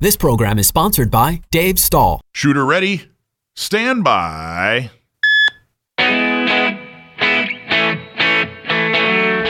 This 0.00 0.16
program 0.16 0.60
is 0.60 0.68
sponsored 0.68 1.10
by 1.10 1.42
Dave 1.50 1.76
Stahl. 1.76 2.20
Shooter 2.32 2.64
ready? 2.64 3.10
Stand 3.56 4.04
by. 4.04 4.92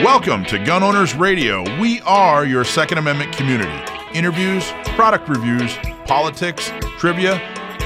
Welcome 0.03 0.43
to 0.45 0.57
Gun 0.65 0.81
Owners 0.81 1.13
Radio. 1.13 1.61
We 1.79 2.01
are 2.01 2.45
your 2.45 2.63
Second 2.63 2.97
Amendment 2.97 3.31
community. 3.31 3.71
Interviews, 4.15 4.67
product 4.95 5.29
reviews, 5.29 5.71
politics, 6.07 6.71
trivia. 6.97 7.37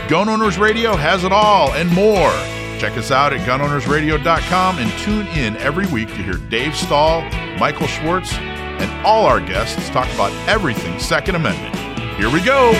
Gun 0.08 0.30
Owners 0.30 0.58
Radio 0.58 0.96
has 0.96 1.26
it 1.26 1.34
all 1.34 1.74
and 1.74 1.92
more. 1.92 2.32
Check 2.80 2.98
us 2.98 3.12
out 3.12 3.34
at 3.34 3.46
gunownersradio.com 3.46 4.78
and 4.80 4.90
tune 5.00 5.28
in 5.38 5.58
every 5.58 5.88
week 5.88 6.08
to 6.08 6.24
hear 6.24 6.36
Dave 6.36 6.78
Stahl, 6.78 7.24
Michael 7.60 7.88
Schwartz, 7.88 8.32
and 8.36 9.06
all 9.06 9.26
our 9.26 9.42
guests 9.42 9.90
talk 9.90 10.08
about 10.14 10.32
everything 10.48 10.98
Second 10.98 11.36
Amendment. 11.36 11.93
Here 12.18 12.30
we 12.32 12.42
go. 12.42 12.74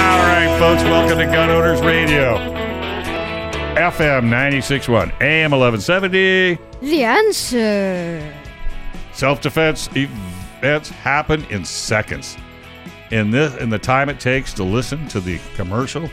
All 0.00 0.20
right, 0.24 0.56
folks, 0.58 0.82
welcome 0.84 1.18
to 1.18 1.26
Gun 1.26 1.50
Owners 1.50 1.80
Radio. 1.82 2.36
FM 3.76 4.24
961, 4.24 5.12
AM 5.20 5.50
1170. 5.50 6.58
The 6.80 7.04
answer. 7.04 8.34
Self 9.12 9.40
defense 9.40 9.88
events 9.94 10.88
happen 10.88 11.44
in 11.50 11.64
seconds. 11.64 12.36
In 13.10 13.30
this 13.30 13.54
in 13.56 13.70
the 13.70 13.78
time 13.78 14.08
it 14.08 14.18
takes 14.20 14.52
to 14.54 14.64
listen 14.64 15.06
to 15.08 15.20
the 15.20 15.38
commercial, 15.54 16.08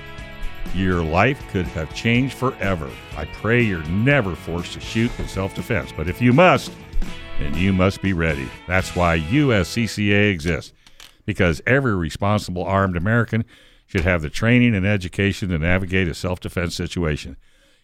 your 0.74 1.04
life 1.04 1.42
could 1.52 1.66
have 1.68 1.94
changed 1.94 2.36
forever. 2.36 2.90
I 3.16 3.26
pray 3.26 3.62
you're 3.62 3.84
never 3.84 4.36
forced 4.36 4.74
to 4.74 4.80
shoot 4.80 5.12
in 5.20 5.28
self 5.28 5.55
defense, 5.55 5.91
but 5.96 6.08
if 6.10 6.22
you 6.22 6.34
must, 6.34 6.72
then 7.40 7.54
you 7.55 7.74
must 7.74 8.02
be 8.02 8.13
ready. 8.13 8.48
That's 8.68 8.96
why 8.96 9.20
USCCA 9.20 10.32
exists. 10.32 10.74
Because 11.26 11.62
every 11.66 11.96
responsible 11.96 12.63
armed 12.63 12.96
American 12.96 13.46
should 13.88 14.02
have 14.02 14.22
the 14.22 14.30
training 14.30 14.76
and 14.76 14.85
education 14.85 15.49
to 15.49 15.57
navigate 15.57 16.07
a 16.07 16.13
self 16.13 16.40
defense 16.40 16.76
situation. 16.76 17.38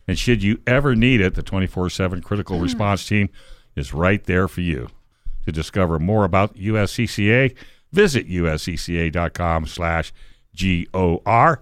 And 0.07 0.17
should 0.17 0.43
you 0.43 0.59
ever 0.67 0.95
need 0.95 1.21
it, 1.21 1.35
the 1.35 1.43
24 1.43 1.89
7 1.89 2.21
critical 2.21 2.57
hmm. 2.57 2.63
response 2.63 3.07
team 3.07 3.29
is 3.75 3.93
right 3.93 4.23
there 4.25 4.47
for 4.47 4.61
you. 4.61 4.89
To 5.45 5.51
discover 5.51 5.97
more 5.99 6.23
about 6.23 6.55
USCCA, 6.55 7.55
visit 7.91 8.27
uscca.com 8.27 9.65
slash 9.65 10.13
GOR. 10.55 11.61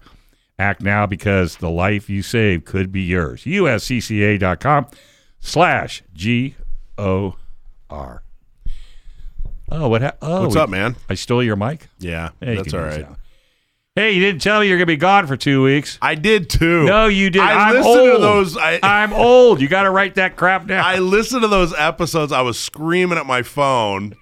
Act 0.60 0.82
now 0.82 1.06
because 1.06 1.56
the 1.56 1.70
life 1.70 2.10
you 2.10 2.22
save 2.22 2.66
could 2.66 2.92
be 2.92 3.00
yours. 3.00 3.44
uscca.com 3.44 4.86
slash 5.40 6.02
G-O-R. 6.12 7.32
Oh, 9.72 9.88
what 9.88 10.02
ha- 10.02 10.12
oh, 10.20 10.42
What's 10.42 10.56
up, 10.56 10.68
man? 10.68 10.96
I 11.08 11.14
stole 11.14 11.42
your 11.42 11.56
mic? 11.56 11.88
Yeah, 11.98 12.30
Hey, 12.40 12.56
that's 12.56 12.74
all 12.74 12.80
right. 12.80 13.06
Hey, 13.96 14.12
you 14.12 14.20
didn't 14.20 14.42
tell 14.42 14.60
me 14.60 14.68
you're 14.68 14.76
going 14.76 14.86
to 14.86 14.92
be 14.92 14.96
gone 14.98 15.26
for 15.26 15.36
two 15.36 15.62
weeks. 15.62 15.98
I 16.02 16.14
did 16.14 16.50
too. 16.50 16.84
No, 16.84 17.06
you 17.06 17.30
did. 17.30 17.40
I 17.40 17.70
I'm 17.70 17.82
old. 17.82 17.96
to 18.16 18.18
those. 18.20 18.56
I, 18.58 18.78
I'm 18.82 19.14
old. 19.14 19.62
You 19.62 19.68
got 19.68 19.84
to 19.84 19.90
write 19.90 20.16
that 20.16 20.36
crap 20.36 20.66
down. 20.66 20.84
I 20.84 20.98
listened 20.98 21.42
to 21.42 21.48
those 21.48 21.72
episodes. 21.74 22.32
I 22.32 22.42
was 22.42 22.58
screaming 22.58 23.16
at 23.16 23.24
my 23.26 23.42
phone. 23.42 24.14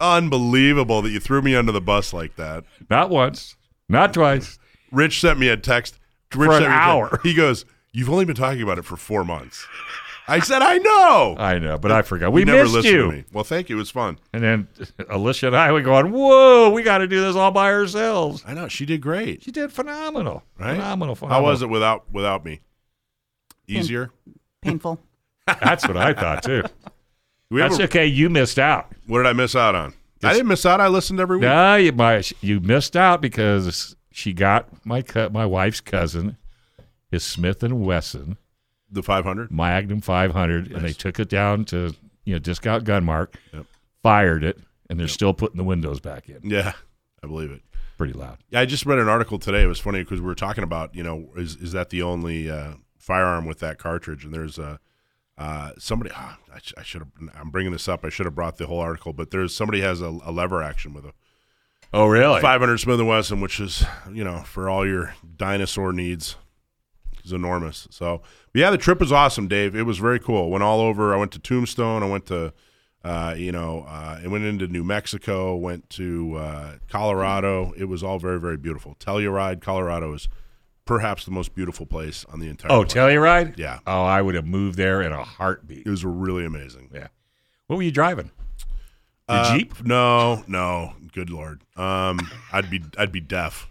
Unbelievable 0.00 1.02
that 1.02 1.10
you 1.10 1.20
threw 1.20 1.42
me 1.42 1.54
under 1.54 1.72
the 1.72 1.80
bus 1.80 2.12
like 2.12 2.36
that. 2.36 2.64
Not 2.88 3.10
once, 3.10 3.56
not 3.88 4.14
twice. 4.14 4.58
Rich 4.92 5.20
sent 5.20 5.38
me 5.38 5.48
a 5.48 5.56
text. 5.56 5.98
Rich 6.34 6.48
For 6.48 6.56
an 6.56 6.62
sent 6.62 6.70
me 6.70 6.74
a 6.74 6.78
text. 6.78 6.88
hour. 6.88 7.20
He 7.22 7.34
goes, 7.34 7.64
"You've 7.92 8.10
only 8.10 8.24
been 8.24 8.36
talking 8.36 8.62
about 8.62 8.78
it 8.78 8.84
for 8.84 8.96
four 8.96 9.24
months." 9.24 9.66
I 10.30 10.40
said, 10.40 10.60
"I 10.60 10.76
know." 10.76 11.36
I 11.38 11.58
know, 11.58 11.78
but 11.78 11.90
I 11.90 12.02
forgot. 12.02 12.32
We 12.32 12.42
You 12.42 12.44
never 12.46 12.64
missed 12.64 12.74
listened 12.74 12.94
you. 12.94 13.02
To 13.04 13.12
me. 13.12 13.24
Well, 13.32 13.44
thank 13.44 13.70
you. 13.70 13.76
It 13.76 13.78
was 13.78 13.90
fun. 13.90 14.18
And 14.34 14.42
then 14.42 14.68
Alicia 15.08 15.46
and 15.48 15.56
I 15.56 15.72
were 15.72 15.80
going, 15.80 16.12
"Whoa, 16.12 16.70
we 16.70 16.82
got 16.82 16.98
to 16.98 17.06
do 17.06 17.20
this 17.22 17.34
all 17.34 17.50
by 17.50 17.72
ourselves." 17.72 18.44
I 18.46 18.52
know 18.54 18.68
she 18.68 18.84
did 18.84 19.00
great. 19.00 19.42
She 19.42 19.50
did 19.50 19.72
phenomenal. 19.72 20.42
Right? 20.58 20.74
Phenomenal. 20.76 21.14
How 21.28 21.42
was 21.42 21.62
it 21.62 21.68
without 21.70 22.04
without 22.12 22.44
me? 22.44 22.60
Easier. 23.66 24.10
painful. 24.62 25.00
That's 25.46 25.86
what 25.86 25.96
I 25.96 26.12
thought 26.14 26.42
too. 26.42 26.62
We 27.50 27.60
That's 27.62 27.78
a- 27.78 27.84
okay. 27.84 28.04
You 28.04 28.28
missed 28.28 28.58
out. 28.58 28.92
what 29.06 29.20
did 29.20 29.26
I 29.26 29.32
miss 29.32 29.56
out 29.56 29.74
on? 29.74 29.94
I 30.22 30.34
didn't 30.34 30.48
miss 30.48 30.66
out. 30.66 30.82
I 30.82 30.88
listened 30.88 31.18
every 31.18 31.38
week. 31.38 31.44
No, 31.44 31.76
you, 31.76 31.92
my, 31.92 32.22
you 32.42 32.60
missed 32.60 32.94
out 32.94 33.22
because 33.22 33.96
she 34.18 34.32
got 34.32 34.84
my 34.84 35.00
co- 35.02 35.28
my 35.30 35.46
wife's 35.46 35.80
cousin 35.80 36.36
is 37.12 37.22
Smith 37.22 37.62
and 37.62 37.80
Wesson 37.84 38.36
The 38.90 39.02
500. 39.02 39.50
Magnum 39.52 40.00
500, 40.00 40.72
and 40.72 40.84
they 40.84 40.92
took 40.92 41.20
it 41.20 41.28
down 41.28 41.64
to 41.66 41.94
you 42.24 42.34
know 42.34 42.38
Discount 42.40 42.84
Gun 42.84 43.04
Mart, 43.04 43.36
Yep. 43.52 43.66
fired 44.02 44.42
it, 44.44 44.58
and 44.90 44.98
they're 44.98 45.06
still 45.08 45.34
putting 45.34 45.56
the 45.56 45.64
windows 45.64 46.00
back 46.00 46.28
in. 46.28 46.40
Yeah, 46.42 46.72
I 47.22 47.26
believe 47.26 47.50
it. 47.52 47.62
Pretty 47.96 48.12
loud. 48.12 48.38
Yeah, 48.50 48.60
I 48.60 48.66
just 48.66 48.86
read 48.86 48.98
an 48.98 49.08
article 49.08 49.38
today. 49.38 49.62
It 49.62 49.66
was 49.66 49.80
funny 49.80 50.00
because 50.02 50.20
we 50.20 50.26
were 50.26 50.34
talking 50.34 50.64
about, 50.64 50.94
you 50.94 51.02
know, 51.02 51.30
is 51.36 51.56
is 51.56 51.72
that 51.72 51.90
the 51.90 52.02
only 52.02 52.50
uh, 52.50 52.72
firearm 52.98 53.46
with 53.46 53.60
that 53.60 53.78
cartridge? 53.78 54.24
And 54.24 54.34
there's 54.34 54.58
uh, 54.58 54.78
uh, 55.36 55.70
somebody. 55.78 56.10
ah, 56.14 56.38
I, 56.54 56.58
sh- 56.58 56.74
I 56.76 56.82
should 56.82 57.02
have. 57.02 57.10
I'm 57.34 57.50
bringing 57.50 57.72
this 57.72 57.88
up. 57.88 58.04
I 58.04 58.08
should 58.08 58.26
have 58.26 58.34
brought 58.34 58.56
the 58.58 58.66
whole 58.66 58.80
article, 58.80 59.12
but 59.12 59.30
there's 59.30 59.54
somebody 59.54 59.80
has 59.80 60.00
a, 60.00 60.18
a 60.24 60.30
lever 60.32 60.62
action 60.62 60.92
with 60.94 61.04
a 61.06 61.12
Oh, 61.92 62.06
really? 62.06 62.40
500 62.40 62.78
Smith 62.78 62.98
and 62.98 63.08
Wesson, 63.08 63.40
which 63.40 63.60
is, 63.60 63.84
you 64.12 64.22
know, 64.22 64.40
for 64.40 64.68
all 64.68 64.86
your 64.86 65.14
dinosaur 65.36 65.92
needs, 65.92 66.36
is 67.24 67.32
enormous. 67.32 67.88
So, 67.90 68.22
yeah, 68.52 68.70
the 68.70 68.78
trip 68.78 69.00
was 69.00 69.12
awesome, 69.12 69.48
Dave. 69.48 69.74
It 69.74 69.84
was 69.84 69.98
very 69.98 70.18
cool. 70.18 70.50
Went 70.50 70.64
all 70.64 70.80
over. 70.80 71.14
I 71.14 71.16
went 71.16 71.32
to 71.32 71.38
Tombstone. 71.38 72.02
I 72.02 72.06
went 72.06 72.26
to, 72.26 72.52
uh, 73.04 73.34
you 73.38 73.52
know, 73.52 73.86
uh, 73.88 74.20
I 74.22 74.26
went 74.26 74.44
into 74.44 74.66
New 74.66 74.84
Mexico. 74.84 75.56
Went 75.56 75.88
to 75.90 76.36
uh, 76.36 76.72
Colorado. 76.88 77.72
It 77.76 77.84
was 77.84 78.02
all 78.02 78.18
very, 78.18 78.38
very 78.38 78.58
beautiful. 78.58 78.96
Telluride, 79.00 79.62
Colorado 79.62 80.12
is 80.12 80.28
perhaps 80.84 81.24
the 81.24 81.30
most 81.30 81.54
beautiful 81.54 81.86
place 81.86 82.24
on 82.30 82.40
the 82.40 82.48
entire. 82.48 82.70
Oh, 82.70 82.84
planet. 82.84 82.90
Telluride? 82.90 83.58
Yeah. 83.58 83.78
Oh, 83.86 84.02
I 84.04 84.20
would 84.20 84.34
have 84.34 84.46
moved 84.46 84.76
there 84.76 85.00
in 85.00 85.12
a 85.12 85.24
heartbeat. 85.24 85.86
It 85.86 85.90
was 85.90 86.04
really 86.04 86.44
amazing. 86.44 86.90
Yeah. 86.92 87.08
What 87.66 87.76
were 87.76 87.82
you 87.82 87.92
driving? 87.92 88.30
The 89.28 89.34
Uh, 89.34 89.56
Jeep? 89.58 89.84
No, 89.84 90.42
no. 90.48 90.94
Good 91.12 91.30
lord. 91.30 91.62
Um, 91.76 92.18
I'd 92.52 92.70
be 92.70 92.82
I'd 92.96 93.12
be 93.12 93.20
deaf. 93.20 93.68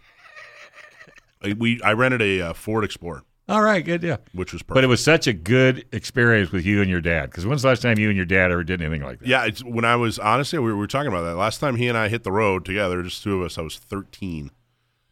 I- 1.44 1.54
We 1.58 1.82
I 1.82 1.94
rented 1.94 2.22
a 2.22 2.42
uh, 2.42 2.54
Ford 2.54 2.84
Explorer, 2.84 3.24
All 3.50 3.62
right, 3.62 3.84
good, 3.86 4.04
yeah. 4.04 4.18
which 4.34 4.54
was 4.54 4.62
perfect. 4.64 4.74
But 4.76 4.84
it 4.84 4.88
was 4.88 5.04
such 5.04 5.28
a 5.28 5.34
good 5.34 5.86
experience 5.92 6.52
with 6.52 6.66
you 6.66 6.82
and 6.82 6.90
your 6.90 7.02
dad. 7.02 7.30
Because 7.30 7.46
when's 7.46 7.62
the 7.62 7.70
last 7.70 7.82
time 7.82 7.98
you 8.00 8.08
and 8.10 8.18
your 8.18 8.26
dad 8.26 8.52
ever 8.52 8.64
did 8.64 8.82
anything 8.82 9.04
like 9.04 9.20
that? 9.20 9.28
Yeah, 9.28 9.46
it's, 9.46 9.64
when 9.64 9.86
I 9.86 9.96
was 9.96 10.20
honestly, 10.20 10.60
we 10.60 10.74
were 10.74 10.88
talking 10.88 11.08
about 11.08 11.24
that 11.24 11.36
last 11.36 11.60
time. 11.60 11.76
He 11.76 11.88
and 11.88 11.98
I 11.98 12.08
hit 12.10 12.24
the 12.24 12.32
road 12.32 12.66
together, 12.66 13.02
just 13.04 13.24
two 13.24 13.40
of 13.40 13.46
us. 13.46 13.58
I 13.58 13.62
was 13.62 13.78
13, 13.78 14.52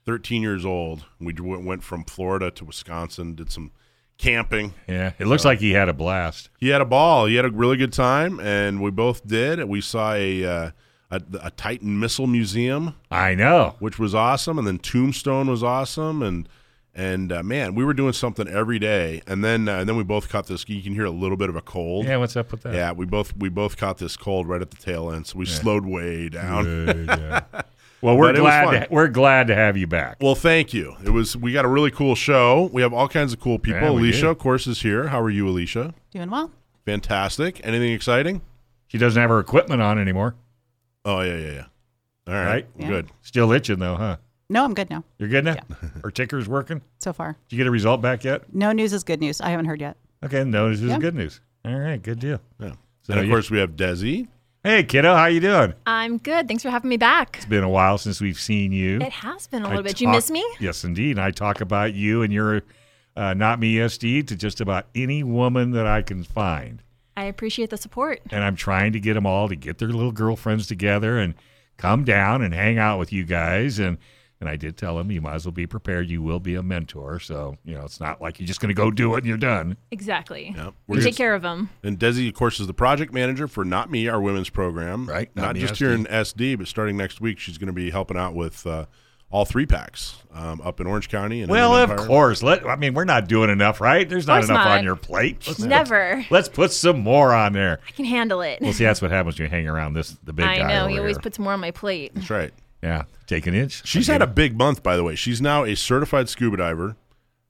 13 0.05 0.41
years 0.41 0.65
old. 0.65 1.05
We 1.19 1.33
went 1.39 1.83
from 1.83 2.03
Florida 2.03 2.51
to 2.51 2.65
Wisconsin, 2.65 3.35
did 3.35 3.51
some 3.51 3.71
camping. 4.17 4.73
Yeah. 4.87 5.13
It 5.19 5.27
looks 5.27 5.45
like 5.45 5.59
he 5.59 5.71
had 5.71 5.89
a 5.89 5.93
blast. 5.93 6.49
He 6.59 6.69
had 6.69 6.81
a 6.81 6.85
ball. 6.85 7.25
He 7.25 7.35
had 7.35 7.45
a 7.45 7.51
really 7.51 7.77
good 7.77 7.93
time, 7.93 8.39
and 8.39 8.81
we 8.81 8.91
both 8.91 9.25
did. 9.27 9.63
We 9.65 9.81
saw 9.81 10.13
a 10.13 10.45
uh, 10.45 10.71
a, 11.11 11.21
a 11.41 11.51
Titan 11.51 11.99
missile 11.99 12.27
museum, 12.27 12.95
I 13.11 13.35
know. 13.35 13.75
which 13.79 13.99
was 13.99 14.15
awesome, 14.15 14.57
and 14.57 14.67
then 14.67 14.79
Tombstone 14.79 15.47
was 15.49 15.63
awesome, 15.63 16.21
and 16.21 16.49
and 16.93 17.31
uh, 17.31 17.43
man, 17.43 17.75
we 17.75 17.83
were 17.83 17.93
doing 17.93 18.13
something 18.13 18.47
every 18.47 18.79
day. 18.79 19.21
And 19.27 19.43
then 19.43 19.67
uh, 19.67 19.79
and 19.79 19.89
then 19.89 19.97
we 19.97 20.03
both 20.03 20.29
caught 20.29 20.47
this. 20.47 20.67
You 20.67 20.81
can 20.81 20.93
hear 20.93 21.05
a 21.05 21.11
little 21.11 21.37
bit 21.37 21.49
of 21.49 21.55
a 21.55 21.61
cold. 21.61 22.05
Yeah, 22.05 22.17
what's 22.17 22.37
up 22.37 22.51
with 22.51 22.61
that? 22.63 22.73
Yeah, 22.73 22.91
we 22.93 23.05
both 23.05 23.35
we 23.37 23.49
both 23.49 23.77
caught 23.77 23.97
this 23.97 24.15
cold 24.17 24.47
right 24.47 24.61
at 24.61 24.71
the 24.71 24.77
tail 24.77 25.11
end, 25.11 25.27
so 25.27 25.37
we 25.37 25.45
slowed 25.45 25.85
way 25.85 26.29
down. 26.29 26.63
Good, 26.63 27.07
yeah. 27.07 27.41
Well, 28.05 28.17
we're 28.17 28.33
But 28.33 28.39
glad 28.39 28.71
to, 28.87 28.87
we're 28.93 29.07
glad 29.07 29.47
to 29.47 29.55
have 29.55 29.75
you 29.77 29.87
back. 29.87 30.17
Well, 30.21 30.35
thank 30.35 30.73
you. 30.73 30.95
It 31.03 31.09
was 31.09 31.35
we 31.35 31.51
got 31.51 31.65
a 31.65 31.67
really 31.67 31.89
cool 31.91 32.13
show. 32.15 32.69
We 32.71 32.81
have 32.83 32.93
all 32.93 33.07
kinds 33.07 33.33
of 33.33 33.39
cool 33.39 33.57
people. 33.59 33.81
Yeah, 33.81 33.89
Alicia, 33.89 34.21
do. 34.21 34.29
of 34.29 34.37
course, 34.37 34.67
is 34.67 34.81
here. 34.81 35.07
How 35.07 35.19
are 35.21 35.29
you, 35.29 35.47
Alicia? 35.49 35.93
Doing 36.11 36.29
well. 36.29 36.51
Fantastic. 36.85 37.59
Anything 37.65 37.93
exciting? 37.93 38.41
She 38.87 38.97
doesn't 38.99 39.19
have 39.19 39.29
her 39.31 39.39
equipment 39.39 39.81
on 39.81 39.97
anymore. 39.99 40.35
Oh 41.03 41.21
yeah, 41.21 41.35
yeah, 41.37 41.51
yeah. 41.51 41.65
All 42.27 42.33
right, 42.33 42.45
Right? 42.45 42.67
Yeah. 42.77 42.87
good. 42.87 43.09
Still 43.21 43.51
itching 43.51 43.79
though, 43.79 43.95
huh? 43.95 44.17
No, 44.47 44.63
I'm 44.63 44.75
good 44.75 44.91
now 44.91 45.03
You're 45.17 45.29
good 45.29 45.43
now. 45.45 45.55
Her 46.03 46.11
ticker's 46.11 46.47
working. 46.47 46.81
so 46.99 47.11
far. 47.11 47.35
Did 47.49 47.55
you 47.55 47.57
get 47.57 47.67
a 47.67 47.71
result 47.71 48.01
back 48.03 48.23
yet? 48.23 48.43
No 48.53 48.71
news 48.71 48.93
is 48.93 49.03
good 49.03 49.19
news. 49.19 49.41
I 49.41 49.49
haven't 49.49 49.65
heard 49.65 49.81
yet. 49.81 49.97
Okay, 50.23 50.43
no, 50.43 50.69
this 50.69 50.81
is 50.81 50.89
Yeah. 50.89 50.99
good 50.99 51.15
news. 51.15 51.41
All 51.65 51.73
right, 51.79 52.01
good 52.01 52.19
deal. 52.19 52.39
Yeah. 52.59 52.73
So 53.01 53.13
and 53.13 53.19
of 53.19 53.25
you- 53.25 53.31
course, 53.31 53.49
we 53.49 53.57
have 53.57 53.71
Desi. 53.71 54.27
Hey, 54.65 54.83
kiddo, 54.83 55.13
how 55.13 55.27
you 55.27 55.41
doing? 55.41 55.75
I'm 55.85 56.17
good. 56.17 56.47
Thanks 56.47 56.63
for 56.63 56.71
having 56.71 56.89
me 56.89 56.97
back. 56.97 57.35
It's 57.37 57.45
been 57.45 57.63
a 57.63 57.69
while 57.69 57.99
since 57.99 58.19
we've 58.19 58.39
seen 58.39 58.71
you. 58.71 58.99
It 58.99 59.11
has 59.11 59.45
been 59.45 59.61
a 59.61 59.67
little 59.67 59.83
bit. 59.83 59.89
Did 59.89 60.01
you 60.01 60.07
miss 60.07 60.31
me? 60.31 60.43
Yes, 60.59 60.83
indeed. 60.83 61.19
I 61.19 61.29
talk 61.29 61.61
about 61.61 61.93
you 61.93 62.23
and 62.23 62.33
your 62.33 62.63
uh, 63.15 63.35
not 63.35 63.59
me 63.59 63.75
SD 63.75 64.25
to 64.25 64.35
just 64.35 64.61
about 64.61 64.87
any 64.95 65.21
woman 65.21 65.69
that 65.73 65.85
I 65.85 66.01
can 66.01 66.23
find, 66.23 66.81
I 67.15 67.25
appreciate 67.25 67.69
the 67.69 67.77
support. 67.77 68.21
and 68.31 68.43
I'm 68.43 68.55
trying 68.55 68.91
to 68.93 68.99
get 68.99 69.13
them 69.13 69.27
all 69.27 69.47
to 69.49 69.55
get 69.55 69.77
their 69.77 69.89
little 69.89 70.11
girlfriends 70.11 70.65
together 70.65 71.19
and 71.19 71.35
come 71.77 72.03
down 72.03 72.41
and 72.41 72.51
hang 72.51 72.79
out 72.79 72.97
with 72.97 73.13
you 73.13 73.23
guys 73.23 73.77
and. 73.77 73.99
And 74.45 74.51
I 74.51 74.57
did 74.57 74.77
tell 74.77 74.99
him 74.99 75.09
you 75.11 75.21
might 75.21 75.33
as 75.33 75.45
well 75.45 75.51
be 75.53 75.65
prepared. 75.65 76.07
You 76.07 76.21
will 76.21 76.39
be 76.39 76.53
a 76.53 76.61
mentor, 76.61 77.19
so 77.19 77.57
you 77.65 77.73
know 77.73 77.83
it's 77.83 77.99
not 77.99 78.21
like 78.21 78.39
you're 78.39 78.45
just 78.45 78.59
going 78.59 78.69
to 78.69 78.75
go 78.75 78.91
do 78.91 79.15
it 79.15 79.19
and 79.19 79.25
you're 79.25 79.37
done. 79.37 79.75
Exactly. 79.89 80.53
Yep. 80.55 80.73
We 80.87 80.97
We're 80.97 81.01
take 81.01 81.09
just- 81.09 81.17
care 81.17 81.33
of 81.33 81.41
them. 81.41 81.69
And 81.83 81.97
Desi, 81.97 82.27
of 82.27 82.35
course, 82.35 82.59
is 82.59 82.67
the 82.67 82.73
project 82.73 83.11
manager 83.11 83.47
for 83.47 83.65
Not 83.65 83.89
Me, 83.89 84.07
our 84.07 84.21
women's 84.21 84.49
program. 84.51 85.07
Right, 85.09 85.35
Not 85.35 85.41
Not, 85.45 85.55
Me 85.55 85.61
just 85.61 85.73
SD. 85.73 85.77
here 85.77 85.91
in 85.93 86.05
SD, 86.05 86.57
but 86.59 86.67
starting 86.67 86.95
next 86.95 87.19
week, 87.21 87.39
she's 87.39 87.57
going 87.57 87.67
to 87.67 87.73
be 87.73 87.89
helping 87.89 88.17
out 88.17 88.35
with 88.35 88.67
uh, 88.67 88.85
all 89.31 89.45
three 89.45 89.65
packs 89.65 90.17
um, 90.33 90.61
up 90.61 90.79
in 90.79 90.85
Orange 90.85 91.09
County. 91.09 91.41
And 91.41 91.49
Well, 91.49 91.73
of 91.73 91.95
course. 92.07 92.43
Let 92.43 92.65
I 92.67 92.75
mean, 92.75 92.93
we're 92.93 93.03
not 93.05 93.27
doing 93.27 93.49
enough, 93.49 93.81
right? 93.81 94.07
There's 94.07 94.27
not 94.27 94.43
enough 94.43 94.65
not. 94.65 94.67
on 94.77 94.83
your 94.83 94.95
plate. 94.95 95.43
Let's 95.47 95.59
put- 95.59 95.67
Never. 95.69 96.23
let's 96.29 96.49
put 96.49 96.71
some 96.71 96.99
more 96.99 97.33
on 97.33 97.53
there. 97.53 97.79
I 97.87 97.91
can 97.91 98.05
handle 98.05 98.41
it. 98.41 98.61
Well, 98.61 98.71
see, 98.73 98.83
that's 98.83 99.01
what 99.01 99.09
happens 99.09 99.39
when 99.39 99.45
you 99.45 99.49
hang 99.49 99.67
around 99.67 99.93
this 99.93 100.15
the 100.23 100.33
big 100.33 100.45
I 100.45 100.57
guy. 100.59 100.67
know. 100.67 100.81
over 100.81 100.89
He 100.91 100.99
always 100.99 101.15
here. 101.17 101.21
puts 101.23 101.39
more 101.39 101.53
on 101.53 101.59
my 101.59 101.71
plate. 101.71 102.11
That's 102.13 102.29
right. 102.29 102.53
Yeah, 102.85 103.03
take 103.27 103.47
an 103.47 103.55
inch. 103.55 103.81
She's 103.85 104.09
I 104.09 104.13
had 104.13 104.21
a 104.21 104.27
big 104.27 104.57
month, 104.57 104.83
by 104.83 104.95
the 104.95 105.03
way. 105.03 105.15
She's 105.15 105.41
now 105.41 105.63
a 105.63 105.75
certified 105.75 106.29
scuba 106.29 106.57
diver. 106.57 106.95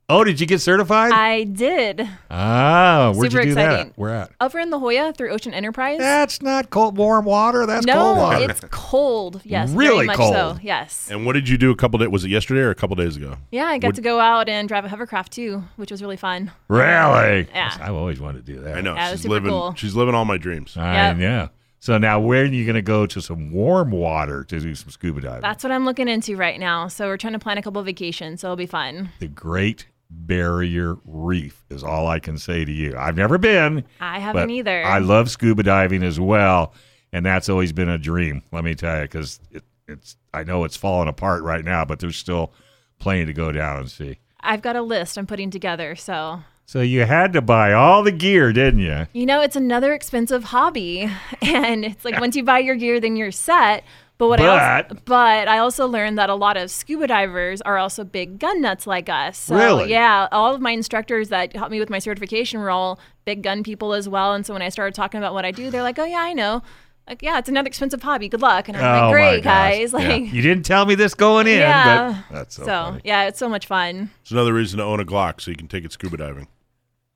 Oh, 0.08 0.24
did 0.24 0.40
you 0.40 0.46
get 0.46 0.62
certified? 0.62 1.12
I 1.14 1.46
did. 1.46 2.08
ah, 2.30 3.12
where'd 3.16 3.32
Super 3.32 3.42
you 3.44 3.56
do 3.56 3.60
exciting. 3.60 3.88
that? 3.88 3.98
Where 3.98 4.12
at? 4.14 4.32
Over 4.40 4.60
in 4.60 4.70
La 4.70 4.78
Jolla 4.78 5.14
through 5.14 5.32
Ocean 5.32 5.52
Enterprise. 5.52 5.98
That's 5.98 6.44
not 6.44 6.70
cold, 6.70 6.96
warm 6.96 7.26
water. 7.26 7.66
That's 7.66 7.88
cold 7.88 8.18
no, 8.18 8.22
water. 8.22 8.50
it's 8.52 8.62
cold. 8.70 9.42
Yes, 9.44 9.72
Really 9.72 9.96
very 9.96 10.06
much 10.08 10.18
cold. 10.18 10.34
so. 10.36 10.60
Yes. 10.62 11.10
And 11.10 11.26
what 11.26 11.34
did 11.34 11.50
you 11.50 11.58
do 11.58 11.72
a 11.72 11.76
couple 11.76 11.98
days? 11.98 12.10
Was 12.10 12.24
it 12.24 12.30
yesterday 12.30 12.60
or 12.62 12.70
a 12.70 12.76
couple 12.76 12.96
days 12.96 13.18
ago? 13.18 13.38
Yeah, 13.52 13.66
I 13.66 13.80
got 13.80 13.88
Would- 13.88 13.96
to 13.96 14.02
go 14.04 14.20
out 14.20 14.48
and 14.48 14.68
drive 14.68 14.86
a 14.86 14.90
hovercraft 14.90 15.34
too, 15.34 15.64
which 15.76 15.90
was 15.90 16.04
really 16.04 16.18
fun. 16.18 16.52
really? 16.68 17.48
Yeah. 17.54 17.76
I've 17.82 17.96
always 17.96 18.20
wanted 18.20 18.46
to 18.46 18.54
do 18.54 18.60
that. 18.62 18.78
I 18.78 18.82
know 18.82 18.94
Yeah, 18.94 19.08
it 19.08 19.12
was 19.12 19.20
she's 19.20 19.22
super 19.24 19.34
living. 19.34 19.50
cool. 19.50 19.74
She's 19.76 19.96
living 19.96 20.14
all 20.14 20.26
my 20.26 20.38
dreams. 20.38 20.78
I, 20.78 20.94
Yep. 20.94 21.18
Yeah. 21.18 21.48
So 21.86 22.00
now, 22.00 22.20
where 22.20 22.42
are 22.42 22.46
you 22.46 22.66
going 22.66 22.74
to 22.74 22.82
go 22.82 23.06
to 23.06 23.22
some 23.22 23.52
warm 23.52 23.92
water 23.92 24.44
to 24.46 24.60
do 24.60 24.74
some 24.74 24.90
scuba 24.90 25.22
diving? 25.22 25.42
That's 25.42 25.64
what 25.64 25.72
I'm 25.72 25.86
looking 25.86 26.08
into 26.08 26.36
right 26.36 26.60
now. 26.60 26.88
So 26.88 27.06
we're 27.06 27.18
trying 27.18 27.34
to 27.34 27.40
plan 27.40 27.60
a 27.60 27.62
couple 27.62 27.80
of 27.80 27.86
vacations, 27.86 28.42
so 28.42 28.48
it'll 28.48 28.56
be 28.56 28.66
fun. 28.66 29.12
the 29.20 29.28
Great 29.28 29.86
Barrier 30.10 30.96
Reef 31.06 31.64
is 31.70 31.84
all 31.84 32.08
I 32.08 32.18
can 32.18 32.40
say 32.40 32.66
to 32.66 32.72
you. 32.72 32.98
I've 32.98 33.16
never 33.16 33.38
been. 33.38 33.84
I 34.00 34.18
haven't 34.18 34.50
either. 34.50 34.84
I 34.84 34.98
love 34.98 35.30
scuba 35.30 35.62
diving 35.62 36.02
as 36.02 36.20
well, 36.20 36.74
and 37.14 37.24
that's 37.24 37.50
always 37.50 37.72
been 37.72 37.90
a 37.90 38.00
dream. 38.00 38.42
Let 38.52 38.64
me 38.64 38.74
tell 38.74 38.96
you, 38.96 39.04
because 39.04 39.40
it, 39.52 39.64
it's 39.88 40.18
I 40.34 40.44
know 40.44 40.64
it's 40.64 40.76
falling 40.76 41.08
apart 41.08 41.44
right 41.44 41.64
now, 41.64 41.86
but 41.86 42.00
there's 42.00 42.18
still 42.18 42.52
plenty 42.98 43.28
to 43.28 43.34
go 43.34 43.52
down 43.52 43.82
and 43.82 43.92
see. 43.92 44.18
I've 44.40 44.64
got 44.64 44.76
a 44.76 44.82
list 44.82 45.20
I'm 45.20 45.28
putting 45.28 45.52
together, 45.52 45.96
so 45.96 46.40
So 46.68 46.82
you 46.82 47.06
had 47.06 47.32
to 47.34 47.42
buy 47.42 47.74
all 47.74 48.02
the 48.04 48.12
gear, 48.12 48.52
didn't 48.52 48.80
you? 48.80 49.06
You 49.14 49.26
know, 49.26 49.42
it's 49.42 49.56
another 49.56 49.94
expensive 49.94 50.46
hobby, 50.46 51.10
and 51.42 51.86
it's 51.86 52.04
like 52.04 52.20
once 52.20 52.36
you 52.36 52.44
buy 52.44 52.60
your 52.60 52.76
gear, 52.76 53.00
then 53.00 53.16
you're 53.16 53.32
set. 53.32 53.84
But 54.18 54.30
what 54.30 54.40
I 54.40 54.48
also, 54.48 54.88
But- 54.96 55.06
but 55.06 55.48
I 55.50 55.58
also 55.58 55.88
learned 55.88 56.18
that 56.18 56.30
a 56.30 56.36
lot 56.36 56.56
of 56.58 56.72
scuba 56.72 57.06
divers 57.06 57.62
are 57.62 57.78
also 57.78 58.04
big 58.06 58.40
gun 58.40 58.62
nuts 58.62 58.88
like 58.88 59.10
us. 59.10 59.38
So, 59.38 59.56
Really? 59.58 59.90
Yeah, 59.92 60.28
all 60.32 60.56
of 60.56 60.62
my 60.62 60.72
instructors 60.72 61.28
that 61.30 61.54
helped 61.54 61.72
me 61.72 61.80
with 61.80 61.90
my 61.90 62.00
certification 62.00 62.62
were 62.62 62.70
all 62.72 62.98
big 63.26 63.44
gun 63.44 63.62
people 63.62 63.94
as 63.94 64.08
well. 64.08 64.34
And 64.34 64.46
so 64.46 64.54
when 64.54 64.62
I 64.62 64.70
started 64.70 64.96
talking 64.96 65.18
about 65.18 65.34
what 65.34 65.44
I 65.44 65.52
do, 65.52 65.70
they're 65.70 65.84
like, 65.84 66.00
"Oh 66.00 66.06
yeah, 66.06 66.22
I 66.22 66.32
know." 66.34 66.64
Like, 67.10 67.22
yeah, 67.22 67.38
it's 67.38 67.50
another 67.50 67.68
expensive 67.68 68.02
hobby. 68.02 68.30
Good 68.30 68.42
luck. 68.42 68.68
And 68.70 68.78
I'm 68.78 68.84
oh 68.84 68.88
like, 68.88 69.04
my 69.04 69.12
"Great, 69.12 69.44
gosh. 69.44 69.54
guys!" 69.74 69.92
Yeah. 69.94 70.00
Like, 70.00 70.34
you 70.34 70.42
didn't 70.42 70.66
tell 70.66 70.86
me 70.86 70.96
this 70.96 71.14
going 71.14 71.46
in, 71.48 71.60
Yeah. 71.60 72.24
but 72.30 72.36
that's 72.36 72.56
so, 72.56 72.64
so 72.64 72.68
funny. 72.68 73.02
yeah, 73.04 73.26
it's 73.28 73.38
so 73.38 73.50
much 73.50 73.68
fun. 73.68 74.10
It's 74.22 74.32
another 74.32 74.54
reason 74.54 74.80
to 74.80 74.86
own 74.86 75.02
a 75.02 75.06
Glock 75.06 75.42
so 75.42 75.52
you 75.52 75.58
can 75.58 75.68
take 75.68 75.84
it 75.84 75.92
scuba 75.92 76.16
diving. 76.18 76.48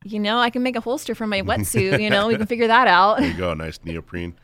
You 0.06 0.19
know, 0.19 0.40
I 0.40 0.50
can 0.50 0.63
make 0.63 0.75
a 0.75 0.81
holster 0.81 1.13
for 1.13 1.28
my 1.28 1.42
wetsuit. 1.42 2.01
You 2.01 2.10
know, 2.10 2.28
we 2.28 2.38
can 2.38 2.46
figure 2.48 2.68
that 2.68 2.88
out. 2.88 3.18
There 3.19 3.28
you 3.28 3.34
go, 3.38 3.54
nice 3.54 3.80
neoprene. 3.84 4.36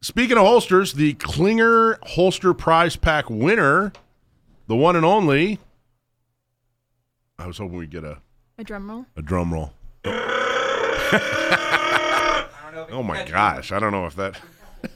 Speaking 0.00 0.38
of 0.38 0.44
holsters, 0.44 0.94
the 0.94 1.14
Clinger 1.14 1.98
Holster 2.02 2.54
Prize 2.54 2.96
Pack 2.96 3.28
winner, 3.28 3.92
the 4.66 4.76
one 4.76 4.96
and 4.96 5.04
only. 5.04 5.58
I 7.38 7.46
was 7.46 7.58
hoping 7.58 7.76
we'd 7.76 7.90
get 7.90 8.04
a, 8.04 8.18
A 8.58 8.64
drum 8.64 8.90
roll. 8.90 9.06
a 9.16 9.22
drum 9.22 9.52
roll. 9.52 9.72
oh 12.90 13.02
my 13.04 13.24
gosh, 13.24 13.72
I 13.72 13.78
don't 13.78 13.92
know 13.92 14.06
if 14.06 14.16
that. 14.16 14.40
I'm 14.84 14.90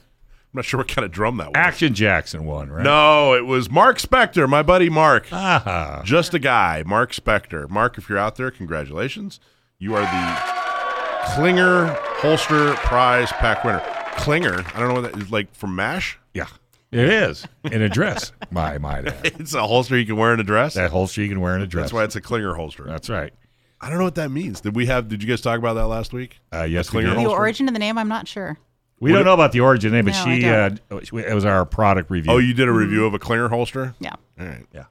not 0.59 0.65
sure 0.65 0.79
what 0.79 0.87
kind 0.87 1.05
of 1.05 1.11
drum 1.11 1.37
that 1.37 1.47
was. 1.49 1.53
Action 1.55 1.93
Jackson 1.93 2.45
won, 2.45 2.69
right? 2.69 2.83
No, 2.83 3.33
it 3.33 3.45
was 3.45 3.69
Mark 3.69 3.97
Spector, 3.99 4.47
my 4.49 4.63
buddy 4.63 4.89
Mark. 4.89 5.27
Ah, 5.31 6.01
Just 6.05 6.33
a 6.33 6.39
guy, 6.39 6.81
Mark 6.85 7.11
Spector. 7.11 7.69
Mark, 7.69 7.97
if 7.97 8.07
you're 8.09 8.17
out 8.17 8.35
there, 8.37 8.49
congratulations. 8.51 9.39
You 9.77 9.93
are 9.95 10.01
the 10.01 11.33
Klinger 11.35 11.87
Holster 12.19 12.75
Prize 12.75 13.29
Pack 13.33 13.65
winner. 13.65 13.83
Klinger, 14.15 14.63
I 14.73 14.79
don't 14.79 14.87
know 14.87 15.01
what 15.01 15.11
that 15.11 15.21
is, 15.21 15.29
like 15.29 15.53
from 15.53 15.75
MASH? 15.75 16.17
yeah, 16.33 16.47
it 16.93 17.09
is 17.09 17.45
in 17.65 17.81
a 17.81 17.89
dress. 17.89 18.31
my 18.51 18.77
my, 18.77 18.99
add. 18.99 19.15
It's 19.39 19.53
a 19.53 19.67
holster 19.67 19.97
you 19.99 20.05
can 20.05 20.15
wear 20.15 20.33
in 20.33 20.39
a 20.39 20.43
dress. 20.43 20.75
That 20.75 20.91
holster 20.91 21.21
you 21.21 21.27
can 21.27 21.41
wear 21.41 21.57
in 21.57 21.61
a 21.61 21.67
dress. 21.67 21.85
That's 21.85 21.93
why 21.93 22.03
it's 22.05 22.15
a 22.15 22.21
Klinger 22.21 22.53
holster. 22.53 22.85
That's 22.85 23.09
right. 23.09 23.33
I 23.81 23.89
don't 23.89 23.97
know 23.97 24.05
what 24.05 24.15
that 24.15 24.31
means. 24.31 24.61
Did 24.61 24.77
we 24.77 24.85
have? 24.85 25.09
Did 25.09 25.21
you 25.21 25.27
guys 25.27 25.41
talk 25.41 25.59
about 25.59 25.73
that 25.73 25.87
last 25.87 26.13
week? 26.13 26.39
Uh, 26.53 26.63
yes, 26.63 26.87
we 26.87 27.01
Klinger 27.01 27.09
did. 27.09 27.17
The 27.17 27.21
holster? 27.23 27.37
origin 27.37 27.67
of 27.67 27.73
the 27.73 27.79
name, 27.79 27.97
I'm 27.97 28.07
not 28.07 28.29
sure. 28.29 28.57
We 29.01 29.11
don't 29.11 29.25
know 29.25 29.33
about 29.33 29.51
the 29.51 29.59
origin 29.59 29.89
of 29.89 29.91
the 29.91 29.97
name, 29.97 30.05
but 30.05 30.25
No, 30.25 30.31
I 30.31 31.03
she 31.03 31.19
uh, 31.19 31.27
it 31.29 31.35
was 31.35 31.43
our 31.43 31.65
product 31.65 32.09
review. 32.09 32.31
Oh, 32.31 32.37
you 32.37 32.53
did 32.53 32.69
a 32.69 32.71
review 32.71 33.05
of 33.05 33.13
a 33.13 33.19
Klinger 33.19 33.49
holster. 33.49 33.93
Yeah. 33.99 34.13
All 34.39 34.45
right. 34.45 34.65
Yeah. 34.73 34.85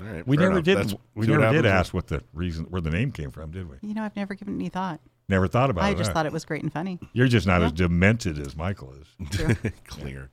All 0.00 0.06
right. 0.08 0.26
we 0.26 0.36
fair 0.36 0.46
never 0.46 0.52
enough. 0.58 0.64
did. 0.64 0.76
That's- 0.78 0.94
we 1.14 1.26
never 1.26 1.40
did 1.50 1.64
happens. 1.64 1.66
ask 1.66 1.94
what 1.94 2.06
the 2.08 2.22
reason 2.32 2.66
where 2.66 2.80
the 2.80 2.90
name 2.90 3.12
came 3.12 3.30
from, 3.30 3.50
did 3.50 3.68
we? 3.68 3.76
You 3.82 3.94
know, 3.94 4.02
I've 4.02 4.16
never 4.16 4.34
given 4.34 4.54
any 4.54 4.68
thought. 4.68 5.00
Never 5.28 5.46
thought 5.46 5.68
about 5.70 5.84
I 5.84 5.88
it. 5.88 5.90
I 5.90 5.94
just 5.94 6.08
huh? 6.08 6.14
thought 6.14 6.26
it 6.26 6.32
was 6.32 6.44
great 6.44 6.62
and 6.62 6.72
funny. 6.72 6.98
You're 7.12 7.28
just 7.28 7.46
not 7.46 7.62
as 7.62 7.72
demented 7.72 8.38
as 8.38 8.56
Michael 8.56 8.94
is. 8.94 9.56
Klinger. 9.86 10.30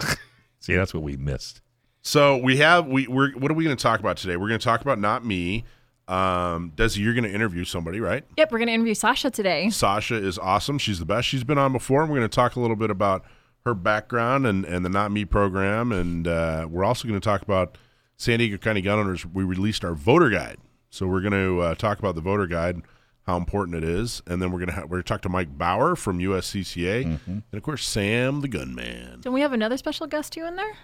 See, 0.60 0.74
that's 0.74 0.94
what 0.94 1.02
we 1.02 1.16
missed. 1.16 1.60
So 2.02 2.38
we 2.38 2.56
have 2.58 2.86
we 2.86 3.06
we're 3.06 3.32
what 3.32 3.50
are 3.50 3.54
we 3.54 3.64
going 3.64 3.76
to 3.76 3.82
talk 3.82 4.00
about 4.00 4.16
today? 4.16 4.36
We're 4.36 4.48
going 4.48 4.60
to 4.60 4.64
talk 4.64 4.80
about 4.80 4.98
not 4.98 5.24
me. 5.24 5.64
Um, 6.06 6.72
Desi, 6.74 6.98
you're 6.98 7.12
going 7.12 7.24
to 7.24 7.32
interview 7.34 7.64
somebody, 7.64 8.00
right? 8.00 8.24
Yep, 8.38 8.50
we're 8.50 8.60
gonna 8.60 8.72
interview 8.72 8.94
Sasha 8.94 9.30
today. 9.30 9.68
Sasha 9.68 10.14
is 10.14 10.38
awesome. 10.38 10.78
She's 10.78 10.98
the 10.98 11.04
best. 11.04 11.28
She's 11.28 11.44
been 11.44 11.58
on 11.58 11.72
before. 11.72 12.00
And 12.00 12.10
we're 12.10 12.16
going 12.18 12.28
to 12.30 12.34
talk 12.34 12.56
a 12.56 12.60
little 12.60 12.76
bit 12.76 12.88
about 12.90 13.24
her 13.66 13.74
background 13.74 14.46
and, 14.46 14.64
and 14.64 14.86
the 14.86 14.88
Not 14.88 15.12
Me 15.12 15.26
program. 15.26 15.92
And 15.92 16.26
uh, 16.26 16.66
we're 16.70 16.84
also 16.84 17.06
going 17.06 17.20
to 17.20 17.24
talk 17.24 17.42
about 17.42 17.76
San 18.18 18.40
Diego 18.40 18.58
County 18.58 18.82
gun 18.82 18.98
owners. 18.98 19.24
We 19.24 19.44
released 19.44 19.84
our 19.84 19.94
voter 19.94 20.28
guide. 20.28 20.58
So 20.90 21.06
we're 21.06 21.20
going 21.20 21.32
to 21.32 21.60
uh, 21.60 21.74
talk 21.76 21.98
about 21.98 22.14
the 22.14 22.20
voter 22.20 22.46
guide, 22.46 22.82
how 23.26 23.36
important 23.36 23.76
it 23.76 23.84
is. 23.84 24.22
And 24.26 24.42
then 24.42 24.50
we're 24.50 24.58
going 24.58 24.68
to 24.70 24.74
ha- 24.74 24.82
we're 24.82 24.88
going 24.96 25.02
to 25.04 25.08
talk 25.08 25.22
to 25.22 25.28
Mike 25.28 25.56
Bauer 25.56 25.94
from 25.94 26.18
USCCA. 26.18 27.18
And 27.26 27.42
of 27.52 27.62
course, 27.62 27.86
Sam 27.86 28.40
the 28.40 28.48
gunman. 28.48 29.20
Don't 29.20 29.32
we 29.34 29.40
have 29.42 29.52
another 29.52 29.76
special 29.76 30.06
guest 30.06 30.32
too 30.32 30.44
in 30.44 30.56
there? 30.56 30.76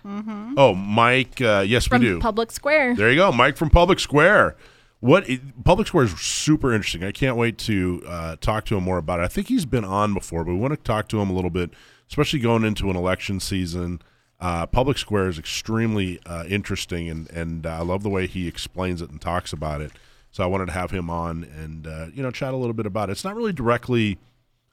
Oh, 0.57 0.75
Mike. 0.75 1.41
Uh, 1.41 1.65
yes, 1.67 1.87
From 1.87 2.01
we 2.03 2.07
do. 2.09 2.21
Public 2.21 2.53
Square. 2.53 2.95
There 2.97 3.11
you 3.11 3.17
go, 3.17 3.33
Mike 3.33 3.57
from 3.57 3.71
Public 3.71 3.99
Square. 3.99 4.57
What 5.01 5.29
Public 5.65 5.89
Square 5.89 6.05
is 6.05 6.21
super 6.21 6.73
interesting. 6.73 7.03
I 7.05 7.13
can't 7.13 7.37
wait 7.37 7.59
to 7.59 8.03
uh, 8.07 8.37
talk 8.41 8.65
to 8.67 8.77
him 8.77 8.85
more 8.85 8.99
about 8.99 9.21
it. 9.21 9.25
I 9.25 9.29
think 9.29 9.49
he's 9.49 9.67
been 9.67 9.85
on 9.85 10.15
before, 10.15 10.45
but 10.45 10.53
we 10.53 10.59
want 10.59 10.73
to 10.73 10.81
talk 10.83 11.09
to 11.09 11.21
him 11.21 11.29
a 11.31 11.35
little 11.35 11.51
bit, 11.51 11.71
especially 12.09 12.39
going 12.39 12.65
into 12.65 12.89
an 12.91 12.97
election 12.97 13.41
season. 13.41 14.01
Uh, 14.45 14.67
Public 14.67 14.99
Square 14.99 15.29
is 15.29 15.39
extremely 15.39 16.21
uh, 16.27 16.45
interesting, 16.49 17.09
and 17.09 17.31
and 17.31 17.65
uh, 17.67 17.71
I 17.79 17.83
love 17.83 18.03
the 18.03 18.11
way 18.11 18.27
he 18.27 18.47
explains 18.47 19.01
it 19.01 19.09
and 19.11 19.19
talks 19.21 19.53
about 19.53 19.81
it. 19.81 19.91
So 20.33 20.45
I 20.45 20.47
wanted 20.47 20.67
to 20.67 20.73
have 20.73 20.91
him 20.91 21.09
on 21.09 21.45
and 21.45 21.87
uh, 21.87 22.07
you 22.13 22.23
know 22.23 22.31
chat 22.31 22.53
a 22.53 22.57
little 22.57 22.75
bit 22.75 22.85
about 22.87 23.09
it. 23.09 23.13
It's 23.13 23.25
not 23.25 23.37
really 23.37 23.53
directly. 23.53 24.19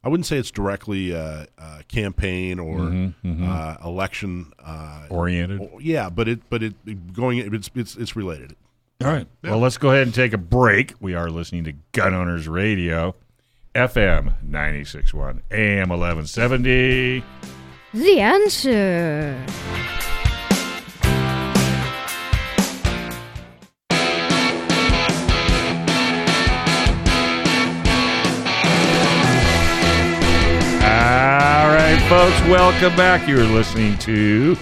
I 0.03 0.09
wouldn't 0.09 0.25
say 0.25 0.37
it's 0.37 0.51
directly 0.51 1.15
uh, 1.15 1.45
uh, 1.57 1.81
campaign 1.87 2.59
or 2.59 3.13
Uh, 3.23 3.77
election 3.85 4.51
uh, 4.63 5.05
Oriented. 5.09 5.61
yeah, 5.79 6.09
but 6.09 6.27
it 6.27 6.41
but 6.49 6.61
it 6.63 7.13
going 7.13 7.37
it's 7.37 7.69
it's 7.75 7.95
it's 7.95 8.15
related. 8.15 8.55
All 9.03 9.07
right. 9.11 9.27
Well, 9.43 9.59
let's 9.59 9.77
go 9.77 9.91
ahead 9.91 10.03
and 10.03 10.13
take 10.13 10.33
a 10.33 10.37
break. 10.37 10.95
We 10.99 11.13
are 11.15 11.29
listening 11.29 11.63
to 11.63 11.73
Gun 11.93 12.13
Owners 12.13 12.47
Radio, 12.47 13.15
FM 13.73 14.33
96.1, 14.47 15.41
AM 15.51 15.89
1170. 15.89 17.23
The 17.93 18.21
answer. 18.21 19.35
All 30.83 31.67
right, 31.67 31.99
folks, 32.07 32.39
welcome 32.49 32.95
back. 32.95 33.27
You're 33.27 33.43
listening 33.43 33.97
to 33.99 34.55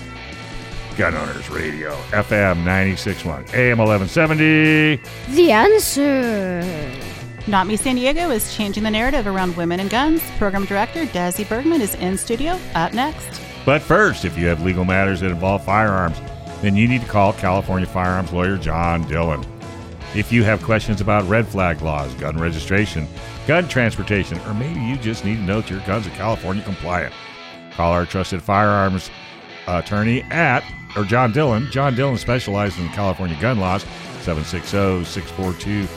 Gun 0.98 1.16
Owners 1.16 1.50
Radio, 1.50 1.96
FM 2.10 2.64
96.1, 2.64 3.54
AM 3.54 3.78
1170. 3.78 5.00
The 5.36 5.52
answer. 5.52 7.19
Not 7.48 7.67
Me 7.67 7.77
San 7.77 7.96
Diego 7.96 8.29
is 8.31 8.55
changing 8.55 8.84
the 8.84 8.91
narrative 8.91 9.25
around 9.25 9.55
women 9.55 9.79
and 9.79 9.89
guns. 9.89 10.22
Program 10.38 10.65
director 10.65 11.05
Desi 11.05 11.48
Bergman 11.48 11.81
is 11.81 11.96
in 11.96 12.17
studio. 12.17 12.60
Up 12.75 12.93
next. 12.93 13.41
But 13.65 13.81
first, 13.81 14.25
if 14.25 14.38
you 14.38 14.48
have 14.48 14.62
legal 14.62 14.86
matters 14.86 15.22
that 15.22 15.31
involve 15.31 15.63
firearms, 15.63 16.19
then 16.62 16.75
you 16.75 16.88
need 16.88 17.01
to 17.01 17.08
call 17.08 17.34
California 17.34 17.88
firearms 17.88 18.31
lawyer 18.31 18.58
John 18.58 19.08
Dillon. 19.08 19.43
If 20.15 20.31
you 20.31 20.43
have 20.43 20.63
questions 20.63 21.01
about 21.01 21.27
red 21.27 21.48
flag 21.48 21.81
laws, 21.81 22.13
gun 22.15 22.38
registration, 22.38 23.08
gun 23.48 23.67
transportation, 23.67 24.39
or 24.39 24.53
maybe 24.53 24.79
you 24.79 24.98
just 24.98 25.24
need 25.24 25.36
to 25.36 25.41
know 25.41 25.62
that 25.62 25.69
your 25.69 25.81
guns 25.81 26.08
are 26.08 26.12
California 26.12 26.63
compliant, 26.63 27.13
call 27.72 27.93
our 27.93 28.05
trusted 28.05 28.41
firearms 28.41 29.10
attorney 29.67 30.24
at, 30.24 30.63
or 30.96 31.03
John 31.03 31.31
Dillon. 31.31 31.69
John 31.72 31.96
Dillon 31.96 32.17
specializes 32.17 32.79
in 32.79 32.89
California 32.89 33.39
gun 33.39 33.60
laws, 33.60 33.84
760 34.22 35.05
642 35.05 35.88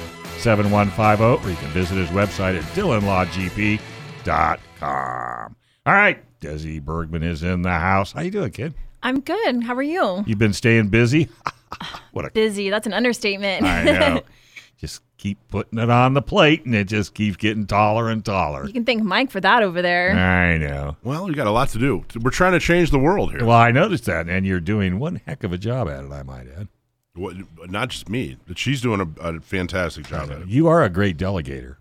7150, 0.42 1.46
or 1.46 1.50
you 1.50 1.56
can 1.56 1.68
visit 1.70 1.96
his 1.96 2.10
website 2.10 2.58
at 2.58 2.64
dillonlawgp.com. 2.74 5.56
All 5.84 5.94
right, 5.94 6.40
Desi 6.40 6.82
Bergman 6.82 7.22
is 7.22 7.42
in 7.42 7.62
the 7.62 7.70
house. 7.70 8.12
How 8.12 8.22
you 8.22 8.30
doing, 8.30 8.50
kid? 8.50 8.74
I'm 9.02 9.20
good. 9.20 9.62
How 9.62 9.74
are 9.74 9.82
you? 9.82 10.24
You've 10.26 10.38
been 10.38 10.52
staying 10.52 10.88
busy? 10.88 11.28
what 12.12 12.24
a 12.24 12.30
Busy. 12.30 12.70
That's 12.70 12.86
an 12.86 12.92
understatement. 12.92 13.64
I 13.64 13.84
know. 13.84 14.22
just 14.78 15.02
keep 15.16 15.38
putting 15.48 15.78
it 15.78 15.90
on 15.90 16.14
the 16.14 16.22
plate, 16.22 16.64
and 16.64 16.74
it 16.74 16.88
just 16.88 17.14
keeps 17.14 17.36
getting 17.36 17.66
taller 17.66 18.10
and 18.10 18.24
taller. 18.24 18.66
you 18.66 18.72
can 18.72 18.84
thank 18.84 19.02
Mike 19.02 19.30
for 19.30 19.40
that 19.40 19.62
over 19.62 19.80
there. 19.80 20.10
I 20.10 20.58
know. 20.58 20.96
Well, 21.04 21.26
we 21.26 21.34
got 21.34 21.46
a 21.46 21.52
lot 21.52 21.68
to 21.70 21.78
do. 21.78 22.04
We're 22.20 22.30
trying 22.30 22.52
to 22.52 22.60
change 22.60 22.90
the 22.90 22.98
world 22.98 23.30
here. 23.30 23.44
Well, 23.44 23.56
I 23.56 23.70
noticed 23.70 24.06
that, 24.06 24.28
and 24.28 24.44
you're 24.44 24.60
doing 24.60 24.98
one 24.98 25.20
heck 25.24 25.44
of 25.44 25.52
a 25.52 25.58
job 25.58 25.88
at 25.88 26.04
it. 26.04 26.10
I 26.10 26.22
might 26.24 26.48
add. 26.48 26.68
What, 27.14 27.36
not 27.70 27.90
just 27.90 28.08
me, 28.08 28.38
but 28.46 28.58
she's 28.58 28.80
doing 28.80 29.00
a, 29.00 29.20
a 29.20 29.40
fantastic 29.40 30.06
job 30.06 30.30
at 30.30 30.42
it. 30.42 30.48
You 30.48 30.68
are 30.68 30.82
a 30.82 30.88
great 30.88 31.18
delegator. 31.18 31.76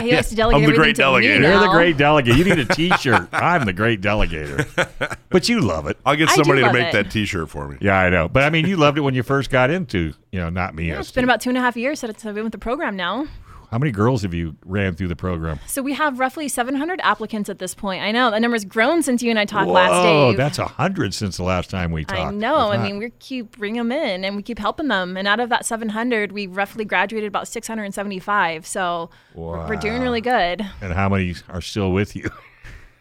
He 0.00 0.10
has 0.10 0.28
to 0.30 0.34
delegate 0.36 0.62
I'm 0.64 0.70
the 0.70 0.76
great 0.76 0.96
to 0.96 1.02
delegator. 1.02 1.40
You're 1.40 1.60
the 1.60 1.68
great 1.68 1.96
delegator. 1.96 2.36
You 2.36 2.44
need 2.44 2.58
a 2.58 2.64
T-shirt. 2.64 3.28
I'm 3.32 3.66
the 3.66 3.72
great 3.72 4.00
delegator. 4.00 5.16
But 5.30 5.48
you 5.48 5.60
love 5.60 5.86
it. 5.88 5.98
I'll 6.06 6.16
get 6.16 6.30
I 6.30 6.36
do 6.36 6.44
somebody 6.44 6.60
to 6.60 6.66
love 6.66 6.74
make 6.74 6.88
it. 6.88 6.92
that 6.92 7.10
T-shirt 7.10 7.50
for 7.50 7.68
me. 7.68 7.76
Yeah, 7.80 7.98
I 7.98 8.08
know. 8.08 8.28
But 8.28 8.44
I 8.44 8.50
mean, 8.50 8.66
you 8.66 8.76
loved 8.76 8.98
it 8.98 9.02
when 9.02 9.14
you 9.14 9.22
first 9.22 9.50
got 9.50 9.70
into, 9.70 10.14
you 10.30 10.40
know, 10.40 10.48
not 10.48 10.74
me. 10.74 10.88
Yeah, 10.88 11.00
it's 11.00 11.10
SD. 11.10 11.16
been 11.16 11.24
about 11.24 11.40
two 11.40 11.50
and 11.50 11.58
a 11.58 11.60
half 11.60 11.76
years 11.76 12.00
since 12.00 12.24
I've 12.24 12.34
been 12.34 12.44
with 12.44 12.52
the 12.52 12.58
program 12.58 12.96
now. 12.96 13.26
How 13.72 13.78
many 13.78 13.90
girls 13.90 14.20
have 14.20 14.34
you 14.34 14.54
ran 14.66 14.96
through 14.96 15.08
the 15.08 15.16
program? 15.16 15.58
So 15.66 15.80
we 15.80 15.94
have 15.94 16.18
roughly 16.18 16.46
700 16.46 17.00
applicants 17.02 17.48
at 17.48 17.58
this 17.58 17.74
point. 17.74 18.02
I 18.02 18.12
know 18.12 18.30
the 18.30 18.38
number's 18.38 18.66
grown 18.66 19.02
since 19.02 19.22
you 19.22 19.30
and 19.30 19.38
I 19.38 19.46
talked 19.46 19.66
Whoa, 19.66 19.72
last 19.72 20.02
day. 20.02 20.12
Oh, 20.12 20.32
that's 20.34 20.58
a 20.58 20.66
hundred 20.66 21.14
since 21.14 21.38
the 21.38 21.42
last 21.42 21.70
time 21.70 21.90
we 21.90 22.04
talked. 22.04 22.20
I 22.20 22.30
know. 22.32 22.70
I 22.70 22.76
mean, 22.76 22.98
we 22.98 23.08
keep 23.18 23.56
bringing 23.56 23.78
them 23.78 23.90
in 23.90 24.26
and 24.26 24.36
we 24.36 24.42
keep 24.42 24.58
helping 24.58 24.88
them. 24.88 25.16
And 25.16 25.26
out 25.26 25.40
of 25.40 25.48
that 25.48 25.64
700, 25.64 26.32
we 26.32 26.46
roughly 26.46 26.84
graduated 26.84 27.28
about 27.28 27.48
675. 27.48 28.66
So 28.66 29.08
we're, 29.34 29.66
we're 29.66 29.76
doing 29.76 30.02
really 30.02 30.20
good. 30.20 30.60
and 30.82 30.92
how 30.92 31.08
many 31.08 31.34
are 31.48 31.62
still 31.62 31.92
with 31.92 32.14
you? 32.14 32.28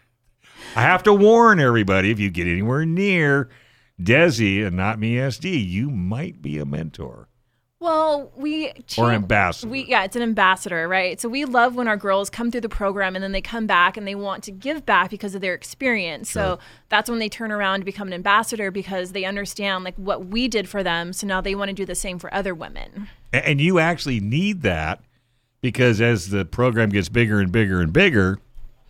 I 0.77 0.83
have 0.83 1.03
to 1.03 1.13
warn 1.13 1.59
everybody: 1.59 2.11
if 2.11 2.19
you 2.19 2.29
get 2.29 2.47
anywhere 2.47 2.85
near 2.85 3.49
Desi 4.01 4.65
and 4.65 4.77
not 4.77 4.99
me, 4.99 5.15
SD, 5.15 5.67
you 5.67 5.89
might 5.89 6.41
be 6.41 6.57
a 6.59 6.65
mentor. 6.65 7.27
Well, 7.81 8.31
we 8.35 8.71
Or 8.95 9.11
ambassador. 9.11 9.71
We 9.71 9.85
yeah, 9.85 10.03
it's 10.03 10.15
an 10.15 10.21
ambassador, 10.21 10.87
right? 10.87 11.19
So 11.19 11.27
we 11.27 11.45
love 11.45 11.75
when 11.75 11.87
our 11.87 11.97
girls 11.97 12.29
come 12.29 12.51
through 12.51 12.61
the 12.61 12.69
program 12.69 13.15
and 13.15 13.23
then 13.23 13.31
they 13.31 13.41
come 13.41 13.65
back 13.65 13.97
and 13.97 14.07
they 14.07 14.13
want 14.13 14.43
to 14.43 14.51
give 14.51 14.85
back 14.85 15.09
because 15.09 15.33
of 15.33 15.41
their 15.41 15.55
experience. 15.55 16.29
So 16.29 16.59
that's 16.89 17.09
when 17.09 17.17
they 17.17 17.27
turn 17.27 17.51
around 17.51 17.79
to 17.79 17.85
become 17.85 18.07
an 18.07 18.13
ambassador 18.13 18.69
because 18.69 19.13
they 19.13 19.25
understand 19.25 19.83
like 19.83 19.95
what 19.95 20.27
we 20.27 20.47
did 20.47 20.69
for 20.69 20.83
them. 20.83 21.11
So 21.11 21.25
now 21.25 21.41
they 21.41 21.55
want 21.55 21.69
to 21.69 21.73
do 21.73 21.83
the 21.83 21.95
same 21.95 22.19
for 22.19 22.31
other 22.31 22.53
women. 22.53 23.09
And 23.33 23.59
you 23.59 23.79
actually 23.79 24.19
need 24.19 24.61
that 24.61 25.01
because 25.61 26.01
as 26.01 26.29
the 26.29 26.45
program 26.45 26.89
gets 26.89 27.09
bigger 27.09 27.39
and 27.39 27.51
bigger 27.51 27.81
and 27.81 27.91
bigger, 27.91 28.37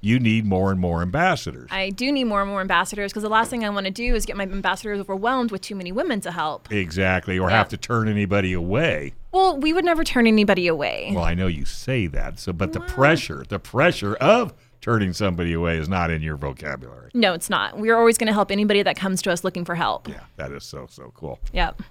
you 0.02 0.20
need 0.20 0.46
more 0.46 0.72
and 0.72 0.80
more 0.80 1.02
ambassadors. 1.02 1.70
I 1.72 1.92
do 1.92 2.12
need 2.12 2.24
more 2.26 2.42
and 2.42 2.50
more 2.50 2.62
ambassadors 2.62 3.12
because 3.12 3.24
the 3.24 3.30
last 3.30 3.50
thing 3.50 3.64
I 3.64 3.70
want 3.70 3.86
to 3.86 3.92
do 3.92 4.16
is 4.16 4.26
get 4.26 4.36
my 4.36 4.44
ambassadors 4.44 5.00
overwhelmed 5.00 5.52
with 5.52 5.62
too 5.62 5.76
many 5.76 5.92
women 5.92 6.20
to 6.22 6.32
help. 6.32 6.72
exactly, 6.72 7.38
or 7.40 7.50
Yeah. 7.50 7.58
have 7.58 7.70
to 7.70 7.78
turn 7.78 8.08
anybody 8.10 8.54
away. 8.54 9.14
Well, 9.32 9.58
we 9.58 9.72
would 9.74 9.86
never 9.86 10.04
turn 10.04 10.28
anybody 10.28 10.68
away. 10.68 11.12
Well, 11.14 11.24
I 11.24 11.34
know 11.36 11.48
you 11.48 11.66
say 11.66 12.08
that, 12.08 12.40
so 12.40 12.52
but 12.52 12.74
the 12.74 12.80
pressure, 12.82 13.46
the 13.48 13.60
pressure 13.60 14.16
of 14.16 14.54
turning 14.82 15.14
somebody 15.14 15.54
away 15.54 15.78
is 15.78 15.88
not 15.88 16.10
in 16.10 16.22
your 16.24 16.36
vocabulary. 16.36 17.12
No, 17.14 17.34
it's 17.34 17.50
not. 17.50 17.78
We're 17.78 17.96
always 17.96 18.18
going 18.18 18.28
to 18.28 18.34
help 18.34 18.50
anybody 18.52 18.82
that 18.82 18.96
comes 18.98 19.22
to 19.22 19.32
us 19.32 19.44
looking 19.44 19.64
for 19.64 19.76
help. 19.76 20.08
Yeah, 20.10 20.22
that 20.38 20.52
is 20.52 20.64
so 20.64 20.88
so 20.90 21.12
cool. 21.16 21.40
Yep. 21.54 21.82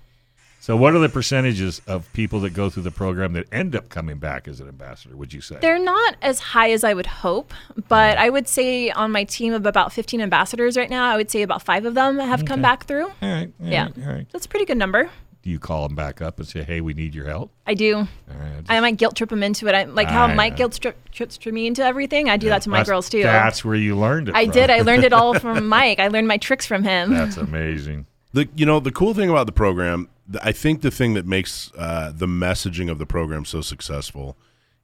So, 0.62 0.76
what 0.76 0.94
are 0.94 0.98
the 0.98 1.08
percentages 1.08 1.80
of 1.86 2.12
people 2.12 2.40
that 2.40 2.50
go 2.52 2.68
through 2.68 2.82
the 2.82 2.90
program 2.90 3.32
that 3.32 3.46
end 3.50 3.74
up 3.74 3.88
coming 3.88 4.18
back 4.18 4.46
as 4.46 4.60
an 4.60 4.68
ambassador? 4.68 5.16
Would 5.16 5.32
you 5.32 5.40
say? 5.40 5.56
They're 5.60 5.78
not 5.82 6.16
as 6.20 6.38
high 6.38 6.70
as 6.70 6.84
I 6.84 6.92
would 6.92 7.06
hope, 7.06 7.54
but 7.88 8.18
I 8.18 8.28
would 8.28 8.46
say 8.46 8.90
on 8.90 9.10
my 9.10 9.24
team 9.24 9.54
of 9.54 9.64
about 9.64 9.90
15 9.92 10.20
ambassadors 10.20 10.76
right 10.76 10.90
now, 10.90 11.10
I 11.10 11.16
would 11.16 11.30
say 11.30 11.40
about 11.42 11.62
five 11.62 11.86
of 11.86 11.94
them 11.94 12.18
have 12.18 12.44
come 12.44 12.60
back 12.60 12.84
through. 12.84 13.06
all 13.06 13.12
right, 13.22 13.50
all 13.60 13.66
Yeah. 13.68 13.84
right, 13.84 13.92
all 14.06 14.12
right. 14.12 14.26
That's 14.32 14.44
a 14.44 14.48
pretty 14.50 14.66
good 14.66 14.76
number. 14.76 15.08
Do 15.42 15.48
you 15.48 15.58
call 15.58 15.88
them 15.88 15.96
back 15.96 16.20
up 16.20 16.38
and 16.38 16.46
say, 16.46 16.62
"Hey, 16.62 16.82
we 16.82 16.92
need 16.92 17.14
your 17.14 17.24
help"? 17.26 17.50
I 17.66 17.72
do. 17.72 17.96
All 17.96 18.04
right, 18.28 18.58
just- 18.58 18.70
I 18.70 18.78
might 18.80 18.98
guilt 18.98 19.16
trip 19.16 19.30
them 19.30 19.42
into 19.42 19.66
it. 19.68 19.74
I, 19.74 19.84
like 19.84 20.08
how 20.08 20.26
I 20.26 20.34
Mike 20.34 20.52
know. 20.52 20.56
guilt 20.58 20.78
trip, 20.82 20.98
trips 21.10 21.38
me 21.46 21.66
into 21.66 21.82
everything. 21.82 22.28
I 22.28 22.36
do 22.36 22.50
that 22.50 22.60
to 22.62 22.68
my 22.68 22.84
girls 22.84 23.08
too. 23.08 23.22
That's 23.22 23.64
where 23.64 23.74
you 23.76 23.96
learned 23.96 24.28
it. 24.28 24.34
I 24.34 24.44
from. 24.44 24.52
did. 24.52 24.68
I 24.68 24.82
learned 24.82 25.04
it 25.04 25.14
all 25.14 25.32
from 25.40 25.66
Mike. 25.66 25.98
I 25.98 26.08
learned 26.08 26.28
my 26.28 26.36
tricks 26.36 26.66
from 26.66 26.84
him. 26.84 27.14
That's 27.14 27.38
amazing. 27.38 28.04
The 28.32 28.48
you 28.54 28.64
know 28.66 28.80
the 28.80 28.92
cool 28.92 29.14
thing 29.14 29.28
about 29.30 29.46
the 29.46 29.52
program, 29.52 30.08
I 30.42 30.52
think 30.52 30.82
the 30.82 30.90
thing 30.90 31.14
that 31.14 31.26
makes 31.26 31.72
uh, 31.76 32.12
the 32.14 32.26
messaging 32.26 32.90
of 32.90 32.98
the 32.98 33.06
program 33.06 33.44
so 33.44 33.60
successful 33.60 34.36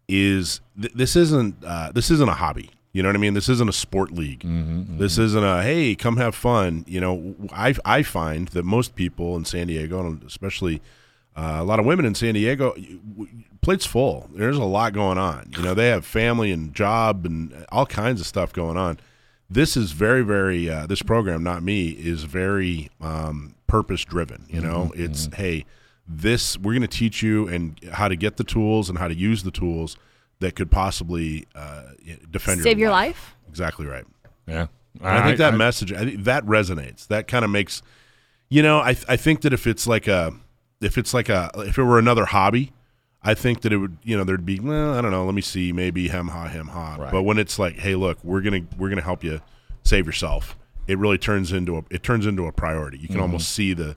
is 0.08 0.60
th- 0.80 0.92
this 0.94 1.16
isn't 1.16 1.62
uh, 1.64 1.92
this 1.92 2.10
isn't 2.10 2.28
a 2.28 2.34
hobby. 2.34 2.70
You 2.92 3.02
know 3.02 3.10
what 3.10 3.16
I 3.16 3.18
mean? 3.18 3.34
This 3.34 3.48
isn't 3.50 3.68
a 3.68 3.74
sport 3.74 4.10
league. 4.12 4.42
This 4.98 5.18
isn't 5.18 5.44
a 5.44 5.62
hey, 5.62 5.94
come 5.94 6.16
have 6.16 6.34
fun. 6.34 6.84
You 6.88 7.00
know, 7.00 7.34
I 7.52 7.74
I 7.84 8.02
find 8.02 8.48
that 8.48 8.64
most 8.64 8.94
people 8.94 9.36
in 9.36 9.44
San 9.44 9.66
Diego, 9.66 10.00
and 10.00 10.22
especially 10.24 10.80
uh, 11.36 11.58
a 11.58 11.64
lot 11.64 11.78
of 11.78 11.84
women 11.86 12.06
in 12.06 12.14
San 12.14 12.34
Diego, 12.34 12.74
plate's 13.60 13.84
full. 13.86 14.30
There's 14.34 14.56
a 14.56 14.64
lot 14.64 14.92
going 14.94 15.18
on. 15.18 15.50
You 15.56 15.62
know, 15.62 15.74
they 15.74 15.88
have 15.88 16.06
family 16.06 16.50
and 16.50 16.74
job 16.74 17.26
and 17.26 17.66
all 17.70 17.84
kinds 17.86 18.20
of 18.20 18.26
stuff 18.26 18.52
going 18.52 18.76
on. 18.78 18.98
This 19.48 19.76
is 19.76 19.92
very, 19.92 20.22
very. 20.22 20.68
Uh, 20.68 20.86
this 20.86 21.02
program, 21.02 21.42
not 21.42 21.62
me, 21.62 21.88
is 21.90 22.24
very 22.24 22.90
um, 23.00 23.54
purpose 23.66 24.04
driven. 24.04 24.46
You 24.48 24.60
know, 24.60 24.92
it's 24.96 25.28
hey, 25.34 25.64
this 26.08 26.58
we're 26.58 26.72
going 26.72 26.82
to 26.82 26.88
teach 26.88 27.22
you 27.22 27.46
and 27.48 27.78
how 27.92 28.08
to 28.08 28.16
get 28.16 28.36
the 28.36 28.44
tools 28.44 28.88
and 28.88 28.98
how 28.98 29.08
to 29.08 29.14
use 29.14 29.42
the 29.44 29.50
tools 29.50 29.96
that 30.40 30.54
could 30.54 30.70
possibly 30.70 31.46
uh, 31.54 31.82
defend 32.30 32.60
Save 32.62 32.78
your 32.78 32.90
life. 32.90 33.08
life. 33.08 33.36
Exactly 33.48 33.86
right. 33.86 34.04
Yeah, 34.46 34.66
And 35.00 35.08
I 35.08 35.24
think 35.24 35.38
that 35.38 35.54
message, 35.54 35.92
I 35.92 36.04
think 36.04 36.24
that 36.24 36.44
resonates. 36.44 37.06
That 37.08 37.26
kind 37.26 37.44
of 37.44 37.50
makes, 37.50 37.82
you 38.48 38.62
know, 38.62 38.78
I 38.78 38.96
I 39.08 39.16
think 39.16 39.40
that 39.42 39.52
if 39.52 39.66
it's 39.66 39.86
like 39.86 40.06
a, 40.06 40.32
if 40.80 40.98
it's 40.98 41.14
like 41.14 41.28
a, 41.28 41.50
if 41.56 41.78
it 41.78 41.82
were 41.82 41.98
another 41.98 42.26
hobby, 42.26 42.72
I 43.26 43.34
think 43.34 43.62
that 43.62 43.72
it 43.72 43.78
would, 43.78 43.98
you 44.04 44.16
know, 44.16 44.22
there'd 44.22 44.46
be, 44.46 44.60
well, 44.60 44.94
I 44.94 45.00
don't 45.00 45.10
know, 45.10 45.24
let 45.24 45.34
me 45.34 45.42
see, 45.42 45.72
maybe 45.72 46.06
hem 46.06 46.28
ha 46.28 46.46
hem 46.46 46.68
ha. 46.68 46.96
Right. 46.96 47.10
But 47.10 47.24
when 47.24 47.38
it's 47.38 47.58
like, 47.58 47.74
hey, 47.74 47.96
look, 47.96 48.18
we're 48.22 48.40
gonna 48.40 48.62
we're 48.78 48.88
gonna 48.88 49.02
help 49.02 49.24
you 49.24 49.40
save 49.82 50.06
yourself, 50.06 50.56
it 50.86 50.96
really 50.96 51.18
turns 51.18 51.50
into 51.50 51.76
a 51.76 51.82
it 51.90 52.04
turns 52.04 52.24
into 52.24 52.46
a 52.46 52.52
priority. 52.52 52.98
You 52.98 53.08
can 53.08 53.16
mm-hmm. 53.16 53.22
almost 53.22 53.48
see 53.48 53.74
the, 53.74 53.96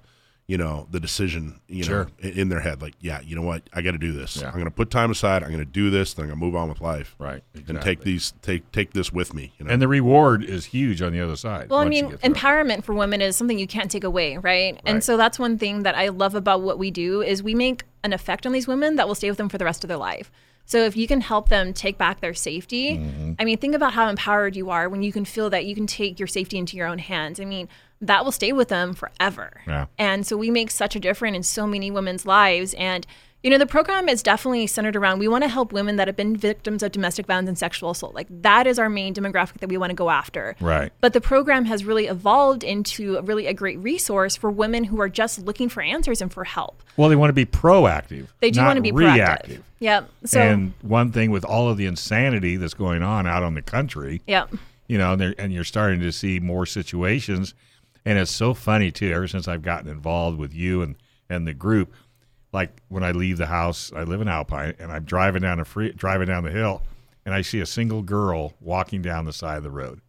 you 0.50 0.58
know, 0.58 0.88
the 0.89 1.00
decision, 1.00 1.62
you. 1.68 1.84
Sure. 1.84 2.06
know, 2.06 2.10
in, 2.22 2.39
in 2.39 2.50
their 2.50 2.60
head, 2.60 2.82
like, 2.82 2.96
yeah, 3.00 3.22
you 3.22 3.36
know 3.36 3.44
what, 3.44 3.62
I 3.72 3.84
got 3.84 3.91
to 3.91 4.00
do 4.00 4.12
this. 4.12 4.38
Yeah. 4.38 4.50
I'm 4.50 4.58
gonna 4.58 4.72
put 4.72 4.89
time 4.89 5.12
aside. 5.12 5.44
I'm 5.44 5.51
gonna 5.51 5.63
do 5.63 5.91
this. 5.91 6.15
Then 6.15 6.24
I'm 6.24 6.29
gonna 6.32 6.39
move 6.44 6.56
on 6.56 6.68
with 6.70 6.82
life. 6.82 7.15
Right, 7.20 7.44
And 7.68 7.79
take 7.82 8.01
these 8.01 8.34
take 8.41 8.72
take 8.72 8.94
this 8.94 9.13
with 9.13 9.36
me. 9.36 9.53
You 9.60 9.65
know. 9.65 9.72
and 9.72 9.79
the 9.79 9.88
reward 9.88 10.44
is 10.44 10.65
huge 10.65 11.03
on 11.03 11.13
the 11.13 11.22
other 11.22 11.36
side. 11.36 11.70
Well, 11.70 11.79
I 11.79 11.86
mean, 11.86 12.10
get 12.10 12.20
through 12.22 12.32
it. 12.32 12.36
empowerment 12.36 12.84
for 12.84 12.96
women 12.96 13.22
is 13.22 13.36
something 13.36 13.60
you 13.60 13.68
can't 13.68 13.91
take 13.91 14.03
away, 14.03 14.38
right? 14.38 14.74
Right. 14.74 14.82
And 14.86 15.03
so 15.03 15.18
that's 15.18 15.38
one 15.38 15.60
thing 15.60 15.84
that 15.84 15.94
I 15.94 16.08
love 16.08 16.34
about 16.34 16.62
what 16.62 16.79
we 16.79 16.89
do 16.89 17.22
is 17.22 17.44
we 17.44 17.53
make 17.53 17.84
an 18.03 18.12
effect 18.12 18.48
on 18.48 18.51
these 18.51 18.68
women 18.68 18.96
that 18.96 19.08
will 19.08 19.15
stay 19.15 19.29
with 19.29 19.38
them 19.38 19.50
for 19.50 19.60
the 19.60 19.65
rest 19.65 19.84
of 19.84 19.88
their 19.88 19.98
life. 19.98 20.32
So 20.65 20.84
if 20.84 20.98
you 20.98 21.08
can 21.08 21.22
help 21.22 21.50
them 21.50 21.74
take 21.74 21.98
back 21.98 22.22
their 22.22 22.34
safety, 22.34 22.98
Mm-hmm. 22.98 23.34
I 23.39 23.46
mean, 23.46 23.58
think 23.58 23.75
about 23.75 23.94
how 23.94 24.10
empowered 24.10 24.56
you 24.56 24.72
are 24.72 24.89
when 24.89 25.03
you 25.03 25.12
can 25.12 25.25
feel 25.25 25.50
that 25.51 25.65
you 25.65 25.75
can 25.75 25.86
take 25.86 26.20
your 26.20 26.27
safety 26.27 26.58
into 26.58 26.75
your 26.75 26.88
own 26.88 26.98
hands. 26.98 27.39
I 27.39 27.46
mean, 27.46 27.70
that 28.01 28.24
will 28.24 28.32
stay 28.32 28.51
with 28.51 28.70
them 28.70 28.94
forever. 28.94 29.62
Yeah. 29.68 29.88
And 29.98 30.25
so 30.25 30.38
we 30.38 30.51
make 30.51 30.72
such 30.72 30.96
a 30.96 31.00
difference 31.00 31.36
in 31.36 31.44
so 31.44 31.68
many 31.68 31.91
women's 31.91 32.25
lives. 32.25 32.74
And, 32.75 33.06
you 33.44 33.50
know, 33.50 33.58
the 33.58 33.65
program 33.65 34.08
is 34.08 34.24
definitely 34.24 34.68
centered 34.68 34.96
around 34.96 35.20
we 35.20 35.27
want 35.27 35.44
to 35.44 35.50
help 35.50 35.74
women 35.74 35.98
that 35.98 36.08
have 36.08 36.15
been 36.15 36.36
victims 36.36 36.82
of 36.82 36.91
domestic 36.91 37.25
violence 37.25 37.50
and 37.50 37.58
sexual 37.58 37.89
assault. 37.89 38.15
Like, 38.15 38.27
that 38.29 38.68
is 38.68 38.79
our 38.79 38.89
main 38.89 39.13
demographic 39.13 39.60
that 39.60 39.70
we 39.70 39.77
want 39.77 39.91
to 39.91 39.96
go 39.96 40.10
after. 40.10 40.56
Right. 40.62 40.91
But 41.01 41.13
the 41.13 41.22
program 41.22 41.65
has 41.65 41.84
really 41.84 42.08
evolved 42.08 42.63
into 42.63 43.18
a 43.18 43.22
really 43.22 43.48
a 43.48 43.53
great 43.53 43.79
resource 43.79 44.36
for 44.38 44.50
women 44.50 44.86
who 44.86 45.01
are 45.01 45.10
just 45.10 45.39
looking 45.39 45.68
for 45.68 45.82
answers 45.82 46.22
and 46.22 46.32
for 46.32 46.46
help. 46.46 46.82
well, 46.96 47.10
they 47.10 47.15
want 47.18 47.29
to 47.29 47.34
be 47.34 47.46
proactive. 47.46 48.27
They 48.39 48.51
do 48.51 48.62
want 48.62 48.77
to 48.77 48.82
be 48.82 48.91
reactive. 48.91 49.60
proactive. 49.60 49.63
Yep. 49.79 50.10
So, 50.25 50.41
and 50.41 50.74
one 50.82 51.12
thing 51.12 51.32
with 51.32 51.46
all 51.46 51.70
of 51.70 51.77
the 51.77 51.86
insanity 51.86 52.58
that's 52.58 52.74
going 52.74 53.01
on 53.01 53.25
out 53.27 53.44
on 53.44 53.53
the 53.56 53.62
country, 53.62 54.22
yep. 54.27 54.53
you 54.88 54.98
know, 54.98 55.13
and, 55.13 55.36
and 55.38 55.53
you're 55.53 55.63
starting 55.63 56.01
to 56.01 56.12
see 56.12 56.39
more 56.39 56.65
situations, 56.65 57.53
and 58.10 58.18
it's 58.18 58.32
so 58.32 58.56
funny 58.56 58.92
too. 58.92 59.13
Ever 59.13 59.28
since 59.28 59.48
I've 59.48 59.62
gotten 59.62 59.88
involved 59.88 60.39
with 60.39 60.51
you 60.51 60.82
and 60.82 60.96
and 61.30 61.48
the 61.48 61.54
group, 61.54 61.94
like 62.51 62.82
when 62.88 63.04
I 63.04 63.12
leave 63.12 63.38
the 63.38 63.46
house, 63.46 63.94
I 63.96 64.01
live 64.01 64.20
in 64.20 64.28
Alpine, 64.28 64.74
and 64.80 64.92
I'm 64.92 65.04
driving 65.04 65.44
down 65.44 65.60
the 65.60 65.66
free, 65.66 65.92
driving 65.92 66.28
down 66.28 66.44
the 66.44 66.50
hill, 66.50 66.82
and 67.24 67.36
I 67.36 67.42
see 67.42 67.60
a 67.60 67.68
single 67.68 68.01
girl 68.01 68.54
walking 68.60 69.04
down 69.04 69.25
the 69.25 69.32
side 69.32 69.58
of 69.58 69.63
the 69.63 69.70
road. 69.70 70.01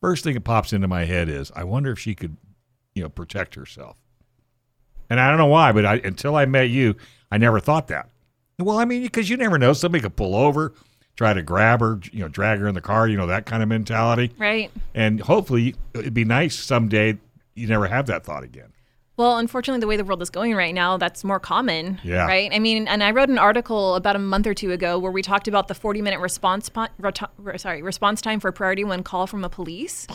First 0.00 0.22
thing 0.22 0.34
that 0.34 0.42
pops 0.42 0.72
into 0.72 0.86
my 0.86 1.06
head 1.06 1.28
is, 1.28 1.50
I 1.56 1.64
wonder 1.64 1.90
if 1.90 1.98
she 1.98 2.14
could, 2.14 2.36
you 2.94 3.02
know, 3.02 3.08
protect 3.08 3.56
herself. 3.56 3.98
And 5.10 5.18
I 5.18 5.28
don't 5.28 5.38
know 5.38 5.46
why, 5.46 5.72
but 5.72 5.84
I, 5.84 5.94
until 5.96 6.36
I 6.36 6.46
met 6.46 6.70
you, 6.70 6.94
I 7.32 7.38
never 7.38 7.58
thought 7.58 7.88
that. 7.88 8.10
Well, 8.60 8.78
I 8.78 8.84
mean, 8.84 9.02
because 9.02 9.28
you 9.28 9.36
never 9.36 9.58
know, 9.58 9.72
somebody 9.72 10.02
could 10.02 10.14
pull 10.14 10.36
over, 10.36 10.72
try 11.16 11.32
to 11.32 11.42
grab 11.42 11.80
her, 11.80 11.98
you 12.12 12.20
know, 12.20 12.28
drag 12.28 12.60
her 12.60 12.68
in 12.68 12.76
the 12.76 12.80
car, 12.80 13.08
you 13.08 13.16
know, 13.16 13.26
that 13.26 13.46
kind 13.46 13.62
of 13.62 13.68
mentality. 13.68 14.32
Right. 14.38 14.70
And 14.94 15.20
hopefully, 15.20 15.74
it'd 15.94 16.14
be 16.14 16.24
nice 16.24 16.54
someday 16.54 17.18
you 17.54 17.66
never 17.66 17.86
have 17.86 18.06
that 18.06 18.24
thought 18.24 18.42
again. 18.44 18.72
Well, 19.16 19.38
unfortunately, 19.38 19.80
the 19.80 19.86
way 19.86 19.96
the 19.96 20.04
world 20.04 20.22
is 20.22 20.30
going 20.30 20.54
right 20.54 20.74
now, 20.74 20.96
that's 20.96 21.22
more 21.22 21.38
common. 21.38 22.00
Yeah. 22.02 22.26
Right. 22.26 22.50
I 22.52 22.58
mean, 22.58 22.88
and 22.88 23.00
I 23.02 23.12
wrote 23.12 23.28
an 23.28 23.38
article 23.38 23.94
about 23.94 24.16
a 24.16 24.18
month 24.18 24.46
or 24.46 24.54
two 24.54 24.72
ago 24.72 24.98
where 24.98 25.12
we 25.12 25.22
talked 25.22 25.46
about 25.46 25.68
the 25.68 25.74
40 25.74 26.02
minute 26.02 26.18
response, 26.18 26.68
po- 26.68 26.88
re- 27.38 27.56
sorry, 27.58 27.80
response 27.82 28.20
time 28.20 28.40
for 28.40 28.50
priority 28.50 28.82
one 28.82 29.04
call 29.04 29.28
from 29.28 29.40
the 29.42 29.48
police. 29.48 30.08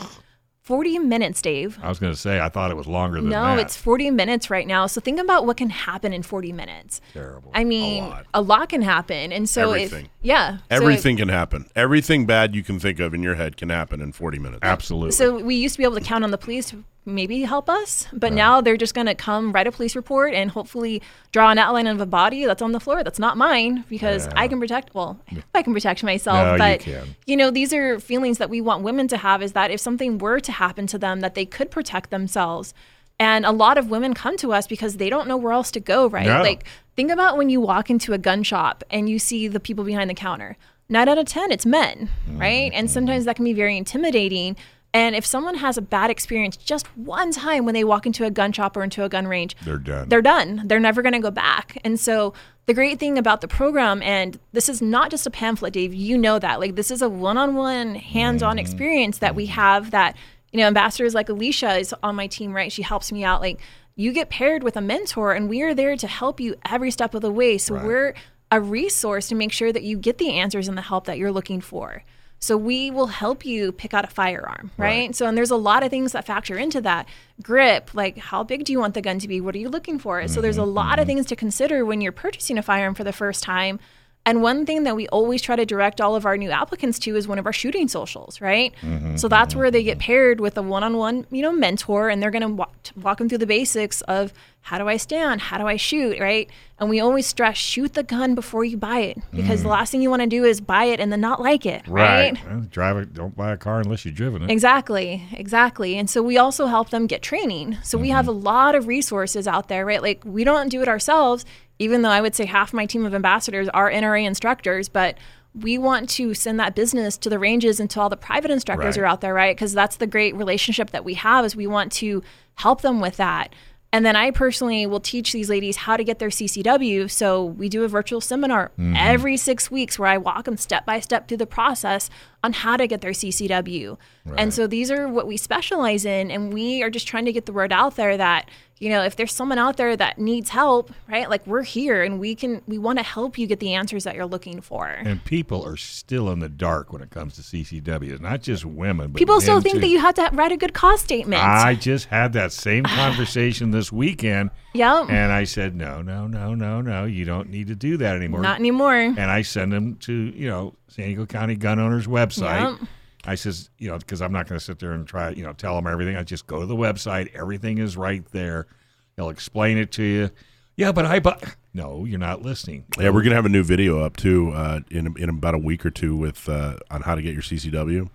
40 0.62 1.00
minutes, 1.00 1.41
Dave. 1.41 1.79
I 1.81 1.89
was 1.89 1.98
going 1.98 2.13
to 2.13 2.19
say 2.19 2.39
I 2.39 2.50
thought 2.50 2.69
it 2.69 2.77
was 2.77 2.86
longer 2.86 3.19
than 3.22 3.29
No, 3.29 3.41
that. 3.43 3.55
No, 3.55 3.62
it's 3.62 3.75
40 3.75 4.12
minutes 4.12 4.51
right 4.51 4.67
now. 4.67 4.86
So 4.86 5.01
think 5.01 5.19
about 5.19 5.48
what 5.48 5.58
can 5.58 5.69
happen 5.72 6.13
in 6.13 6.22
40 6.22 6.51
minutes. 6.51 7.01
terrible. 7.13 7.50
I 7.55 7.63
mean, 7.63 8.03
a 8.34 8.41
lot. 8.41 8.60
lot, 8.60 8.69
can 8.69 8.84
happen. 8.84 9.31
And 9.31 9.50
so 9.50 9.72
Everything. 9.72 10.05
if 10.05 10.12
yeah, 10.22 10.58
so 10.58 10.63
if- 10.69 10.72
Everything 10.81 11.17
can 11.17 11.29
happen. 11.29 11.67
Everything 11.75 12.25
bad 12.27 12.53
you 12.53 12.63
can 12.63 12.79
think 12.79 13.00
of 13.00 13.13
in 13.15 13.24
your 13.24 13.34
head 13.36 13.58
can 13.58 13.69
happen 13.69 14.00
in 14.01 14.12
40 14.12 14.38
minutes. 14.38 14.60
Absolutely. 14.62 15.12
So 15.12 15.39
we 15.43 15.55
used 15.55 15.74
to 15.75 15.79
be 15.79 15.86
able 15.86 15.96
to 15.96 16.01
count 16.01 16.24
on 16.24 16.29
the 16.31 16.38
police 16.38 16.69
to 16.69 16.84
maybe 17.13 17.42
help 17.42 17.70
us, 17.70 18.08
but 18.13 18.34
now 18.34 18.62
they're 18.62 18.78
just 18.78 18.94
going 18.94 19.08
to 19.08 19.16
come 19.16 19.51
write 19.51 19.68
a 19.68 19.72
police 19.72 19.96
report 19.96 20.34
and 20.34 20.51
hopefully 20.51 21.01
draw 21.32 21.50
an 21.51 21.58
outline 21.58 21.88
of 21.88 22.00
a 22.00 22.06
body 22.06 22.46
that's 22.46 22.62
on 22.62 22.72
the 22.72 22.80
floor 22.80 23.04
that's 23.04 23.20
not 23.20 23.38
mine 23.38 23.84
because 23.89 24.28
I 24.36 24.48
can 24.48 24.60
protect. 24.60 24.94
Well, 24.94 25.20
I 25.56 25.63
can 25.63 25.74
protect 25.74 26.04
myself, 26.04 26.38
No, 26.38 26.51
you 26.54 26.58
but 26.58 26.80
can. 26.82 27.16
you 27.25 27.36
know 27.36 27.51
these 27.51 27.74
are 27.74 28.00
feelings 28.00 28.38
that 28.38 28.50
we 28.50 28.62
want 28.62 28.84
women 28.84 29.08
to 29.10 29.18
have. 29.18 29.42
Is 29.42 29.54
that 29.54 29.72
if 29.72 29.80
something 29.80 30.18
were 30.18 30.39
to 30.39 30.51
happen 30.51 30.88
to 30.88 30.98
them, 30.98 31.20
that 31.22 31.36
they 31.36 31.46
could 31.46 31.72
protect 31.72 32.10
themselves. 32.10 32.74
And 33.22 33.46
a 33.46 33.51
lot 33.51 33.78
of 33.78 33.89
women 33.89 34.13
come 34.13 34.38
to 34.38 34.54
us 34.54 34.66
because 34.66 34.96
they 34.96 35.10
don't 35.10 35.28
know 35.28 35.36
where 35.36 35.51
else 35.51 35.72
to 35.72 35.82
go, 35.82 36.08
right? 36.08 36.25
No. 36.25 36.42
Like 36.42 36.63
think 36.96 37.12
about 37.12 37.38
when 37.38 37.50
you 37.50 37.60
walk 37.60 37.89
into 37.89 38.13
a 38.13 38.18
gun 38.18 38.44
shop 38.44 38.84
and 38.89 39.10
you 39.10 39.20
see 39.20 39.48
the 39.48 39.60
people 39.60 39.84
behind 39.84 40.10
the 40.10 40.13
counter. 40.13 40.56
Nine 40.92 41.08
out 41.08 41.20
of 41.20 41.28
10, 41.28 41.51
it's 41.51 41.68
men, 41.68 42.10
mm, 42.28 42.39
right? 42.39 42.72
And 42.74 42.88
mm. 42.88 42.92
sometimes 42.92 43.25
that 43.25 43.36
can 43.36 43.46
be 43.46 43.54
very 43.54 43.78
intimidating. 43.78 44.56
And 44.93 45.15
if 45.15 45.25
someone 45.25 45.55
has 45.55 45.77
a 45.77 45.81
bad 45.81 46.10
experience 46.10 46.58
just 46.58 46.88
one 46.98 47.31
time 47.31 47.65
when 47.65 47.75
they 47.75 47.84
walk 47.84 48.08
into 48.08 48.25
a 48.25 48.31
gun 48.31 48.51
shop 48.51 48.75
or 48.75 48.84
into 48.84 49.03
a 49.03 49.10
gun 49.10 49.27
range, 49.27 49.55
They're 49.63 49.77
done. 49.77 50.10
They're 50.10 50.22
done. 50.22 50.63
They're 50.65 50.79
never 50.79 51.01
going 51.01 51.13
to 51.13 51.19
go 51.19 51.29
back. 51.29 51.77
And 51.84 52.00
so 52.00 52.34
the 52.65 52.74
great 52.74 53.00
thing 53.00 53.17
about 53.17 53.41
the 53.41 53.48
program, 53.48 54.01
and 54.01 54.39
this 54.51 54.67
is 54.67 54.81
not 54.81 55.12
just 55.12 55.27
a 55.27 55.31
pamphlet, 55.31 55.74
Dave, 55.74 55.93
you 55.93 56.17
know 56.17 56.39
that. 56.39 56.60
Like 56.60 56.75
this 56.75 56.89
is 56.89 57.01
a 57.01 57.10
one 57.10 57.38
on 57.38 57.55
one, 57.55 57.96
hands 57.96 58.41
on 58.41 58.51
mm-hmm. 58.51 58.60
experience 58.60 59.19
that 59.19 59.36
we 59.36 59.46
mm-hmm. 59.46 59.53
have 59.53 59.91
that, 59.91 60.15
you 60.51 60.60
know, 60.60 60.67
ambassadors 60.67 61.13
like 61.13 61.29
Alicia 61.29 61.77
is 61.77 61.93
on 62.01 62.15
my 62.15 62.25
team, 62.25 62.51
right? 62.51 62.72
She 62.72 62.81
helps 62.81 63.12
me 63.12 63.24
out. 63.24 63.41
Like 63.41 63.60
you 63.96 64.12
get 64.12 64.29
paired 64.29 64.63
with 64.63 64.77
a 64.77 64.81
mentor, 64.81 65.34
and 65.34 65.50
we 65.50 65.62
are 65.62 65.75
there 65.75 65.98
to 65.98 66.08
help 66.08 66.39
you 66.39 66.55
every 66.65 66.89
step 66.89 67.13
of 67.13 67.22
the 67.22 67.31
way. 67.31 67.58
So 67.58 67.75
we're 67.75 68.15
a 68.50 68.60
resource 68.62 69.27
to 69.27 69.36
make 69.36 69.51
sure 69.51 69.72
that 69.72 69.84
you 69.84 69.98
get 69.98 70.17
the 70.17 70.31
answers 70.34 70.67
and 70.67 70.77
the 70.77 70.81
help 70.81 71.05
that 71.05 71.17
you're 71.17 71.31
looking 71.31 71.62
for. 71.62 72.03
So 72.39 72.55
we 72.55 72.89
will 72.89 73.08
help 73.08 73.46
you 73.46 73.72
pick 73.74 73.93
out 73.93 74.05
a 74.05 74.08
firearm, 74.08 74.72
right? 74.77 75.13
So 75.13 75.27
and 75.27 75.38
there's 75.38 75.51
a 75.51 75.58
lot 75.58 75.84
of 75.84 75.89
things 75.89 76.13
that 76.13 76.25
factor 76.25 76.58
into 76.58 76.79
that. 76.81 77.08
Grip, 77.41 77.93
like 77.93 78.17
how 78.17 78.43
big 78.43 78.63
do 78.63 78.72
you 78.72 78.79
want 78.79 78.93
the 78.93 79.01
gun 79.01 79.19
to 79.19 79.27
be? 79.27 79.41
What 79.41 79.55
are 79.55 79.60
you 79.60 79.69
looking 79.69 80.00
for? 80.00 80.25
So 80.27 80.39
there's 80.41 80.55
mm-hmm, 80.55 80.63
a 80.63 80.72
lot 80.72 81.00
of 81.00 81.03
mm-hmm. 81.03 81.17
things 81.17 81.25
to 81.27 81.36
consider 81.36 81.86
when 81.86 82.00
you're 82.01 82.12
purchasing 82.13 82.58
a 82.58 82.63
firearm 82.63 82.96
for 82.96 83.03
the 83.03 83.13
first 83.13 83.43
time. 83.43 83.79
And 84.26 84.44
one 84.44 84.66
thing 84.66 84.84
that 84.84 84.96
we 84.96 85.08
always 85.08 85.42
try 85.42 85.56
to 85.56 85.66
direct 85.66 86.00
all 86.02 86.16
of 86.16 86.26
our 86.26 86.38
new 86.38 86.52
applicants 86.52 87.00
to 87.00 87.16
is 87.16 87.28
one 87.28 87.40
of 87.40 87.46
our 87.46 87.54
shooting 87.54 87.88
socials, 87.88 88.42
right? 88.42 88.74
Mm-hmm, 88.82 89.16
so 89.16 89.28
that's 89.28 89.54
mm-hmm, 89.54 89.60
where 89.60 89.72
they 89.72 89.82
get 89.82 89.98
mm-hmm. 89.98 90.06
paired 90.06 90.40
with 90.40 90.58
a 90.58 90.62
one-on-one, 90.62 91.26
you 91.32 91.42
know, 91.42 91.52
mentor, 91.52 92.10
and 92.10 92.22
they're 92.22 92.30
going 92.30 92.44
to 92.44 92.50
walk, 92.50 92.76
walk 93.02 93.18
them 93.18 93.30
through 93.30 93.40
the 93.40 93.48
basics 93.48 94.02
of 94.02 94.34
how 94.62 94.78
do 94.78 94.88
I 94.88 94.98
stand, 94.98 95.42
how 95.42 95.58
do 95.58 95.66
I 95.66 95.78
shoot, 95.78 96.20
right? 96.20 96.50
And 96.80 96.90
we 96.90 97.00
always 97.00 97.26
stress 97.26 97.58
shoot 97.58 97.94
the 97.94 98.04
gun 98.04 98.36
before 98.36 98.64
you 98.64 98.78
buy 98.78 99.00
it 99.00 99.18
because 99.32 99.64
the 99.64 99.70
mm. 99.70 99.72
last 99.72 99.92
thing 99.92 100.02
you 100.02 100.10
want 100.10 100.22
to 100.22 100.28
do 100.28 100.44
is 100.44 100.62
buy 100.62 100.86
it 100.86 101.00
and 101.00 101.12
then 101.12 101.22
not 101.22 101.42
like 101.42 101.66
it, 101.66 101.88
right? 101.88 102.38
Well, 102.46 102.62
drive 102.70 102.98
it. 102.98 103.14
Don't 103.14 103.36
buy 103.36 103.54
a 103.54 103.58
car 103.58 103.80
unless 103.80 104.06
you've 104.06 104.16
driven 104.16 104.44
it. 104.44 104.52
Exactly, 104.52 105.26
exactly. 105.32 105.98
And 105.98 106.10
so 106.10 106.22
we 106.22 106.38
also 106.38 106.68
help 106.68 106.90
them 106.90 107.08
get 107.08 107.22
training. 107.22 107.78
So 107.84 107.98
we 107.98 108.10
have 108.10 108.28
a 108.28 108.32
lot 108.32 108.76
of 108.76 108.86
resources 108.86 109.48
out 109.48 109.70
there, 109.70 109.86
right? 109.86 110.02
Like 110.02 110.22
we 110.24 110.44
don't 110.44 110.70
do 110.70 110.82
it 110.82 110.88
ourselves, 110.88 111.46
even 111.80 112.02
though 112.02 112.10
I 112.10 112.22
would 112.22 112.36
say 112.36 112.46
half 112.46 112.74
my 112.74 112.86
team 112.86 113.06
of 113.06 113.16
ambassadors 113.16 113.70
are 113.70 113.90
NRA 113.90 114.26
instructors, 114.26 114.90
but 114.90 115.18
we 115.56 115.78
want 115.78 116.10
to 116.12 116.34
send 116.34 116.60
that 116.60 116.76
business 116.76 117.18
to 117.18 117.30
the 117.30 117.40
ranges 117.40 117.80
and 117.80 117.90
to 117.90 118.00
all 118.00 118.10
the 118.10 118.18
private 118.18 118.52
instructors 118.52 118.98
Right. 118.98 119.04
are 119.04 119.08
out 119.08 119.22
there, 119.22 119.34
right? 119.34 119.56
Because 119.56 119.74
that's 119.74 119.96
the 119.96 120.06
great 120.08 120.36
relationship 120.36 120.92
that 120.92 121.04
we 121.04 121.15
have 121.15 121.44
is 121.44 121.56
we 121.56 121.68
want 121.68 121.92
to 121.94 122.22
help 122.56 122.82
them 122.82 123.00
with 123.00 123.18
that. 123.18 123.54
And 123.92 124.06
then 124.06 124.15
I 124.15 124.30
personally 124.30 124.86
will 124.86 125.00
teach 125.00 125.32
these 125.32 125.50
ladies 125.50 125.78
how 125.78 125.98
to 125.98 126.04
get 126.04 126.20
their 126.20 126.30
CCW. 126.30 127.10
So 127.10 127.44
we 127.44 127.70
do 127.70 127.84
a 127.84 127.88
virtual 127.88 128.22
seminar 128.22 128.72
mm-hmm. 128.78 128.94
every 128.96 129.36
six 129.36 129.72
weeks 129.72 129.98
where 129.98 130.10
I 130.10 130.18
walk 130.18 130.46
them 130.46 130.58
step 130.58 130.86
by 130.86 131.00
step 131.00 131.28
through 131.28 131.38
the 131.38 131.48
process 131.48 132.10
on 132.44 132.54
how 132.54 132.78
to 132.78 132.86
get 132.86 133.02
their 133.02 133.13
CCW. 133.13 133.98
And 134.38 134.54
so 134.54 134.68
these 134.68 134.92
are 134.92 135.08
what 135.08 135.26
we 135.26 135.38
specialize 135.38 136.06
in. 136.06 136.30
And 136.30 136.54
we 136.54 136.84
are 136.84 136.92
just 136.92 137.08
trying 137.08 137.26
to 137.26 137.34
get 137.34 137.48
the 137.48 137.52
word 137.52 137.74
out 137.74 137.96
there 137.96 138.15
that, 138.15 138.48
you 138.80 138.89
know, 138.89 139.04
if 139.04 139.15
there's 139.18 139.34
someone 139.34 139.58
out 139.58 139.76
there 139.76 139.96
that 139.98 140.18
needs 140.18 140.50
help, 140.50 140.92
right? 141.10 141.30
Like 141.30 141.46
we're 141.46 141.63
here 141.63 142.02
and 142.02 142.18
we 142.20 142.34
can, 142.34 142.62
we 142.65 142.78
want 142.78 142.98
to 142.98 143.04
help 143.04 143.38
you 143.38 143.46
get 143.46 143.60
the 143.60 143.74
answers 143.74 144.06
that 144.06 144.15
you're 144.15 144.26
looking 144.26 144.62
for. 144.62 144.88
And 144.88 145.24
people 145.26 145.65
are 145.65 145.76
still 145.76 146.30
in 146.30 146.39
the 146.39 146.48
dark 146.48 146.94
when 146.94 147.02
it 147.02 147.10
comes 147.10 147.36
to 147.36 147.42
CCW. 147.42 148.12
It's 148.12 148.22
Not 148.22 148.42
just 148.42 148.63
women, 148.63 149.12
but 149.12 149.20
People 149.20 149.42
still 149.42 149.60
think 149.60 149.76
too. 149.76 149.82
that 149.82 149.88
you 149.88 150.00
have 150.00 150.15
to 150.15 150.30
write 150.34 150.54
a 150.54 150.58
good 150.58 150.74
cost 150.74 151.04
statement. 151.04 151.44
I 151.44 151.76
just 151.76 152.06
had 152.06 152.34
that 152.34 152.54
same 152.54 152.84
conversation 152.86 153.72
this 153.72 153.92
weekend, 153.92 154.52
yep. 154.74 155.10
and 155.10 155.32
I 155.32 155.44
said, 155.44 155.76
"No, 155.76 156.02
no, 156.02 156.28
no, 156.28 156.56
no, 156.56 156.82
no. 156.82 157.06
You 157.06 157.26
don't 157.26 157.50
need 157.50 157.68
to 157.68 157.76
do 157.76 157.98
that 157.98 158.15
anymore." 158.15 158.42
Not 158.42 158.60
anymore. 158.60 158.96
and 158.96 159.20
I 159.20 159.42
send 159.42 159.74
them 159.74 159.96
to 159.98 160.13
you 160.13 160.48
know 160.48 160.74
San 160.88 161.08
Diego 161.08 161.26
County 161.26 161.56
Gun 161.56 161.80
Owners 161.80 162.08
website. 162.08 162.80
Yep. 162.80 162.88
I 163.25 163.36
says 163.36 163.69
you 163.77 163.89
know 163.89 163.97
because 163.97 164.21
I'm 164.21 164.32
not 164.32 164.47
going 164.47 164.58
to 164.58 164.63
sit 164.63 164.79
there 164.79 164.93
and 164.93 165.08
try 165.08 165.32
you 165.32 165.43
know 165.43 165.53
tell 165.53 165.75
them 165.75 165.88
everything. 165.88 166.15
I 166.15 166.23
just 166.23 166.47
go 166.47 166.60
to 166.60 166.65
the 166.65 166.75
website. 166.75 167.34
Everything 167.36 167.77
is 167.77 167.97
right 167.97 168.23
there. 168.32 168.67
They'll 169.15 169.29
explain 169.29 169.77
it 169.77 169.91
to 169.93 170.03
you. 170.03 170.29
Yeah, 170.77 170.93
but 170.93 171.05
I 171.05 171.19
but 171.19 171.43
no, 171.73 172.05
you're 172.05 172.19
not 172.19 172.41
listening. 172.41 172.86
Yeah, 172.97 173.10
we're 173.10 173.21
gonna 173.23 173.36
have 173.36 173.45
a 173.45 173.49
new 173.49 173.63
video 173.63 173.99
up 174.01 174.15
too 174.15 174.51
uh, 174.51 174.79
in 174.89 175.13
in 175.17 175.29
about 175.29 175.53
a 175.53 175.58
week 175.58 175.86
or 175.86 175.91
two 175.91 176.15
with 176.15 176.47
uh, 176.47 176.77
on 176.89 177.01
how 177.01 177.15
to 177.15 177.21
get 177.21 177.34
your 177.34 177.41
CCW. 177.41 178.10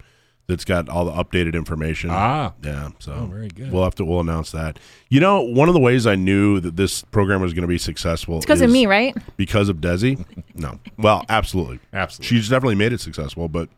That's 0.47 0.65
got 0.67 0.91
all 0.91 1.07
the 1.07 1.13
updated 1.13 1.55
information. 1.55 2.11
Ah. 2.13 2.53
yeah. 2.63 2.91
So 2.99 3.13
Oh, 3.15 3.27
very 3.27 3.49
good. 3.49 3.73
We'll 3.73 3.85
have 3.85 3.95
to 3.95 4.05
we'll 4.05 4.21
announce 4.21 4.51
that. 4.53 4.79
You 5.09 5.21
know, 5.21 5.41
one 5.43 5.69
of 5.69 5.75
the 5.75 5.81
ways 5.81 6.07
I 6.07 6.17
knew 6.17 6.61
that 6.61 6.77
this 6.77 7.03
program 7.03 7.41
was 7.41 7.55
going 7.55 7.63
to 7.63 7.69
be 7.69 7.79
successful 7.79 8.37
It's 8.37 8.45
because 8.45 8.61
of 8.61 8.71
me, 8.71 8.85
right? 8.85 9.17
Because 9.39 9.71
of 9.71 9.79
Desi? 9.79 10.23
no. 10.55 10.79
Well, 10.99 11.25
absolutely. 11.31 11.81
Absolutely. 11.95 12.27
She's 12.27 12.51
definitely 12.51 12.75
made 12.75 12.93
it 12.93 13.01
successful, 13.01 13.49
but 13.49 13.71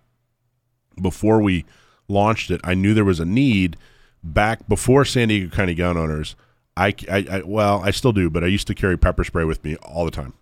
before 1.01 1.41
we 1.41 1.65
launched 2.09 2.51
it, 2.51 2.61
I 2.65 2.75
knew 2.75 2.95
there 2.95 3.05
was 3.05 3.21
a 3.21 3.25
need 3.25 3.77
back 4.23 4.69
before 4.69 5.05
San 5.05 5.29
Diego 5.29 5.55
County 5.55 5.75
gun 5.75 5.97
owners. 5.97 6.37
I, 6.77 6.95
I, 7.11 7.27
I 7.31 7.43
well, 7.45 7.83
I 7.85 7.91
still 7.91 8.13
do, 8.13 8.29
but 8.29 8.45
I 8.45 8.49
used 8.49 8.67
to 8.67 8.75
carry 8.75 8.97
pepper 8.99 9.25
spray 9.25 9.45
with 9.45 9.65
me 9.65 9.77
all 9.77 10.05
the 10.05 10.11
time. 10.11 10.35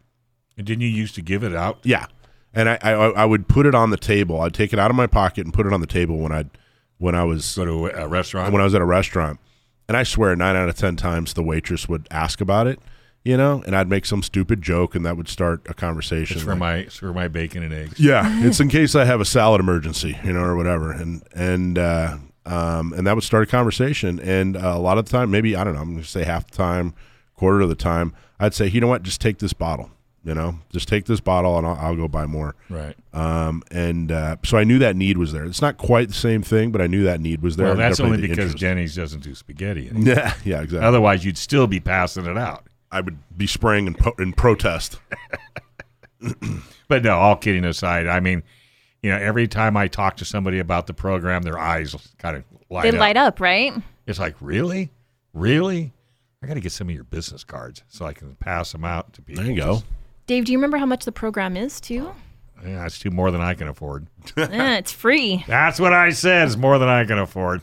And 0.56 0.66
didn't 0.66 0.82
you 0.82 0.88
used 0.88 1.14
to 1.16 1.22
give 1.22 1.42
it 1.44 1.54
out? 1.54 1.78
Yeah, 1.82 2.06
and 2.52 2.68
I, 2.68 2.78
I, 2.82 2.92
I 2.92 3.24
would 3.24 3.48
put 3.48 3.66
it 3.66 3.74
on 3.74 3.90
the 3.90 3.96
table. 3.96 4.40
I'd 4.40 4.54
take 4.54 4.72
it 4.72 4.78
out 4.78 4.90
of 4.90 4.96
my 4.96 5.06
pocket 5.06 5.44
and 5.44 5.52
put 5.54 5.66
it 5.66 5.72
on 5.72 5.80
the 5.80 5.86
table 5.86 6.18
when 6.18 6.32
I, 6.32 6.44
when 6.98 7.14
I 7.14 7.24
was 7.24 7.54
Go 7.56 7.64
to 7.64 7.86
a 7.86 8.08
restaurant. 8.08 8.52
when 8.52 8.60
I 8.60 8.64
was 8.64 8.74
at 8.74 8.80
a 8.80 8.86
restaurant, 8.86 9.40
and 9.88 9.96
I 9.96 10.02
swear 10.02 10.34
nine 10.34 10.56
out 10.56 10.68
of 10.68 10.76
ten 10.76 10.96
times 10.96 11.34
the 11.34 11.42
waitress 11.42 11.88
would 11.88 12.06
ask 12.10 12.40
about 12.40 12.66
it, 12.66 12.80
you 13.24 13.36
know, 13.36 13.62
and 13.66 13.74
I'd 13.74 13.88
make 13.88 14.04
some 14.06 14.22
stupid 14.22 14.60
joke, 14.62 14.94
and 14.94 15.04
that 15.06 15.16
would 15.16 15.28
start 15.28 15.62
a 15.68 15.74
conversation. 15.74 16.36
it's 16.36 16.44
for 16.44 16.50
like- 16.50 16.58
my 16.58 16.74
it's 16.76 16.96
for 16.98 17.12
my 17.12 17.26
bacon 17.28 17.62
and 17.62 17.72
eggs. 17.72 17.98
yeah, 17.98 18.22
it's 18.46 18.60
in 18.60 18.68
case 18.68 18.94
I 18.94 19.04
have 19.04 19.20
a 19.20 19.24
salad 19.24 19.60
emergency, 19.60 20.18
you 20.24 20.32
know, 20.32 20.42
or 20.42 20.56
whatever, 20.56 20.92
and 20.92 21.22
and 21.34 21.78
uh, 21.78 22.16
um, 22.46 22.92
and 22.92 23.06
that 23.06 23.14
would 23.14 23.24
start 23.24 23.42
a 23.42 23.46
conversation. 23.46 24.20
And 24.20 24.56
uh, 24.56 24.74
a 24.74 24.78
lot 24.78 24.98
of 24.98 25.06
the 25.06 25.10
time, 25.10 25.30
maybe 25.30 25.56
I 25.56 25.64
don't 25.64 25.74
know, 25.74 25.80
I'm 25.80 25.92
going 25.92 26.02
to 26.02 26.08
say 26.08 26.24
half 26.24 26.46
the 26.50 26.56
time, 26.56 26.94
quarter 27.34 27.62
of 27.62 27.68
the 27.70 27.74
time, 27.74 28.14
I'd 28.38 28.52
say, 28.54 28.66
you 28.68 28.80
know 28.80 28.88
what, 28.88 29.02
just 29.02 29.20
take 29.22 29.38
this 29.38 29.54
bottle, 29.54 29.90
you 30.24 30.34
know, 30.34 30.58
just 30.70 30.86
take 30.86 31.06
this 31.06 31.20
bottle, 31.20 31.56
and 31.56 31.66
I'll, 31.66 31.76
I'll 31.76 31.96
go 31.96 32.06
buy 32.08 32.26
more. 32.26 32.54
Right. 32.68 32.94
Um, 33.14 33.62
and 33.70 34.12
uh, 34.12 34.36
so 34.44 34.58
I 34.58 34.64
knew 34.64 34.78
that 34.80 34.96
need 34.96 35.16
was 35.16 35.32
there. 35.32 35.44
It's 35.46 35.62
not 35.62 35.78
quite 35.78 36.08
the 36.08 36.14
same 36.14 36.42
thing, 36.42 36.70
but 36.72 36.82
I 36.82 36.86
knew 36.86 37.04
that 37.04 37.20
need 37.20 37.40
was 37.40 37.56
there. 37.56 37.68
Well, 37.68 37.76
that's 37.76 38.00
only 38.00 38.16
the 38.18 38.22
because 38.28 38.38
interest. 38.38 38.58
Denny's 38.58 38.94
doesn't 38.94 39.22
do 39.22 39.34
spaghetti. 39.34 39.88
Anymore. 39.90 40.14
Yeah, 40.14 40.34
yeah, 40.44 40.60
exactly. 40.60 40.86
Otherwise, 40.86 41.24
you'd 41.24 41.38
still 41.38 41.66
be 41.66 41.80
passing 41.80 42.26
it 42.26 42.36
out. 42.36 42.66
I 42.94 43.00
would 43.00 43.18
be 43.36 43.46
spraying 43.46 43.86
in, 43.88 43.94
po- 43.94 44.14
in 44.18 44.32
protest. 44.32 44.98
But 46.88 47.02
no, 47.02 47.16
all 47.18 47.36
kidding 47.36 47.64
aside, 47.64 48.06
I 48.06 48.20
mean, 48.20 48.42
you 49.02 49.10
know, 49.10 49.16
every 49.16 49.48
time 49.48 49.76
I 49.76 49.88
talk 49.88 50.16
to 50.18 50.24
somebody 50.24 50.58
about 50.58 50.86
the 50.86 50.94
program, 50.94 51.42
their 51.42 51.58
eyes 51.58 51.94
kind 52.18 52.36
of 52.36 52.44
light 52.70 52.82
They 52.82 52.90
up. 52.90 52.94
light 52.96 53.16
up, 53.16 53.40
right? 53.40 53.72
It's 54.06 54.18
like, 54.18 54.34
really, 54.40 54.90
really, 55.32 55.92
I 56.42 56.46
got 56.46 56.54
to 56.54 56.60
get 56.60 56.72
some 56.72 56.88
of 56.90 56.94
your 56.94 57.04
business 57.04 57.42
cards 57.42 57.82
so 57.88 58.04
I 58.04 58.12
can 58.12 58.34
pass 58.36 58.72
them 58.72 58.84
out 58.84 59.14
to 59.14 59.22
people. 59.22 59.42
There 59.44 59.52
you 59.52 59.58
go. 59.60 59.82
Dave, 60.26 60.44
do 60.44 60.52
you 60.52 60.58
remember 60.58 60.76
how 60.76 60.86
much 60.86 61.04
the 61.06 61.12
program 61.12 61.56
is 61.56 61.80
too? 61.80 62.14
Yeah, 62.64 62.84
it's 62.86 62.98
too 62.98 63.10
more 63.10 63.30
than 63.30 63.40
I 63.40 63.54
can 63.54 63.68
afford. 63.68 64.06
Eh, 64.36 64.76
it's 64.78 64.92
free. 64.92 65.44
That's 65.46 65.80
what 65.80 65.92
I 65.94 66.10
said. 66.10 66.46
It's 66.46 66.56
more 66.56 66.78
than 66.78 66.88
I 66.88 67.04
can 67.04 67.18
afford. 67.18 67.62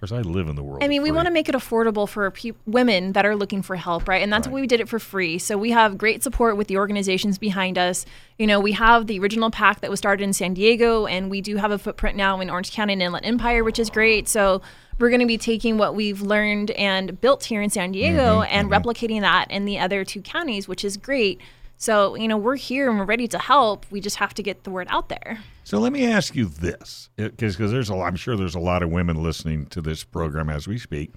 Course, 0.00 0.12
I 0.12 0.20
live 0.20 0.48
in 0.48 0.56
the 0.56 0.62
world. 0.62 0.82
I 0.82 0.88
mean, 0.88 1.02
we 1.02 1.10
want 1.10 1.26
to 1.26 1.32
make 1.32 1.48
it 1.48 1.54
affordable 1.54 2.08
for 2.08 2.30
pe- 2.30 2.52
women 2.66 3.12
that 3.12 3.26
are 3.26 3.36
looking 3.36 3.62
for 3.62 3.76
help, 3.76 4.08
right? 4.08 4.22
And 4.22 4.32
that's 4.32 4.46
why 4.46 4.60
we 4.60 4.66
did 4.66 4.80
it 4.80 4.88
for 4.88 4.98
free. 4.98 5.38
So 5.38 5.58
we 5.58 5.70
have 5.70 5.98
great 5.98 6.22
support 6.22 6.56
with 6.56 6.68
the 6.68 6.76
organizations 6.76 7.38
behind 7.38 7.78
us. 7.78 8.06
You 8.38 8.46
know, 8.46 8.60
we 8.60 8.72
have 8.72 9.06
the 9.06 9.18
original 9.18 9.50
pack 9.50 9.80
that 9.80 9.90
was 9.90 9.98
started 9.98 10.22
in 10.22 10.32
San 10.32 10.54
Diego, 10.54 11.06
and 11.06 11.30
we 11.30 11.40
do 11.40 11.56
have 11.56 11.70
a 11.70 11.78
footprint 11.78 12.16
now 12.16 12.40
in 12.40 12.50
Orange 12.50 12.72
County 12.72 12.92
and 12.92 13.02
Inland 13.02 13.26
Empire, 13.26 13.64
which 13.64 13.78
is 13.78 13.90
great. 13.90 14.28
So 14.28 14.62
we're 14.98 15.10
going 15.10 15.20
to 15.20 15.26
be 15.26 15.38
taking 15.38 15.78
what 15.78 15.94
we've 15.94 16.22
learned 16.22 16.70
and 16.72 17.20
built 17.20 17.44
here 17.44 17.62
in 17.62 17.70
San 17.70 17.92
Diego 17.92 18.40
mm-hmm, 18.40 18.52
and 18.52 18.70
mm-hmm. 18.70 18.88
replicating 18.88 19.20
that 19.20 19.50
in 19.50 19.64
the 19.64 19.78
other 19.78 20.04
two 20.04 20.20
counties, 20.20 20.66
which 20.66 20.84
is 20.84 20.96
great. 20.96 21.40
So, 21.78 22.16
you 22.16 22.26
know, 22.26 22.36
we're 22.36 22.56
here 22.56 22.90
and 22.90 22.98
we're 22.98 23.04
ready 23.04 23.28
to 23.28 23.38
help. 23.38 23.86
We 23.90 24.00
just 24.00 24.16
have 24.16 24.34
to 24.34 24.42
get 24.42 24.64
the 24.64 24.70
word 24.70 24.88
out 24.90 25.08
there. 25.08 25.38
So 25.62 25.78
let 25.78 25.92
me 25.92 26.06
ask 26.06 26.34
you 26.34 26.46
this, 26.46 27.08
because 27.16 27.56
there's 27.56 27.88
a, 27.88 27.94
I'm 27.94 28.16
sure 28.16 28.36
there's 28.36 28.56
a 28.56 28.60
lot 28.60 28.82
of 28.82 28.90
women 28.90 29.22
listening 29.22 29.66
to 29.66 29.80
this 29.80 30.02
program 30.02 30.50
as 30.50 30.66
we 30.66 30.76
speak. 30.76 31.12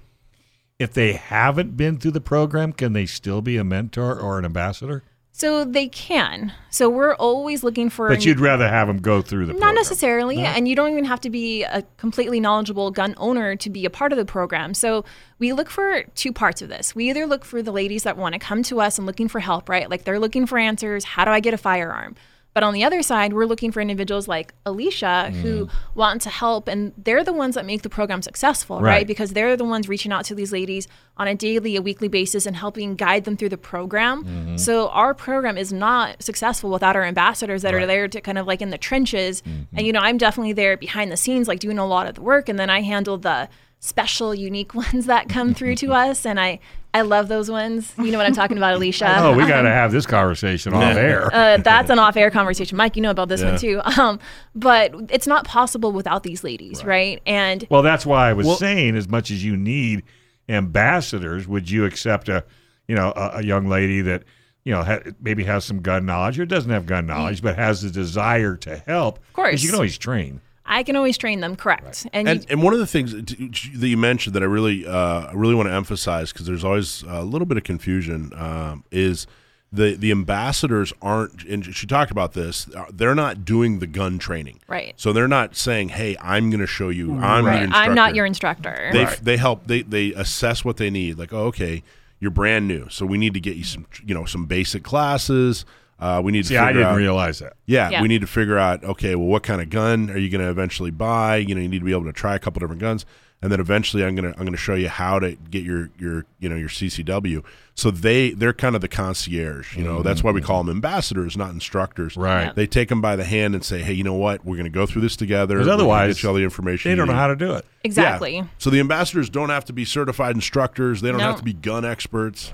If 0.78 0.92
they 0.94 1.14
haven't 1.14 1.76
been 1.76 1.98
through 1.98 2.12
the 2.12 2.20
program, 2.20 2.72
can 2.72 2.92
they 2.92 3.06
still 3.06 3.42
be 3.42 3.56
a 3.56 3.64
mentor 3.64 4.18
or 4.18 4.38
an 4.38 4.44
ambassador? 4.44 5.02
So 5.34 5.64
they 5.64 5.88
can. 5.88 6.52
So 6.70 6.90
we're 6.90 7.14
always 7.14 7.64
looking 7.64 7.88
for 7.88 8.08
But 8.08 8.24
you'd 8.24 8.38
rather 8.38 8.68
have 8.68 8.86
them 8.86 8.98
go 8.98 9.22
through 9.22 9.46
the 9.46 9.54
Not 9.54 9.60
program. 9.60 9.74
necessarily, 9.76 10.38
and 10.40 10.68
you 10.68 10.76
don't 10.76 10.90
even 10.92 11.06
have 11.06 11.20
to 11.22 11.30
be 11.30 11.64
a 11.64 11.82
completely 11.96 12.38
knowledgeable 12.38 12.90
gun 12.90 13.14
owner 13.16 13.56
to 13.56 13.70
be 13.70 13.86
a 13.86 13.90
part 13.90 14.12
of 14.12 14.18
the 14.18 14.26
program. 14.26 14.74
So 14.74 15.04
we 15.38 15.54
look 15.54 15.70
for 15.70 16.04
two 16.14 16.32
parts 16.32 16.60
of 16.60 16.68
this. 16.68 16.94
We 16.94 17.08
either 17.08 17.26
look 17.26 17.46
for 17.46 17.62
the 17.62 17.72
ladies 17.72 18.02
that 18.02 18.18
want 18.18 18.34
to 18.34 18.38
come 18.38 18.62
to 18.64 18.80
us 18.80 18.98
and 18.98 19.06
looking 19.06 19.26
for 19.26 19.40
help, 19.40 19.70
right? 19.70 19.88
Like 19.88 20.04
they're 20.04 20.20
looking 20.20 20.46
for 20.46 20.58
answers. 20.58 21.04
How 21.04 21.24
do 21.24 21.30
I 21.30 21.40
get 21.40 21.54
a 21.54 21.58
firearm? 21.58 22.14
But 22.54 22.62
on 22.62 22.74
the 22.74 22.84
other 22.84 23.02
side, 23.02 23.32
we're 23.32 23.46
looking 23.46 23.72
for 23.72 23.80
individuals 23.80 24.28
like 24.28 24.52
Alicia 24.66 25.30
who 25.30 25.66
mm. 25.66 25.70
want 25.94 26.20
to 26.22 26.30
help, 26.30 26.68
and 26.68 26.92
they're 26.98 27.24
the 27.24 27.32
ones 27.32 27.54
that 27.54 27.64
make 27.64 27.82
the 27.82 27.88
program 27.88 28.20
successful, 28.20 28.80
right? 28.80 28.92
Right. 28.92 29.06
Because 29.06 29.32
they're 29.32 29.56
the 29.56 29.64
ones 29.64 29.88
reaching 29.88 30.12
out 30.12 30.26
to 30.26 30.34
these 30.34 30.52
ladies 30.52 30.86
on 31.16 31.28
a 31.28 31.34
daily, 31.34 31.76
a 31.76 31.82
weekly 31.82 32.08
basis 32.08 32.44
and 32.44 32.54
helping 32.54 32.94
guide 32.94 33.24
them 33.24 33.36
through 33.36 33.48
the 33.48 33.58
program. 33.58 34.24
Mm-hmm. 34.24 34.56
So 34.56 34.88
our 34.88 35.14
program 35.14 35.56
is 35.56 35.72
not 35.72 36.22
successful 36.22 36.70
without 36.70 36.94
our 36.94 37.04
ambassadors 37.04 37.62
that 37.62 37.74
are 37.74 37.86
there 37.86 38.08
to 38.08 38.20
kind 38.20 38.38
of 38.38 38.46
like 38.46 38.60
in 38.60 38.70
the 38.70 38.78
trenches. 38.78 39.42
Mm-hmm. 39.42 39.76
And 39.76 39.86
you 39.86 39.92
know, 39.92 40.00
I'm 40.00 40.18
definitely 40.18 40.52
there 40.52 40.76
behind 40.76 41.10
the 41.10 41.16
scenes, 41.16 41.48
like 41.48 41.60
doing 41.60 41.78
a 41.78 41.86
lot 41.86 42.06
of 42.06 42.16
the 42.16 42.22
work, 42.22 42.48
and 42.48 42.58
then 42.58 42.68
I 42.68 42.82
handle 42.82 43.16
the 43.16 43.48
special, 43.80 44.34
unique 44.34 44.74
ones 44.86 45.06
that 45.06 45.28
come 45.28 45.54
through 45.54 45.76
to 45.76 45.92
us, 45.92 46.26
and 46.26 46.38
I 46.38 46.60
I 46.94 47.00
love 47.02 47.28
those 47.28 47.50
ones. 47.50 47.92
You 47.98 48.10
know 48.12 48.18
what 48.18 48.26
I'm 48.26 48.34
talking 48.34 48.58
about, 48.58 48.74
Alicia? 48.74 49.06
Oh, 49.22 49.34
we 49.34 49.46
got 49.46 49.62
to 49.62 49.70
have 49.70 49.92
this 49.92 50.04
conversation 50.04 50.74
off 50.74 50.94
air. 50.96 51.34
Uh, 51.34 51.56
that's 51.56 51.88
an 51.90 51.98
off-air 51.98 52.30
conversation, 52.30 52.76
Mike. 52.76 52.96
You 52.96 53.02
know 53.02 53.10
about 53.10 53.28
this 53.28 53.42
one 53.42 53.58
too. 53.58 53.80
Um, 53.98 54.18
but 54.54 54.94
it's 55.10 55.26
not 55.26 55.46
possible 55.46 55.92
without 55.92 56.22
these 56.22 56.44
ladies, 56.44 56.84
right? 56.84 57.22
And 57.24 57.66
Well, 57.70 57.82
that's 57.82 58.04
why 58.04 58.28
I 58.28 58.32
was 58.34 58.58
saying, 58.58 58.96
as 58.96 59.08
much 59.08 59.30
as 59.30 59.42
you 59.44 59.56
need 59.56 60.02
ambassadors, 60.48 61.48
would 61.48 61.70
you 61.70 61.84
accept 61.84 62.28
a, 62.28 62.44
you 62.88 62.94
know, 62.94 63.12
a, 63.16 63.38
a 63.38 63.42
young 63.42 63.68
lady 63.68 64.00
that, 64.02 64.22
you 64.64 64.72
know, 64.72 64.82
ha- 64.82 65.00
maybe 65.20 65.44
has 65.44 65.64
some 65.64 65.80
gun 65.80 66.04
knowledge 66.06 66.38
or 66.38 66.46
doesn't 66.46 66.70
have 66.70 66.86
gun 66.86 67.06
knowledge, 67.06 67.42
but 67.42 67.56
has 67.56 67.82
the 67.82 67.90
desire 67.90 68.56
to 68.58 68.76
help? 68.76 69.18
Of 69.18 69.32
course. 69.32 69.62
you 69.62 69.68
can 69.70 69.76
always 69.76 69.98
train. 69.98 70.40
I 70.76 70.82
can 70.82 70.96
always 70.96 71.16
train 71.18 71.40
them, 71.40 71.56
correct? 71.56 72.06
And, 72.12 72.28
And, 72.28 72.40
you, 72.40 72.46
and 72.50 72.62
one 72.62 72.72
of 72.72 72.78
the 72.78 72.86
things 72.86 73.12
that 73.12 73.26
that 73.26 73.88
you 73.88 73.96
mentioned 73.96 74.34
that 74.34 74.42
I 74.42 74.46
really 74.46 74.86
uh, 74.86 75.26
I 75.26 75.32
really 75.34 75.54
want 75.54 75.68
to 75.68 75.74
emphasize 75.74 76.32
because 76.32 76.46
there's 76.46 76.64
always 76.64 77.02
a 77.06 77.22
little 77.22 77.46
bit 77.46 77.56
of 77.58 77.64
confusion 77.64 78.32
um, 78.36 78.84
is 78.90 79.26
the 79.72 79.94
the 79.96 80.10
ambassadors 80.10 80.92
aren't 81.00 81.44
and 81.44 81.64
she 81.74 81.86
talked 81.86 82.10
about 82.10 82.34
this 82.34 82.68
uh, 82.74 82.84
they're 82.92 83.14
not 83.14 83.42
doing 83.44 83.78
the 83.78 83.86
gun 83.86 84.18
training 84.18 84.60
Right. 84.68 84.92
so 84.98 85.14
they're 85.14 85.26
not 85.28 85.56
saying 85.56 85.88
hey 85.90 86.14
I'm 86.20 86.50
going 86.50 86.60
to 86.60 86.66
show 86.66 86.90
you 86.90 87.14
I'm 87.18 87.46
right, 87.46 87.54
your 87.54 87.64
instructor 87.64 87.90
I'm 87.90 87.94
not 87.94 88.14
your 88.14 88.26
instructor. 88.26 88.90
they 88.92 89.06
they 89.22 89.36
help 89.38 89.66
they 89.66 89.80
they 89.80 90.12
assess 90.12 90.62
what 90.62 90.76
they 90.76 90.90
need 90.90 91.18
like 91.18 91.32
oh, 91.32 91.46
okay 91.46 91.82
you're 92.20 92.30
brand 92.30 92.68
new 92.68 92.86
so 92.90 93.06
we 93.06 93.16
need 93.16 93.32
to 93.32 93.40
get 93.40 93.56
you 93.56 93.64
some 93.64 93.86
you 94.04 94.14
know 94.14 94.26
some 94.26 94.44
basic 94.44 94.82
classes 94.82 95.64
uh, 96.02 96.20
we 96.22 96.32
need 96.32 96.44
See, 96.46 96.54
to 96.54 96.60
I 96.60 96.66
figure 96.68 96.80
didn't 96.80 96.92
out, 96.94 96.96
realize 96.96 97.38
that. 97.38 97.54
yeah, 97.66 97.88
Yeah. 97.90 98.02
we 98.02 98.08
need 98.08 98.20
to 98.22 98.26
figure 98.26 98.58
out 98.58 98.82
okay, 98.84 99.14
well, 99.14 99.28
what 99.28 99.42
kind 99.42 99.60
of 99.62 99.70
gun 99.70 100.10
are 100.10 100.18
you 100.18 100.28
going 100.30 100.40
to 100.44 100.50
eventually 100.50 100.90
buy? 100.90 101.36
You 101.36 101.54
know, 101.54 101.60
you 101.60 101.68
need 101.68 101.78
to 101.78 101.84
be 101.84 101.92
able 101.92 102.04
to 102.04 102.12
try 102.12 102.34
a 102.34 102.38
couple 102.38 102.60
different 102.60 102.80
guns, 102.80 103.06
and 103.40 103.50
then 103.50 103.60
eventually, 103.60 104.04
I'm 104.04 104.14
gonna 104.14 104.34
I'm 104.38 104.44
gonna 104.44 104.56
show 104.56 104.74
you 104.74 104.88
how 104.88 105.18
to 105.18 105.36
get 105.50 105.62
your 105.64 105.90
your 105.98 106.24
you 106.40 106.48
know 106.48 106.56
your 106.56 106.68
CCW. 106.68 107.42
So 107.74 107.90
they 107.90 108.30
they're 108.30 108.52
kind 108.52 108.74
of 108.74 108.80
the 108.82 108.88
concierge. 108.88 109.76
You 109.76 109.82
know, 109.84 110.02
that's 110.02 110.22
why 110.22 110.30
we 110.30 110.40
call 110.42 110.62
them 110.62 110.76
ambassadors, 110.76 111.36
not 111.36 111.50
instructors. 111.50 112.16
Right. 112.16 112.44
Yeah. 112.46 112.52
They 112.54 112.66
take 112.66 112.88
them 112.88 113.00
by 113.00 113.16
the 113.16 113.24
hand 113.24 113.54
and 113.54 113.64
say, 113.64 113.80
hey, 113.82 113.94
you 113.94 114.04
know 114.04 114.12
what? 114.14 114.44
We're 114.44 114.56
going 114.56 114.64
to 114.64 114.70
go 114.70 114.84
through 114.86 115.02
this 115.02 115.16
together. 115.16 115.56
'Cause 115.56 115.66
We're 115.66 115.72
otherwise, 115.72 116.16
get 116.16 116.22
you 116.22 116.28
all 116.28 116.34
the 116.34 116.44
information. 116.44 116.90
They 116.90 116.96
don't 116.96 117.06
know 117.06 117.14
need." 117.14 117.18
how 117.18 117.28
to 117.28 117.36
do 117.36 117.52
it. 117.54 117.64
exactly. 117.82 118.36
Yeah. 118.36 118.44
So 118.58 118.68
the 118.70 118.78
ambassadors 118.80 119.30
don't 119.30 119.48
have 119.48 119.64
to 119.66 119.72
be 119.72 119.84
certified 119.86 120.34
instructors. 120.34 121.00
They 121.00 121.08
don't 121.10 121.18
No. 121.18 121.24
have 121.28 121.38
to 121.38 121.44
be 121.44 121.54
gun 121.54 121.84
experts. 121.84 122.52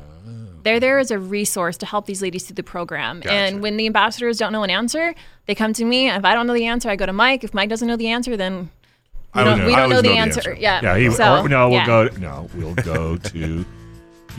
They're 0.62 0.80
there 0.80 0.98
as 0.98 1.10
a 1.10 1.18
resource 1.18 1.76
to 1.78 1.86
help 1.86 2.06
these 2.06 2.20
ladies 2.22 2.44
through 2.46 2.54
the 2.56 2.62
program. 2.62 3.20
Gotcha. 3.20 3.32
And 3.34 3.62
when 3.62 3.76
the 3.76 3.86
ambassadors 3.86 4.38
don't 4.38 4.52
know 4.52 4.62
an 4.62 4.70
answer, 4.70 5.14
they 5.46 5.54
come 5.54 5.72
to 5.74 5.84
me. 5.84 6.08
If 6.10 6.24
I 6.24 6.34
don't 6.34 6.46
know 6.46 6.54
the 6.54 6.66
answer, 6.66 6.88
I 6.90 6.96
go 6.96 7.06
to 7.06 7.12
Mike. 7.12 7.44
If 7.44 7.54
Mike 7.54 7.68
doesn't 7.68 7.86
know 7.88 7.96
the 7.96 8.08
answer, 8.08 8.36
then 8.36 8.70
we 9.34 9.40
I 9.40 9.44
don't, 9.44 9.58
would- 9.58 9.66
we 9.66 9.74
don't 9.76 9.90
know 9.90 9.96
the 10.02 10.08
know 10.08 10.14
the 10.14 10.18
answer. 10.18 10.40
answer. 10.50 10.54
Yeah. 10.60 10.80
Yeah, 10.82 10.98
he, 10.98 11.10
so, 11.10 11.42
or, 11.44 11.48
no, 11.48 11.68
we'll 11.68 11.78
yeah. 11.78 11.86
go. 11.86 12.08
No, 12.18 12.48
we'll 12.54 12.74
go 12.74 13.16
to 13.16 13.64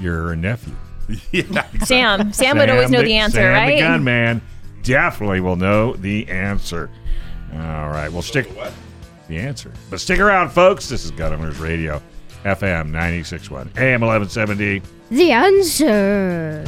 your 0.02 0.36
nephew. 0.36 0.74
yeah. 1.32 1.66
Sam. 1.86 2.32
Sam 2.34 2.58
would 2.58 2.70
always 2.70 2.90
know 2.92 3.00
the- 3.00 3.06
the 3.06 3.16
answer, 3.16 3.38
Sam 3.40 3.54
right? 3.54 3.76
the 3.76 3.80
gunman 3.82 4.42
definitely 4.84 5.42
will 5.42 5.56
know 5.56 5.94
the 5.96 6.28
answer. 6.30 6.90
All 7.54 7.60
right, 7.90 8.10
we'll 8.10 8.22
stick 8.22 8.48
the 9.28 9.38
answer. 9.38 9.72
But 9.90 10.00
stick 10.00 10.20
around, 10.20 10.50
folks. 10.52 10.88
This 10.88 11.04
is 11.06 11.12
Gun 11.12 11.34
Owners 11.34 11.58
Radio, 11.60 12.02
FM 12.44 12.92
96.1, 12.92 13.78
AM 13.80 14.02
1170. 14.02 14.82
The 15.12 15.32
answer. 15.32 16.66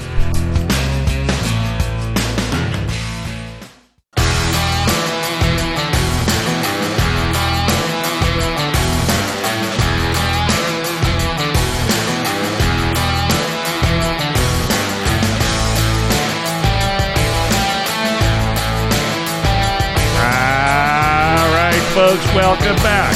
Folks, 21.94 22.26
welcome 22.34 22.76
back. 22.78 23.14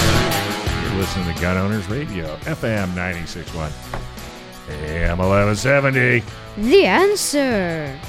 You're 0.83 0.99
listening 0.99 1.33
to 1.33 1.41
Gun 1.41 1.57
Owners 1.57 1.88
Radio, 1.88 2.35
FM 2.41 2.89
96.1, 2.89 3.71
AM 4.69 5.17
1170. 5.19 6.23
The 6.58 6.86
answer. 6.86 7.99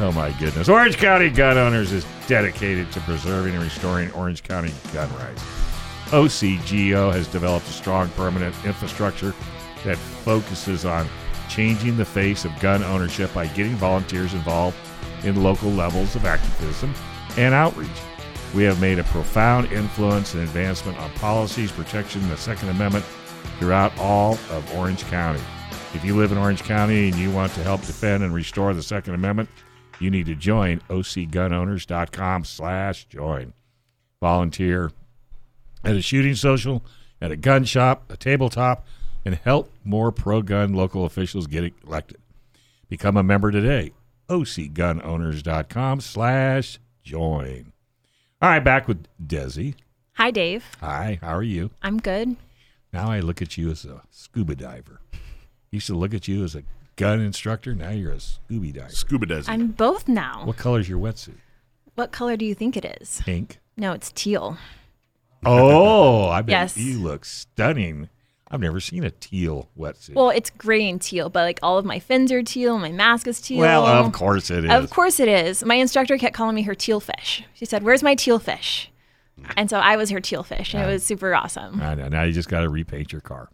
Oh 0.00 0.12
my 0.12 0.30
goodness. 0.38 0.68
Orange 0.68 0.96
County 0.96 1.28
Gun 1.28 1.58
Owners 1.58 1.92
is 1.92 2.06
dedicated 2.26 2.90
to 2.92 3.00
preserving 3.00 3.54
and 3.54 3.62
restoring 3.62 4.10
Orange 4.12 4.42
County 4.42 4.72
gun 4.92 5.12
rights. 5.16 5.42
OCGO 6.06 7.12
has 7.12 7.26
developed 7.26 7.66
a 7.68 7.72
strong 7.72 8.08
permanent 8.10 8.54
infrastructure 8.64 9.34
that 9.84 9.96
focuses 9.96 10.84
on 10.84 11.08
changing 11.48 11.96
the 11.96 12.04
face 12.04 12.44
of 12.44 12.58
gun 12.60 12.82
ownership 12.82 13.32
by 13.34 13.46
getting 13.48 13.74
volunteers 13.74 14.34
involved 14.34 14.76
in 15.24 15.42
local 15.42 15.70
levels 15.70 16.14
of 16.16 16.24
activism 16.24 16.94
and 17.36 17.54
outreach. 17.54 17.88
We 18.54 18.64
have 18.64 18.80
made 18.80 18.98
a 18.98 19.04
profound 19.04 19.72
influence 19.72 20.34
and 20.34 20.42
advancement 20.42 20.98
on 20.98 21.10
policies 21.12 21.72
protecting 21.72 22.28
the 22.28 22.36
Second 22.36 22.68
Amendment 22.68 23.04
throughout 23.62 23.96
all 23.96 24.32
of 24.50 24.74
Orange 24.76 25.04
County. 25.04 25.40
If 25.94 26.04
you 26.04 26.16
live 26.16 26.32
in 26.32 26.38
Orange 26.38 26.64
County 26.64 27.10
and 27.10 27.16
you 27.16 27.30
want 27.30 27.52
to 27.52 27.62
help 27.62 27.80
defend 27.82 28.24
and 28.24 28.34
restore 28.34 28.74
the 28.74 28.82
Second 28.82 29.14
Amendment, 29.14 29.48
you 30.00 30.10
need 30.10 30.26
to 30.26 30.34
join 30.34 30.80
ocgunowners.com 30.88 32.44
slash 32.44 33.04
join. 33.04 33.52
Volunteer 34.20 34.90
at 35.84 35.94
a 35.94 36.02
shooting 36.02 36.34
social, 36.34 36.84
at 37.20 37.30
a 37.30 37.36
gun 37.36 37.62
shop, 37.64 38.10
a 38.10 38.16
tabletop, 38.16 38.84
and 39.24 39.36
help 39.36 39.70
more 39.84 40.10
pro-gun 40.10 40.74
local 40.74 41.04
officials 41.04 41.46
get 41.46 41.72
elected. 41.86 42.18
Become 42.88 43.16
a 43.16 43.22
member 43.22 43.52
today. 43.52 43.92
ocgunowners.com 44.28 46.00
slash 46.00 46.80
join. 47.04 47.72
All 48.40 48.48
right, 48.48 48.64
back 48.64 48.88
with 48.88 49.06
Desi. 49.24 49.76
Hi, 50.14 50.32
Dave. 50.32 50.64
Hi, 50.80 51.20
how 51.22 51.36
are 51.36 51.44
you? 51.44 51.70
I'm 51.80 51.98
good. 51.98 52.36
Now 52.92 53.10
I 53.10 53.20
look 53.20 53.40
at 53.40 53.56
you 53.56 53.70
as 53.70 53.84
a 53.84 54.02
scuba 54.10 54.54
diver. 54.54 55.00
Used 55.70 55.86
to 55.86 55.94
look 55.94 56.12
at 56.12 56.28
you 56.28 56.44
as 56.44 56.54
a 56.54 56.62
gun 56.96 57.20
instructor. 57.20 57.74
Now 57.74 57.90
you're 57.90 58.12
a 58.12 58.20
scuba 58.20 58.72
diver. 58.72 58.90
Scuba 58.90 59.26
Desi. 59.26 59.48
I'm 59.48 59.68
both 59.68 60.08
now. 60.08 60.42
What 60.44 60.58
color's 60.58 60.88
your 60.88 60.98
wetsuit? 60.98 61.38
What 61.94 62.12
color 62.12 62.36
do 62.36 62.44
you 62.44 62.54
think 62.54 62.76
it 62.76 62.84
is? 63.00 63.20
Pink. 63.24 63.58
No, 63.76 63.92
it's 63.92 64.12
teal. 64.12 64.58
Oh, 65.44 66.28
I 66.28 66.42
bet 66.42 66.50
Yes. 66.52 66.76
you 66.76 66.98
look 66.98 67.24
stunning. 67.24 68.08
I've 68.50 68.60
never 68.60 68.80
seen 68.80 69.02
a 69.02 69.10
teal 69.10 69.70
wetsuit. 69.78 70.14
Well, 70.14 70.28
it's 70.28 70.50
gray 70.50 70.86
and 70.86 71.00
teal, 71.00 71.30
but 71.30 71.42
like 71.44 71.58
all 71.62 71.78
of 71.78 71.86
my 71.86 71.98
fins 71.98 72.30
are 72.30 72.42
teal, 72.42 72.78
my 72.78 72.92
mask 72.92 73.26
is 73.26 73.40
teal. 73.40 73.60
Well, 73.60 73.86
of 73.86 74.12
course 74.12 74.50
it 74.50 74.66
is. 74.66 74.70
Of 74.70 74.90
course 74.90 75.18
it 75.18 75.28
is. 75.28 75.64
My 75.64 75.76
instructor 75.76 76.18
kept 76.18 76.34
calling 76.34 76.54
me 76.54 76.62
her 76.62 76.74
teal 76.74 77.00
fish. 77.00 77.42
She 77.54 77.64
said, 77.64 77.82
"Where's 77.82 78.02
my 78.02 78.14
teal 78.14 78.38
fish?" 78.38 78.90
And 79.56 79.68
so 79.70 79.78
I 79.78 79.96
was 79.96 80.10
her 80.10 80.20
teal 80.20 80.42
fish, 80.42 80.74
and 80.74 80.82
it 80.82 80.86
was 80.86 81.02
super 81.04 81.34
awesome. 81.34 81.80
I 81.82 81.94
know. 81.94 82.08
Now 82.08 82.22
you 82.24 82.32
just 82.32 82.48
got 82.48 82.60
to 82.60 82.68
repaint 82.68 83.12
your 83.12 83.20
car. 83.20 83.48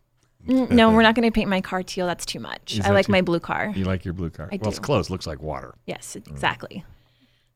Mm, 0.46 0.70
No, 0.70 0.90
we're 0.92 1.02
not 1.02 1.14
going 1.14 1.28
to 1.28 1.34
paint 1.34 1.48
my 1.50 1.60
car 1.60 1.82
teal. 1.82 2.06
That's 2.06 2.24
too 2.24 2.40
much. 2.40 2.74
Is 2.74 2.80
I 2.80 2.84
that 2.88 2.94
like 2.94 3.06
too- 3.06 3.12
my 3.12 3.20
blue 3.22 3.40
car. 3.40 3.72
You 3.74 3.84
like 3.84 4.04
your 4.04 4.14
blue 4.14 4.30
car? 4.30 4.48
I 4.52 4.56
well, 4.60 4.68
it's 4.70 4.78
do. 4.78 4.82
close. 4.84 5.10
Looks 5.10 5.26
like 5.26 5.42
water. 5.42 5.74
Yes, 5.86 6.16
exactly. 6.16 6.84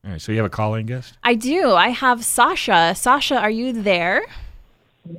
All 0.05 0.11
right. 0.11 0.21
So 0.21 0.31
you 0.31 0.37
have 0.39 0.45
a 0.45 0.49
calling 0.49 0.85
guest? 0.85 1.17
I 1.23 1.35
do. 1.35 1.71
I 1.71 1.89
have 1.89 2.23
Sasha. 2.25 2.93
Sasha, 2.95 3.37
are 3.39 3.49
you 3.49 3.71
there? 3.73 4.21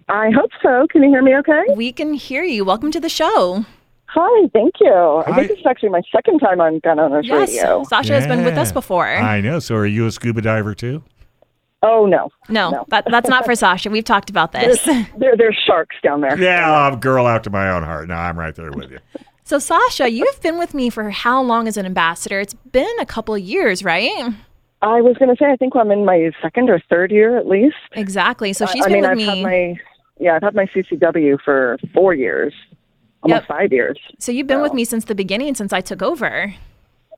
I 0.08 0.30
hope 0.30 0.50
so. 0.62 0.86
Can 0.90 1.02
you 1.02 1.08
hear 1.10 1.22
me 1.22 1.36
okay? 1.38 1.62
We 1.74 1.92
can 1.92 2.14
hear 2.14 2.42
you. 2.44 2.64
Welcome 2.64 2.90
to 2.92 3.00
the 3.00 3.08
show. 3.08 3.64
Hi, 4.06 4.48
thank 4.52 4.74
you. 4.80 4.92
I 5.26 5.30
Hi. 5.30 5.36
think 5.36 5.48
this 5.48 5.58
is 5.58 5.66
actually 5.66 5.88
my 5.88 6.02
second 6.12 6.38
time 6.38 6.60
on 6.60 6.78
Gun 6.80 7.00
Owners 7.00 7.26
Yes, 7.26 7.48
Radio. 7.50 7.82
Sasha 7.84 8.12
has 8.14 8.26
been 8.28 8.44
with 8.44 8.56
us 8.56 8.68
Yeah. 8.68 8.74
before. 8.74 9.08
I 9.08 9.40
know. 9.40 9.58
So 9.58 9.74
are 9.74 9.86
you 9.86 10.06
a 10.06 10.12
scuba 10.12 10.40
diver 10.40 10.74
too? 10.74 11.02
Oh, 11.86 12.06
no. 12.06 12.30
no, 12.48 12.70
No. 12.70 12.84
That, 12.88 13.04
that's 13.10 13.28
not 13.28 13.44
for 13.44 13.54
Sasha. 13.54 13.90
We've 13.90 14.04
talked 14.04 14.30
about 14.30 14.52
this. 14.52 14.82
There, 15.18 15.36
there's 15.36 15.56
sharks 15.66 15.96
down 16.02 16.22
there. 16.22 16.36
Yeah, 16.40 16.68
I'm 16.86 16.94
a 16.94 16.96
girl 16.96 17.28
after 17.28 17.50
my 17.50 17.70
own 17.70 17.82
heart. 17.82 18.08
No, 18.08 18.14
I'm 18.14 18.38
right 18.38 18.54
there 18.54 18.72
with 18.72 18.90
you. 18.90 18.98
So, 19.44 19.58
Sasha, 19.58 20.10
you've 20.10 20.40
been 20.40 20.58
with 20.58 20.72
me 20.72 20.88
for 20.88 21.10
how 21.10 21.42
long 21.42 21.68
as 21.68 21.76
an 21.76 21.84
ambassador? 21.84 22.40
It's 22.40 22.54
been 22.54 22.98
a 23.00 23.04
couple 23.06 23.34
of 23.34 23.40
years, 23.42 23.84
right? 23.84 24.10
I 24.80 25.00
was 25.02 25.16
going 25.18 25.28
to 25.28 25.36
say, 25.38 25.50
I 25.50 25.56
think 25.56 25.76
I'm 25.76 25.90
in 25.90 26.04
my 26.06 26.30
second 26.42 26.70
or 26.70 26.80
third 26.90 27.10
year 27.10 27.36
at 27.38 27.46
least. 27.46 27.76
Exactly. 27.92 28.52
So, 28.54 28.64
I- 28.66 28.72
she's 28.72 28.84
I 28.86 28.88
been 28.88 28.94
mean, 28.94 29.02
with 29.02 29.10
I've 29.10 29.16
me. 29.18 29.24
had 29.26 29.42
my, 29.42 29.74
yeah, 30.18 30.36
I've 30.36 30.42
had 30.42 30.54
my 30.54 30.64
CCW 30.66 31.38
for 31.44 31.76
four 31.92 32.14
years, 32.14 32.54
almost 33.22 33.42
Yep. 33.42 33.48
five 33.48 33.72
years. 33.72 33.98
so, 34.18 34.32
you've 34.32 34.46
been 34.46 34.62
with 34.62 34.72
me 34.74 34.84
since 34.86 35.04
the 35.04 35.14
beginning, 35.14 35.54
since 35.54 35.72
I 35.72 35.80
took 35.82 36.00
over. 36.02 36.54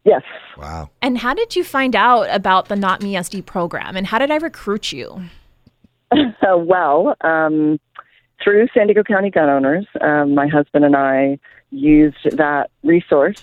Yes. 0.06 0.22
Wow. 0.56 0.88
And 1.02 1.18
how 1.18 1.34
did 1.34 1.56
you 1.56 1.64
find 1.64 1.96
out 1.96 2.28
about 2.30 2.68
the 2.68 2.76
Not 2.76 3.02
Me 3.02 3.14
SD 3.14 3.44
program? 3.44 3.96
And 3.96 4.06
how 4.06 4.20
did 4.20 4.30
I 4.30 4.36
recruit 4.36 4.92
you? 4.92 5.24
Well, 6.58 7.16
um, 7.22 7.78
through 8.42 8.68
San 8.72 8.86
Diego 8.86 9.02
County 9.02 9.30
Gun 9.30 9.48
Owners, 9.48 9.86
um, 10.00 10.34
my 10.34 10.46
husband 10.46 10.84
and 10.84 10.94
I 10.94 11.38
used 11.70 12.36
that 12.36 12.70
resource 12.84 13.42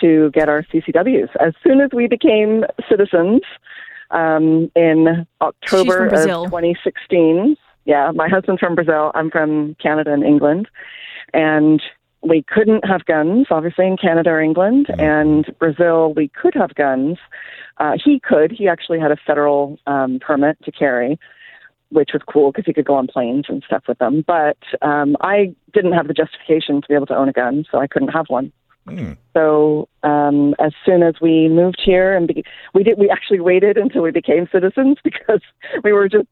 to 0.00 0.30
get 0.32 0.48
our 0.48 0.62
CCWs. 0.64 1.28
As 1.40 1.54
soon 1.64 1.80
as 1.80 1.90
we 1.92 2.08
became 2.08 2.64
citizens 2.88 3.42
um, 4.10 4.70
in 4.74 5.26
October 5.40 6.06
of 6.06 6.12
2016, 6.12 7.56
yeah, 7.84 8.10
my 8.12 8.28
husband's 8.28 8.60
from 8.60 8.74
Brazil. 8.74 9.12
I'm 9.14 9.30
from 9.30 9.76
Canada 9.80 10.12
and 10.12 10.24
England. 10.24 10.68
And 11.32 11.80
we 12.22 12.42
couldn't 12.42 12.84
have 12.84 13.04
guns, 13.06 13.46
obviously, 13.50 13.86
in 13.86 13.96
Canada 13.96 14.30
or 14.30 14.40
England. 14.40 14.88
And 14.98 15.46
Brazil, 15.58 16.12
we 16.14 16.28
could 16.28 16.54
have 16.54 16.74
guns. 16.74 17.18
Uh, 17.78 17.92
he 18.02 18.20
could. 18.20 18.52
He 18.52 18.68
actually 18.68 19.00
had 19.00 19.10
a 19.10 19.16
federal 19.16 19.78
um, 19.86 20.18
permit 20.20 20.62
to 20.64 20.72
carry 20.72 21.18
which 21.90 22.10
was 22.12 22.22
cool 22.32 22.52
because 22.52 22.64
he 22.64 22.72
could 22.72 22.84
go 22.84 22.94
on 22.94 23.06
planes 23.06 23.46
and 23.48 23.62
stuff 23.66 23.82
with 23.88 23.98
them. 23.98 24.24
But 24.26 24.58
um, 24.80 25.16
I 25.20 25.54
didn't 25.72 25.92
have 25.92 26.06
the 26.06 26.14
justification 26.14 26.80
to 26.80 26.88
be 26.88 26.94
able 26.94 27.06
to 27.06 27.16
own 27.16 27.28
a 27.28 27.32
gun, 27.32 27.64
so 27.70 27.78
I 27.78 27.86
couldn't 27.86 28.08
have 28.08 28.26
one. 28.28 28.52
Hmm. 28.88 29.12
So 29.34 29.88
um, 30.02 30.54
as 30.58 30.72
soon 30.84 31.02
as 31.02 31.14
we 31.20 31.48
moved 31.48 31.80
here, 31.84 32.16
and 32.16 32.26
be- 32.26 32.44
we 32.74 32.82
did, 32.82 32.98
we 32.98 33.10
actually 33.10 33.40
waited 33.40 33.76
until 33.76 34.02
we 34.02 34.10
became 34.10 34.48
citizens 34.50 34.98
because 35.04 35.40
we 35.84 35.92
were 35.92 36.08
just 36.08 36.26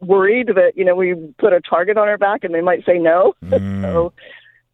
worried 0.00 0.48
that 0.48 0.72
you 0.76 0.84
know 0.84 0.94
we 0.94 1.14
put 1.38 1.52
a 1.52 1.60
target 1.60 1.96
on 1.96 2.08
our 2.08 2.18
back 2.18 2.44
and 2.44 2.54
they 2.54 2.60
might 2.60 2.84
say 2.84 2.98
no. 2.98 3.34
so 3.50 4.12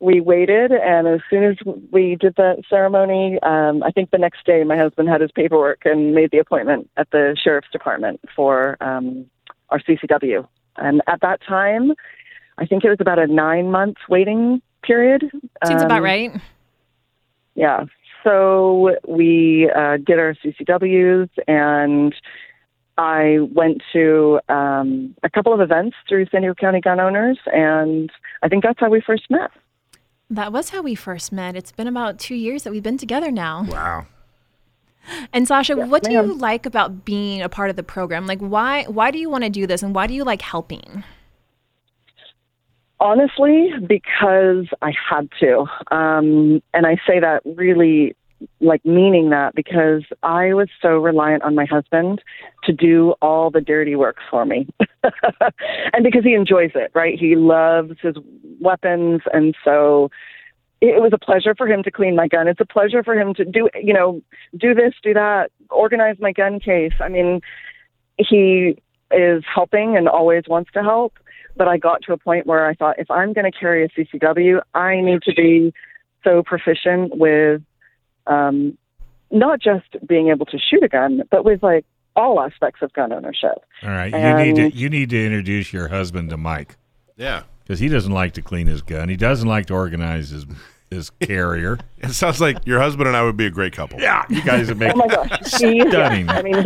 we 0.01 0.21
waited, 0.21 0.73
and 0.73 1.07
as 1.07 1.21
soon 1.29 1.45
as 1.45 1.57
we 1.93 2.17
did 2.17 2.35
the 2.37 2.63
ceremony, 2.69 3.39
um, 3.43 3.83
I 3.83 3.91
think 3.91 4.11
the 4.11 4.19
next 4.19 4.45
day 4.47 4.65
my 4.65 4.77
husband 4.77 5.09
had 5.09 5.21
his 5.21 5.31
paperwork 5.31 5.83
and 5.85 6.15
made 6.15 6.31
the 6.31 6.39
appointment 6.39 6.91
at 6.97 7.11
the 7.11 7.37
sheriff's 7.43 7.69
department 7.71 8.21
for 8.35 8.79
um, 8.81 9.27
our 9.69 9.79
CCW. 9.79 10.49
And 10.77 11.03
at 11.07 11.21
that 11.21 11.43
time, 11.47 11.93
I 12.57 12.65
think 12.65 12.83
it 12.83 12.89
was 12.89 12.99
about 13.01 13.19
a 13.19 13.27
nine 13.27 13.71
month 13.71 13.99
waiting 14.09 14.63
period. 14.83 15.31
Seems 15.67 15.83
about 15.83 15.99
Um, 15.99 16.05
right. 16.05 16.33
Yeah. 17.55 17.85
So 18.25 18.97
we 19.07 19.71
uh, 19.71 19.99
did 19.99 20.19
our 20.19 20.35
CCWs, 20.35 21.29
and 21.47 22.15
I 22.97 23.39
went 23.53 23.83
to 23.93 24.41
um, 24.49 25.15
a 25.23 25.31
couple 25.31 25.53
of 25.53 25.61
events 25.61 25.97
through 26.09 26.27
San 26.27 26.43
Diego 26.43 26.55
County 26.55 26.81
Gun 26.81 27.01
Owners, 27.01 27.39
and 27.47 28.11
I 28.43 28.49
think 28.49 28.63
that's 28.63 28.81
how 28.81 28.91
we 28.91 29.01
first 29.01 29.31
met. 29.31 29.51
That 30.31 30.53
was 30.53 30.71
how 30.71 30.81
we 30.81 30.95
first 30.95 31.33
met. 31.33 31.57
It's 31.57 31.73
been 31.73 31.89
about 31.89 32.21
two 32.21 32.37
years 32.37 32.63
that 32.63 32.71
we've 32.71 32.83
been 32.83 32.99
together 32.99 33.33
now. 33.33 33.67
Wow. 33.69 34.07
And 35.33 35.49
Sasha, 35.49 35.77
what 35.77 36.05
do 36.05 36.13
you 36.13 36.23
like 36.23 36.67
about 36.67 37.05
being 37.05 37.43
a 37.43 37.49
part 37.49 37.71
of 37.71 37.77
the 37.77 37.83
program? 37.83 38.27
Like, 38.27 38.39
why 38.39 38.85
why 38.85 39.11
do 39.11 39.19
you 39.19 39.29
want 39.29 39.45
to 39.45 39.51
do 39.51 39.67
this, 39.67 39.83
and 39.83 39.95
why 39.95 40.07
do 40.07 40.15
you 40.15 40.25
like 40.25 40.43
helping? 40.43 41.03
Honestly, 43.01 43.73
because 43.87 44.67
I 44.83 44.93
had 45.09 45.29
to. 45.41 45.65
Um, 45.91 46.63
and 46.75 46.87
I 46.87 47.01
say 47.07 47.19
that 47.19 47.43
really 47.45 48.15
like 48.61 48.85
meaning 48.85 49.31
that 49.31 49.55
because 49.55 50.03
I 50.23 50.55
was 50.55 50.69
so 50.81 50.99
reliant 50.99 51.43
on 51.43 51.55
my 51.55 51.65
husband 51.65 52.23
to 52.65 52.73
do 52.73 53.15
all 53.21 53.51
the 53.51 53.61
dirty 53.61 53.97
work 53.97 54.17
for 54.31 54.45
me. 54.45 54.69
and 55.93 56.05
because 56.05 56.25
he 56.25 56.35
enjoys 56.35 56.71
it, 56.75 56.91
right? 56.95 57.19
He 57.19 57.37
loves 57.37 57.95
his 58.01 58.17
weapons. 58.61 59.23
And 59.33 59.55
so 59.65 60.11
it 60.81 61.01
was 61.03 61.13
a 61.13 61.19
pleasure 61.19 61.55
for 61.55 61.67
him 61.67 61.83
to 61.83 61.91
clean 61.91 62.17
my 62.17 62.29
gun. 62.29 62.49
It's 62.49 62.61
a 62.61 62.67
pleasure 62.67 63.03
for 63.03 63.15
him 63.15 63.35
to 63.35 63.45
do, 63.45 63.69
you 63.75 63.93
know, 63.93 64.23
do 64.57 64.75
this, 64.75 64.95
do 65.03 65.15
that, 65.15 65.51
organize 65.71 66.17
my 66.19 66.33
gun 66.33 66.61
case. 66.61 66.95
I 67.01 67.09
mean, 67.09 67.41
he 68.19 68.79
is 69.11 69.43
helping 69.53 69.97
and 69.97 70.09
always 70.09 70.45
wants 70.49 70.71
to 70.73 70.83
help. 70.83 71.15
But 71.57 71.69
I 71.69 71.77
got 71.77 72.03
to 72.03 72.13
a 72.13 72.17
point 72.17 72.47
where 72.47 72.67
I 72.67 72.75
thought, 72.75 72.99
if 72.99 73.11
I'm 73.11 73.33
going 73.33 73.51
to 73.51 73.59
carry 73.59 73.85
a 73.85 73.89
CCW, 73.89 74.61
I 74.75 75.01
need 75.01 75.23
to 75.23 75.35
be 75.35 75.75
so 76.25 76.43
proficient 76.43 77.17
with 77.17 77.63
um, 78.27 78.77
not 79.31 79.61
just 79.61 79.87
being 80.07 80.29
able 80.29 80.47
to 80.47 80.59
shoot 80.59 80.83
a 80.83 80.89
gun, 80.89 81.23
but 81.31 81.45
with 81.45 81.63
like 81.63 81.85
all 82.17 82.41
aspects 82.41 82.83
of 82.83 82.93
gun 82.93 83.13
ownership. 83.13 83.59
All 83.83 83.91
right. 83.91 84.13
You 84.13 84.45
need 84.53 84.57
to 84.73 84.77
you 84.77 84.89
need 84.91 85.11
to 85.11 85.25
introduce 85.25 85.73
your 85.73 85.89
husband 85.89 86.31
to 86.31 86.37
Mike 86.37 86.77
Yeah. 87.17 87.43
because 87.63 87.79
he 87.79 87.89
doesn't 87.89 88.13
like 88.13 88.33
to 88.35 88.43
clean 88.43 88.67
his 88.67 88.83
gun. 88.83 89.09
He 89.09 89.17
doesn't 89.17 89.49
like 89.49 89.67
to 89.67 89.75
organize 89.75 90.31
his 90.31 90.45
his 90.91 91.11
carrier. 91.21 91.79
It 91.99 92.11
sounds 92.11 92.41
like 92.41 92.67
your 92.67 92.81
husband 92.81 93.07
and 93.07 93.17
I 93.17 93.23
would 93.23 93.37
be 93.37 93.47
a 93.47 93.51
great 93.51 93.73
couple. 93.73 94.01
yeah, 94.01 94.25
you 94.29 94.43
guys 94.43 94.69
would 94.69 94.79
make 94.79 94.93
Oh 94.95 94.97
my 94.99 95.07
gosh, 95.07 95.39
he, 95.61 95.81
stunning. 95.89 96.29
I 96.29 96.43
mean, 96.43 96.65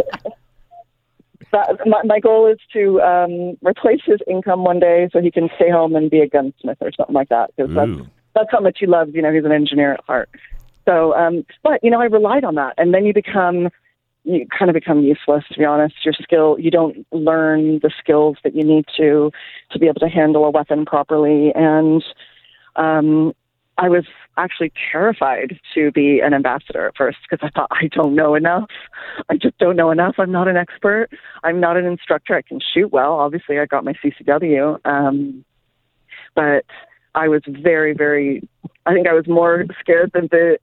that, 1.53 1.79
my, 1.87 2.03
my 2.05 2.21
goal 2.21 2.47
is 2.51 2.59
to 2.73 3.01
um, 3.03 3.57
replace 3.63 4.01
his 4.05 4.21
income 4.29 4.65
one 4.65 4.81
day 4.81 5.09
so 5.13 5.21
he 5.21 5.31
can 5.31 5.49
stay 5.57 5.71
home 5.71 5.95
and 5.95 6.11
be 6.11 6.21
a 6.21 6.27
gunsmith 6.29 6.79
or 6.81 6.91
something 6.97 7.15
like 7.15 7.29
that. 7.29 7.51
Because 7.57 7.75
that's 7.75 8.09
that's 8.35 8.49
how 8.51 8.61
much 8.61 8.79
he 8.81 8.87
loves. 8.87 9.13
You 9.15 9.23
know, 9.23 9.33
he's 9.33 9.45
an 9.45 9.53
engineer 9.53 9.93
at 9.93 10.01
heart. 10.05 10.31
So, 10.85 11.15
um, 11.15 11.45
but 11.63 11.83
you 11.83 11.91
know, 11.91 12.01
I 12.01 12.07
relied 12.07 12.45
on 12.45 12.55
that, 12.57 12.75
and 12.77 12.93
then 12.93 13.05
you 13.05 13.15
become, 13.15 13.69
you 14.25 14.47
kind 14.57 14.71
of 14.71 14.75
become 14.75 15.03
useless. 15.03 15.45
To 15.53 15.59
be 15.59 15.65
honest, 15.65 15.95
your 16.05 16.15
skill, 16.15 16.57
you 16.59 16.71
don't 16.71 17.07
learn 17.13 17.81
the 17.83 17.91
skills 17.99 18.37
that 18.45 18.55
you 18.55 18.65
need 18.65 18.87
to 18.97 19.31
to 19.71 19.79
be 19.79 19.87
able 19.87 20.01
to 20.01 20.09
handle 20.09 20.45
a 20.45 20.51
weapon 20.51 20.85
properly. 20.85 21.53
And 21.55 22.03
um, 22.77 23.33
I 23.79 23.89
was 23.89 24.05
actually 24.37 24.73
terrified 24.93 25.59
to 25.75 25.93
be 25.93 26.21
an 26.21 26.35
ambassador 26.35 26.89
at 26.89 26.97
first 26.97 27.19
because 27.29 27.47
I 27.47 27.51
thought 27.57 27.69
I 27.71 27.89
don't 27.89 28.15
know 28.15 28.35
enough. 28.35 28.71
I 29.29 29.37
just 29.37 29.59
don't 29.59 29.77
know 29.77 29.91
enough. 29.91 30.17
I'm 30.19 30.33
not 30.33 30.49
an 30.49 30.57
expert. 30.57 31.09
I'm 31.43 31.61
not 31.61 31.77
an 31.77 31.85
instructor. 31.85 32.35
I 32.35 32.43
can 32.43 32.61
shoot 32.61 32.93
well. 32.93 33.15
Obviously, 33.15 33.59
I 33.59 33.67
got 33.67 33.85
my 33.85 33.95
CCW. 33.95 34.79
Um, 34.85 35.45
but 36.35 36.65
I 37.15 37.29
was 37.29 37.43
very, 37.47 37.95
very, 37.95 38.47
I 38.87 38.93
think 38.93 39.07
I 39.07 39.13
was 39.13 39.27
more 39.29 39.65
scared 39.81 40.11
than 40.15 40.29
the 40.31 40.59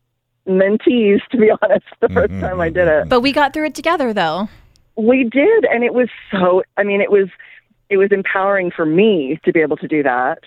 mentees, 0.47 1.19
to 1.31 1.37
be 1.37 1.49
honest, 1.61 1.85
the 1.99 2.07
mm-hmm, 2.07 2.17
1st 2.17 2.41
time 2.41 2.61
I 2.61 2.69
did 2.69 2.87
mm-hmm, 2.87 2.89
it. 2.89 2.91
Mm-hmm. 3.01 3.09
But 3.09 3.21
we 3.21 3.31
got 3.31 3.53
through 3.53 3.67
it 3.67 3.75
together, 3.75 4.13
though. 4.13 4.49
We 4.95 5.23
did, 5.23 5.65
and 5.65 5.83
it 5.83 5.93
was 5.93 6.09
so. 6.31 6.63
I 6.77 6.83
mean, 6.83 7.01
it 7.01 7.11
was 7.11 7.29
it 7.89 7.97
was 7.97 8.11
empowering 8.11 8.71
for 8.71 8.85
me 8.85 9.39
to 9.45 9.51
be 9.51 9.61
able 9.61 9.77
to 9.77 9.87
do 9.87 10.03
that, 10.03 10.39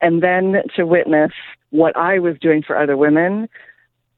and 0.00 0.22
then 0.22 0.62
to 0.76 0.84
witness 0.84 1.32
what 1.70 1.96
I 1.96 2.18
was 2.18 2.36
doing 2.40 2.62
for 2.62 2.78
other 2.78 2.96
women. 2.96 3.48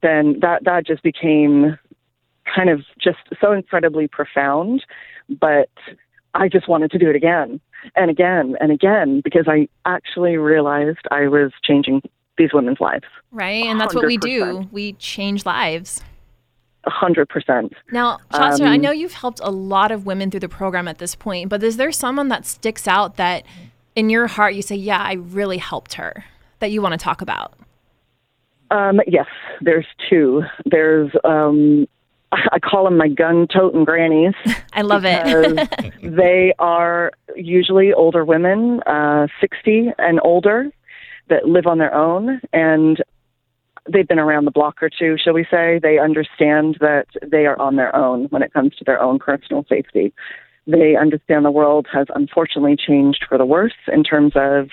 Then 0.01 0.39
that 0.41 0.65
that 0.65 0.85
just 0.85 1.03
became 1.03 1.77
kind 2.53 2.69
of 2.69 2.81
just 2.99 3.19
so 3.39 3.53
incredibly 3.53 4.07
profound. 4.07 4.83
But 5.29 5.69
I 6.33 6.49
just 6.49 6.67
wanted 6.67 6.91
to 6.91 6.97
do 6.97 7.09
it 7.09 7.15
again 7.15 7.59
and 7.95 8.11
again 8.11 8.55
and 8.59 8.71
again 8.71 9.21
because 9.23 9.45
I 9.47 9.67
actually 9.85 10.37
realized 10.37 10.99
I 11.09 11.27
was 11.27 11.51
changing 11.63 12.01
these 12.37 12.53
women's 12.53 12.79
lives. 12.79 13.05
Right? 13.31 13.65
And 13.65 13.79
that's 13.79 13.93
what 13.93 14.05
we 14.05 14.17
do. 14.17 14.67
We 14.71 14.93
change 14.93 15.45
lives. 15.45 16.01
A 16.83 16.89
hundred 16.89 17.29
percent. 17.29 17.73
Now, 17.91 18.17
Sasha, 18.31 18.63
I 18.63 18.75
Um, 18.75 18.81
know 18.81 18.91
you've 18.91 19.13
helped 19.13 19.39
a 19.43 19.51
lot 19.51 19.91
of 19.91 20.05
women 20.07 20.31
through 20.31 20.39
the 20.39 20.49
program 20.49 20.87
at 20.87 20.97
this 20.97 21.13
point, 21.13 21.49
but 21.49 21.61
is 21.61 21.77
there 21.77 21.91
someone 21.91 22.29
that 22.29 22.45
sticks 22.45 22.87
out 22.87 23.17
that 23.17 23.43
in 23.95 24.09
your 24.09 24.25
heart 24.25 24.55
you 24.55 24.63
say, 24.63 24.75
yeah, 24.75 24.97
I 24.99 25.13
really 25.13 25.59
helped 25.59 25.93
her, 25.95 26.25
that 26.59 26.71
you 26.71 26.81
want 26.81 26.93
to 26.93 26.97
talk 26.97 27.21
about? 27.21 27.53
Um, 28.71 28.99
yes, 29.05 29.27
there's 29.59 29.85
two. 30.09 30.43
There's 30.65 31.11
um, 31.23 31.87
I 32.31 32.59
call 32.59 32.85
them 32.85 32.97
my 32.97 33.09
gun 33.09 33.47
toting 33.53 33.83
grannies. 33.83 34.33
I 34.73 34.81
love 34.81 35.03
it. 35.05 35.93
they 36.01 36.53
are 36.57 37.11
usually 37.35 37.93
older 37.93 38.23
women, 38.23 38.81
uh, 38.83 39.27
60 39.41 39.91
and 39.97 40.19
older, 40.23 40.71
that 41.31 41.47
live 41.47 41.65
on 41.65 41.79
their 41.79 41.93
own. 41.95 42.39
And 42.53 43.01
they've 43.91 44.07
been 44.07 44.19
around 44.19 44.45
the 44.45 44.51
block 44.51 44.83
or 44.83 44.89
two, 44.89 45.17
shall 45.17 45.33
we 45.33 45.45
say. 45.49 45.79
They 45.81 45.97
understand 45.97 46.77
that 46.79 47.07
they 47.25 47.47
are 47.47 47.59
on 47.59 47.75
their 47.75 47.95
own 47.95 48.25
when 48.25 48.43
it 48.43 48.53
comes 48.53 48.75
to 48.75 48.83
their 48.83 49.01
own 49.01 49.17
personal 49.17 49.65
safety. 49.67 50.13
They 50.67 50.95
understand 50.95 51.43
the 51.43 51.51
world 51.51 51.87
has 51.91 52.05
unfortunately 52.13 52.75
changed 52.75 53.25
for 53.27 53.37
the 53.39 53.45
worse 53.45 53.73
in 53.91 54.03
terms 54.03 54.33
of 54.35 54.69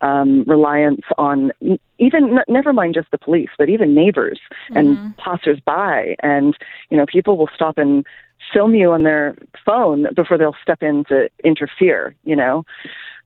um, 0.00 0.44
reliance 0.46 1.02
on 1.18 1.52
even 1.98 2.38
never 2.48 2.72
mind 2.72 2.94
just 2.94 3.10
the 3.10 3.18
police, 3.18 3.50
but 3.58 3.68
even 3.68 3.94
neighbors 3.94 4.40
and 4.70 5.16
passersby, 5.18 6.16
and 6.22 6.56
you 6.88 6.96
know 6.96 7.06
people 7.06 7.36
will 7.36 7.50
stop 7.54 7.76
and 7.78 8.06
film 8.52 8.74
you 8.74 8.90
on 8.90 9.02
their 9.02 9.36
phone 9.64 10.06
before 10.14 10.38
they'll 10.38 10.56
step 10.62 10.82
in 10.82 11.04
to 11.04 11.28
interfere. 11.44 12.14
You 12.24 12.34
know, 12.34 12.64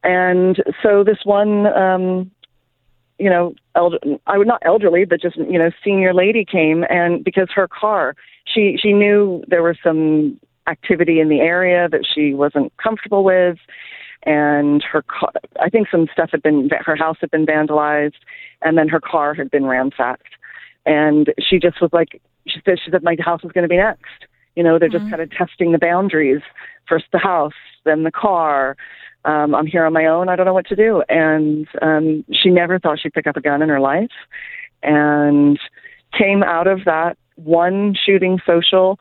and 0.03 0.63
so 0.83 1.05
this 1.05 1.19
one, 1.25 1.67
um, 1.69 2.31
you 3.19 3.31
know, 3.31 3.55
elder, 3.75 3.99
I 4.27 4.39
would 4.39 4.47
not 4.47 4.63
elderly, 4.65 5.05
but 5.05 5.21
just 5.21 5.37
you 5.37 5.59
know, 5.59 5.71
senior 5.85 6.13
lady 6.13 6.45
came, 6.45 6.85
and 6.89 7.23
because 7.23 7.49
her 7.55 7.69
car, 7.69 8.15
she 8.45 8.77
she 8.81 8.93
knew 8.93 9.45
there 9.49 9.63
was 9.63 9.77
some 9.83 10.39
activity 10.67 11.21
in 11.21 11.29
the 11.29 11.41
area 11.41 11.89
that 11.89 12.07
she 12.13 12.35
wasn't 12.35 12.77
comfortable 12.77 13.25
with. 13.25 13.59
And 14.27 14.83
her 14.83 15.03
car, 15.03 15.33
I 15.61 15.69
think 15.69 15.89
some 15.91 16.09
stuff 16.13 16.31
had 16.33 16.43
been 16.43 16.71
her 16.85 16.97
house 16.97 17.19
had 17.21 17.31
been 17.31 17.45
vandalized 17.45 18.23
and 18.63 18.79
then 18.79 18.89
her 18.89 19.01
car 19.01 19.35
had 19.35 19.51
been 19.51 19.67
ransacked. 19.67 20.35
And 20.87 21.33
she 21.39 21.59
just 21.59 21.81
was 21.81 21.91
like 21.93 22.21
she 22.49 22.61
said 22.65 22.79
she 22.83 22.91
said 22.91 23.03
my 23.03 23.17
house 23.21 23.43
is 23.45 23.53
going 23.53 23.65
to 23.65 23.69
be 23.69 23.77
next. 23.77 24.27
You 24.57 24.63
know 24.63 24.79
they're 24.79 24.89
just 24.89 25.03
mm-hmm. 25.05 25.11
kind 25.11 25.23
of 25.23 25.31
testing 25.31 25.73
the 25.73 25.79
boundaries. 25.79 26.41
First 26.89 27.07
the 27.13 27.19
house 27.19 27.53
then 27.85 28.05
the 28.05 28.11
car 28.11 28.77
um 29.25 29.55
I'm 29.55 29.67
here 29.67 29.85
on 29.85 29.93
my 29.93 30.07
own 30.07 30.29
I 30.29 30.37
don't 30.37 30.47
know 30.47 30.55
what 30.55 30.67
to 30.69 30.77
do 30.77 31.03
and 31.09 31.67
um 31.83 32.25
she 32.33 32.51
never 32.51 32.79
thought 32.79 33.01
she'd 33.01 33.13
pick 33.13 33.27
up 33.27 33.37
a 33.37 33.41
gun 33.41 33.63
in 33.63 33.69
her 33.69 33.81
life 33.81 34.11
and 34.83 35.59
came 36.17 36.43
out 36.43 36.67
of 36.67 36.85
that 36.85 37.17
one 37.37 37.95
shooting 37.95 38.39
social 38.47 38.99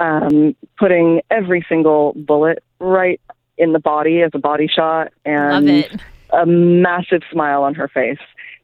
um, 0.00 0.54
putting 0.78 1.22
every 1.30 1.64
single 1.68 2.12
bullet 2.16 2.62
right 2.78 3.20
in 3.56 3.72
the 3.72 3.78
body 3.78 4.22
as 4.22 4.30
a 4.34 4.38
body 4.38 4.68
shot 4.68 5.12
and 5.24 5.68
a 6.32 6.46
massive 6.46 7.22
smile 7.30 7.64
on 7.64 7.74
her 7.74 7.88
face. 7.88 8.18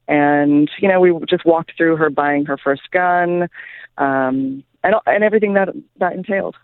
And 0.07 0.71
you 0.79 0.89
know, 0.89 1.01
we 1.01 1.13
just 1.29 1.45
walked 1.45 1.73
through 1.77 1.97
her 1.97 2.11
buying 2.11 2.45
her 2.45 2.59
first 2.59 2.91
gun, 2.91 3.49
um, 3.97 4.63
and 4.83 4.95
and 5.07 5.25
everything 5.25 5.55
that 5.55 5.71
that 5.99 6.13
entailed. 6.13 6.57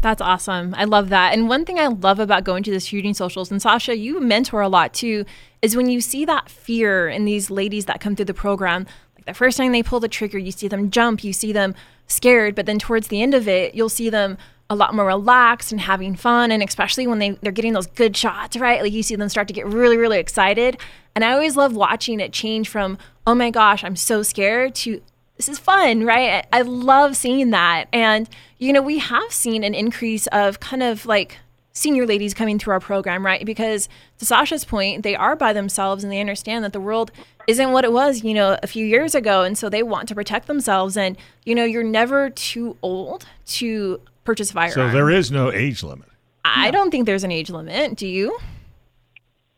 That's 0.00 0.22
awesome. 0.22 0.74
I 0.78 0.84
love 0.84 1.10
that. 1.10 1.34
And 1.34 1.48
one 1.48 1.64
thing 1.64 1.78
I 1.78 1.88
love 1.88 2.18
about 2.20 2.44
going 2.44 2.62
to 2.62 2.70
the 2.70 2.80
shooting 2.80 3.12
socials, 3.12 3.50
and 3.50 3.60
Sasha, 3.60 3.96
you 3.96 4.20
mentor 4.20 4.62
a 4.62 4.68
lot 4.68 4.94
too, 4.94 5.26
is 5.60 5.76
when 5.76 5.90
you 5.90 6.00
see 6.00 6.24
that 6.24 6.48
fear 6.48 7.08
in 7.08 7.26
these 7.26 7.50
ladies 7.50 7.84
that 7.84 8.00
come 8.00 8.16
through 8.16 8.24
the 8.24 8.34
program. 8.34 8.86
Like 9.14 9.26
the 9.26 9.34
first 9.34 9.58
time 9.58 9.72
they 9.72 9.82
pull 9.82 10.00
the 10.00 10.08
trigger, 10.08 10.38
you 10.38 10.52
see 10.52 10.68
them 10.68 10.90
jump, 10.90 11.22
you 11.22 11.34
see 11.34 11.52
them 11.52 11.74
scared, 12.06 12.54
but 12.54 12.64
then 12.64 12.78
towards 12.78 13.08
the 13.08 13.20
end 13.20 13.34
of 13.34 13.46
it, 13.46 13.74
you'll 13.74 13.90
see 13.90 14.08
them 14.08 14.38
a 14.70 14.74
lot 14.74 14.94
more 14.94 15.04
relaxed 15.04 15.72
and 15.72 15.80
having 15.80 16.14
fun. 16.14 16.50
And 16.50 16.62
especially 16.62 17.06
when 17.06 17.18
they, 17.18 17.30
they're 17.42 17.52
getting 17.52 17.74
those 17.74 17.88
good 17.88 18.16
shots, 18.16 18.56
right? 18.56 18.80
Like 18.80 18.92
you 18.92 19.02
see 19.02 19.16
them 19.16 19.28
start 19.28 19.48
to 19.48 19.54
get 19.54 19.66
really, 19.66 19.98
really 19.98 20.18
excited. 20.18 20.78
And 21.14 21.24
I 21.24 21.32
always 21.32 21.56
love 21.56 21.74
watching 21.74 22.20
it 22.20 22.32
change 22.32 22.68
from, 22.68 22.96
oh 23.26 23.34
my 23.34 23.50
gosh, 23.50 23.84
I'm 23.84 23.96
so 23.96 24.22
scared 24.22 24.74
to 24.76 25.02
this 25.40 25.48
is 25.48 25.58
fun, 25.58 26.04
right? 26.04 26.46
I 26.52 26.60
love 26.60 27.16
seeing 27.16 27.48
that. 27.48 27.86
And, 27.94 28.28
you 28.58 28.74
know, 28.74 28.82
we 28.82 28.98
have 28.98 29.32
seen 29.32 29.64
an 29.64 29.74
increase 29.74 30.26
of 30.26 30.60
kind 30.60 30.82
of 30.82 31.06
like 31.06 31.38
senior 31.72 32.04
ladies 32.04 32.34
coming 32.34 32.58
through 32.58 32.74
our 32.74 32.80
program, 32.80 33.24
right? 33.24 33.46
Because 33.46 33.88
to 34.18 34.26
Sasha's 34.26 34.66
point, 34.66 35.02
they 35.02 35.16
are 35.16 35.36
by 35.36 35.54
themselves 35.54 36.04
and 36.04 36.12
they 36.12 36.20
understand 36.20 36.62
that 36.62 36.74
the 36.74 36.80
world 36.80 37.10
isn't 37.46 37.72
what 37.72 37.86
it 37.86 37.92
was, 37.92 38.22
you 38.22 38.34
know, 38.34 38.58
a 38.62 38.66
few 38.66 38.84
years 38.84 39.14
ago. 39.14 39.42
And 39.42 39.56
so 39.56 39.70
they 39.70 39.82
want 39.82 40.08
to 40.08 40.14
protect 40.14 40.46
themselves. 40.46 40.94
And, 40.94 41.16
you 41.46 41.54
know, 41.54 41.64
you're 41.64 41.84
never 41.84 42.28
too 42.28 42.76
old 42.82 43.24
to 43.46 43.98
purchase 44.24 44.50
a 44.50 44.52
firearm. 44.52 44.72
So 44.72 44.90
there 44.90 45.08
is 45.08 45.30
no 45.30 45.50
age 45.50 45.82
limit. 45.82 46.10
I 46.44 46.70
don't 46.70 46.90
think 46.90 47.06
there's 47.06 47.24
an 47.24 47.32
age 47.32 47.48
limit. 47.48 47.96
Do 47.96 48.06
you? 48.06 48.38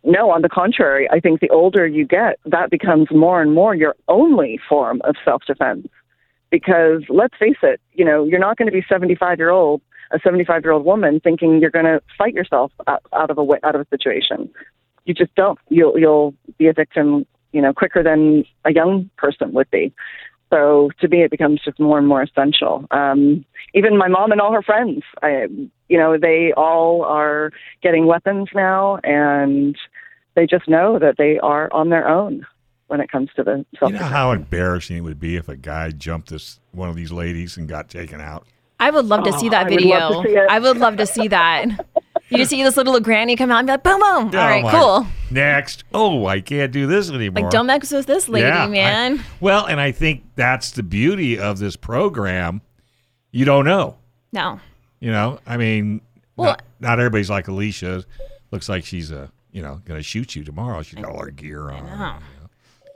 No, 0.04 0.30
on 0.30 0.42
the 0.42 0.48
contrary, 0.48 1.08
I 1.10 1.20
think 1.20 1.40
the 1.40 1.50
older 1.50 1.86
you 1.86 2.04
get, 2.04 2.38
that 2.46 2.70
becomes 2.70 3.08
more 3.12 3.40
and 3.40 3.54
more 3.54 3.74
your 3.74 3.94
only 4.08 4.58
form 4.68 5.00
of 5.04 5.14
self 5.24 5.42
defense. 5.46 5.86
Because 6.50 7.02
let's 7.08 7.36
face 7.38 7.56
it, 7.62 7.80
you 7.92 8.04
know, 8.04 8.24
you're 8.24 8.40
not 8.40 8.56
going 8.56 8.66
to 8.66 8.72
be 8.72 8.84
75 8.88 9.38
year 9.38 9.50
old, 9.50 9.80
a 10.10 10.18
75 10.22 10.64
year 10.64 10.72
old 10.72 10.84
woman 10.84 11.20
thinking 11.20 11.60
you're 11.60 11.70
going 11.70 11.84
to 11.84 12.02
fight 12.18 12.34
yourself 12.34 12.72
out, 12.86 13.30
of 13.30 13.38
a 13.38 13.66
out 13.66 13.74
of 13.74 13.80
a 13.80 13.86
situation. 13.88 14.50
You 15.04 15.14
just 15.14 15.34
don't. 15.34 15.58
You'll 15.68 15.98
you'll 15.98 16.34
be 16.58 16.66
a 16.66 16.72
victim, 16.72 17.24
you 17.52 17.62
know, 17.62 17.72
quicker 17.72 18.02
than 18.02 18.44
a 18.64 18.72
young 18.72 19.08
person 19.16 19.52
would 19.52 19.70
be. 19.70 19.92
So 20.52 20.90
to 21.00 21.08
me, 21.08 21.22
it 21.22 21.30
becomes 21.30 21.60
just 21.64 21.80
more 21.80 21.96
and 21.96 22.06
more 22.06 22.22
essential. 22.22 22.84
Um, 22.90 23.44
even 23.72 23.96
my 23.96 24.08
mom 24.08 24.32
and 24.32 24.40
all 24.40 24.52
her 24.52 24.62
friends, 24.62 25.02
I, 25.22 25.46
you 25.88 25.96
know, 25.96 26.18
they 26.18 26.52
all 26.54 27.04
are 27.04 27.52
getting 27.82 28.04
weapons 28.04 28.48
now, 28.54 28.98
and 29.02 29.74
they 30.34 30.46
just 30.46 30.68
know 30.68 30.98
that 30.98 31.14
they 31.16 31.38
are 31.38 31.72
on 31.72 31.88
their 31.88 32.06
own 32.06 32.46
when 32.88 33.00
it 33.00 33.10
comes 33.10 33.30
to 33.36 33.42
the 33.42 33.64
self 33.78 33.92
You 33.92 33.98
know 33.98 34.04
how 34.04 34.32
embarrassing 34.32 34.98
it 34.98 35.00
would 35.00 35.18
be 35.18 35.36
if 35.36 35.48
a 35.48 35.56
guy 35.56 35.90
jumped 35.90 36.28
this 36.28 36.60
one 36.72 36.90
of 36.90 36.96
these 36.96 37.12
ladies 37.12 37.56
and 37.56 37.66
got 37.66 37.88
taken 37.88 38.20
out. 38.20 38.46
I 38.78 38.90
would 38.90 39.06
love 39.06 39.24
to 39.24 39.32
see 39.32 39.48
that 39.48 39.66
I 39.66 39.70
would 39.70 39.80
video. 39.80 39.98
love 39.98 40.24
to 40.24 40.28
see. 40.28 40.36
I 40.36 40.58
would 40.58 40.76
love 40.76 40.96
to 40.98 41.06
see 41.06 41.28
that. 41.28 41.86
You 42.32 42.38
just 42.38 42.50
see 42.50 42.62
this 42.62 42.76
little 42.76 42.98
granny 43.00 43.36
come 43.36 43.50
out 43.50 43.58
and 43.58 43.66
be 43.66 43.72
like, 43.72 43.82
boom, 43.82 44.00
boom. 44.00 44.04
All 44.04 44.34
Oh, 44.34 44.38
right, 44.38 44.62
my- 44.64 44.70
cool. 44.70 45.06
Next. 45.30 45.84
Oh, 45.94 46.26
I 46.26 46.40
can't 46.40 46.72
do 46.72 46.86
this 46.86 47.10
anymore. 47.10 47.42
Like, 47.44 47.50
don't 47.50 47.66
mess 47.66 47.90
with 47.92 48.06
this 48.06 48.28
lady, 48.28 48.46
Yeah, 48.46 48.64
I- 48.64 48.68
man. 48.68 49.24
well, 49.40 49.66
and 49.66 49.80
I 49.80 49.92
think 49.92 50.24
that's 50.36 50.70
the 50.72 50.82
beauty 50.82 51.38
of 51.38 51.58
this 51.58 51.76
program. 51.76 52.60
You 53.30 53.44
don't 53.44 53.64
know. 53.64 53.96
no. 54.32 54.60
You 55.00 55.10
know, 55.10 55.40
I 55.46 55.56
mean, 55.56 56.00
Well- 56.36 56.50
not, 56.50 56.62
not 56.80 56.98
everybody's 57.00 57.28
like 57.30 57.48
Alicia. 57.48 58.04
Looks 58.52 58.68
like 58.68 58.84
she's 58.84 59.10
uh, 59.10 59.26
you 59.50 59.60
know, 59.62 59.80
going 59.84 59.98
to 59.98 60.02
shoot 60.04 60.36
you 60.36 60.44
tomorrow. 60.44 60.82
She's 60.82 60.94
got 60.94 61.06
all 61.10 61.20
her 61.24 61.30
gear 61.30 61.70
on. 61.70 62.22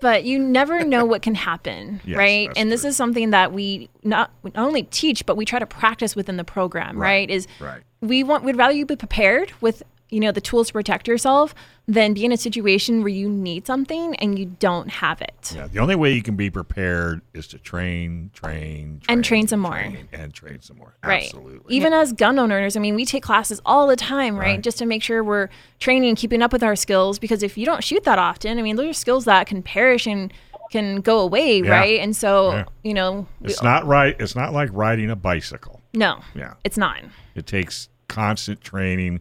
But 0.00 0.24
you 0.24 0.38
never 0.38 0.84
know 0.84 1.04
what 1.04 1.22
can 1.22 1.34
happen, 1.34 2.00
Yes, 2.04 2.16
right? 2.16 2.50
And 2.56 2.70
this 2.70 2.82
true. 2.82 2.90
is 2.90 2.96
something 2.96 3.30
that 3.30 3.52
we 3.52 3.88
not, 4.02 4.30
not 4.42 4.56
only 4.56 4.82
teach, 4.84 5.24
but 5.26 5.36
we 5.36 5.44
try 5.44 5.58
to 5.58 5.66
practice 5.66 6.14
within 6.14 6.36
the 6.36 6.44
program, 6.44 6.98
right? 6.98 7.28
Is 7.30 7.46
right. 7.60 7.82
we 8.00 8.22
want 8.22 8.44
we'd 8.44 8.56
rather 8.56 8.74
you 8.74 8.86
be 8.86 8.96
prepared 8.96 9.52
with 9.60 9.82
you 10.08 10.20
know 10.20 10.30
the 10.32 10.40
tools 10.40 10.68
to 10.68 10.72
protect 10.72 11.08
yourself 11.08 11.54
than 11.88 12.14
be 12.14 12.24
in 12.24 12.32
a 12.32 12.36
situation 12.36 13.00
where 13.00 13.08
you 13.08 13.28
need 13.28 13.66
something 13.66 14.14
and 14.16 14.38
you 14.38 14.46
don't 14.58 14.88
have 14.88 15.20
it. 15.20 15.52
Yeah, 15.54 15.66
the 15.68 15.78
only 15.80 15.94
way 15.94 16.12
you 16.12 16.22
can 16.22 16.36
be 16.36 16.50
prepared 16.50 17.22
is 17.34 17.46
to 17.48 17.58
train, 17.58 18.30
train, 18.34 19.00
train 19.00 19.02
And 19.08 19.24
train 19.24 19.46
some 19.48 19.60
more. 19.60 19.76
and 20.12 20.32
train 20.34 20.60
some 20.60 20.78
more. 20.78 20.94
Right. 21.04 21.24
Absolutely. 21.24 21.74
Even 21.74 21.92
as 21.92 22.12
gun 22.12 22.38
owners, 22.38 22.76
I 22.76 22.80
mean, 22.80 22.94
we 22.96 23.04
take 23.04 23.22
classes 23.22 23.60
all 23.66 23.86
the 23.86 23.96
time, 23.96 24.36
right? 24.36 24.46
Right. 24.54 24.60
Just 24.60 24.78
to 24.78 24.86
make 24.86 25.02
sure 25.02 25.22
we're 25.22 25.48
training 25.80 26.08
and 26.08 26.18
keeping 26.18 26.42
up 26.42 26.52
with 26.52 26.62
our 26.64 26.74
skills. 26.76 27.18
Because 27.20 27.42
if 27.44 27.56
you 27.58 27.64
don't 27.66 27.82
shoot 27.84 28.02
that 28.04 28.18
often, 28.18 28.58
I 28.58 28.62
mean, 28.62 28.76
those 28.76 28.88
are 28.90 28.92
skills 28.92 29.24
that 29.26 29.46
can 29.46 29.62
perish 29.62 30.06
and 30.06 30.32
can 30.72 31.00
go 31.00 31.20
away, 31.20 31.62
Yeah. 31.62 31.70
right? 31.70 32.00
And 32.00 32.16
so, 32.16 32.50
Yeah. 32.52 32.64
you 32.82 32.94
know, 32.94 33.26
we- 33.40 33.50
it's 33.50 33.62
not 33.62 33.86
right. 33.86 34.16
It's 34.18 34.34
not 34.34 34.52
like 34.52 34.70
riding 34.72 35.10
a 35.10 35.16
bicycle. 35.16 35.80
no, 35.94 36.18
Yeah. 36.34 36.54
it's 36.64 36.76
not. 36.76 36.98
It 37.36 37.46
takes 37.46 37.88
constant 38.08 38.60
training, 38.60 39.20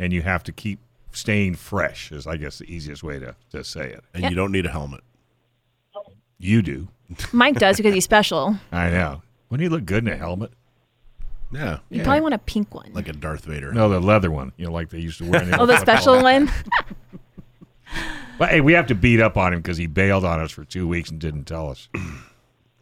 and 0.00 0.12
you 0.12 0.22
have 0.22 0.42
to 0.44 0.52
keep 0.52 0.80
staying 1.12 1.54
fresh. 1.54 2.10
Is 2.10 2.26
I 2.26 2.36
guess 2.36 2.58
the 2.58 2.64
easiest 2.64 3.04
way 3.04 3.20
to, 3.20 3.36
to 3.52 3.62
say 3.62 3.90
it. 3.90 4.02
and 4.14 4.24
you 4.24 4.34
don't 4.34 4.50
need 4.50 4.66
a 4.66 4.70
helmet. 4.70 5.02
You 6.38 6.62
do. 6.62 6.88
Mike 7.32 7.56
does 7.56 7.76
because 7.76 7.94
he's 7.94 8.04
special. 8.12 8.56
I 8.72 8.90
know. 8.90 9.22
Wouldn't 9.50 9.62
he 9.62 9.68
look 9.68 9.84
good 9.84 10.06
in 10.06 10.12
a 10.12 10.16
helmet? 10.16 10.52
Yeah, 11.52 11.80
You 11.90 12.02
probably 12.04 12.20
want 12.20 12.34
a 12.34 12.38
pink 12.38 12.72
one. 12.74 12.92
like 12.92 13.08
a 13.08 13.12
Darth 13.12 13.44
Vader. 13.44 13.72
No, 13.72 13.88
the 13.88 13.98
leather 13.98 14.30
one. 14.30 14.52
You 14.56 14.66
know, 14.66 14.72
like 14.72 14.88
they 14.90 15.00
used 15.00 15.18
to 15.18 15.28
wear. 15.28 15.42
in 15.42 15.52
oh, 15.54 15.66
the 15.66 15.78
special 15.78 16.22
one. 16.22 16.50
But 18.38 18.48
hey, 18.48 18.62
we 18.62 18.72
have 18.72 18.86
to 18.86 18.94
beat 18.94 19.20
up 19.20 19.36
on 19.36 19.52
him 19.52 19.58
because 19.60 19.76
he 19.76 19.86
bailed 19.86 20.24
on 20.24 20.40
us 20.40 20.50
for 20.50 20.64
two 20.64 20.88
weeks 20.88 21.10
and 21.10 21.20
didn't 21.20 21.44
tell 21.44 21.68
us. 21.68 21.88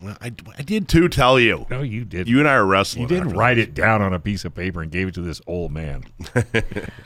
Well, 0.00 0.16
I, 0.20 0.32
I 0.56 0.62
did 0.62 0.88
too 0.88 1.08
tell 1.08 1.40
you. 1.40 1.66
No, 1.70 1.82
you 1.82 2.04
did. 2.04 2.28
You 2.28 2.38
and 2.38 2.48
I 2.48 2.52
are 2.52 2.64
wrestling. 2.64 3.02
You 3.02 3.08
didn't 3.08 3.30
write 3.30 3.54
this. 3.54 3.64
it 3.64 3.74
down 3.74 4.00
on 4.00 4.14
a 4.14 4.20
piece 4.20 4.44
of 4.44 4.54
paper 4.54 4.80
and 4.80 4.92
gave 4.92 5.08
it 5.08 5.14
to 5.14 5.20
this 5.20 5.40
old 5.48 5.72
man. 5.72 6.04
I 6.36 6.42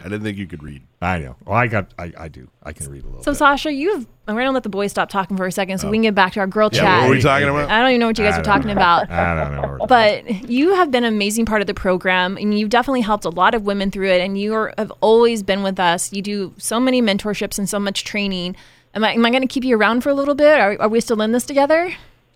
didn't 0.02 0.22
think 0.22 0.36
you 0.36 0.46
could 0.46 0.62
read. 0.62 0.82
I 1.00 1.20
know. 1.20 1.36
Well, 1.46 1.56
I 1.56 1.68
got. 1.68 1.94
I, 1.98 2.12
I 2.18 2.28
do. 2.28 2.48
I 2.62 2.74
can 2.74 2.90
read 2.90 3.04
a 3.04 3.06
little. 3.06 3.22
So, 3.22 3.30
bit. 3.30 3.38
Sasha, 3.38 3.72
you've. 3.72 4.06
I'm 4.28 4.34
going 4.34 4.46
to 4.46 4.52
let 4.52 4.62
the 4.62 4.68
boys 4.68 4.90
stop 4.90 5.08
talking 5.08 5.38
for 5.38 5.46
a 5.46 5.52
second 5.52 5.78
so 5.78 5.88
we 5.88 5.96
can 5.96 6.04
oh. 6.04 6.08
get 6.08 6.14
back 6.14 6.34
to 6.34 6.40
our 6.40 6.46
girl 6.46 6.68
Yeah, 6.70 6.82
chat. 6.82 7.00
what 7.00 7.08
were 7.08 7.14
we 7.16 7.22
talking 7.22 7.48
about? 7.48 7.70
I 7.70 7.80
don't 7.80 7.90
even 7.90 8.00
know 8.00 8.06
what 8.08 8.18
you 8.18 8.24
guys 8.24 8.38
are 8.38 8.42
talking 8.42 8.68
know. 8.68 8.74
about. 8.74 9.10
I 9.10 9.42
don't 9.42 9.78
know. 9.78 9.86
But 9.86 10.50
you 10.50 10.74
have 10.74 10.90
been 10.90 11.04
an 11.04 11.14
amazing 11.14 11.46
part 11.46 11.62
of 11.62 11.66
the 11.66 11.74
program, 11.74 12.36
and 12.36 12.56
you've 12.56 12.70
definitely 12.70 13.00
helped 13.00 13.24
a 13.24 13.30
lot 13.30 13.54
of 13.54 13.64
women 13.64 13.90
through 13.90 14.10
it. 14.10 14.20
And 14.20 14.38
you 14.38 14.52
are, 14.54 14.74
have 14.76 14.92
always 15.00 15.42
been 15.42 15.62
with 15.62 15.80
us. 15.80 16.12
You 16.12 16.20
do 16.20 16.54
so 16.58 16.78
many 16.78 17.00
mentorships 17.00 17.58
and 17.58 17.68
so 17.68 17.80
much 17.80 18.04
training. 18.04 18.54
Am 18.94 19.02
I, 19.02 19.14
am 19.14 19.24
I 19.24 19.30
going 19.30 19.42
to 19.42 19.48
keep 19.48 19.64
you 19.64 19.78
around 19.78 20.02
for 20.02 20.10
a 20.10 20.14
little 20.14 20.34
bit? 20.34 20.60
Are, 20.60 20.76
are 20.78 20.88
we 20.88 21.00
still 21.00 21.22
in 21.22 21.32
this 21.32 21.44
together? 21.44 21.94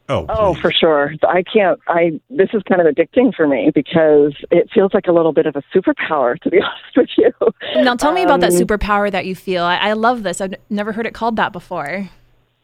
Oh, 0.08 0.24
Oh, 0.28 0.52
please. 0.54 0.60
for 0.60 0.72
sure. 0.72 1.14
I 1.28 1.42
can't. 1.42 1.80
I 1.88 2.20
this 2.30 2.48
is 2.52 2.62
kind 2.68 2.80
of 2.80 2.86
addicting 2.92 3.34
for 3.34 3.46
me 3.48 3.70
because 3.74 4.34
it 4.50 4.70
feels 4.72 4.92
like 4.94 5.06
a 5.08 5.12
little 5.12 5.32
bit 5.32 5.46
of 5.46 5.56
a 5.56 5.62
superpower, 5.74 6.38
to 6.40 6.50
be 6.50 6.60
honest 6.62 6.96
with 6.96 7.08
you. 7.18 7.32
Now, 7.82 7.96
tell 7.96 8.12
me 8.12 8.22
about 8.22 8.40
that 8.40 8.52
Um, 8.52 8.58
superpower 8.58 9.10
that 9.10 9.26
you 9.26 9.34
feel. 9.34 9.64
I, 9.64 9.76
I 9.76 9.92
love 9.94 10.22
this. 10.22 10.40
I've 10.40 10.52
n- 10.52 10.58
never 10.70 10.92
heard 10.92 11.06
it 11.06 11.14
called 11.14 11.36
that 11.36 11.52
before. 11.52 12.08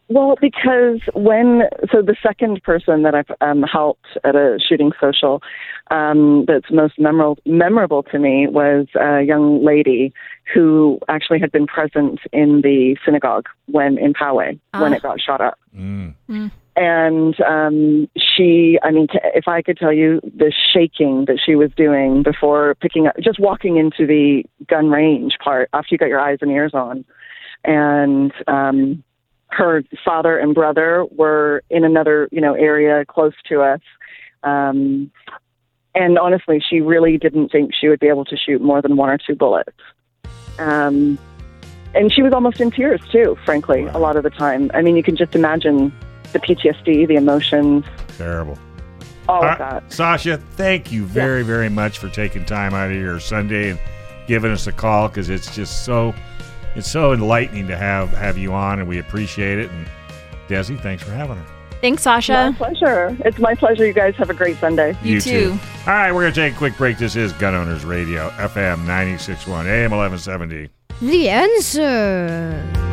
Well, 0.08 0.36
because 0.40 1.00
when 1.14 1.62
so 1.90 2.02
the 2.02 2.16
second 2.22 2.62
person 2.64 3.02
that 3.02 3.14
I've 3.14 3.30
um, 3.40 3.62
helped 3.62 4.04
at 4.24 4.34
a 4.36 4.58
shooting 4.60 4.92
social 5.00 5.42
um, 5.90 6.44
that's 6.46 6.70
most 6.70 6.98
memorable 6.98 7.38
memorable 7.46 8.02
to 8.04 8.18
me 8.18 8.46
was 8.46 8.86
a 9.00 9.22
young 9.22 9.64
lady 9.64 10.12
who 10.52 10.98
actually 11.08 11.38
had 11.40 11.50
been 11.50 11.66
present 11.66 12.20
in 12.32 12.60
the 12.60 12.96
synagogue 13.06 13.46
when 13.66 13.96
in 13.96 14.12
Poway 14.12 14.58
when 14.78 14.92
Ah. 14.92 14.96
it 14.96 15.02
got 15.02 15.20
shot 15.20 15.40
up. 15.40 15.58
Mm. 15.74 16.14
And 16.74 17.38
um, 17.42 18.08
she 18.16 18.78
i 18.82 18.90
mean 18.90 19.06
t- 19.06 19.18
if 19.34 19.46
i 19.46 19.60
could 19.60 19.76
tell 19.76 19.92
you 19.92 20.20
the 20.22 20.52
shaking 20.72 21.26
that 21.26 21.38
she 21.44 21.54
was 21.54 21.70
doing 21.76 22.22
before 22.22 22.74
picking 22.76 23.06
up 23.06 23.14
just 23.22 23.38
walking 23.38 23.76
into 23.76 24.06
the 24.06 24.44
gun 24.68 24.88
range 24.88 25.36
part 25.42 25.68
after 25.72 25.88
you 25.90 25.98
got 25.98 26.08
your 26.08 26.20
eyes 26.20 26.38
and 26.40 26.50
ears 26.50 26.72
on. 26.74 27.04
And 27.64 28.32
um 28.48 29.04
her 29.48 29.84
father 30.02 30.38
and 30.38 30.54
brother 30.54 31.04
were 31.10 31.62
in 31.68 31.84
another 31.84 32.28
you 32.32 32.40
know 32.40 32.54
area 32.54 33.04
close 33.04 33.34
to 33.48 33.60
us. 33.60 33.80
Um 34.42 35.10
and 35.94 36.18
honestly 36.18 36.62
she 36.66 36.80
really 36.80 37.18
didn't 37.18 37.50
think 37.50 37.72
she 37.78 37.88
would 37.88 38.00
be 38.00 38.08
able 38.08 38.24
to 38.24 38.36
shoot 38.36 38.62
more 38.62 38.80
than 38.80 38.96
one 38.96 39.10
or 39.10 39.18
two 39.18 39.34
bullets. 39.34 39.76
Um 40.58 41.18
and 41.94 42.10
she 42.10 42.22
was 42.22 42.32
almost 42.32 42.62
in 42.62 42.70
tears 42.70 43.02
too 43.10 43.36
frankly 43.44 43.84
a 43.84 43.98
lot 43.98 44.16
of 44.16 44.22
the 44.22 44.30
time. 44.30 44.70
I 44.72 44.80
mean 44.80 44.96
you 44.96 45.02
can 45.02 45.16
just 45.16 45.34
imagine 45.34 45.92
the 46.32 46.38
PTSD, 46.40 47.06
the 47.08 47.16
emotions, 47.16 47.84
Terrible. 48.18 48.58
all 49.28 49.36
All 49.36 49.42
of 49.44 49.58
right, 49.58 49.58
that. 49.58 49.92
Sasha, 49.92 50.36
thank 50.52 50.90
you 50.92 51.04
very, 51.04 51.42
very 51.42 51.68
much 51.68 51.98
for 51.98 52.08
taking 52.08 52.44
time 52.44 52.74
out 52.74 52.90
of 52.90 52.96
your 52.96 53.20
Sunday 53.20 53.70
and 53.70 53.80
giving 54.28 54.50
us 54.52 54.66
a 54.66 54.72
call 54.72 55.08
because 55.08 55.28
it's 55.30 55.54
just 55.54 55.84
so 55.84 56.14
it's 56.74 56.90
so 56.90 57.12
enlightening 57.12 57.66
to 57.68 57.76
have 57.76 58.10
have 58.10 58.38
you 58.38 58.52
on, 58.52 58.78
and 58.78 58.88
we 58.88 58.98
appreciate 58.98 59.58
it. 59.58 59.70
And 59.70 59.86
Desi, 60.48 60.80
thanks 60.80 61.02
for 61.02 61.10
having 61.12 61.36
her. 61.36 61.46
Thanks, 61.80 62.02
Sasha. 62.04 62.54
My 62.58 62.68
pleasure. 62.68 63.16
It's 63.24 63.38
my 63.38 63.54
pleasure. 63.56 63.84
You 63.84 63.92
guys 63.92 64.14
have 64.16 64.30
a 64.30 64.34
great 64.34 64.56
Sunday. 64.58 64.96
You 65.02 65.20
too. 65.20 65.58
All 65.86 65.92
right, 65.92 66.12
we're 66.12 66.22
gonna 66.22 66.32
take 66.34 66.54
a 66.54 66.56
quick 66.56 66.76
break. 66.76 66.96
This 66.96 67.16
is 67.16 67.32
Gun 67.34 67.54
Owners 67.54 67.84
Radio, 67.84 68.30
FM 68.30 68.84
96.1, 68.86 69.66
AM 69.66 69.90
1170. 69.90 70.68
The 71.00 71.28
answer. 71.28 72.91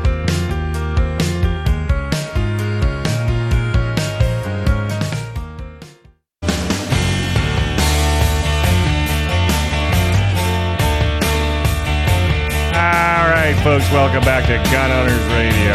Right, 13.53 13.63
folks, 13.63 13.91
welcome 13.91 14.23
back 14.23 14.45
to 14.45 14.71
Gun 14.71 14.91
Owners 14.91 15.25
Radio, 15.33 15.73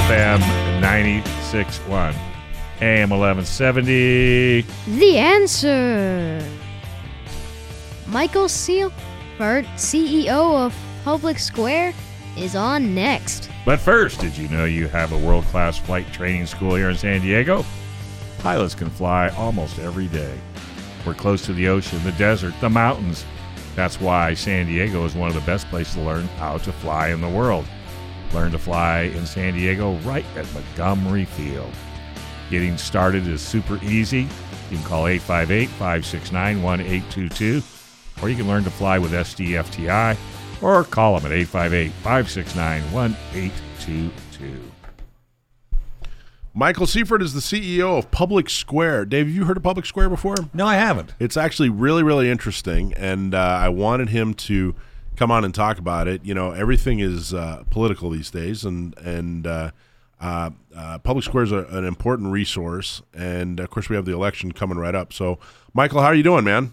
FM 0.00 0.40
96.1, 0.80 2.12
AM 2.80 3.10
1170. 3.10 4.62
The 4.88 5.16
answer. 5.16 6.44
Michael 8.08 8.48
Seifert, 8.48 9.64
CEO 9.76 10.66
of 10.66 10.76
Public 11.04 11.38
Square, 11.38 11.94
is 12.36 12.56
on 12.56 12.94
next. 12.94 13.48
But 13.64 13.78
first, 13.78 14.20
did 14.20 14.36
you 14.36 14.48
know 14.48 14.64
you 14.64 14.88
have 14.88 15.12
a 15.12 15.18
world 15.18 15.44
class 15.44 15.78
flight 15.78 16.12
training 16.12 16.46
school 16.46 16.74
here 16.74 16.90
in 16.90 16.96
San 16.96 17.20
Diego? 17.20 17.64
Pilots 18.38 18.74
can 18.74 18.90
fly 18.90 19.28
almost 19.30 19.78
every 19.78 20.08
day. 20.08 20.36
We're 21.06 21.14
close 21.14 21.42
to 21.46 21.52
the 21.52 21.68
ocean, 21.68 22.02
the 22.02 22.12
desert, 22.12 22.54
the 22.60 22.70
mountains. 22.70 23.24
That's 23.76 24.00
why 24.00 24.32
San 24.32 24.66
Diego 24.66 25.04
is 25.04 25.14
one 25.14 25.28
of 25.28 25.34
the 25.34 25.42
best 25.42 25.68
places 25.68 25.94
to 25.94 26.00
learn 26.00 26.26
how 26.38 26.56
to 26.56 26.72
fly 26.72 27.08
in 27.08 27.20
the 27.20 27.28
world. 27.28 27.66
Learn 28.32 28.50
to 28.52 28.58
fly 28.58 29.02
in 29.02 29.26
San 29.26 29.52
Diego 29.52 29.96
right 29.98 30.24
at 30.34 30.52
Montgomery 30.54 31.26
Field. 31.26 31.70
Getting 32.50 32.78
started 32.78 33.28
is 33.28 33.42
super 33.42 33.78
easy. 33.84 34.22
You 34.70 34.78
can 34.78 34.82
call 34.84 35.06
858 35.06 35.68
569 35.68 36.62
1822, 36.62 37.62
or 38.22 38.30
you 38.30 38.36
can 38.36 38.48
learn 38.48 38.64
to 38.64 38.70
fly 38.70 38.98
with 38.98 39.12
SDFTI, 39.12 40.16
or 40.62 40.82
call 40.84 41.20
them 41.20 41.30
at 41.30 41.36
858 41.36 41.92
569 42.02 42.82
1822. 42.92 44.65
Michael 46.58 46.86
Seifert 46.86 47.20
is 47.20 47.34
the 47.34 47.40
CEO 47.40 47.98
of 47.98 48.10
Public 48.10 48.48
Square. 48.48 49.04
Dave, 49.04 49.26
have 49.26 49.36
you 49.36 49.44
heard 49.44 49.58
of 49.58 49.62
Public 49.62 49.84
Square 49.84 50.08
before? 50.08 50.36
No, 50.54 50.66
I 50.66 50.76
haven't. 50.76 51.12
It's 51.20 51.36
actually 51.36 51.68
really, 51.68 52.02
really 52.02 52.30
interesting, 52.30 52.94
and 52.94 53.34
uh, 53.34 53.38
I 53.38 53.68
wanted 53.68 54.08
him 54.08 54.32
to 54.32 54.74
come 55.16 55.30
on 55.30 55.44
and 55.44 55.54
talk 55.54 55.76
about 55.78 56.08
it. 56.08 56.24
You 56.24 56.32
know, 56.32 56.52
everything 56.52 56.98
is 56.98 57.34
uh, 57.34 57.64
political 57.68 58.08
these 58.08 58.30
days, 58.30 58.64
and 58.64 58.96
and 58.96 59.46
uh, 59.46 59.70
uh, 60.18 60.48
uh, 60.74 60.96
Public 61.00 61.26
Square 61.26 61.44
is 61.44 61.52
a, 61.52 61.66
an 61.66 61.84
important 61.84 62.32
resource, 62.32 63.02
and 63.12 63.60
of 63.60 63.68
course 63.68 63.90
we 63.90 63.96
have 63.96 64.06
the 64.06 64.14
election 64.14 64.52
coming 64.52 64.78
right 64.78 64.94
up. 64.94 65.12
So, 65.12 65.38
Michael, 65.74 66.00
how 66.00 66.06
are 66.06 66.14
you 66.14 66.22
doing, 66.22 66.44
man? 66.44 66.72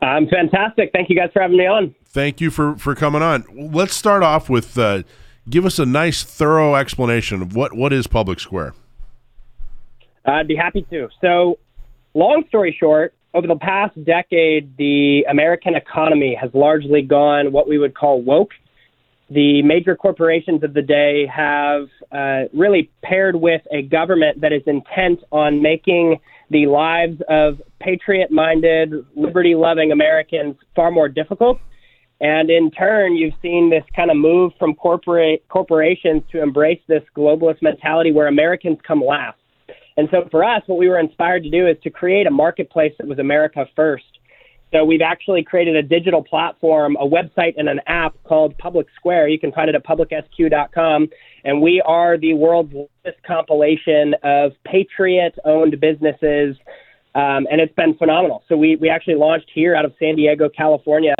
I'm 0.00 0.26
fantastic. 0.28 0.92
Thank 0.94 1.10
you 1.10 1.14
guys 1.14 1.28
for 1.34 1.42
having 1.42 1.58
me 1.58 1.66
on. 1.66 1.94
Thank 2.06 2.40
you 2.40 2.50
for 2.50 2.74
for 2.76 2.94
coming 2.94 3.20
on. 3.20 3.44
Let's 3.54 3.94
start 3.94 4.22
off 4.22 4.48
with 4.48 4.78
uh, 4.78 5.02
give 5.48 5.64
us 5.64 5.78
a 5.78 5.86
nice, 5.86 6.22
thorough 6.22 6.74
explanation 6.74 7.42
of 7.42 7.54
what 7.54 7.74
what 7.74 7.92
is 7.92 8.06
Public 8.06 8.40
Square. 8.40 8.74
I'd 10.24 10.48
be 10.48 10.56
happy 10.56 10.82
to. 10.90 11.08
So, 11.20 11.58
long 12.14 12.44
story 12.48 12.76
short, 12.78 13.14
over 13.32 13.46
the 13.46 13.56
past 13.56 14.02
decade, 14.04 14.76
the 14.76 15.24
American 15.28 15.74
economy 15.74 16.36
has 16.40 16.50
largely 16.52 17.02
gone 17.02 17.52
what 17.52 17.68
we 17.68 17.78
would 17.78 17.94
call 17.94 18.20
woke. 18.20 18.50
The 19.30 19.62
major 19.62 19.94
corporations 19.94 20.64
of 20.64 20.74
the 20.74 20.82
day 20.82 21.26
have 21.26 21.88
uh, 22.10 22.48
really 22.52 22.90
paired 23.02 23.36
with 23.36 23.62
a 23.70 23.82
government 23.82 24.40
that 24.40 24.52
is 24.52 24.62
intent 24.66 25.20
on 25.30 25.62
making 25.62 26.18
the 26.50 26.66
lives 26.66 27.22
of 27.28 27.62
patriot 27.78 28.32
minded, 28.32 28.92
liberty 29.14 29.54
loving 29.54 29.92
Americans 29.92 30.56
far 30.74 30.90
more 30.90 31.08
difficult. 31.08 31.60
And 32.20 32.50
in 32.50 32.70
turn, 32.70 33.16
you've 33.16 33.34
seen 33.40 33.70
this 33.70 33.84
kind 33.96 34.10
of 34.10 34.16
move 34.16 34.52
from 34.58 34.74
corporate 34.74 35.46
corporations 35.48 36.22
to 36.32 36.42
embrace 36.42 36.80
this 36.86 37.02
globalist 37.16 37.62
mentality 37.62 38.12
where 38.12 38.28
Americans 38.28 38.78
come 38.86 39.02
last. 39.02 39.38
And 39.96 40.08
so 40.10 40.28
for 40.30 40.44
us, 40.44 40.62
what 40.66 40.78
we 40.78 40.88
were 40.88 40.98
inspired 40.98 41.42
to 41.44 41.50
do 41.50 41.66
is 41.66 41.76
to 41.82 41.90
create 41.90 42.26
a 42.26 42.30
marketplace 42.30 42.92
that 42.98 43.06
was 43.06 43.18
America 43.18 43.66
first. 43.74 44.04
So 44.72 44.84
we've 44.84 45.02
actually 45.02 45.42
created 45.42 45.74
a 45.76 45.82
digital 45.82 46.22
platform, 46.22 46.96
a 47.00 47.06
website, 47.06 47.54
and 47.56 47.68
an 47.68 47.80
app 47.86 48.14
called 48.22 48.56
Public 48.58 48.86
Square. 48.94 49.28
You 49.28 49.38
can 49.38 49.50
find 49.50 49.68
it 49.68 49.74
at 49.74 49.84
publicsq.com. 49.84 51.08
And 51.44 51.60
we 51.60 51.82
are 51.84 52.16
the 52.16 52.34
world's 52.34 52.72
largest 52.72 53.24
compilation 53.24 54.14
of 54.22 54.52
patriot 54.64 55.34
owned 55.44 55.80
businesses. 55.80 56.56
Um, 57.14 57.48
and 57.50 57.60
it's 57.60 57.74
been 57.74 57.94
phenomenal. 57.94 58.44
So 58.48 58.56
we, 58.56 58.76
we 58.76 58.88
actually 58.88 59.16
launched 59.16 59.50
here 59.52 59.74
out 59.74 59.84
of 59.84 59.92
San 59.98 60.14
Diego, 60.14 60.48
California, 60.48 61.14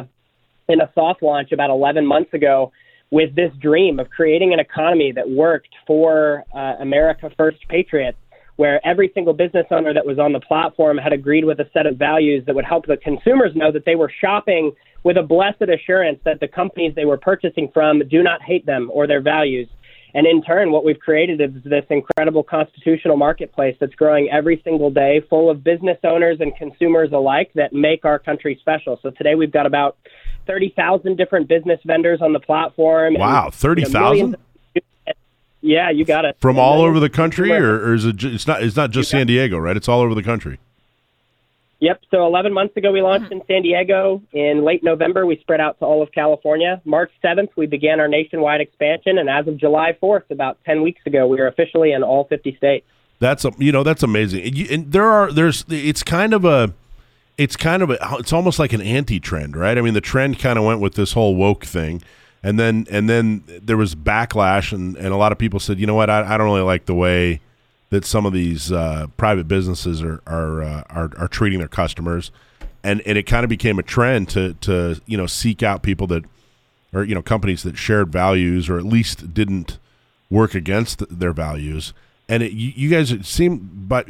in 0.71 0.81
a 0.81 0.91
soft 0.95 1.23
launch 1.23 1.53
about 1.53 1.71
11 1.71 2.07
months 2.07 2.33
ago 2.33 2.73
with 3.11 3.35
this 3.35 3.53
dream 3.61 3.99
of 3.99 4.09
creating 4.11 4.53
an 4.53 4.61
economy 4.61 5.13
that 5.13 5.29
worked 5.29 5.75
for 5.87 6.45
uh, 6.55 6.77
America 6.81 7.31
First 7.37 7.59
Patriots, 7.69 8.19
where 8.57 8.81
every 8.87 9.11
single 9.15 9.33
business 9.33 9.67
owner 9.71 9.93
that 9.93 10.07
was 10.07 10.19
on 10.19 10.33
the 10.33 10.41
platform 10.41 10.97
had 10.97 11.13
agreed 11.13 11.45
with 11.45 11.59
a 11.61 11.69
set 11.73 11.87
of 11.87 11.97
values 11.97 12.45
that 12.47 12.55
would 12.55 12.65
help 12.65 12.87
the 12.87 12.97
consumers 12.99 13.53
know 13.57 13.73
that 13.73 13.85
they 13.85 13.97
were 13.97 14.13
shopping 14.21 14.73
with 15.03 15.17
a 15.17 15.23
blessed 15.23 15.63
assurance 15.63 16.21
that 16.25 16.41
the 16.41 16.49
companies 16.49 16.95
they 16.95 17.05
were 17.05 17.17
purchasing 17.17 17.71
from 17.73 18.03
do 18.09 18.23
not 18.23 18.43
hate 18.43 18.67
them 18.67 18.91
or 18.93 19.07
their 19.07 19.21
values. 19.21 19.69
And 20.15 20.27
in 20.27 20.43
turn, 20.43 20.73
what 20.73 20.85
we've 20.85 20.99
created 20.99 21.41
is 21.41 21.51
this 21.65 21.85
incredible 21.89 22.43
constitutional 22.43 23.17
marketplace 23.17 23.77
that's 23.81 23.95
growing 23.95 24.29
every 24.31 24.61
single 24.65 24.91
day, 24.91 25.23
full 25.31 25.49
of 25.49 25.63
business 25.63 25.99
owners 26.05 26.39
and 26.41 26.55
consumers 26.57 27.13
alike 27.13 27.51
that 27.55 27.73
make 27.73 28.05
our 28.05 28.19
country 28.19 28.59
special. 28.61 28.99
So 29.03 29.11
today 29.11 29.37
we've 29.37 29.53
got 29.53 29.67
about 29.67 29.97
30,000 30.47 31.17
different 31.17 31.49
business 31.49 31.81
vendors 31.85 32.21
on 32.21 32.33
the 32.33 32.41
platform. 32.41 33.15
Wow, 33.15 33.51
thirty 33.51 33.85
thousand 33.85 34.37
Yeah, 35.61 35.91
you 35.91 36.05
got 36.05 36.25
it. 36.25 36.37
from 36.41 36.57
And 36.57 36.61
all 36.61 36.83
over 36.83 36.99
the 36.99 37.11
country, 37.11 37.53
or, 37.53 37.75
or 37.75 37.95
is 37.95 38.05
it? 38.05 38.23
It's 38.25 38.47
not. 38.47 38.63
It's 38.63 38.77
not 38.77 38.91
just 38.91 39.11
San 39.11 39.27
Diego, 39.27 39.59
right? 39.59 39.77
It's 39.77 39.89
all 39.89 40.01
over 40.01 40.15
the 40.15 40.23
country. 40.23 40.59
Yep. 41.81 42.03
So 42.11 42.27
11 42.27 42.53
months 42.53 42.77
ago, 42.77 42.93
we 42.93 43.01
launched 43.01 43.33
in 43.33 43.41
San 43.47 43.63
Diego. 43.63 44.23
In 44.33 44.65
late 44.65 44.85
November, 44.85 45.25
we 45.25 45.39
spread 45.39 45.61
out 45.63 45.79
to 45.79 45.87
all 45.87 46.03
of 46.03 46.13
California. 46.13 46.81
March 46.85 47.11
7th, 47.25 47.49
we 47.57 47.67
began 47.67 48.01
our 48.01 48.09
nationwide 48.09 48.61
expansion. 48.61 49.17
And 49.17 49.31
as 49.31 49.49
of 49.49 49.57
July 49.57 49.97
4th, 50.01 50.31
about 50.31 50.59
10 50.67 50.83
weeks 50.83 51.01
ago, 51.07 51.27
we 51.27 51.41
are 51.41 51.47
officially 51.47 51.93
in 51.93 52.03
all 52.03 52.25
50 52.25 52.55
states. 52.57 52.87
That's 53.19 53.45
a, 53.45 53.53
you 53.59 53.73
know 53.73 53.83
that's 53.83 54.03
amazing. 54.03 54.43
And, 54.45 54.57
you, 54.57 54.67
and 54.71 54.93
there 54.93 55.05
are 55.05 55.31
there's 55.31 55.65
it's 55.69 56.03
kind 56.03 56.33
of 56.33 56.47
a 56.47 56.73
it's 57.41 57.57
kind 57.57 57.83
of 57.83 57.89
a 57.89 57.97
it's 58.19 58.35
almost 58.35 58.59
like 58.59 58.75
an 58.75 58.83
anti-trend, 58.83 59.57
right? 59.57 59.79
I 59.79 59.81
mean, 59.81 59.95
the 59.95 60.03
trend 60.03 60.39
kind 60.39 60.59
of 60.59 60.65
went 60.67 60.81
with 60.81 60.95
this 60.95 61.15
whole 61.15 61.35
woke 61.35 61.65
thing, 61.65 62.03
and 62.43 62.61
then 62.61 62.87
and 62.91 63.09
then 63.09 63.45
there 63.47 63.79
was 63.79 63.95
backlash, 63.95 64.75
and, 64.75 64.95
and 64.97 65.09
a 65.09 65.17
lot 65.17 65.33
of 65.33 65.39
people 65.39 65.59
said, 65.59 65.81
you 65.81 65.87
know 65.87 65.95
what, 65.95 66.11
I, 66.11 66.35
I 66.35 66.37
don't 66.37 66.47
really 66.47 66.61
like 66.61 66.85
the 66.85 66.95
way 66.95 67.41
that 67.89 68.05
some 68.05 68.27
of 68.27 68.35
these 68.35 68.71
uh, 68.71 69.07
private 69.17 69.49
businesses 69.49 70.03
are 70.03 70.23
are, 70.27 70.63
uh, 70.63 70.85
are 70.91 71.11
are 71.17 71.29
treating 71.29 71.61
their 71.61 71.69
customers, 71.69 72.31
and 72.85 73.01
and 73.07 73.17
it 73.17 73.23
kind 73.23 73.43
of 73.43 73.49
became 73.49 73.79
a 73.79 73.83
trend 73.83 74.29
to 74.31 74.53
to 74.61 75.01
you 75.07 75.17
know 75.17 75.27
seek 75.27 75.63
out 75.63 75.83
people 75.83 76.07
that 76.09 76.25
or 76.93 77.05
you 77.05 77.15
know 77.15 77.23
companies 77.23 77.63
that 77.63 77.79
shared 77.79 78.13
values 78.13 78.69
or 78.69 78.77
at 78.77 78.85
least 78.85 79.33
didn't 79.33 79.79
work 80.29 80.55
against 80.55 81.03
their 81.09 81.33
values. 81.33 81.95
And 82.29 82.43
it, 82.43 82.53
you, 82.53 82.73
you 82.77 82.91
guys 82.91 83.13
seem, 83.27 83.71
but 83.89 84.07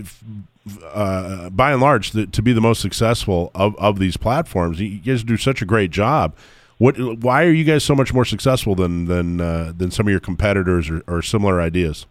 uh, 0.85 1.51
by 1.51 1.73
and 1.73 1.81
large, 1.81 2.13
the, 2.13 2.27
to 2.27 2.43
be 2.43 2.53
the 2.53 2.61
most 2.61 2.81
successful 2.81 3.51
of, 3.55 3.77
of 3.77 3.99
these 3.99 4.17
platforms. 4.17 4.81
You 4.81 4.99
guys 4.99 5.25
do 5.25 5.37
such 5.37 5.63
a 5.63 5.65
great 5.65 5.91
job. 5.91 6.35
What? 6.79 6.99
Why 6.99 7.45
are 7.45 7.53
you 7.53 7.65
guys 7.65 7.85
so 7.85 7.95
much 7.95 8.15
more 8.15 8.25
successful 8.25 8.75
than 8.75 9.07
than 9.07 9.41
uh, 9.41 9.73
than 9.77 9.91
some 9.91 10.07
of 10.07 10.11
your 10.11 10.21
competitors 10.21 10.89
or, 10.89 11.03
or 11.07 11.23
similar 11.23 11.61
ideas? 11.61 12.07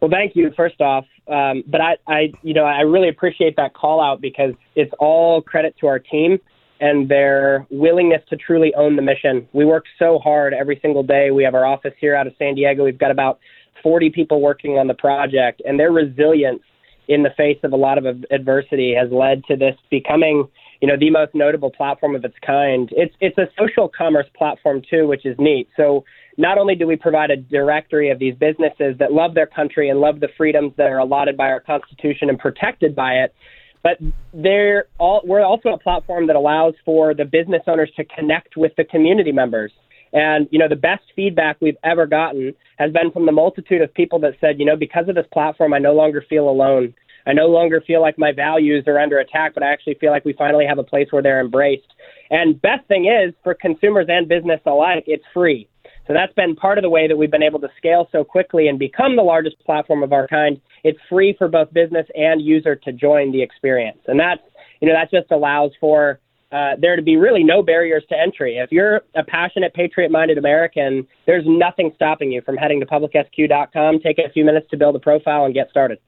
Well, 0.00 0.10
thank 0.10 0.34
you 0.34 0.50
first 0.56 0.80
off, 0.80 1.04
um, 1.28 1.62
but 1.66 1.82
I, 1.82 1.96
I, 2.06 2.32
you 2.42 2.54
know, 2.54 2.64
I 2.64 2.80
really 2.80 3.10
appreciate 3.10 3.56
that 3.56 3.74
call 3.74 4.02
out 4.02 4.22
because 4.22 4.54
it's 4.74 4.92
all 4.98 5.42
credit 5.42 5.76
to 5.80 5.88
our 5.88 5.98
team 5.98 6.38
and 6.80 7.06
their 7.06 7.66
willingness 7.70 8.22
to 8.30 8.36
truly 8.36 8.74
own 8.74 8.96
the 8.96 9.02
mission. 9.02 9.46
We 9.52 9.66
work 9.66 9.84
so 9.98 10.18
hard 10.18 10.54
every 10.54 10.78
single 10.80 11.02
day. 11.02 11.30
We 11.30 11.44
have 11.44 11.54
our 11.54 11.66
office 11.66 11.92
here 12.00 12.16
out 12.16 12.26
of 12.26 12.32
San 12.38 12.54
Diego. 12.54 12.84
We've 12.84 12.96
got 12.96 13.10
about 13.10 13.40
40 13.82 14.10
people 14.10 14.40
working 14.40 14.78
on 14.78 14.86
the 14.86 14.94
project, 14.94 15.62
and 15.64 15.78
their 15.78 15.92
resilience 15.92 16.62
in 17.08 17.22
the 17.24 17.30
face 17.36 17.58
of 17.64 17.72
a 17.72 17.76
lot 17.76 17.98
of 17.98 18.24
adversity 18.30 18.94
has 18.94 19.10
led 19.10 19.44
to 19.46 19.56
this 19.56 19.74
becoming, 19.90 20.46
you 20.80 20.86
know, 20.86 20.96
the 20.96 21.10
most 21.10 21.34
notable 21.34 21.70
platform 21.70 22.14
of 22.14 22.24
its 22.24 22.36
kind. 22.46 22.88
It's 22.92 23.14
it's 23.20 23.36
a 23.36 23.48
social 23.58 23.88
commerce 23.88 24.26
platform 24.36 24.82
too, 24.88 25.08
which 25.08 25.26
is 25.26 25.36
neat. 25.38 25.68
So 25.76 26.04
not 26.36 26.56
only 26.56 26.76
do 26.76 26.86
we 26.86 26.96
provide 26.96 27.30
a 27.30 27.36
directory 27.36 28.10
of 28.10 28.18
these 28.18 28.34
businesses 28.36 28.96
that 28.98 29.12
love 29.12 29.34
their 29.34 29.46
country 29.46 29.90
and 29.90 30.00
love 30.00 30.20
the 30.20 30.28
freedoms 30.36 30.72
that 30.76 30.86
are 30.86 30.98
allotted 30.98 31.36
by 31.36 31.48
our 31.48 31.60
Constitution 31.60 32.28
and 32.28 32.38
protected 32.38 32.94
by 32.94 33.14
it, 33.14 33.34
but 33.82 33.98
they're 34.32 34.84
all, 34.98 35.22
we're 35.24 35.44
also 35.44 35.70
a 35.70 35.78
platform 35.78 36.26
that 36.28 36.36
allows 36.36 36.74
for 36.84 37.14
the 37.14 37.24
business 37.24 37.62
owners 37.66 37.90
to 37.96 38.04
connect 38.04 38.56
with 38.56 38.72
the 38.76 38.84
community 38.84 39.32
members. 39.32 39.72
And, 40.12 40.48
you 40.50 40.58
know, 40.58 40.68
the 40.68 40.76
best 40.76 41.04
feedback 41.14 41.56
we've 41.60 41.76
ever 41.84 42.06
gotten 42.06 42.54
has 42.78 42.92
been 42.92 43.10
from 43.12 43.26
the 43.26 43.32
multitude 43.32 43.82
of 43.82 43.92
people 43.94 44.18
that 44.20 44.34
said, 44.40 44.58
you 44.58 44.64
know, 44.64 44.76
because 44.76 45.08
of 45.08 45.14
this 45.14 45.26
platform, 45.32 45.72
I 45.72 45.78
no 45.78 45.92
longer 45.92 46.24
feel 46.28 46.48
alone. 46.48 46.94
I 47.26 47.32
no 47.32 47.46
longer 47.46 47.82
feel 47.86 48.00
like 48.00 48.18
my 48.18 48.32
values 48.32 48.84
are 48.86 48.98
under 48.98 49.18
attack, 49.18 49.54
but 49.54 49.62
I 49.62 49.72
actually 49.72 49.94
feel 50.00 50.10
like 50.10 50.24
we 50.24 50.32
finally 50.32 50.66
have 50.66 50.78
a 50.78 50.84
place 50.84 51.08
where 51.10 51.22
they're 51.22 51.40
embraced. 51.40 51.92
And 52.30 52.60
best 52.60 52.86
thing 52.88 53.06
is 53.06 53.34
for 53.44 53.54
consumers 53.54 54.06
and 54.08 54.28
business 54.28 54.60
alike, 54.66 55.04
it's 55.06 55.24
free. 55.32 55.68
So 56.06 56.14
that's 56.14 56.32
been 56.32 56.56
part 56.56 56.78
of 56.78 56.82
the 56.82 56.90
way 56.90 57.06
that 57.06 57.16
we've 57.16 57.30
been 57.30 57.42
able 57.42 57.60
to 57.60 57.68
scale 57.76 58.08
so 58.10 58.24
quickly 58.24 58.68
and 58.68 58.78
become 58.78 59.16
the 59.16 59.22
largest 59.22 59.60
platform 59.64 60.02
of 60.02 60.12
our 60.12 60.26
kind. 60.26 60.60
It's 60.82 60.98
free 61.08 61.34
for 61.38 61.46
both 61.46 61.72
business 61.72 62.06
and 62.14 62.42
user 62.42 62.74
to 62.74 62.92
join 62.92 63.30
the 63.30 63.42
experience. 63.42 64.00
And 64.06 64.18
that's, 64.18 64.40
you 64.80 64.88
know, 64.88 64.94
that 64.94 65.10
just 65.10 65.30
allows 65.30 65.70
for 65.78 66.18
uh, 66.52 66.72
there 66.78 66.96
to 66.96 67.02
be 67.02 67.16
really 67.16 67.44
no 67.44 67.62
barriers 67.62 68.04
to 68.08 68.18
entry. 68.18 68.58
If 68.58 68.72
you're 68.72 69.02
a 69.14 69.22
passionate, 69.24 69.72
patriot 69.74 70.10
minded 70.10 70.38
American, 70.38 71.06
there's 71.26 71.44
nothing 71.46 71.92
stopping 71.94 72.32
you 72.32 72.42
from 72.42 72.56
heading 72.56 72.80
to 72.80 72.86
publicsq.com, 72.86 74.00
take 74.00 74.18
a 74.18 74.30
few 74.30 74.44
minutes 74.44 74.68
to 74.70 74.76
build 74.76 74.96
a 74.96 75.00
profile, 75.00 75.44
and 75.44 75.54
get 75.54 75.70
started. 75.70 75.98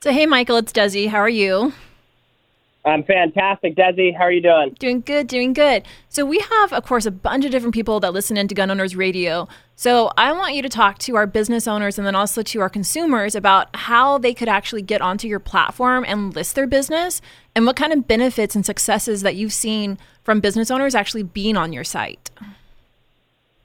So, 0.00 0.12
hey, 0.12 0.26
Michael, 0.26 0.58
it's 0.58 0.72
Desi. 0.72 1.08
How 1.08 1.18
are 1.18 1.28
you? 1.28 1.72
I'm 2.88 3.04
fantastic. 3.04 3.76
Desi, 3.76 4.16
how 4.16 4.24
are 4.24 4.32
you 4.32 4.40
doing? 4.42 4.74
Doing 4.78 5.00
good, 5.00 5.26
doing 5.26 5.52
good. 5.52 5.84
So, 6.08 6.24
we 6.24 6.38
have, 6.38 6.72
of 6.72 6.84
course, 6.84 7.06
a 7.06 7.10
bunch 7.10 7.44
of 7.44 7.50
different 7.50 7.74
people 7.74 8.00
that 8.00 8.12
listen 8.12 8.36
into 8.36 8.54
Gun 8.54 8.70
Owners 8.70 8.96
Radio. 8.96 9.46
So, 9.76 10.10
I 10.16 10.32
want 10.32 10.54
you 10.54 10.62
to 10.62 10.68
talk 10.68 10.98
to 11.00 11.16
our 11.16 11.26
business 11.26 11.68
owners 11.68 11.98
and 11.98 12.06
then 12.06 12.14
also 12.14 12.42
to 12.42 12.60
our 12.60 12.68
consumers 12.68 13.34
about 13.34 13.74
how 13.76 14.18
they 14.18 14.34
could 14.34 14.48
actually 14.48 14.82
get 14.82 15.00
onto 15.00 15.28
your 15.28 15.40
platform 15.40 16.04
and 16.06 16.34
list 16.34 16.54
their 16.54 16.66
business 16.66 17.20
and 17.54 17.66
what 17.66 17.76
kind 17.76 17.92
of 17.92 18.08
benefits 18.08 18.56
and 18.56 18.64
successes 18.64 19.22
that 19.22 19.36
you've 19.36 19.52
seen 19.52 19.98
from 20.22 20.40
business 20.40 20.70
owners 20.70 20.94
actually 20.94 21.22
being 21.22 21.56
on 21.56 21.72
your 21.72 21.84
site. 21.84 22.30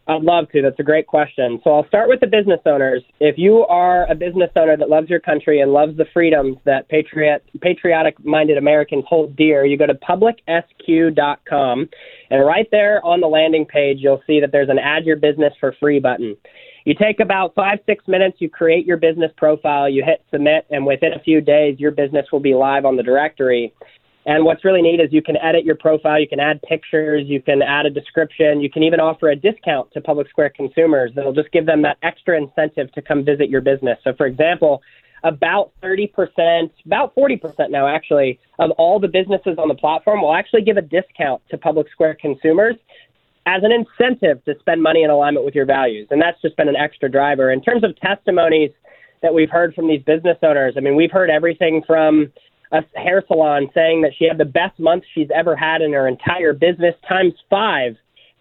I'd 0.05 0.21
love 0.21 0.49
to. 0.51 0.61
That's 0.61 0.79
a 0.79 0.83
great 0.83 1.07
question. 1.07 1.61
So 1.63 1.71
I'll 1.71 1.87
start 1.87 2.09
with 2.09 2.19
the 2.19 2.27
business 2.27 2.59
owners. 2.65 3.01
If 3.21 3.37
you 3.37 3.65
are 3.65 4.05
a 4.11 4.15
business 4.15 4.49
owner 4.57 4.75
that 4.75 4.89
loves 4.89 5.09
your 5.09 5.21
country 5.21 5.61
and 5.61 5.71
loves 5.71 5.95
the 5.95 6.05
freedoms 6.13 6.57
that 6.65 6.89
patriot, 6.89 7.41
patriotic-minded 7.61 8.57
Americans 8.57 9.05
hold 9.07 9.37
dear, 9.37 9.65
you 9.65 9.77
go 9.77 9.87
to 9.87 9.93
publicsq.com, 9.93 11.89
and 12.29 12.45
right 12.45 12.67
there 12.71 13.05
on 13.05 13.21
the 13.21 13.27
landing 13.27 13.65
page, 13.65 13.99
you'll 14.01 14.21
see 14.27 14.41
that 14.41 14.51
there's 14.51 14.69
an 14.69 14.79
Add 14.79 15.05
Your 15.05 15.15
Business 15.15 15.53
for 15.59 15.73
Free 15.79 15.99
button. 15.99 16.35
You 16.85 16.93
take 16.95 17.21
about 17.21 17.55
five, 17.55 17.79
six 17.85 18.05
minutes, 18.09 18.37
you 18.39 18.49
create 18.49 18.85
your 18.85 18.97
business 18.97 19.31
profile, 19.37 19.87
you 19.87 20.03
hit 20.03 20.21
submit, 20.31 20.65
and 20.69 20.85
within 20.85 21.13
a 21.13 21.19
few 21.19 21.39
days, 21.39 21.79
your 21.79 21.91
business 21.91 22.25
will 22.29 22.41
be 22.41 22.53
live 22.53 22.83
on 22.83 22.97
the 22.97 23.03
directory. 23.03 23.73
And 24.25 24.45
what's 24.45 24.63
really 24.63 24.81
neat 24.81 24.99
is 25.01 25.11
you 25.11 25.21
can 25.21 25.35
edit 25.37 25.65
your 25.65 25.75
profile, 25.75 26.19
you 26.19 26.27
can 26.27 26.39
add 26.39 26.61
pictures, 26.61 27.23
you 27.27 27.41
can 27.41 27.61
add 27.61 27.85
a 27.85 27.89
description, 27.89 28.61
you 28.61 28.69
can 28.69 28.83
even 28.83 28.99
offer 28.99 29.29
a 29.29 29.35
discount 29.35 29.91
to 29.93 30.01
Public 30.01 30.29
Square 30.29 30.51
consumers 30.55 31.11
that'll 31.15 31.33
just 31.33 31.51
give 31.51 31.65
them 31.65 31.81
that 31.81 31.97
extra 32.03 32.37
incentive 32.37 32.91
to 32.93 33.01
come 33.01 33.25
visit 33.25 33.49
your 33.49 33.61
business. 33.61 33.99
So, 34.03 34.13
for 34.13 34.25
example, 34.25 34.81
about 35.23 35.71
30%, 35.81 36.69
about 36.85 37.15
40% 37.15 37.69
now 37.69 37.87
actually, 37.87 38.39
of 38.59 38.71
all 38.71 38.99
the 38.99 39.07
businesses 39.07 39.57
on 39.57 39.67
the 39.67 39.75
platform 39.75 40.21
will 40.21 40.33
actually 40.33 40.61
give 40.61 40.77
a 40.77 40.81
discount 40.81 41.41
to 41.49 41.57
Public 41.57 41.89
Square 41.91 42.17
consumers 42.21 42.75
as 43.45 43.61
an 43.63 43.71
incentive 43.71 44.43
to 44.45 44.55
spend 44.59 44.81
money 44.81 45.03
in 45.03 45.09
alignment 45.09 45.45
with 45.45 45.55
your 45.55 45.65
values. 45.65 46.07
And 46.11 46.21
that's 46.21 46.41
just 46.41 46.55
been 46.55 46.69
an 46.69 46.77
extra 46.77 47.09
driver. 47.11 47.51
In 47.51 47.61
terms 47.61 47.83
of 47.83 47.95
testimonies 47.99 48.71
that 49.21 49.33
we've 49.33 49.49
heard 49.49 49.73
from 49.73 49.87
these 49.87 50.01
business 50.03 50.37
owners, 50.43 50.75
I 50.77 50.79
mean, 50.79 50.95
we've 50.95 51.11
heard 51.11 51.29
everything 51.29 51.83
from 51.85 52.31
a 52.73 52.83
hair 52.99 53.23
salon 53.27 53.69
saying 53.73 54.01
that 54.01 54.11
she 54.17 54.25
had 54.25 54.37
the 54.37 54.45
best 54.45 54.77
month 54.79 55.03
she's 55.13 55.29
ever 55.33 55.55
had 55.55 55.81
in 55.81 55.93
her 55.93 56.07
entire 56.07 56.53
business 56.53 56.95
times 57.07 57.33
five 57.49 57.95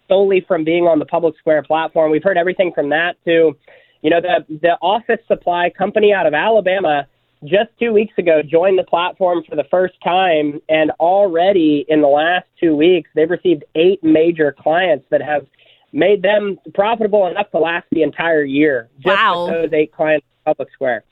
solely 0.09 0.45
from 0.49 0.65
being 0.65 0.85
on 0.85 0.99
the 0.99 1.05
public 1.05 1.37
square 1.39 1.63
platform. 1.63 2.11
We've 2.11 2.23
heard 2.23 2.37
everything 2.37 2.73
from 2.75 2.89
that 2.91 3.17
to, 3.25 3.57
you 4.03 4.11
know, 4.11 4.21
the 4.21 4.45
the 4.61 4.77
office 4.81 5.21
supply 5.29 5.71
company 5.71 6.13
out 6.13 6.27
of 6.27 6.35
Alabama 6.35 7.07
just 7.45 7.71
two 7.79 7.93
weeks 7.93 8.15
ago 8.19 8.41
joined 8.43 8.79
the 8.79 8.85
platform 8.85 9.43
for 9.49 9.57
the 9.57 9.65
first 9.71 9.95
time 10.03 10.61
and 10.69 10.91
already 11.01 11.85
in 11.89 12.01
the 12.01 12.07
last 12.07 12.47
two 12.61 12.77
weeks 12.77 13.11
they've 13.17 13.31
received 13.31 13.65
eight 13.75 13.99
major 14.05 14.55
clients 14.57 15.05
that 15.11 15.21
have 15.21 15.45
made 15.93 16.23
them 16.23 16.57
profitable 16.73 17.27
enough 17.27 17.51
to 17.51 17.59
last 17.59 17.85
the 17.91 18.05
entire 18.05 18.45
year 18.45 18.89
just 19.01 19.17
wow. 19.17 19.49
those 19.51 19.73
eight 19.73 19.93
clients 19.93 20.25
public 20.45 20.73
square. 20.73 21.05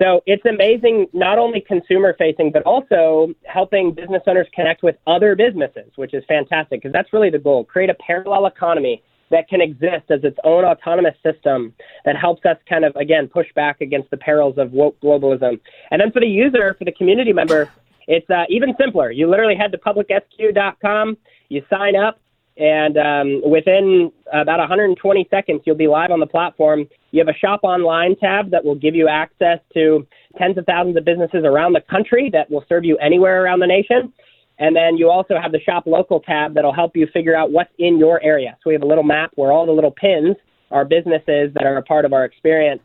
So 0.00 0.22
it's 0.26 0.44
amazing, 0.46 1.08
not 1.12 1.38
only 1.38 1.60
consumer 1.60 2.14
facing, 2.16 2.52
but 2.52 2.62
also 2.62 3.34
helping 3.44 3.92
business 3.92 4.22
owners 4.26 4.46
connect 4.54 4.82
with 4.82 4.96
other 5.06 5.34
businesses, 5.34 5.90
which 5.96 6.14
is 6.14 6.22
fantastic 6.28 6.82
because 6.82 6.92
that's 6.92 7.12
really 7.12 7.30
the 7.30 7.38
goal. 7.38 7.64
Create 7.64 7.90
a 7.90 7.94
parallel 7.94 8.46
economy 8.46 9.02
that 9.30 9.48
can 9.48 9.60
exist 9.60 10.10
as 10.10 10.22
its 10.22 10.38
own 10.44 10.64
autonomous 10.64 11.14
system 11.22 11.74
that 12.04 12.16
helps 12.16 12.46
us 12.46 12.56
kind 12.68 12.84
of, 12.84 12.94
again, 12.96 13.28
push 13.28 13.46
back 13.54 13.80
against 13.80 14.10
the 14.10 14.16
perils 14.16 14.56
of 14.56 14.72
woke 14.72 14.98
globalism. 15.00 15.60
And 15.90 16.00
then 16.00 16.12
for 16.12 16.20
the 16.20 16.26
user, 16.26 16.74
for 16.78 16.84
the 16.84 16.92
community 16.92 17.32
member, 17.32 17.70
it's 18.06 18.28
uh, 18.30 18.44
even 18.48 18.74
simpler. 18.80 19.10
You 19.10 19.28
literally 19.28 19.56
head 19.56 19.72
to 19.72 19.78
publicsq.com, 19.78 21.18
you 21.48 21.62
sign 21.68 21.96
up, 21.96 22.20
and 22.56 22.96
um, 22.96 23.42
within 23.48 24.10
about 24.32 24.58
120 24.58 25.28
seconds, 25.30 25.62
you'll 25.64 25.76
be 25.76 25.86
live 25.86 26.10
on 26.10 26.20
the 26.20 26.26
platform. 26.26 26.88
You 27.10 27.20
have 27.20 27.28
a 27.28 27.38
shop 27.38 27.60
online 27.62 28.16
tab 28.16 28.50
that 28.50 28.64
will 28.64 28.74
give 28.74 28.94
you 28.94 29.08
access 29.08 29.58
to 29.74 30.06
tens 30.36 30.58
of 30.58 30.66
thousands 30.66 30.96
of 30.96 31.04
businesses 31.04 31.44
around 31.44 31.72
the 31.72 31.80
country 31.90 32.30
that 32.32 32.50
will 32.50 32.64
serve 32.68 32.84
you 32.84 32.96
anywhere 32.98 33.42
around 33.42 33.60
the 33.60 33.66
nation. 33.66 34.12
And 34.58 34.74
then 34.74 34.96
you 34.96 35.08
also 35.08 35.34
have 35.40 35.52
the 35.52 35.60
shop 35.60 35.84
local 35.86 36.20
tab 36.20 36.54
that'll 36.54 36.74
help 36.74 36.96
you 36.96 37.06
figure 37.12 37.36
out 37.36 37.50
what's 37.50 37.70
in 37.78 37.98
your 37.98 38.22
area. 38.22 38.56
So 38.62 38.70
we 38.70 38.74
have 38.74 38.82
a 38.82 38.86
little 38.86 39.04
map 39.04 39.30
where 39.36 39.52
all 39.52 39.66
the 39.66 39.72
little 39.72 39.92
pins 39.92 40.36
are 40.70 40.84
businesses 40.84 41.52
that 41.54 41.64
are 41.64 41.76
a 41.76 41.82
part 41.82 42.04
of 42.04 42.12
our 42.12 42.24
experience. 42.24 42.82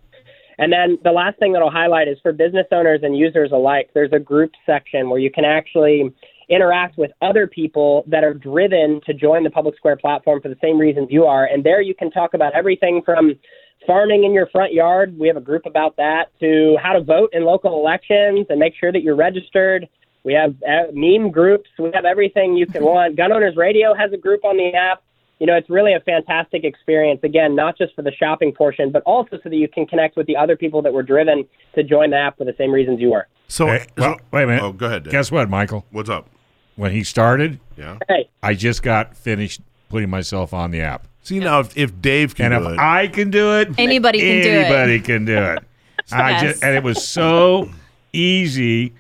And 0.60 0.72
then 0.72 1.00
the 1.04 1.12
last 1.12 1.40
thing 1.40 1.52
that 1.54 1.62
I'll 1.62 1.72
highlight 1.72 2.08
is 2.08 2.18
for 2.22 2.32
business 2.32 2.68
owners 2.72 3.00
and 3.04 3.18
users 3.18 3.52
alike, 3.52 3.90
there's 3.94 4.14
a 4.14 4.20
group 4.20 4.52
section 4.66 5.10
where 5.10 5.20
you 5.20 5.32
can 5.32 5.46
actually 5.46 6.14
interact 6.50 6.98
with 6.98 7.12
other 7.22 7.48
people 7.48 8.04
that 8.08 8.24
are 8.24 8.34
driven 8.34 9.02
to 9.06 9.14
join 9.14 9.44
the 9.44 9.50
Public 9.50 9.76
Square 9.76 9.98
platform 9.98 10.42
for 10.42 10.50
the 10.50 10.58
same 10.62 10.78
reasons 10.78 11.08
you 11.10 11.24
are. 11.24 11.46
And 11.46 11.64
there 11.64 11.82
you 11.82 11.96
can 11.96 12.12
talk 12.12 12.34
about 12.36 12.54
everything 12.54 13.02
from 13.04 13.34
farming 13.86 14.24
in 14.24 14.34
your 14.34 14.48
front 14.48 14.74
yard. 14.74 15.18
We 15.18 15.28
have 15.28 15.38
a 15.38 15.42
group 15.42 15.66
about 15.66 15.96
that 15.98 16.26
to 16.40 16.78
how 16.82 16.94
to 16.94 17.02
vote 17.02 17.30
in 17.34 17.44
local 17.44 17.80
elections 17.80 18.48
and 18.50 18.60
make 18.60 18.74
sure 18.80 18.92
that 18.92 19.04
you're 19.04 19.16
registered. 19.16 19.88
We 20.24 20.34
have 20.34 20.56
uh, 20.68 20.92
meme 20.94 21.32
groups. 21.32 21.70
We 21.78 21.92
have 21.94 22.06
everything 22.06 22.56
you 22.56 22.66
can 22.66 22.84
want. 22.86 23.16
Gun 23.18 23.32
Owners 23.32 23.56
Radio 23.58 23.94
has 23.94 24.12
a 24.14 24.18
group 24.18 24.46
on 24.46 24.58
the 24.58 24.74
app. 24.74 25.04
You 25.40 25.48
know, 25.48 25.56
it's 25.56 25.70
really 25.70 25.94
a 25.94 26.00
fantastic 26.00 26.64
experience. 26.64 27.20
Again, 27.24 27.56
not 27.56 27.78
just 27.78 27.94
for 27.96 28.02
the 28.04 28.12
shopping 28.14 28.54
portion, 28.54 28.92
but 28.92 29.04
also 29.04 29.38
so 29.44 29.50
that 29.50 29.56
you 29.58 29.68
can 29.68 29.86
connect 29.86 30.16
with 30.16 30.28
the 30.28 30.38
other 30.38 30.56
people 30.56 30.82
that 30.84 30.94
were 30.94 31.04
driven 31.04 31.46
to 31.76 31.84
join 31.84 32.12
the 32.12 32.18
app 32.18 32.38
for 32.38 32.46
the 32.46 32.54
same 32.58 32.72
reasons 32.72 33.02
you 33.02 33.12
were. 33.12 33.28
So, 33.50 33.66
Hey, 33.68 33.86
well, 33.98 34.18
wait 34.32 34.44
a 34.44 34.48
minute. 34.48 34.64
Oh, 34.64 34.72
go 34.72 34.86
ahead. 34.86 35.04
Dave. 35.04 35.12
Guess 35.12 35.32
what, 35.32 35.50
Michael? 35.50 35.86
What's 35.92 36.10
up? 36.10 36.30
When 36.78 36.92
he 36.94 37.04
started, 37.04 37.60
Yeah. 37.78 37.98
Hey, 38.08 38.30
I 38.42 38.54
just 38.54 38.82
got 38.84 39.18
finished 39.18 39.60
putting 39.94 40.10
myself 40.10 40.54
on 40.56 40.72
the 40.72 40.82
app. 40.82 41.08
See 41.22 41.40
now, 41.40 41.60
if, 41.60 41.78
if 41.78 42.02
Dave 42.02 42.34
can 42.36 42.52
And 42.52 42.64
do 42.64 42.70
if 42.72 42.74
it, 42.74 42.80
I 42.80 43.08
can 43.08 43.30
do 43.30 43.58
it, 43.60 43.70
Anybody 43.78 44.20
can 44.20 44.42
do 44.42 44.50
it. 44.50 44.54
anybody 44.66 45.00
can 45.00 45.26
do 45.26 45.38
it. 45.38 45.64
I 46.12 46.32
Yes. 46.32 46.42
just 46.42 46.64
and 46.64 46.76
it 46.76 46.84
was 46.84 47.08
so 47.08 47.70
easy. 48.12 48.94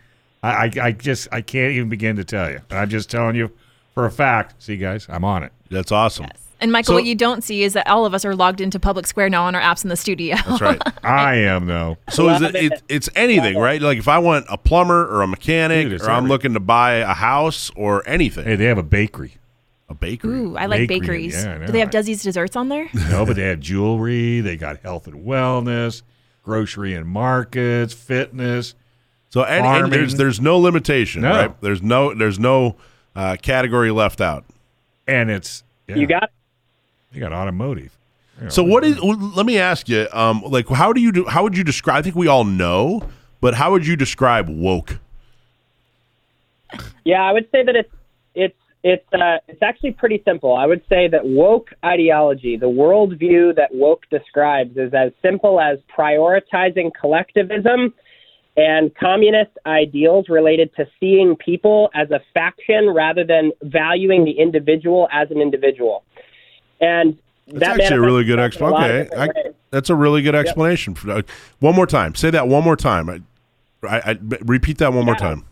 I, 0.43 0.49
I 0.67 0.71
I 0.83 0.91
just 0.91 1.27
I 1.31 1.41
can't 1.41 1.73
even 1.73 1.89
begin 1.89 2.15
to 2.17 2.23
tell 2.23 2.49
you. 2.49 2.59
And 2.69 2.79
I'm 2.79 2.89
just 2.89 3.09
telling 3.09 3.35
you 3.35 3.51
for 3.93 4.05
a 4.05 4.11
fact. 4.11 4.61
See, 4.61 4.77
guys, 4.77 5.07
I'm 5.09 5.25
on 5.25 5.43
it. 5.43 5.51
That's 5.69 5.91
awesome. 5.91 6.27
And 6.61 6.71
Michael, 6.71 6.91
So- 6.91 6.95
what 6.95 7.03
you 7.05 7.15
don't 7.15 7.43
see 7.43 7.63
is 7.63 7.73
that 7.73 7.87
all 7.87 8.05
of 8.05 8.13
us 8.13 8.23
are 8.23 8.35
logged 8.35 8.61
into 8.61 8.79
Public 8.79 9.05
Square 9.05 9.29
now 9.31 9.43
on 9.43 9.53
our 9.55 9.61
apps 9.61 9.83
in 9.83 9.89
the 9.89 9.97
studio. 9.97 10.35
That's 10.47 10.61
right. 10.61 10.81
I 11.03 11.35
am 11.37 11.65
though. 11.65 11.97
So 12.09 12.29
is 12.29 12.41
it, 12.41 12.55
it. 12.55 12.71
it? 12.71 12.81
It's 12.87 13.09
anything, 13.15 13.57
right? 13.57 13.81
Like 13.81 13.97
if 13.97 14.07
I 14.07 14.19
want 14.19 14.45
a 14.49 14.57
plumber 14.57 15.05
or 15.07 15.23
a 15.23 15.27
mechanic, 15.27 15.85
Dude, 15.87 15.93
it's 15.93 16.03
or 16.05 16.09
I'm 16.11 16.17
everything. 16.19 16.29
looking 16.29 16.53
to 16.53 16.59
buy 16.61 16.93
a 16.95 17.13
house 17.13 17.69
or 17.75 18.07
anything, 18.07 18.45
Hey, 18.45 18.55
they 18.55 18.65
have 18.65 18.77
a 18.77 18.83
bakery. 18.83 19.35
A 19.89 19.93
bakery. 19.93 20.37
Ooh, 20.39 20.55
I 20.57 20.65
like 20.67 20.87
Bakery, 20.87 20.99
bakeries. 20.99 21.43
yeah, 21.43 21.53
I 21.53 21.57
know. 21.59 21.65
Do 21.67 21.71
they 21.73 21.79
have 21.79 21.89
Desi's 21.89 22.23
desserts 22.23 22.55
on 22.55 22.69
there? 22.69 22.89
No, 23.09 23.25
but 23.25 23.35
they 23.35 23.43
have 23.43 23.59
jewelry. 23.59 24.39
They 24.41 24.55
got 24.57 24.79
health 24.79 25.07
and 25.07 25.25
wellness, 25.25 26.01
grocery 26.43 26.93
and 26.93 27.07
markets, 27.07 27.93
fitness. 27.93 28.75
So 29.29 29.43
and, 29.43 29.65
and 29.65 29.91
there's 29.91 30.15
there's 30.15 30.39
no 30.39 30.57
limitation, 30.59 31.21
No. 31.23 31.29
right? 31.31 31.61
There's 31.61 31.81
no 31.81 32.13
there's 32.13 32.39
no 32.39 32.75
uh, 33.15 33.35
category 33.41 33.91
left 33.91 34.21
out. 34.21 34.45
and 35.07 35.29
it's 35.31 35.63
yeah, 35.87 35.95
You 35.95 36.07
got 36.07 36.29
you 37.11 37.19
got 37.19 37.33
automotive. 37.33 37.97
You 38.41 38.49
So 38.49 38.63
what 38.63 38.83
is? 38.83 39.01
well, 39.01 39.17
Let 39.17 39.45
me 39.45 39.57
ask 39.59 39.89
you. 39.89 40.07
Um, 40.13 40.41
like 40.45 40.67
how 40.69 40.93
do 40.93 41.01
you 41.01 41.11
do? 41.11 41.25
How 41.25 41.43
would 41.43 41.57
you 41.57 41.63
describe? 41.63 41.97
I 41.97 42.01
think 42.01 42.15
we 42.15 42.27
all 42.27 42.43
know, 42.45 43.09
but 43.41 43.53
how 43.55 43.71
would 43.71 43.85
you 43.85 43.95
describe 43.95 44.47
woke? 44.49 44.99
Yeah, 47.03 47.21
I 47.21 47.31
would 47.33 47.47
say 47.51 47.63
that 47.63 47.75
it's 47.75 47.91
it's 48.83 49.05
uh, 49.13 49.37
it's 49.47 49.61
actually 49.61 49.91
pretty 49.91 50.21
simple. 50.25 50.55
I 50.55 50.65
would 50.65 50.83
say 50.89 51.07
that 51.07 51.25
woke 51.25 51.69
ideology, 51.85 52.57
the 52.57 52.67
worldview 52.67 53.55
that 53.55 53.69
woke 53.73 54.03
describes, 54.09 54.75
is 54.75 54.93
as 54.93 55.13
simple 55.21 55.61
as 55.61 55.79
prioritizing 55.97 56.91
collectivism 56.99 57.93
and 58.55 58.93
communist 58.95 59.51
ideals 59.65 60.27
related 60.29 60.69
to 60.75 60.85
seeing 60.99 61.35
people 61.37 61.89
as 61.95 62.11
a 62.11 62.19
faction 62.33 62.89
rather 62.93 63.23
than 63.23 63.51
valuing 63.63 64.25
the 64.25 64.31
individual 64.31 65.07
as 65.11 65.31
an 65.31 65.41
individual. 65.41 66.03
And 66.79 67.17
That's 67.47 67.59
that 67.59 67.79
actually 67.79 67.97
a 67.97 68.01
really 68.01 68.23
good 68.25 68.35
manifests 68.35 68.57
itself 68.57 68.69
in 68.69 68.75
a 68.75 68.79
lot 68.79 68.89
of 68.89 68.95
explanation. 68.97 69.29
Okay, 69.29 69.49
I, 69.49 69.53
that's 69.71 69.89
a 69.89 69.95
really 69.95 70.21
good 70.21 70.35
explanation. 70.35 70.95
Uh, 71.09 71.21
one 71.59 71.73
more 71.73 71.87
time. 71.87 72.15
Say 72.15 72.29
that 72.31 72.47
one 72.49 72.63
more 72.63 72.75
time. 72.75 73.09
I, 73.09 73.21
I, 73.87 74.11
I 74.11 74.19
repeat 74.41 74.77
that 74.79 74.93
one 74.93 75.05
more 75.05 75.15
time. 75.15 75.45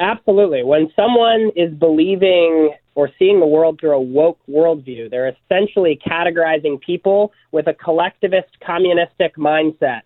Absolutely. 0.00 0.62
When 0.62 0.90
someone 0.94 1.50
is 1.56 1.74
believing 1.74 2.72
or 2.94 3.10
seeing 3.18 3.40
the 3.40 3.46
world 3.46 3.78
through 3.80 3.92
a 3.96 4.00
woke 4.00 4.38
worldview, 4.48 5.10
they're 5.10 5.28
essentially 5.28 5.98
categorizing 6.06 6.80
people 6.80 7.32
with 7.52 7.66
a 7.66 7.74
collectivist 7.74 8.48
communistic 8.64 9.36
mindset. 9.36 10.02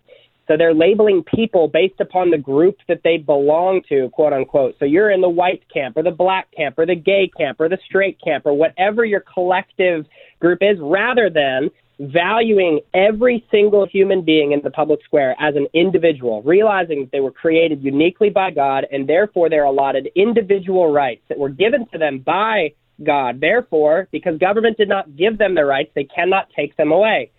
So 0.47 0.57
they're 0.57 0.73
labeling 0.73 1.23
people 1.23 1.67
based 1.67 2.01
upon 2.01 2.29
the 2.29 2.37
group 2.37 2.77
that 2.87 3.01
they 3.03 3.17
belong 3.17 3.81
to, 3.87 4.09
quote 4.09 4.33
unquote. 4.33 4.75
So 4.77 4.85
you're 4.85 5.11
in 5.11 5.21
the 5.21 5.29
white 5.29 5.63
camp 5.73 5.95
or 5.95 6.03
the 6.03 6.11
black 6.11 6.51
camp 6.51 6.77
or 6.77 6.85
the 6.85 6.95
gay 6.95 7.31
camp 7.37 7.61
or 7.61 7.69
the 7.69 7.77
straight 7.85 8.19
camp 8.21 8.45
or 8.45 8.53
whatever 8.53 9.05
your 9.05 9.21
collective 9.21 10.05
group 10.39 10.59
is, 10.61 10.77
rather 10.81 11.29
than 11.29 11.69
valuing 11.99 12.79
every 12.93 13.45
single 13.51 13.85
human 13.85 14.21
being 14.21 14.51
in 14.51 14.61
the 14.63 14.69
public 14.69 15.03
square 15.03 15.35
as 15.39 15.55
an 15.55 15.67
individual, 15.73 16.41
realizing 16.43 17.01
that 17.01 17.11
they 17.11 17.19
were 17.19 17.31
created 17.31 17.83
uniquely 17.83 18.29
by 18.29 18.51
God 18.51 18.85
and 18.91 19.07
therefore 19.07 19.49
they're 19.49 19.63
allotted 19.63 20.09
individual 20.15 20.91
rights 20.91 21.21
that 21.29 21.37
were 21.37 21.49
given 21.49 21.87
to 21.91 21.97
them 21.97 22.19
by 22.19 22.73
God. 23.03 23.39
Therefore, 23.39 24.07
because 24.11 24.37
government 24.37 24.77
did 24.77 24.89
not 24.89 25.15
give 25.15 25.37
them 25.37 25.55
the 25.55 25.65
rights, 25.65 25.91
they 25.93 26.05
cannot 26.05 26.49
take 26.55 26.75
them 26.77 26.91
away. 26.91 27.31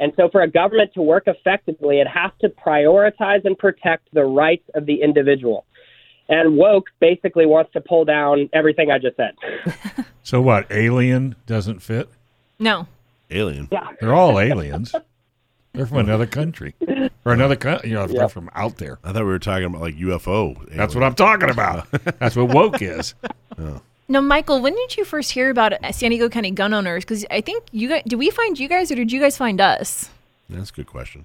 And 0.00 0.12
so, 0.16 0.30
for 0.30 0.40
a 0.40 0.50
government 0.50 0.94
to 0.94 1.02
work 1.02 1.24
effectively, 1.26 2.00
it 2.00 2.08
has 2.08 2.30
to 2.40 2.48
prioritize 2.48 3.44
and 3.44 3.56
protect 3.58 4.08
the 4.14 4.24
rights 4.24 4.64
of 4.74 4.86
the 4.86 5.02
individual. 5.02 5.66
And 6.26 6.56
woke 6.56 6.86
basically 7.00 7.44
wants 7.44 7.72
to 7.74 7.82
pull 7.82 8.06
down 8.06 8.48
everything 8.54 8.90
I 8.90 8.98
just 8.98 9.16
said. 9.16 9.34
So 10.22 10.40
what? 10.40 10.70
Alien 10.70 11.34
doesn't 11.46 11.80
fit. 11.80 12.08
No. 12.58 12.86
Alien. 13.30 13.68
Yeah. 13.70 13.88
They're 14.00 14.14
all 14.14 14.38
aliens. 14.38 14.94
They're 15.72 15.86
from 15.86 15.98
another 15.98 16.26
country 16.26 16.74
or 17.24 17.32
another 17.32 17.54
country. 17.54 17.90
You 17.90 17.94
know, 17.94 18.08
they're 18.08 18.28
from 18.28 18.50
out 18.56 18.78
there. 18.78 18.98
I 19.04 19.12
thought 19.12 19.20
we 19.20 19.28
were 19.28 19.38
talking 19.38 19.66
about 19.66 19.80
like 19.80 19.94
UFO. 19.94 20.68
That's 20.74 20.96
what 20.96 21.04
I'm 21.04 21.14
talking 21.14 21.48
about. 21.48 21.88
That's 22.18 22.34
what 22.34 22.52
woke 22.52 22.82
is. 22.82 23.14
No, 24.08 24.20
Michael, 24.20 24.60
when 24.60 24.74
did 24.74 24.96
you 24.96 25.04
first 25.04 25.30
hear 25.30 25.48
about 25.48 25.72
San 25.92 26.10
Diego 26.10 26.28
County 26.28 26.50
gun 26.50 26.74
owners? 26.74 27.04
Because 27.04 27.24
I 27.30 27.40
think 27.40 27.62
you 27.70 27.88
guys, 27.88 28.02
did 28.04 28.18
we 28.18 28.30
find 28.30 28.58
you 28.58 28.66
guys 28.66 28.90
or 28.90 28.96
did 28.96 29.12
you 29.12 29.20
guys 29.20 29.36
find 29.36 29.60
us? 29.60 30.10
That's 30.48 30.70
a 30.70 30.72
good 30.72 30.88
question. 30.88 31.24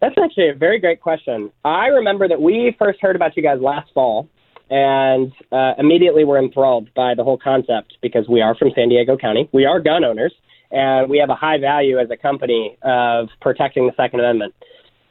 That's 0.00 0.16
actually 0.18 0.48
a 0.48 0.54
very 0.54 0.80
great 0.80 1.00
question. 1.00 1.52
I 1.64 1.86
remember 1.86 2.26
that 2.26 2.42
we 2.42 2.74
first 2.76 3.00
heard 3.00 3.14
about 3.14 3.36
you 3.36 3.42
guys 3.44 3.60
last 3.60 3.92
fall 3.92 4.28
and 4.70 5.32
uh, 5.52 5.74
immediately 5.78 6.24
were 6.24 6.38
enthralled 6.38 6.92
by 6.94 7.14
the 7.14 7.22
whole 7.22 7.38
concept 7.38 7.98
because 8.00 8.28
we 8.28 8.40
are 8.40 8.54
from 8.54 8.70
San 8.74 8.88
Diego 8.88 9.16
County. 9.16 9.48
We 9.52 9.64
are 9.66 9.78
gun 9.78 10.04
owners, 10.04 10.32
and 10.70 11.10
we 11.10 11.18
have 11.18 11.30
a 11.30 11.34
high 11.34 11.58
value 11.58 11.98
as 11.98 12.10
a 12.10 12.16
company 12.16 12.76
of 12.82 13.28
protecting 13.40 13.86
the 13.86 13.92
Second 13.96 14.20
Amendment. 14.20 14.54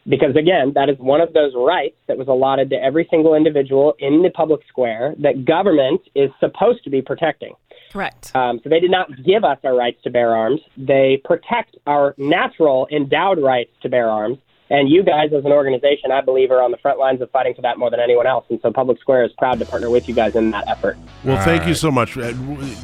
Because 0.08 0.36
again, 0.36 0.72
that 0.76 0.90
is 0.90 0.98
one 0.98 1.22
of 1.22 1.34
those 1.34 1.54
rights 1.56 1.96
that 2.08 2.18
was 2.18 2.28
allotted 2.28 2.70
to 2.72 2.76
every 2.78 3.08
single 3.12 3.36
individual 3.36 3.94
in 4.00 4.24
the 4.24 4.30
public 4.32 4.62
square 4.68 5.14
that 5.20 5.46
government 5.46 6.02
is 6.16 6.32
supposed 6.40 6.84
to 6.86 6.90
be 6.90 7.02
protecting. 7.02 7.54
Correct. 7.92 8.36
Um, 8.36 8.60
so 8.64 8.70
they 8.70 8.80
did 8.80 8.92
not 8.92 9.10
give 9.24 9.44
us 9.44 9.58
our 9.64 9.76
rights 9.76 10.02
to 10.04 10.10
bear 10.10 10.36
arms. 10.36 10.62
They 10.78 11.22
protect 11.26 11.76
our 11.86 12.16
natural 12.18 12.88
endowed 12.92 13.42
rights 13.42 13.72
to 13.82 13.90
bear 13.90 14.10
arms. 14.10 14.38
And 14.72 14.88
you 14.90 15.04
guys, 15.04 15.32
as 15.34 15.46
an 15.46 15.52
organization, 15.52 16.12
I 16.12 16.22
believe, 16.22 16.52
are 16.52 16.62
on 16.62 16.72
the 16.72 16.78
front 16.78 17.00
lines 17.00 17.22
of 17.22 17.32
fighting 17.32 17.56
for 17.56 17.62
that 17.64 17.80
more 17.80 17.90
than 17.90 18.00
anyone 18.00 18.28
else. 18.28 18.46
And 18.50 18.60
so 18.62 18.72
Public 18.72 19.00
Square 19.00 19.26
is 19.26 19.32
proud 19.38 19.58
to 19.60 19.66
partner 19.66 19.90
with 19.90 20.08
you 20.08 20.14
guys 20.14 20.36
in 20.36 20.52
that 20.52 20.68
effort. 20.68 20.98
Well, 21.24 21.38
All 21.38 21.44
thank 21.44 21.66
you 21.66 21.74
so 21.74 21.90
much. 21.90 22.18
Uh, 22.18 22.34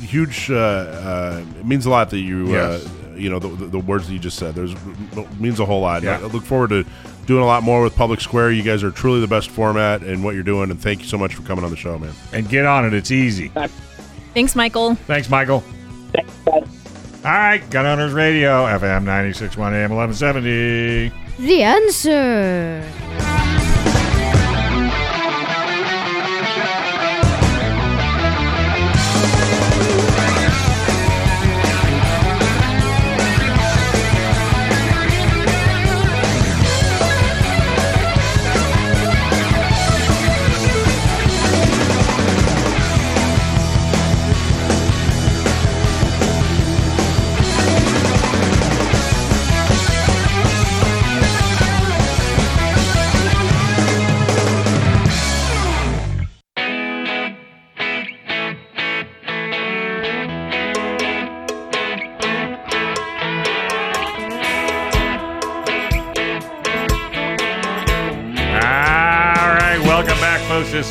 Huge. 0.02 0.50
Uh, 0.50 0.56
uh, 0.56 1.46
it 1.60 1.66
means 1.66 1.86
a 1.86 1.90
lot 1.90 2.10
that 2.10 2.20
you. 2.20 2.52
Yes. 2.52 2.86
Uh, 2.86 2.90
you 3.16 3.30
know 3.30 3.40
the, 3.40 3.48
the, 3.48 3.66
the 3.68 3.80
words 3.80 4.08
that 4.08 4.14
you 4.14 4.20
just 4.20 4.38
said. 4.38 4.56
There's 4.56 4.76
means 5.40 5.62
a 5.62 5.66
whole 5.66 5.80
lot. 5.80 6.04
Yeah. 6.04 6.18
I 6.18 6.26
look 6.26 6.44
forward 6.44 6.72
to 6.72 6.86
doing 7.26 7.42
a 7.42 7.46
lot 7.46 7.64
more 7.64 7.82
with 7.82 7.96
Public 7.96 8.20
Square. 8.20 8.52
You 8.52 8.64
guys 8.64 8.84
are 8.84 8.92
truly 8.92 9.22
the 9.22 9.28
best 9.28 9.50
format 9.50 10.02
and 10.02 10.22
what 10.22 10.36
you're 10.36 10.44
doing. 10.44 10.70
And 10.70 10.82
thank 10.82 11.00
you 11.00 11.08
so 11.08 11.18
much 11.18 11.34
for 11.34 11.42
coming 11.44 11.64
on 11.64 11.72
the 11.72 11.78
show, 11.78 11.98
man. 11.98 12.14
And 12.34 12.50
get 12.50 12.66
on 12.66 12.86
it. 12.86 12.94
It's 12.94 13.12
easy. 13.12 13.54
Thanks, 14.34 14.54
Michael. 14.54 14.96
Thanks, 14.96 15.30
Michael. 15.30 15.64
Thanks. 16.12 16.34
All 17.26 17.32
right, 17.32 17.68
Gun 17.72 17.86
Owners 17.86 18.14
Radio, 18.14 18.66
FM 18.66 19.06
96.1 19.06 19.58
AM 19.74 19.96
1170. 19.96 21.25
The 21.38 21.64
answer. 21.64 22.82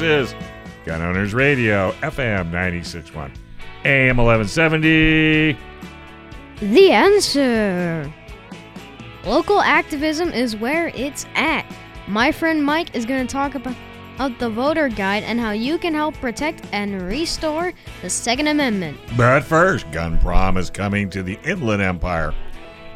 Is 0.04 0.34
Gun 0.84 1.00
Owners 1.00 1.32
Radio, 1.32 1.92
FM 2.02 2.50
96.1 2.50 3.30
AM 3.86 4.16
1170. 4.18 5.56
The 6.60 6.90
answer. 6.92 8.12
Local 9.24 9.60
activism 9.60 10.30
is 10.30 10.56
where 10.56 10.88
it's 10.88 11.24
at. 11.34 11.64
My 12.06 12.30
friend 12.30 12.62
Mike 12.62 12.94
is 12.94 13.06
going 13.06 13.26
to 13.26 13.32
talk 13.32 13.54
about 13.54 13.74
about 14.14 14.38
the 14.38 14.48
voter 14.48 14.88
guide 14.88 15.24
and 15.24 15.40
how 15.40 15.50
you 15.50 15.76
can 15.76 15.92
help 15.92 16.14
protect 16.16 16.64
and 16.72 17.02
restore 17.02 17.72
the 18.00 18.08
Second 18.08 18.46
Amendment. 18.46 18.96
But 19.16 19.42
first, 19.42 19.90
Gun 19.90 20.18
Prom 20.18 20.56
is 20.56 20.70
coming 20.70 21.10
to 21.10 21.22
the 21.22 21.36
Inland 21.42 21.82
Empire. 21.82 22.32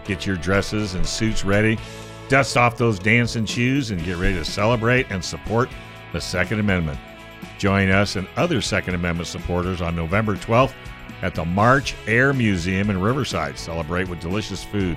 Get 0.04 0.26
your 0.26 0.36
dresses 0.36 0.94
and 0.94 1.04
suits 1.04 1.44
ready, 1.44 1.76
dust 2.28 2.56
off 2.56 2.76
those 2.76 3.00
dancing 3.00 3.46
shoes, 3.46 3.90
and 3.90 4.04
get 4.04 4.18
ready 4.18 4.34
to 4.34 4.44
celebrate 4.44 5.10
and 5.10 5.24
support 5.24 5.68
the 6.12 6.20
Second 6.20 6.60
Amendment. 6.60 6.98
Join 7.58 7.90
us 7.90 8.16
and 8.16 8.26
other 8.36 8.60
Second 8.60 8.94
Amendment 8.94 9.28
supporters 9.28 9.80
on 9.80 9.94
November 9.96 10.36
12th 10.36 10.72
at 11.22 11.34
the 11.34 11.44
March 11.44 11.94
Air 12.06 12.32
Museum 12.32 12.90
in 12.90 13.00
Riverside. 13.00 13.58
Celebrate 13.58 14.08
with 14.08 14.20
delicious 14.20 14.64
food, 14.64 14.96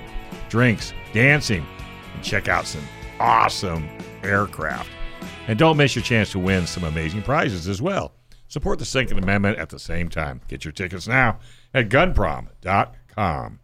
drinks, 0.49 0.93
dancing, 1.14 1.66
and 2.14 2.24
check 2.24 2.47
out 2.47 2.66
some 2.66 2.84
awesome 3.20 3.89
aircraft. 4.24 4.89
And 5.47 5.57
don't 5.57 5.78
miss 5.78 5.95
your 5.95 6.03
chance 6.03 6.32
to 6.32 6.39
win 6.39 6.68
some 6.68 6.84
amazing 6.84 7.24
prizes 7.24 7.68
as 7.68 7.82
well. 7.82 8.14
Support 8.47 8.80
the 8.80 8.86
Second 8.86 9.18
Amendment 9.18 9.57
at 9.57 9.70
the 9.70 9.80
same 9.80 10.09
time. 10.09 10.41
Get 10.47 10.66
your 10.66 10.72
tickets 10.74 11.07
now 11.07 11.39
at 11.74 11.89
gunprom.com. 11.89 13.59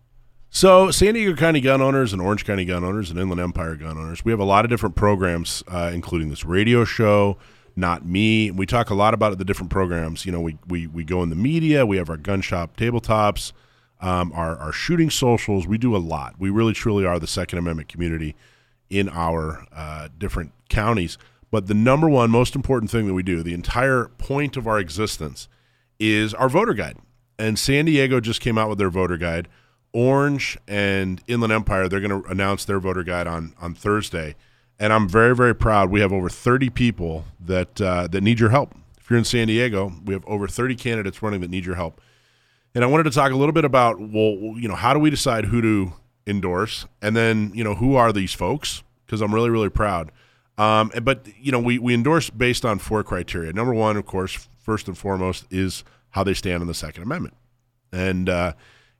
So, 0.57 0.89
San 0.89 1.13
Diego 1.13 1.35
County 1.35 1.61
gun 1.61 1.83
owners 1.83 2.13
and 2.13 2.19
Orange 2.19 2.43
County 2.43 2.65
gun 2.65 2.83
owners 2.83 3.11
and 3.11 3.19
Inland 3.19 3.39
Empire 3.39 3.75
gun 3.75 3.95
owners, 3.95 4.25
we 4.25 4.31
have 4.31 4.39
a 4.39 4.43
lot 4.43 4.65
of 4.65 4.71
different 4.71 4.95
programs, 4.95 5.61
uh, 5.67 5.91
including 5.93 6.31
this 6.31 6.43
radio 6.43 6.83
show, 6.83 7.37
Not 7.75 8.07
Me. 8.07 8.49
We 8.49 8.65
talk 8.65 8.89
a 8.89 8.95
lot 8.95 9.13
about 9.13 9.37
the 9.37 9.45
different 9.45 9.69
programs. 9.69 10.25
You 10.25 10.31
know, 10.31 10.41
we, 10.41 10.57
we, 10.67 10.87
we 10.87 11.03
go 11.03 11.21
in 11.21 11.29
the 11.29 11.35
media, 11.35 11.85
we 11.85 11.97
have 11.97 12.09
our 12.09 12.17
gun 12.17 12.41
shop 12.41 12.75
tabletops, 12.75 13.51
um, 14.01 14.31
our, 14.33 14.57
our 14.57 14.71
shooting 14.71 15.11
socials. 15.11 15.67
We 15.67 15.77
do 15.77 15.95
a 15.95 15.99
lot. 15.99 16.39
We 16.39 16.49
really, 16.49 16.73
truly 16.73 17.05
are 17.05 17.19
the 17.19 17.27
Second 17.27 17.59
Amendment 17.59 17.87
community 17.87 18.35
in 18.89 19.09
our 19.09 19.63
uh, 19.71 20.07
different 20.17 20.53
counties. 20.69 21.19
But 21.51 21.67
the 21.67 21.75
number 21.75 22.09
one 22.09 22.31
most 22.31 22.55
important 22.55 22.89
thing 22.89 23.05
that 23.05 23.13
we 23.13 23.21
do, 23.21 23.43
the 23.43 23.53
entire 23.53 24.05
point 24.17 24.57
of 24.57 24.65
our 24.65 24.79
existence, 24.79 25.49
is 25.99 26.33
our 26.33 26.49
voter 26.49 26.73
guide. 26.73 26.97
And 27.37 27.59
San 27.59 27.85
Diego 27.85 28.19
just 28.19 28.41
came 28.41 28.57
out 28.57 28.69
with 28.69 28.79
their 28.79 28.89
voter 28.89 29.17
guide. 29.17 29.47
Orange 29.93 30.57
and 30.67 31.21
Inland 31.27 31.53
Empire, 31.53 31.87
they're 31.87 32.01
going 32.01 32.21
to 32.21 32.29
announce 32.29 32.65
their 32.65 32.79
voter 32.79 33.03
guide 33.03 33.27
on, 33.27 33.53
on 33.59 33.73
Thursday. 33.73 34.35
And 34.79 34.93
I'm 34.93 35.09
very, 35.09 35.35
very 35.35 35.55
proud. 35.55 35.89
We 35.89 36.01
have 36.01 36.13
over 36.13 36.29
30 36.29 36.69
people 36.69 37.25
that 37.39 37.81
uh, 37.81 38.07
that 38.07 38.21
need 38.21 38.39
your 38.39 38.49
help. 38.49 38.75
If 38.99 39.09
you're 39.09 39.17
in 39.17 39.25
San 39.25 39.47
Diego, 39.47 39.91
we 40.05 40.13
have 40.13 40.25
over 40.27 40.47
30 40.47 40.75
candidates 40.75 41.21
running 41.23 41.41
that 41.41 41.49
need 41.49 41.65
your 41.65 41.75
help. 41.75 41.99
And 42.75 42.83
I 42.83 42.87
wanted 42.87 43.03
to 43.03 43.11
talk 43.11 43.31
a 43.31 43.35
little 43.35 43.53
bit 43.53 43.65
about, 43.65 43.99
well, 43.99 44.35
you 44.55 44.67
know, 44.67 44.75
how 44.75 44.93
do 44.93 44.99
we 44.99 45.09
decide 45.09 45.45
who 45.45 45.61
to 45.61 45.93
endorse? 46.27 46.85
And 47.01 47.15
then, 47.15 47.51
you 47.55 47.63
know, 47.63 47.73
who 47.73 47.95
are 47.95 48.13
these 48.13 48.33
folks? 48.33 48.83
Because 49.05 49.21
I'm 49.21 49.33
really, 49.33 49.49
really 49.49 49.69
proud. 49.69 50.11
Um, 50.57 50.91
but 51.01 51.27
you 51.39 51.51
know, 51.51 51.59
we 51.59 51.77
we 51.79 51.93
endorse 51.93 52.29
based 52.29 52.65
on 52.65 52.79
four 52.79 53.03
criteria. 53.03 53.53
Number 53.53 53.73
one, 53.73 53.95
of 53.95 54.05
course, 54.05 54.47
first 54.59 54.87
and 54.87 54.97
foremost, 54.97 55.45
is 55.51 55.83
how 56.11 56.23
they 56.23 56.33
stand 56.33 56.61
on 56.61 56.67
the 56.67 56.73
Second 56.73 57.03
Amendment, 57.03 57.35
and 57.91 58.27
uh, 58.27 58.53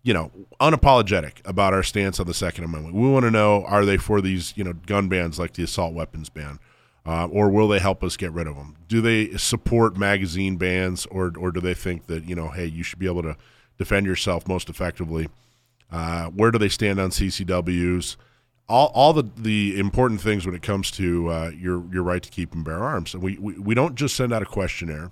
you 0.08 0.14
know, 0.14 0.32
unapologetic 0.62 1.42
about 1.44 1.74
our 1.74 1.84
stance 1.84 2.18
on 2.18 2.28
the 2.28 2.34
Second 2.34 2.64
Amendment. 2.64 2.96
We 2.96 3.10
want 3.10 3.26
to 3.26 3.32
know: 3.32 3.66
are 3.66 3.84
they 3.84 3.98
for 3.98 4.22
these 4.22 4.54
you 4.56 4.64
know 4.64 4.72
gun 4.72 5.10
bans 5.10 5.38
like 5.38 5.54
the 5.54 5.64
assault 5.64 5.94
weapons 5.94 6.30
ban, 6.30 6.60
uh, 7.06 7.28
or 7.28 7.50
will 7.50 7.68
they 7.68 7.80
help 7.80 8.02
us 8.06 8.16
get 8.16 8.32
rid 8.32 8.48
of 8.48 8.56
them? 8.56 8.78
Do 8.88 9.02
they 9.02 9.36
support 9.36 9.98
magazine 9.98 10.56
bans, 10.56 11.06
or 11.08 11.34
or 11.38 11.52
do 11.52 11.60
they 11.60 11.74
think 11.74 12.08
that 12.08 12.24
you 12.24 12.36
know, 12.36 12.48
hey, 12.48 12.66
you 12.66 12.84
should 12.84 13.00
be 13.00 13.06
able 13.06 13.24
to 13.24 13.36
defend 13.78 14.06
yourself 14.06 14.48
most 14.48 14.70
effectively? 14.70 15.28
Uh, 15.92 16.28
where 16.28 16.52
do 16.52 16.58
they 16.58 16.70
stand 16.70 17.02
on 17.02 17.10
CCWs? 17.10 18.16
all, 18.70 18.92
all 18.94 19.14
the, 19.14 19.24
the 19.38 19.80
important 19.80 20.20
things 20.22 20.46
when 20.46 20.54
it 20.54 20.62
comes 20.62 20.92
to 20.92 21.30
uh, 21.30 21.52
your 21.58 21.86
your 21.92 22.04
right 22.04 22.22
to 22.22 22.30
keep 22.30 22.54
and 22.54 22.66
bear 22.66 22.80
arms. 22.80 23.14
And 23.14 23.24
we, 23.24 23.38
we, 23.38 23.58
we 23.58 23.76
don't 23.76 23.96
just 23.96 24.16
send 24.16 24.34
out 24.34 24.42
a 24.42 24.46
questionnaire. 24.46 25.12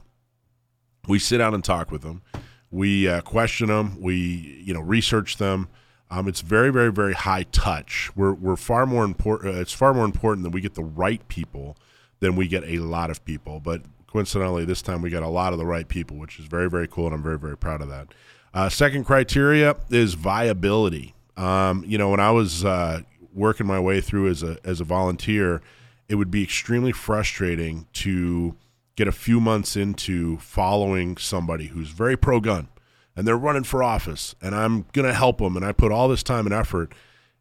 We 1.08 1.20
sit 1.20 1.38
down 1.38 1.54
and 1.54 1.64
talk 1.64 1.92
with 1.92 2.02
them. 2.02 2.22
We 2.76 3.08
uh, 3.08 3.22
question 3.22 3.68
them. 3.68 4.02
We 4.02 4.62
you 4.66 4.74
know 4.74 4.82
research 4.82 5.38
them. 5.38 5.70
Um, 6.12 6.28
it's 6.28 6.42
very 6.42 6.74
very 6.74 6.92
very 6.92 7.14
high 7.14 7.44
touch. 7.44 8.12
We're 8.18 8.34
we're 8.34 8.58
far 8.58 8.86
more 8.86 9.06
important. 9.06 9.56
Uh, 9.56 9.62
it's 9.62 9.72
far 9.72 9.94
more 9.94 10.04
important 10.04 10.44
that 10.44 10.50
we 10.50 10.60
get 10.60 10.74
the 10.74 10.84
right 10.84 11.26
people 11.30 11.78
than 12.20 12.36
we 12.36 12.50
get 12.50 12.66
a 12.66 12.80
lot 12.80 13.10
of 13.10 13.24
people. 13.24 13.62
But 13.62 13.84
coincidentally, 14.08 14.66
this 14.66 14.82
time 14.82 15.02
we 15.02 15.10
got 15.10 15.24
a 15.24 15.30
lot 15.30 15.54
of 15.54 15.60
the 15.60 15.66
right 15.66 15.88
people, 15.88 16.18
which 16.18 16.38
is 16.38 16.48
very 16.48 16.70
very 16.70 16.86
cool, 16.86 17.06
and 17.06 17.16
I'm 17.16 17.24
very 17.24 17.40
very 17.40 17.58
proud 17.58 17.82
of 17.82 17.88
that. 17.88 18.10
Uh, 18.54 18.68
second 18.68 19.06
criteria 19.06 19.78
is 19.90 20.16
viability. 20.16 21.16
Um, 21.38 21.86
you 21.88 21.98
know, 21.98 22.10
when 22.10 22.20
I 22.20 22.32
was 22.32 22.66
uh, 22.66 23.02
working 23.34 23.68
my 23.68 23.80
way 23.80 24.02
through 24.02 24.28
as 24.28 24.44
a 24.44 24.58
as 24.66 24.82
a 24.82 24.84
volunteer, 24.84 25.62
it 26.10 26.16
would 26.16 26.30
be 26.30 26.44
extremely 26.44 26.92
frustrating 26.92 27.88
to 27.94 28.58
get 28.96 29.08
a 29.08 29.12
few 29.12 29.40
months 29.40 29.76
into 29.76 30.38
following 30.38 31.18
somebody 31.18 31.68
who's 31.68 31.90
very 31.90 32.16
pro 32.18 32.40
gun 32.40 32.68
and 33.16 33.28
they're 33.28 33.38
running 33.38 33.64
for 33.64 33.84
office 33.84 34.36
and 34.42 34.56
I'm 34.56 34.86
going 34.94 35.08
to 35.08 35.14
help 35.14 35.40
them 35.40 35.56
and 35.56 35.66
I 35.66 35.72
put 35.72 35.92
all 35.92 36.08
this 36.08 36.24
time 36.24 36.46
and 36.46 36.54
effort 36.54 36.94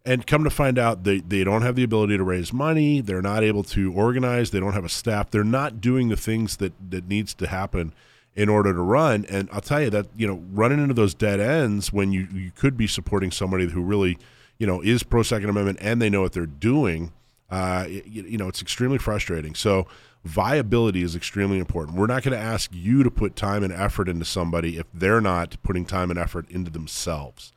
and 0.06 0.26
come 0.26 0.44
to 0.44 0.50
find 0.50 0.78
out 0.78 1.04
they, 1.04 1.20
they 1.20 1.44
don't 1.44 1.62
have 1.62 1.76
the 1.76 1.84
ability 1.84 2.16
to 2.16 2.24
raise 2.24 2.52
money 2.52 3.00
they're 3.00 3.22
not 3.22 3.42
able 3.42 3.62
to 3.64 3.92
organize 3.92 4.50
they 4.50 4.60
don't 4.60 4.74
have 4.74 4.84
a 4.84 4.88
staff 4.88 5.30
they're 5.30 5.44
not 5.44 5.80
doing 5.80 6.08
the 6.08 6.16
things 6.16 6.56
that 6.58 6.72
that 6.90 7.08
needs 7.08 7.34
to 7.34 7.46
happen 7.46 7.94
in 8.34 8.48
order 8.48 8.72
to 8.72 8.80
run 8.80 9.24
and 9.28 9.48
I'll 9.52 9.60
tell 9.60 9.80
you 9.80 9.90
that 9.90 10.06
you 10.16 10.26
know 10.26 10.42
running 10.52 10.80
into 10.80 10.94
those 10.94 11.14
dead 11.14 11.40
ends 11.40 11.92
when 11.92 12.12
you 12.12 12.26
you 12.32 12.50
could 12.54 12.76
be 12.76 12.86
supporting 12.86 13.30
somebody 13.30 13.68
who 13.68 13.80
really 13.80 14.18
you 14.58 14.66
know, 14.66 14.80
is 14.80 15.02
pro 15.02 15.22
Second 15.22 15.50
Amendment 15.50 15.78
and 15.80 16.00
they 16.00 16.10
know 16.10 16.22
what 16.22 16.32
they're 16.32 16.46
doing, 16.46 17.12
uh, 17.50 17.86
you, 17.88 18.02
you 18.06 18.38
know, 18.38 18.48
it's 18.48 18.62
extremely 18.62 18.98
frustrating. 18.98 19.54
So 19.54 19.86
viability 20.24 21.02
is 21.02 21.14
extremely 21.14 21.58
important. 21.58 21.96
We're 21.96 22.06
not 22.06 22.22
going 22.22 22.36
to 22.36 22.44
ask 22.44 22.70
you 22.72 23.02
to 23.02 23.10
put 23.10 23.36
time 23.36 23.62
and 23.62 23.72
effort 23.72 24.08
into 24.08 24.24
somebody 24.24 24.78
if 24.78 24.86
they're 24.92 25.20
not 25.20 25.56
putting 25.62 25.84
time 25.84 26.10
and 26.10 26.18
effort 26.18 26.50
into 26.50 26.70
themselves. 26.70 27.52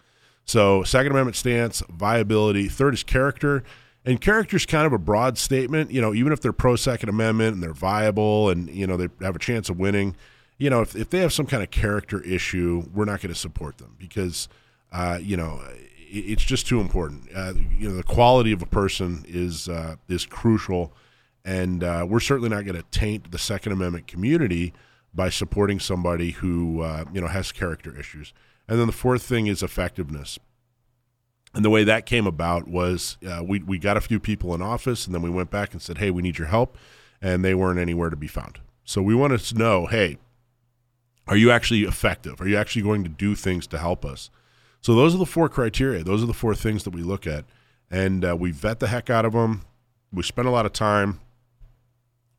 So 0.46 0.84
Second 0.84 1.12
Amendment 1.12 1.36
stance, 1.36 1.82
viability. 1.90 2.68
Third 2.68 2.94
is 2.94 3.04
character. 3.04 3.64
And 4.06 4.22
character 4.22 4.56
is 4.56 4.66
kind 4.66 4.86
of 4.86 4.94
a 4.94 4.98
broad 4.98 5.38
statement. 5.38 5.92
You 5.92 6.02
know, 6.02 6.14
even 6.14 6.32
if 6.32 6.42
they're 6.42 6.54
pro 6.54 6.76
Second 6.76 7.10
Amendment 7.10 7.56
and 7.56 7.64
they're 7.64 7.74
viable 7.74 8.50
and, 8.50 8.70
you 8.70 8.88
know, 8.88 8.96
they 8.96 9.10
have 9.22 9.36
a 9.36 9.40
chance 9.40 9.70
of 9.70 9.78
winning, 9.78 10.16
you 10.58 10.70
know, 10.70 10.82
if, 10.82 10.96
if 10.96 11.10
they 11.10 11.20
have 11.20 11.34
some 11.34 11.46
kind 11.46 11.62
of 11.62 11.72
character 11.72 12.22
issue, 12.22 12.86
we're 12.94 13.06
not 13.06 13.22
going 13.22 13.34
to 13.34 13.40
support 13.40 13.78
them 13.78 13.96
because, 14.00 14.48
uh, 14.92 15.20
you 15.22 15.38
know, 15.38 15.62
it's 16.10 16.44
just 16.44 16.68
too 16.68 16.80
important. 16.80 17.28
Uh, 17.36 17.54
you 17.78 17.90
know, 17.90 17.96
the 17.96 18.04
quality 18.04 18.52
of 18.52 18.62
a 18.62 18.66
person 18.66 19.26
is 19.28 19.68
uh, 19.68 19.98
is 20.08 20.26
crucial, 20.26 20.94
and 21.48 21.82
uh, 21.82 22.06
we're 22.08 22.20
certainly 22.20 22.50
not 22.50 22.66
going 22.66 22.76
to 22.76 22.86
taint 22.92 23.32
the 23.32 23.38
Second 23.38 23.72
Amendment 23.72 24.06
community 24.06 24.74
by 25.14 25.30
supporting 25.30 25.80
somebody 25.80 26.32
who 26.32 26.82
uh, 26.82 27.06
you 27.14 27.22
know 27.22 27.28
has 27.28 27.54
character 27.54 27.98
issues. 27.98 28.34
And 28.68 28.78
then 28.78 28.86
the 28.86 28.94
fourth 28.94 29.24
thing 29.24 29.48
is 29.48 29.64
effectiveness. 29.64 30.38
And 31.54 31.64
the 31.64 31.70
way 31.70 31.86
that 31.86 32.06
came 32.06 32.28
about 32.28 32.68
was 32.68 33.18
uh, 33.26 33.42
we 33.44 33.60
we 33.60 33.80
got 33.80 33.96
a 33.96 34.02
few 34.02 34.20
people 34.20 34.54
in 34.54 34.62
office, 34.62 35.06
and 35.06 35.16
then 35.16 35.22
we 35.22 35.30
went 35.30 35.50
back 35.50 35.72
and 35.72 35.82
said, 35.82 36.00
"Hey, 36.00 36.12
we 36.12 36.22
need 36.22 36.38
your 36.38 36.50
help," 36.50 36.78
and 37.22 37.46
they 37.46 37.56
weren't 37.56 37.80
anywhere 37.80 38.10
to 38.10 38.18
be 38.18 38.28
found. 38.28 38.60
So 38.84 39.02
we 39.02 39.16
wanted 39.16 39.40
to 39.40 39.56
know, 39.56 39.86
hey, 39.86 40.18
are 41.28 41.36
you 41.36 41.52
actually 41.52 41.84
effective? 41.84 42.40
Are 42.40 42.48
you 42.48 42.58
actually 42.58 42.84
going 42.84 43.04
to 43.04 43.10
do 43.10 43.36
things 43.36 43.68
to 43.68 43.78
help 43.78 44.06
us? 44.06 44.30
So 44.82 44.96
those 44.96 45.14
are 45.16 45.18
the 45.18 45.26
four 45.26 45.50
criteria. 45.50 46.04
Those 46.04 46.24
are 46.24 46.28
the 46.28 46.34
four 46.34 46.56
things 46.56 46.84
that 46.84 46.92
we 46.92 47.04
look 47.04 47.26
at, 47.26 47.46
and 47.90 48.26
uh, 48.26 48.36
we 48.38 48.52
vet 48.52 48.80
the 48.80 48.88
heck 48.88 49.10
out 49.10 49.26
of 49.26 49.32
them. 49.32 49.64
We 50.12 50.24
spend 50.24 50.48
a 50.48 50.52
lot 50.52 50.66
of 50.66 50.74
time, 50.74 51.20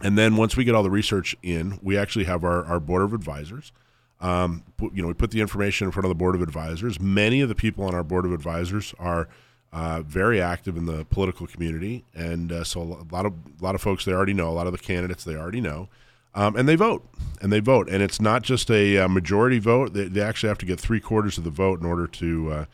and 0.01 0.17
then 0.17 0.37
once 0.37 0.57
we 0.57 0.65
get 0.65 0.75
all 0.75 0.83
the 0.83 0.91
research 0.91 1.37
in, 1.43 1.79
we 1.83 1.97
actually 1.97 2.25
have 2.25 2.45
our, 2.45 2.65
our 2.65 2.81
board 2.81 3.03
of 3.03 3.13
advisors. 3.13 3.73
Um, 4.21 4.65
you 4.81 5.03
know, 5.03 5.09
we 5.09 5.15
put 5.15 5.31
the 5.31 5.41
information 5.41 5.87
in 5.87 5.93
front 5.93 6.05
of 6.05 6.09
the 6.09 6.15
board 6.15 6.35
of 6.35 6.43
advisors. 6.43 7.01
Many 7.01 7.41
of 7.41 7.49
the 7.49 7.55
people 7.55 7.85
on 7.85 7.95
our 7.95 8.03
board 8.03 8.25
of 8.25 8.33
advisors 8.33 8.95
are 8.99 9.29
uh, 9.73 10.03
very 10.03 10.41
active 10.41 10.77
in 10.77 10.87
the 10.87 11.05
political 11.05 11.47
community, 11.47 12.05
and 12.15 12.51
uh, 12.51 12.65
so 12.65 12.81
a 12.81 13.15
lot 13.15 13.27
of 13.27 13.35
a 13.61 13.65
lot 13.65 13.75
of 13.75 13.81
folks 13.81 14.05
they 14.05 14.13
already 14.13 14.33
know. 14.33 14.49
A 14.49 14.51
lot 14.51 14.67
of 14.67 14.73
the 14.73 14.79
candidates 14.79 15.25
they 15.25 15.37
already 15.37 15.61
know. 15.61 15.89
Um, 16.35 16.57
and 16.57 16.69
they 16.69 16.77
vote, 16.77 17.09
and 17.41 17.53
they 17.53 17.61
vote, 17.61 17.89
and 17.89 18.03
it's 18.03 18.21
not 18.21 18.43
just 18.43 18.71
a, 18.71 18.97
a 18.97 19.05
uh, 19.05 19.09
majority 19.09 19.59
vote. 19.59 19.93
They, 19.93 20.05
they, 20.05 20.21
actually 20.21 20.49
have 20.49 20.59
to 20.59 20.67
get 20.67 20.79
three 20.79 21.01
quarters 21.01 21.37
of 21.37 21.45
the 21.45 21.51
vote 21.51 21.81
in 21.81 21.87
order 21.87 22.07
to 22.07 22.53
uh, 22.53 22.65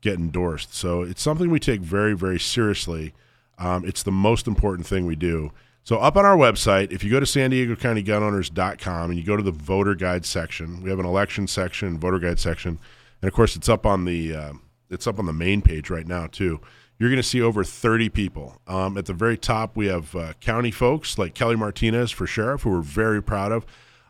get 0.00 0.14
endorsed. 0.14 0.74
So 0.74 1.02
it's 1.02 1.22
something 1.22 1.48
we 1.48 1.60
take 1.60 1.80
very, 1.80 2.14
very 2.14 2.38
seriously. 2.38 3.14
Um, 3.56 3.84
it's 3.86 4.02
the 4.02 4.12
most 4.12 4.46
important 4.46 4.86
thing 4.86 5.06
we 5.06 5.16
do. 5.16 5.52
So 5.84 5.98
up 5.98 6.16
on 6.16 6.24
our 6.24 6.36
website, 6.36 6.92
if 6.92 7.04
you 7.04 7.10
go 7.10 7.20
to 7.20 7.26
San 7.26 7.50
Diego 7.50 7.76
County 7.76 8.02
Gunowners.com 8.02 9.10
and 9.10 9.18
you 9.18 9.24
go 9.24 9.36
to 9.36 9.42
the 9.42 9.52
voter 9.52 9.94
guide 9.94 10.24
section, 10.24 10.82
we 10.82 10.90
have 10.90 10.98
an 10.98 11.06
election 11.06 11.46
section, 11.46 11.98
voter 11.98 12.18
guide 12.18 12.40
section, 12.40 12.78
and 13.22 13.28
of 13.28 13.34
course 13.34 13.54
it's 13.54 13.68
up 13.68 13.84
on 13.84 14.04
the 14.04 14.34
uh, 14.34 14.52
it's 14.90 15.06
up 15.06 15.18
on 15.18 15.26
the 15.26 15.32
main 15.32 15.62
page 15.62 15.90
right 15.90 16.06
now 16.06 16.26
too 16.26 16.60
you're 16.98 17.08
going 17.10 17.20
to 17.20 17.28
see 17.28 17.42
over 17.42 17.64
30 17.64 18.08
people. 18.08 18.60
Um, 18.66 18.96
at 18.96 19.06
the 19.06 19.12
very 19.12 19.36
top, 19.36 19.76
we 19.76 19.86
have 19.86 20.14
uh, 20.14 20.32
county 20.40 20.70
folks 20.70 21.18
like 21.18 21.34
Kelly 21.34 21.56
Martinez 21.56 22.10
for 22.10 22.26
sheriff, 22.26 22.62
who 22.62 22.70
we're 22.70 22.80
very 22.80 23.22
proud 23.22 23.52
of. 23.52 23.66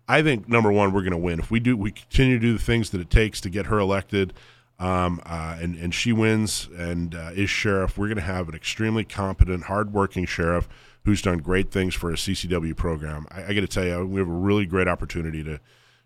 I 0.07 0.22
think 0.22 0.49
number 0.49 0.70
one, 0.70 0.93
we're 0.93 1.01
going 1.01 1.12
to 1.12 1.18
win 1.18 1.39
if 1.39 1.51
we 1.51 1.61
do. 1.61 1.77
We 1.77 1.93
continue 1.93 2.39
to 2.39 2.41
do 2.41 2.53
the 2.53 2.62
things 2.62 2.91
that 2.91 3.01
it 3.01 3.09
takes 3.09 3.41
to 3.41 3.51
get 3.51 3.66
her 3.66 3.79
elected, 3.79 4.35
um, 4.79 5.22
uh, 5.25 5.57
and 5.59 5.77
and 5.77 5.95
she 5.95 6.12
wins 6.12 6.68
and 6.77 7.14
uh, 7.14 7.31
is 7.35 7.49
sheriff. 7.49 7.97
We're 7.97 8.09
going 8.09 8.16
to 8.16 8.22
have 8.22 8.51
an 8.51 8.55
extremely 8.55 9.05
competent, 9.05 9.64
hardworking 9.64 10.27
sheriff 10.27 10.68
who's 11.05 11.23
done 11.23 11.39
great 11.39 11.71
things 11.71 11.95
for 11.95 12.11
a 12.11 12.15
CCW 12.15 12.77
program. 12.77 13.27
I, 13.31 13.45
I 13.45 13.55
got 13.55 13.61
to 13.61 13.67
tell 13.67 13.85
you, 13.85 14.07
we 14.07 14.21
have 14.21 14.29
a 14.29 14.33
really 14.33 14.67
great 14.67 14.89
opportunity 14.89 15.43
to 15.45 15.61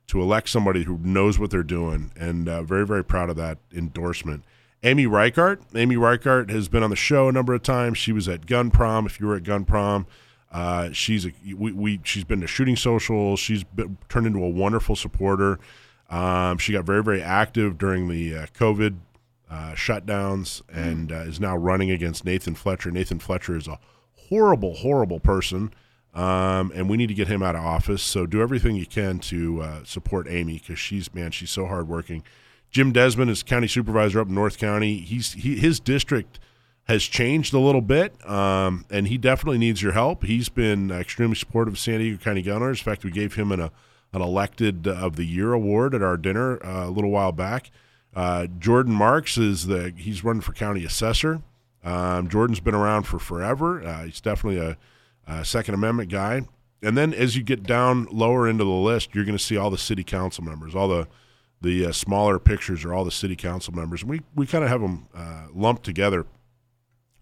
to 0.09 0.23
elect 0.23 0.49
somebody 0.49 0.85
who 0.85 0.97
knows 1.03 1.39
what 1.39 1.51
they're 1.51 1.63
doing, 1.63 2.13
and 2.17 2.49
uh, 2.49 2.63
very 2.63 2.87
very 2.87 3.05
proud 3.05 3.31
of 3.31 3.37
that 3.37 3.59
endorsement. 3.73 4.45
Amy 4.83 5.07
Reichert. 5.07 5.61
Amy 5.75 5.97
Reichert 5.97 6.51
has 6.51 6.69
been 6.69 6.83
on 6.83 6.91
the 6.91 6.97
show 6.97 7.29
a 7.29 7.33
number 7.33 7.53
of 7.53 7.63
times. 7.63 7.99
She 7.99 8.13
was 8.13 8.29
at 8.29 8.47
Gun 8.47 8.71
Prom. 8.71 9.07
If 9.07 9.21
you 9.21 9.27
were 9.27 9.35
at 9.35 9.43
Gun 9.43 9.65
Prom, 9.65 10.07
uh, 10.53 10.93
she's 10.93 11.27
a, 11.27 11.33
we, 11.57 11.73
we, 11.73 12.01
she's 12.05 12.25
been 12.25 12.41
to 12.41 12.47
shooting 12.47 12.77
socials. 12.77 13.41
She's 13.41 13.65
been, 13.65 13.99
turned 14.09 14.27
into 14.27 14.43
a 14.43 14.49
wonderful 14.49 14.95
supporter. 14.97 15.59
Um, 16.09 16.59
she 16.59 16.73
got 16.73 16.85
very 16.85 17.03
very 17.03 17.21
active 17.21 17.77
during 17.77 18.09
the 18.09 18.35
uh, 18.35 18.47
COVID 18.55 18.99
uh, 19.51 19.73
shutdowns 19.73 20.63
and 20.73 21.13
uh, 21.13 21.17
is 21.17 21.41
now 21.41 21.57
running 21.57 21.91
against 21.91 22.25
Nathan 22.25 22.55
Fletcher. 22.55 22.91
Nathan 22.91 23.19
Fletcher 23.19 23.57
is 23.57 23.67
a 23.67 23.79
horrible, 24.29 24.75
horrible 24.75 25.21
person. 25.21 25.73
Um, 26.15 26.73
and 26.75 26.89
we 26.89 26.97
need 26.97 27.09
to 27.09 27.15
get 27.15 27.29
him 27.29 27.43
out 27.43 27.55
of 27.55 27.65
office. 27.65 28.03
So 28.03 28.27
do 28.27 28.41
everything 28.41 28.77
you 28.77 28.87
can 28.87 29.19
to 29.21 29.63
uh, 29.63 29.85
support 29.85 30.27
Amy 30.29 30.55
because 30.59 30.79
she's 30.79 31.15
man, 31.15 31.31
she's 31.31 31.51
so 31.51 31.67
hardworking. 31.67 32.25
Jim 32.71 32.93
Desmond 32.93 33.31
is 33.31 33.43
county 33.43 33.69
supervisor 33.69 34.21
up 34.21 34.29
in 34.29 34.35
North 34.35 34.59
County. 34.59 34.99
He's 34.99 35.35
he, 35.35 35.57
his 35.57 35.81
district 35.81 36.39
has 36.85 37.05
changed 37.05 37.53
a 37.53 37.59
little 37.59 37.83
bit, 37.83 38.15
um, 38.29 38.87
and 38.91 39.09
he 39.09 39.19
definitely 39.19 39.59
needs 39.59 39.83
your 39.83 39.93
help. 39.93 40.25
He's 40.25 40.49
been 40.49 40.91
extremely 40.91 41.37
supportive 41.37 41.75
of 41.75 41.79
San 41.79 42.01
Diego 42.01 42.17
County 42.17 42.43
Gunners. 42.43 42.81
In 42.81 42.85
fact, 42.85 43.05
we 43.05 43.11
gave 43.11 43.35
him 43.35 43.53
an, 43.53 43.61
a, 43.61 43.71
an 44.13 44.23
elected 44.23 44.89
uh, 44.89 44.93
of 44.93 45.17
the 45.17 45.25
year 45.25 45.53
award 45.53 45.95
at 45.95 46.03
our 46.03 46.17
dinner 46.17 46.65
uh, 46.65 46.89
a 46.89 46.91
little 46.91 47.11
while 47.11 47.33
back. 47.33 47.71
Uh, 48.17 48.47
Jordan 48.59 48.95
Marks 48.95 49.37
is 49.37 49.67
the 49.67 49.93
he's 49.97 50.25
running 50.25 50.41
for 50.41 50.53
county 50.53 50.85
assessor. 50.85 51.43
Um, 51.85 52.29
Jordan's 52.29 52.61
been 52.61 52.75
around 52.75 53.05
for 53.05 53.19
forever. 53.19 53.83
Uh, 53.83 54.05
he's 54.05 54.21
definitely 54.21 54.61
a, 54.61 54.77
a 55.27 55.45
Second 55.45 55.75
Amendment 55.75 56.11
guy. 56.11 56.43
And 56.83 56.97
then 56.97 57.13
as 57.13 57.37
you 57.37 57.43
get 57.43 57.65
down 57.65 58.07
lower 58.11 58.49
into 58.49 58.65
the 58.65 58.71
list, 58.71 59.15
you're 59.15 59.25
going 59.25 59.37
to 59.37 59.43
see 59.43 59.57
all 59.57 59.71
the 59.71 59.79
city 59.79 60.05
council 60.05 60.45
members, 60.45 60.75
all 60.75 60.89
the 60.89 61.09
the 61.61 61.87
uh, 61.87 61.93
smaller 61.93 62.39
pictures 62.39 62.85
are 62.85 62.95
all 62.95 63.05
the 63.05 63.11
city 63.11 63.35
council 63.35 63.75
members. 63.75 64.03
And 64.03 64.11
We 64.11 64.21
we 64.35 64.47
kind 64.47 64.63
of 64.63 64.71
have 64.71 64.81
them 64.81 65.09
uh, 65.15 65.47
lumped 65.53 65.83
together. 65.85 66.27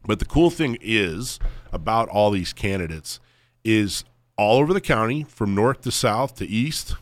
But 0.05 0.19
the 0.19 0.25
cool 0.27 0.51
thing 0.51 0.77
is 0.81 1.39
about 1.73 2.09
all 2.11 2.31
these 2.31 2.53
candidates 2.53 3.19
is 3.65 4.05
all 4.39 4.59
over 4.59 4.73
the 4.73 4.81
county, 4.81 5.25
from 5.25 5.55
north 5.55 5.81
to 5.83 5.91
south 5.91 6.35
to 6.37 6.47
east. 6.47 6.95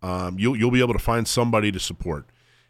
Um, 0.00 0.38
you'll 0.38 0.56
you'll 0.56 0.70
be 0.70 0.80
able 0.80 0.92
to 0.92 1.00
find 1.00 1.26
somebody 1.26 1.72
to 1.72 1.80
support, 1.80 2.26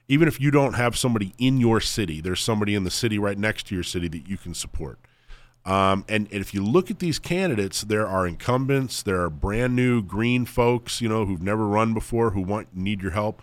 even 0.09 0.29
if 0.29 0.41
you 0.41 0.51
don't 0.51 0.75
have 0.75 0.97
somebody 0.97 1.35
in 1.39 1.59
your 1.59 1.81
city. 1.81 2.21
There's 2.21 2.41
somebody 2.41 2.75
in 2.75 2.85
the 2.85 2.91
city 2.91 3.19
right 3.19 3.39
next 3.39 3.67
to 3.69 3.75
your 3.75 3.85
city 3.85 4.09
that 4.09 4.29
you 4.29 4.37
can 4.37 4.55
support. 4.55 4.99
Um, 5.65 6.05
and, 6.09 6.29
and 6.31 6.41
if 6.41 6.55
you 6.55 6.65
look 6.65 6.93
at 6.93 7.01
these 7.01 7.19
candidates, 7.19 7.83
there 7.83 8.07
are 8.07 8.25
incumbents, 8.25 9.03
there 9.03 9.21
are 9.23 9.31
brand 9.31 9.75
new 9.75 10.01
green 10.01 10.45
folks, 10.45 11.01
you 11.01 11.09
know, 11.09 11.27
who've 11.27 11.43
never 11.43 11.67
run 11.67 11.93
before, 11.93 12.31
who 12.31 12.41
want 12.41 12.75
need 12.75 13.03
your 13.03 13.11
help. 13.11 13.43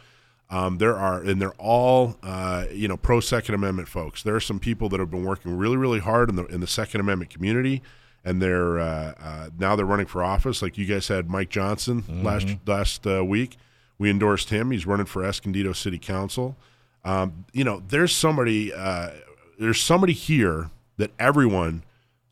Um, 0.50 0.78
there 0.78 0.96
are, 0.96 1.22
and 1.22 1.42
they're 1.42 1.54
all, 1.54 2.16
uh, 2.24 2.66
you 2.72 2.88
know, 2.88 2.96
pro 2.96 3.20
Second 3.20 3.56
Amendment 3.56 3.90
folks. 3.90 4.24
There 4.24 4.36
are 4.36 4.40
some 4.40 4.60
people 4.60 4.88
that 4.90 5.00
have 5.00 5.12
been 5.12 5.26
working 5.26 5.58
really, 5.58 5.78
really 5.78 6.00
hard 6.00 6.30
in 6.30 6.36
the 6.36 6.46
in 6.46 6.62
the 6.62 6.68
Second 6.68 7.02
Amendment 7.02 7.32
community, 7.32 7.82
and 8.24 8.42
they're 8.42 8.80
uh, 8.80 9.14
uh, 9.20 9.50
now 9.58 9.76
they're 9.76 9.86
running 9.86 10.06
for 10.06 10.24
office. 10.24 10.62
Like 10.62 10.78
you 10.78 10.86
guys 10.86 11.08
had 11.08 11.30
Mike 11.30 11.50
Johnson 11.50 12.04
last 12.24 12.46
last 12.68 13.08
uh, 13.08 13.26
week. 13.26 13.58
We 14.04 14.10
endorsed 14.10 14.50
him. 14.50 14.72
He's 14.72 14.86
running 14.86 15.06
for 15.06 15.24
Escondido 15.24 15.72
City 15.72 15.98
Council. 15.98 16.58
Um, 17.06 17.46
you 17.54 17.64
know, 17.64 17.82
there's 17.88 18.14
somebody, 18.14 18.74
uh, 18.74 19.12
there's 19.58 19.80
somebody 19.80 20.12
here 20.12 20.72
that 20.98 21.12
everyone 21.18 21.86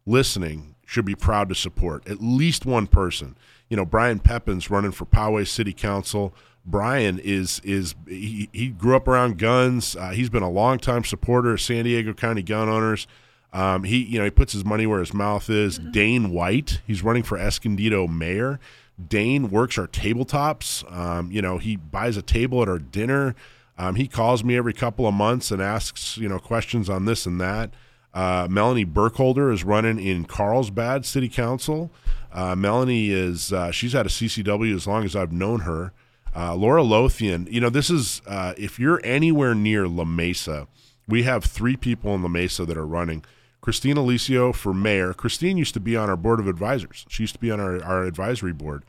listening 0.05 0.75
should 0.85 1.05
be 1.05 1.15
proud 1.15 1.47
to 1.47 1.55
support. 1.55 2.05
At 2.09 2.21
least 2.21 2.65
one 2.65 2.87
person. 2.87 3.37
You 3.69 3.77
know, 3.77 3.85
Brian 3.85 4.19
Pepin's 4.19 4.69
running 4.69 4.91
for 4.91 5.05
Poway 5.05 5.47
City 5.47 5.71
Council. 5.71 6.33
Brian 6.65 7.19
is 7.19 7.61
is 7.63 7.95
he, 8.05 8.49
he 8.51 8.67
grew 8.67 8.97
up 8.97 9.07
around 9.07 9.37
guns. 9.37 9.95
Uh, 9.95 10.09
he's 10.09 10.29
been 10.29 10.43
a 10.43 10.49
longtime 10.49 11.05
supporter 11.05 11.53
of 11.53 11.61
San 11.61 11.85
Diego 11.85 12.13
County 12.13 12.43
gun 12.43 12.67
owners. 12.67 13.07
Um, 13.53 13.85
he 13.85 14.03
you 14.03 14.19
know 14.19 14.25
he 14.25 14.31
puts 14.31 14.51
his 14.51 14.65
money 14.65 14.85
where 14.85 14.99
his 14.99 15.13
mouth 15.13 15.49
is. 15.49 15.79
Dane 15.79 16.31
White, 16.31 16.81
he's 16.85 17.01
running 17.01 17.23
for 17.23 17.37
Escondido 17.37 18.07
mayor. 18.07 18.59
Dane 19.07 19.49
works 19.49 19.77
our 19.77 19.87
tabletops. 19.87 20.89
Um, 20.91 21.31
you 21.31 21.41
know 21.41 21.57
he 21.57 21.75
buys 21.75 22.17
a 22.17 22.21
table 22.21 22.61
at 22.61 22.69
our 22.69 22.79
dinner. 22.79 23.35
Um, 23.77 23.95
he 23.95 24.07
calls 24.07 24.43
me 24.43 24.55
every 24.57 24.73
couple 24.73 25.07
of 25.07 25.13
months 25.13 25.51
and 25.51 25.61
asks 25.61 26.17
you 26.17 26.29
know 26.29 26.39
questions 26.39 26.89
on 26.89 27.05
this 27.05 27.25
and 27.25 27.39
that. 27.41 27.73
Uh, 28.13 28.47
Melanie 28.49 28.83
Burkholder 28.83 29.51
is 29.51 29.63
running 29.63 29.99
in 29.99 30.25
Carlsbad 30.25 31.05
City 31.05 31.29
Council. 31.29 31.91
Uh, 32.31 32.55
Melanie 32.55 33.09
is 33.09 33.53
uh, 33.53 33.71
she's 33.71 33.93
had 33.93 34.05
a 34.05 34.09
CCW 34.09 34.75
as 34.75 34.87
long 34.87 35.05
as 35.05 35.15
I've 35.15 35.31
known 35.31 35.61
her. 35.61 35.93
Uh, 36.35 36.55
Laura 36.55 36.83
Lothian, 36.83 37.47
you 37.51 37.59
know, 37.59 37.69
this 37.69 37.89
is 37.89 38.21
uh, 38.25 38.53
if 38.57 38.79
you're 38.79 39.01
anywhere 39.03 39.53
near 39.53 39.87
La 39.87 40.05
Mesa, 40.05 40.67
we 41.07 41.23
have 41.23 41.43
three 41.43 41.75
people 41.75 42.15
in 42.15 42.21
La 42.21 42.29
Mesa 42.29 42.65
that 42.65 42.77
are 42.77 42.85
running. 42.85 43.23
Kristine 43.61 43.97
Alessio 43.97 44.51
for 44.51 44.73
mayor. 44.73 45.13
Kristine 45.13 45.57
used 45.57 45.73
to 45.75 45.79
be 45.79 45.95
on 45.95 46.09
our 46.09 46.17
board 46.17 46.39
of 46.39 46.47
advisors. 46.47 47.05
She 47.09 47.23
used 47.23 47.35
to 47.35 47.39
be 47.39 47.51
on 47.51 47.59
our, 47.59 47.83
our 47.83 48.03
advisory 48.03 48.53
board. 48.53 48.83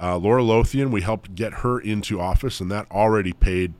Uh, 0.00 0.16
Laura 0.16 0.42
Lothian, 0.42 0.90
we 0.90 1.00
helped 1.00 1.34
get 1.34 1.54
her 1.54 1.80
into 1.80 2.20
office, 2.20 2.60
and 2.60 2.70
that 2.70 2.86
already 2.90 3.32
paid 3.32 3.74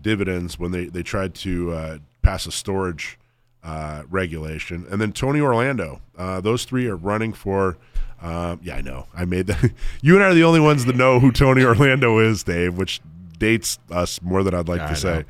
dividends 0.00 0.58
when 0.58 0.72
they, 0.72 0.86
they 0.86 1.02
tried 1.02 1.34
to 1.34 1.72
uh, 1.72 1.98
pass 2.22 2.46
a 2.46 2.52
storage 2.52 3.18
uh, 3.62 4.02
regulation. 4.08 4.86
And 4.90 5.00
then 5.00 5.12
Tony 5.12 5.40
Orlando. 5.40 6.00
Uh, 6.16 6.40
those 6.40 6.64
three 6.64 6.86
are 6.86 6.96
running 6.96 7.32
for. 7.32 7.76
Um, 8.22 8.60
yeah, 8.62 8.76
I 8.76 8.80
know. 8.80 9.06
I 9.14 9.24
made 9.24 9.46
that. 9.46 9.72
you 10.02 10.14
and 10.14 10.24
I 10.24 10.28
are 10.28 10.34
the 10.34 10.44
only 10.44 10.60
ones 10.60 10.86
that 10.86 10.96
know 10.96 11.20
who 11.20 11.30
Tony 11.30 11.62
Orlando 11.62 12.18
is, 12.18 12.42
Dave, 12.42 12.76
which 12.76 13.00
dates 13.38 13.78
us 13.90 14.20
more 14.22 14.42
than 14.42 14.54
I'd 14.54 14.68
like 14.68 14.80
I 14.80 14.86
to 14.86 14.92
know. 14.92 14.98
say. 14.98 15.24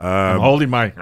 I'm 0.00 0.36
Um, 0.36 0.40
holding 0.40 0.70
my. 0.70 0.92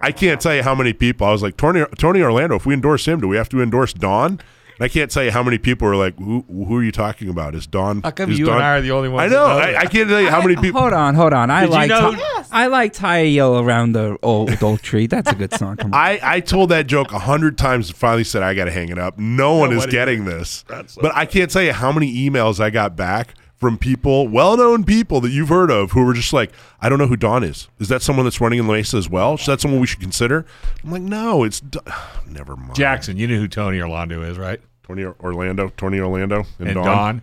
I 0.00 0.10
can't 0.12 0.40
tell 0.40 0.54
you 0.54 0.62
how 0.62 0.74
many 0.74 0.92
people. 0.92 1.26
I 1.26 1.32
was 1.32 1.42
like, 1.42 1.56
Tony, 1.56 1.84
Tony 1.98 2.22
Orlando, 2.22 2.56
if 2.56 2.64
we 2.66 2.74
endorse 2.74 3.06
him, 3.06 3.20
do 3.20 3.28
we 3.28 3.36
have 3.36 3.48
to 3.50 3.62
endorse 3.62 3.92
Dawn? 3.92 4.40
And 4.80 4.84
I 4.84 4.88
can't 4.88 5.10
tell 5.10 5.24
you 5.24 5.32
how 5.32 5.42
many 5.42 5.58
people 5.58 5.88
are 5.88 5.96
like, 5.96 6.16
who, 6.18 6.44
who 6.48 6.76
are 6.76 6.84
you 6.84 6.92
talking 6.92 7.28
about? 7.28 7.54
Is 7.56 7.66
Dawn? 7.66 8.00
How 8.02 8.12
come 8.12 8.30
is 8.30 8.38
you 8.38 8.46
Dawn? 8.46 8.54
and 8.56 8.64
I 8.64 8.76
are 8.76 8.80
the 8.80 8.92
only 8.92 9.08
ones? 9.08 9.30
I 9.32 9.34
know. 9.34 9.56
that 9.56 9.74
I, 9.76 9.80
I 9.80 9.86
can't 9.86 10.08
tell 10.08 10.20
you 10.20 10.30
how 10.30 10.40
many 10.40 10.54
people. 10.56 10.80
Hold 10.80 10.92
on, 10.92 11.14
hold 11.16 11.32
on. 11.32 11.50
I 11.50 11.62
Did 11.62 11.70
you 11.70 11.74
like 11.74 11.88
know- 11.90 12.16
I 12.50 12.68
like 12.68 12.92
tie 12.94 13.22
yell 13.22 13.58
around 13.58 13.92
the 13.92 14.16
old 14.22 14.62
old 14.62 14.80
tree. 14.80 15.06
That's 15.08 15.30
a 15.30 15.34
good 15.34 15.52
song. 15.52 15.76
Come 15.76 15.92
on. 15.92 16.00
I, 16.00 16.20
I 16.22 16.40
told 16.40 16.70
that 16.70 16.86
joke 16.86 17.12
a 17.12 17.18
hundred 17.18 17.58
times 17.58 17.88
and 17.88 17.98
finally 17.98 18.24
said 18.24 18.42
I 18.42 18.54
got 18.54 18.64
to 18.66 18.70
hang 18.70 18.88
it 18.88 18.98
up. 18.98 19.18
No 19.18 19.56
one 19.56 19.72
is 19.72 19.84
getting 19.86 20.24
did. 20.24 20.32
this. 20.32 20.64
So 20.86 21.02
but 21.02 21.14
I 21.14 21.26
can't 21.26 21.50
tell 21.50 21.62
you 21.62 21.72
how 21.72 21.90
many 21.92 22.14
emails 22.30 22.58
I 22.60 22.70
got 22.70 22.96
back 22.96 23.34
from 23.58 23.76
people, 23.76 24.28
well-known 24.28 24.84
people 24.84 25.20
that 25.20 25.30
you've 25.30 25.48
heard 25.48 25.70
of, 25.70 25.90
who 25.92 26.04
were 26.04 26.14
just 26.14 26.32
like, 26.32 26.52
"I 26.80 26.88
don't 26.88 26.98
know 26.98 27.06
who 27.08 27.16
Don 27.16 27.42
is. 27.44 27.68
Is 27.78 27.88
that 27.88 28.02
someone 28.02 28.24
that's 28.24 28.40
running 28.40 28.58
in 28.60 28.66
La 28.68 28.74
Mesa 28.74 28.96
as 28.96 29.10
well? 29.10 29.34
Is 29.34 29.46
that 29.46 29.60
someone 29.60 29.80
we 29.80 29.86
should 29.86 30.00
consider?" 30.00 30.46
I'm 30.84 30.90
like, 30.92 31.02
"No, 31.02 31.44
it's 31.44 31.60
Da- 31.60 31.80
never 32.26 32.56
mind." 32.56 32.74
Jackson, 32.76 33.16
you 33.16 33.26
knew 33.26 33.38
who 33.40 33.48
Tony 33.48 33.80
Orlando 33.80 34.22
is, 34.22 34.38
right? 34.38 34.60
Tony 34.86 35.04
Orlando, 35.04 35.70
Tony 35.76 36.00
Orlando, 36.00 36.44
and, 36.58 36.68
And 36.68 36.74
Dawn. 36.76 36.84
Don. 36.84 37.22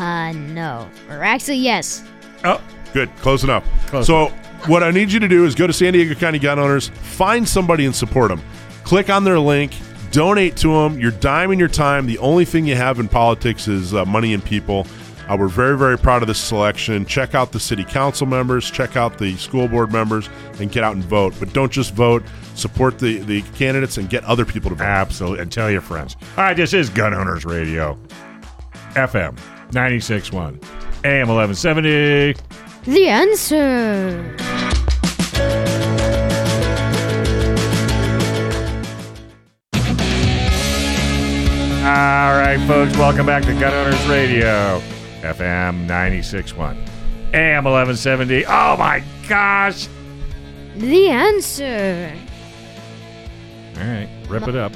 Uh, 0.00 0.32
no. 0.32 0.88
Or 1.10 1.22
actually, 1.22 1.56
yes. 1.56 2.02
Oh, 2.44 2.62
Good, 2.92 3.14
close 3.16 3.44
enough. 3.44 3.64
Close 3.88 4.06
so, 4.06 4.28
what 4.66 4.82
I 4.82 4.90
need 4.90 5.12
you 5.12 5.20
to 5.20 5.28
do 5.28 5.44
is 5.44 5.54
go 5.54 5.66
to 5.66 5.72
San 5.72 5.92
Diego 5.92 6.14
County 6.14 6.38
Gun 6.38 6.58
Owners, 6.58 6.88
find 6.88 7.46
somebody 7.46 7.84
and 7.84 7.94
support 7.94 8.28
them. 8.28 8.40
Click 8.84 9.10
on 9.10 9.24
their 9.24 9.38
link, 9.38 9.72
donate 10.10 10.56
to 10.58 10.72
them. 10.72 10.98
Your 10.98 11.10
dime 11.10 11.50
and 11.50 11.58
your 11.60 11.68
time. 11.68 12.06
The 12.06 12.18
only 12.18 12.44
thing 12.44 12.66
you 12.66 12.76
have 12.76 12.98
in 12.98 13.08
politics 13.08 13.68
is 13.68 13.94
uh, 13.94 14.04
money 14.04 14.34
and 14.34 14.44
people. 14.44 14.86
Uh, 15.28 15.36
we're 15.38 15.48
very, 15.48 15.76
very 15.76 15.98
proud 15.98 16.22
of 16.22 16.28
this 16.28 16.38
selection. 16.38 17.04
Check 17.04 17.34
out 17.34 17.52
the 17.52 17.60
city 17.60 17.84
council 17.84 18.26
members, 18.26 18.70
check 18.70 18.96
out 18.96 19.18
the 19.18 19.36
school 19.36 19.68
board 19.68 19.92
members, 19.92 20.28
and 20.58 20.72
get 20.72 20.82
out 20.82 20.94
and 20.94 21.04
vote. 21.04 21.34
But 21.38 21.52
don't 21.52 21.70
just 21.70 21.92
vote. 21.92 22.22
Support 22.54 22.98
the, 22.98 23.18
the 23.18 23.42
candidates 23.56 23.98
and 23.98 24.08
get 24.08 24.24
other 24.24 24.46
people 24.46 24.70
to 24.70 24.76
vote. 24.76 24.84
absolutely. 24.84 25.40
And 25.40 25.52
tell 25.52 25.70
your 25.70 25.82
friends. 25.82 26.16
All 26.38 26.44
right, 26.44 26.56
this 26.56 26.72
is 26.72 26.88
Gun 26.88 27.12
Owners 27.12 27.44
Radio. 27.44 27.98
FM 28.94 29.36
96.1. 29.70 30.62
AM 31.04 31.28
1170. 31.28 32.34
The 32.84 33.06
answer. 33.08 34.77
All 41.88 41.94
right, 41.94 42.62
folks, 42.66 42.94
welcome 42.98 43.24
back 43.24 43.44
to 43.44 43.54
Gun 43.54 43.72
Owners 43.72 44.06
Radio. 44.08 44.78
FM 45.22 45.86
96.1. 45.86 46.76
AM 47.32 47.64
1170. 47.64 48.44
Oh 48.44 48.76
my 48.76 49.02
gosh. 49.26 49.88
The 50.76 51.08
answer. 51.08 52.14
All 53.78 53.84
right, 53.84 54.08
rip 54.28 54.48
it 54.48 54.54
up. 54.54 54.72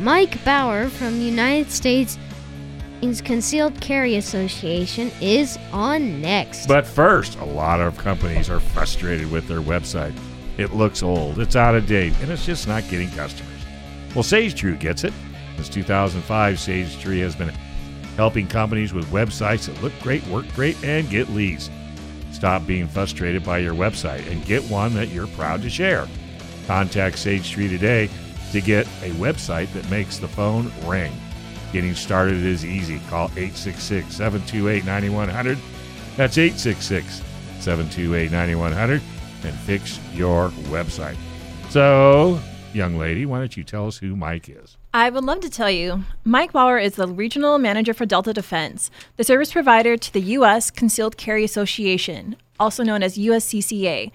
Mike 0.00 0.44
Bauer 0.44 0.88
from 0.88 1.20
the 1.20 1.24
United 1.24 1.70
States 1.70 2.18
Concealed 3.00 3.80
Carry 3.80 4.16
Association 4.16 5.12
is 5.20 5.56
on 5.72 6.20
next. 6.20 6.66
But 6.66 6.84
first, 6.84 7.38
a 7.38 7.44
lot 7.44 7.80
of 7.80 7.96
companies 7.96 8.50
are 8.50 8.58
frustrated 8.58 9.30
with 9.30 9.46
their 9.46 9.62
website. 9.62 10.18
It 10.58 10.74
looks 10.74 11.04
old, 11.04 11.38
it's 11.38 11.54
out 11.54 11.76
of 11.76 11.86
date, 11.86 12.12
and 12.20 12.28
it's 12.28 12.44
just 12.44 12.66
not 12.66 12.82
getting 12.88 13.08
customers. 13.12 13.46
Well, 14.16 14.24
Sage 14.24 14.56
Tree 14.56 14.74
gets 14.74 15.04
it. 15.04 15.12
Since 15.60 15.74
2005, 15.74 16.58
Sage 16.58 16.98
Tree 17.00 17.20
has 17.20 17.36
been 17.36 17.52
helping 18.16 18.46
companies 18.46 18.94
with 18.94 19.04
websites 19.10 19.66
that 19.66 19.82
look 19.82 19.92
great, 20.00 20.26
work 20.28 20.46
great, 20.54 20.82
and 20.82 21.10
get 21.10 21.28
leads. 21.28 21.68
Stop 22.32 22.66
being 22.66 22.88
frustrated 22.88 23.44
by 23.44 23.58
your 23.58 23.74
website 23.74 24.26
and 24.30 24.42
get 24.46 24.62
one 24.70 24.94
that 24.94 25.08
you're 25.08 25.26
proud 25.26 25.60
to 25.60 25.68
share. 25.68 26.08
Contact 26.66 27.18
Sage 27.18 27.50
Tree 27.50 27.68
today 27.68 28.08
to 28.52 28.62
get 28.62 28.86
a 29.02 29.10
website 29.18 29.70
that 29.74 29.90
makes 29.90 30.16
the 30.16 30.28
phone 30.28 30.72
ring. 30.86 31.12
Getting 31.74 31.94
started 31.94 32.42
is 32.42 32.64
easy. 32.64 32.98
Call 33.10 33.26
866 33.36 34.14
728 34.14 34.86
9100. 34.86 35.58
That's 36.16 36.38
866 36.38 37.16
728 37.62 38.32
9100 38.32 39.02
and 39.44 39.54
fix 39.58 40.00
your 40.14 40.48
website. 40.70 41.18
So, 41.68 42.40
young 42.74 42.98
lady, 42.98 43.26
why 43.26 43.38
don't 43.38 43.56
you 43.56 43.64
tell 43.64 43.86
us 43.86 43.98
who 43.98 44.16
Mike 44.16 44.48
is? 44.48 44.76
I 44.94 45.10
would 45.10 45.24
love 45.24 45.40
to 45.40 45.50
tell 45.50 45.70
you. 45.70 46.04
Mike 46.24 46.52
Bauer 46.52 46.78
is 46.78 46.94
the 46.94 47.06
regional 47.06 47.58
manager 47.58 47.94
for 47.94 48.06
Delta 48.06 48.32
Defense, 48.32 48.90
the 49.16 49.24
service 49.24 49.52
provider 49.52 49.96
to 49.96 50.12
the 50.12 50.20
U.S. 50.20 50.70
Concealed 50.70 51.16
Carry 51.16 51.44
Association, 51.44 52.36
also 52.58 52.82
known 52.82 53.02
as 53.02 53.18
USCCA. 53.18 54.10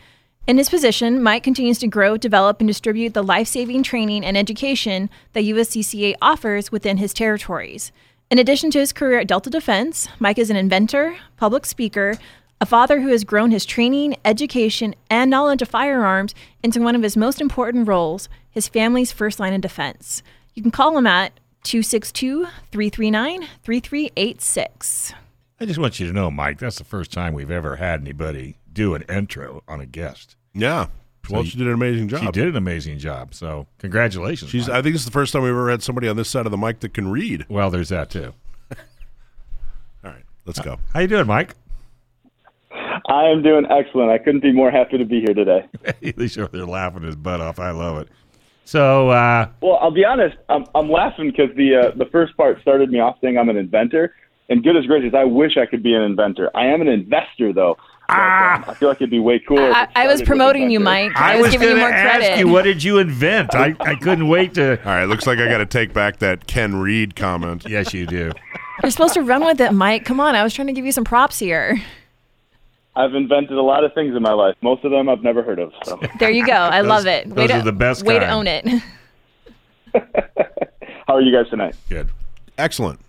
In 0.47 0.57
his 0.57 0.69
position, 0.69 1.23
Mike 1.23 1.43
continues 1.43 1.79
to 1.79 1.87
grow, 1.87 2.17
develop, 2.17 2.59
and 2.59 2.67
distribute 2.67 3.13
the 3.13 3.23
life 3.23 3.47
saving 3.47 3.83
training 3.83 4.23
and 4.23 4.37
education 4.37 5.09
that 5.33 5.43
USCCA 5.43 6.15
offers 6.21 6.71
within 6.71 6.97
his 6.97 7.13
territories. 7.13 7.91
In 8.29 8.39
addition 8.39 8.69
to 8.71 8.79
his 8.79 8.93
career 8.93 9.19
at 9.19 9.27
Delta 9.27 9.49
Defense, 9.49 10.07
Mike 10.19 10.37
is 10.37 10.49
an 10.49 10.55
inventor, 10.55 11.17
public 11.37 11.65
speaker, 11.65 12.17
a 12.61 12.65
father 12.65 13.01
who 13.01 13.09
has 13.09 13.23
grown 13.23 13.51
his 13.51 13.65
training, 13.65 14.15
education, 14.23 14.95
and 15.09 15.29
knowledge 15.29 15.61
of 15.61 15.67
firearms 15.67 16.33
into 16.63 16.81
one 16.81 16.95
of 16.95 17.03
his 17.03 17.17
most 17.17 17.41
important 17.41 17.87
roles 17.87 18.29
his 18.55 18.67
family's 18.69 19.11
first 19.11 19.39
line 19.39 19.53
of 19.53 19.61
defense. 19.61 20.23
You 20.55 20.63
can 20.63 20.71
call 20.71 20.97
him 20.97 21.05
at 21.05 21.33
262 21.63 22.45
339 22.71 23.47
3386. 23.63 25.13
I 25.59 25.65
just 25.65 25.77
want 25.79 25.99
you 25.99 26.07
to 26.07 26.13
know, 26.13 26.31
Mike, 26.31 26.57
that's 26.59 26.77
the 26.77 26.83
first 26.83 27.11
time 27.11 27.33
we've 27.33 27.51
ever 27.51 27.75
had 27.75 28.01
anybody 28.01 28.57
do 28.71 28.95
an 28.95 29.03
intro 29.03 29.61
on 29.67 29.81
a 29.81 29.85
guest. 29.85 30.35
Yeah. 30.53 30.87
Well, 31.29 31.43
So 31.43 31.49
she 31.49 31.57
did 31.57 31.67
an 31.67 31.73
amazing 31.73 32.07
job. 32.07 32.21
She 32.21 32.31
did 32.31 32.47
an 32.47 32.55
amazing 32.55 32.99
job. 32.99 33.33
So, 33.33 33.67
congratulations. 33.79 34.51
She's. 34.51 34.67
Mike. 34.67 34.77
I 34.77 34.81
think 34.81 34.95
it's 34.95 35.05
the 35.05 35.11
first 35.11 35.33
time 35.33 35.41
we've 35.43 35.49
ever 35.51 35.69
had 35.69 35.81
somebody 35.83 36.07
on 36.07 36.15
this 36.15 36.29
side 36.29 36.45
of 36.45 36.51
the 36.51 36.57
mic 36.57 36.79
that 36.81 36.93
can 36.93 37.09
read. 37.09 37.45
well, 37.49 37.69
there's 37.69 37.89
that 37.89 38.09
too. 38.09 38.33
All 40.03 40.11
right, 40.11 40.23
let's 40.45 40.59
go. 40.59 40.77
How 40.93 40.99
you 41.01 41.07
doing, 41.07 41.25
Mike? 41.27 41.55
I 43.07 43.25
am 43.25 43.41
doing 43.43 43.65
excellent. 43.69 44.11
I 44.11 44.17
couldn't 44.17 44.41
be 44.41 44.51
more 44.51 44.71
happy 44.71 44.97
to 44.97 45.05
be 45.05 45.19
here 45.19 45.33
today. 45.33 45.65
He's 46.01 46.37
over 46.37 46.55
there 46.55 46.65
laughing 46.65 47.03
his 47.03 47.15
butt 47.15 47.41
off. 47.41 47.59
I 47.59 47.71
love 47.71 47.99
it. 47.99 48.09
So, 48.65 49.09
uh, 49.09 49.47
Well, 49.61 49.77
I'll 49.81 49.91
be 49.91 50.03
honest. 50.03 50.35
I'm, 50.49 50.65
I'm 50.73 50.89
laughing 50.89 51.31
because 51.31 51.55
the 51.55 51.75
uh, 51.75 51.97
the 51.97 52.07
first 52.11 52.35
part 52.35 52.59
started 52.61 52.89
me 52.89 52.99
off 52.99 53.17
saying 53.21 53.37
I'm 53.37 53.47
an 53.49 53.57
inventor, 53.57 54.13
and 54.49 54.63
goodness 54.63 54.85
gracious, 54.87 55.13
I 55.15 55.23
wish 55.23 55.55
I 55.55 55.65
could 55.65 55.83
be 55.83 55.93
an 55.93 56.01
inventor. 56.01 56.49
I 56.55 56.65
am 56.65 56.81
an 56.81 56.87
investor 56.87 57.53
though. 57.53 57.77
But, 58.07 58.17
um, 58.17 58.65
I 58.67 58.73
feel 58.75 58.89
like 58.89 58.97
it'd 58.97 59.09
be 59.09 59.19
way 59.19 59.39
cooler. 59.39 59.71
I, 59.71 59.87
I 59.95 60.07
was 60.07 60.21
promoting 60.21 60.69
you. 60.69 60.79
Mike. 60.79 61.11
I, 61.15 61.41
was, 61.41 61.51
giving 61.51 61.69
you 61.69 61.77
more 61.77 61.89
ask 61.89 62.19
credit. 62.19 62.37
you, 62.37 62.47
what 62.47 62.61
did 62.63 62.83
you 62.83 62.99
invent? 62.99 63.55
I, 63.55 63.75
I 63.79 63.95
couldn't 63.95 64.27
wait 64.27 64.53
to. 64.55 64.79
All 64.85 64.91
right, 64.91 65.05
looks 65.05 65.25
like 65.25 65.39
I 65.39 65.47
got 65.47 65.57
to 65.57 65.65
take 65.65 65.91
back 65.91 66.17
that 66.17 66.45
Ken 66.45 66.75
Reed 66.75 67.15
comment. 67.15 67.65
Yes, 67.67 67.95
you 67.95 68.05
do. 68.05 68.31
You're 68.83 68.91
supposed 68.91 69.15
to 69.15 69.21
run 69.21 69.43
with 69.43 69.59
it, 69.59 69.71
Mike. 69.73 70.05
Come 70.05 70.19
on. 70.19 70.35
I 70.35 70.43
was 70.43 70.53
trying 70.53 70.67
to 70.67 70.73
give 70.73 70.85
you 70.85 70.91
some 70.91 71.03
props 71.03 71.39
here. 71.39 71.81
I've 72.95 73.13
invented 73.13 73.57
a 73.57 73.61
lot 73.61 73.83
of 73.83 73.93
things 73.93 74.15
in 74.15 74.21
my 74.21 74.31
life. 74.33 74.55
Most 74.61 74.85
of 74.85 74.91
them 74.91 75.09
I've 75.09 75.21
never 75.23 75.43
heard 75.43 75.59
of. 75.59 75.73
So. 75.83 75.99
There 76.19 76.31
you 76.31 76.45
go. 76.45 76.53
I 76.53 76.81
Those- 76.81 76.89
love 76.89 77.05
it. 77.07 77.27
Way 77.27 77.47
those 77.47 77.49
to, 77.49 77.57
are 77.59 77.63
the 77.63 77.71
best 77.73 78.03
Way 78.05 78.19
to 78.19 78.29
own 78.29 78.47
it. 78.47 78.65
How 81.07 81.15
are 81.15 81.21
you 81.21 81.31
guys 81.35 81.49
tonight? 81.49 81.75
Good. 81.89 82.09
Excellent. 82.57 82.99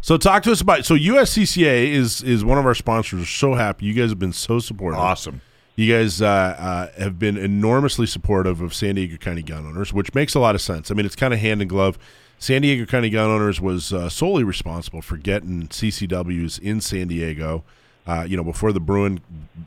So 0.00 0.16
talk 0.16 0.42
to 0.44 0.52
us 0.52 0.60
about 0.60 0.84
so 0.84 0.94
USCCA 0.94 1.88
is 1.88 2.22
is 2.22 2.44
one 2.44 2.58
of 2.58 2.66
our 2.66 2.74
sponsors. 2.74 3.20
We're 3.20 3.24
so 3.26 3.54
happy 3.54 3.86
you 3.86 3.94
guys 3.94 4.10
have 4.10 4.18
been 4.18 4.32
so 4.32 4.58
supportive. 4.58 4.98
Awesome. 5.00 5.40
You 5.74 5.92
guys 5.92 6.20
uh, 6.20 6.26
uh, 6.26 7.00
have 7.00 7.18
been 7.18 7.36
enormously 7.36 8.06
supportive 8.06 8.60
of 8.60 8.74
San 8.74 8.96
Diego 8.96 9.16
County 9.16 9.42
gun 9.42 9.64
owners, 9.64 9.92
which 9.92 10.12
makes 10.12 10.34
a 10.34 10.40
lot 10.40 10.54
of 10.56 10.60
sense. 10.60 10.90
I 10.90 10.94
mean, 10.94 11.06
it's 11.06 11.14
kind 11.16 11.32
of 11.32 11.40
hand 11.40 11.62
in 11.62 11.68
glove. 11.68 11.98
San 12.38 12.62
Diego 12.62 12.84
County 12.84 13.10
gun 13.10 13.30
owners 13.30 13.60
was 13.60 13.92
uh, 13.92 14.08
solely 14.08 14.42
responsible 14.44 15.02
for 15.02 15.16
getting 15.16 15.68
CCWs 15.68 16.58
in 16.60 16.80
San 16.80 17.08
Diego. 17.08 17.64
Uh, 18.08 18.24
you 18.26 18.38
know, 18.38 18.44
before 18.44 18.72
the 18.72 18.80
Bruen, 18.80 19.20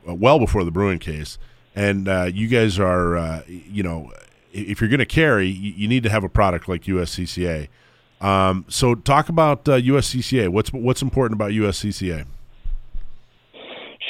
uh, 0.09 0.15
well 0.15 0.39
before 0.39 0.63
the 0.63 0.71
Bruen 0.71 0.97
case, 0.97 1.37
and 1.75 2.07
uh, 2.07 2.23
you 2.23 2.47
guys 2.47 2.79
are, 2.79 3.15
uh, 3.15 3.43
you 3.47 3.83
know, 3.83 4.11
if 4.51 4.81
you're 4.81 4.89
going 4.89 4.99
to 4.99 5.05
carry, 5.05 5.47
you, 5.47 5.87
need 5.87 6.01
to 6.03 6.09
have 6.09 6.23
a 6.23 6.29
product 6.29 6.67
like 6.67 6.83
USCCA. 6.85 7.67
Um, 8.19 8.65
so, 8.67 8.95
talk 8.95 9.29
about 9.29 9.69
uh, 9.69 9.73
USCCA. 9.73 10.49
What's 10.49 10.73
what's 10.73 11.03
important 11.03 11.37
about 11.37 11.51
USCCA? 11.51 12.25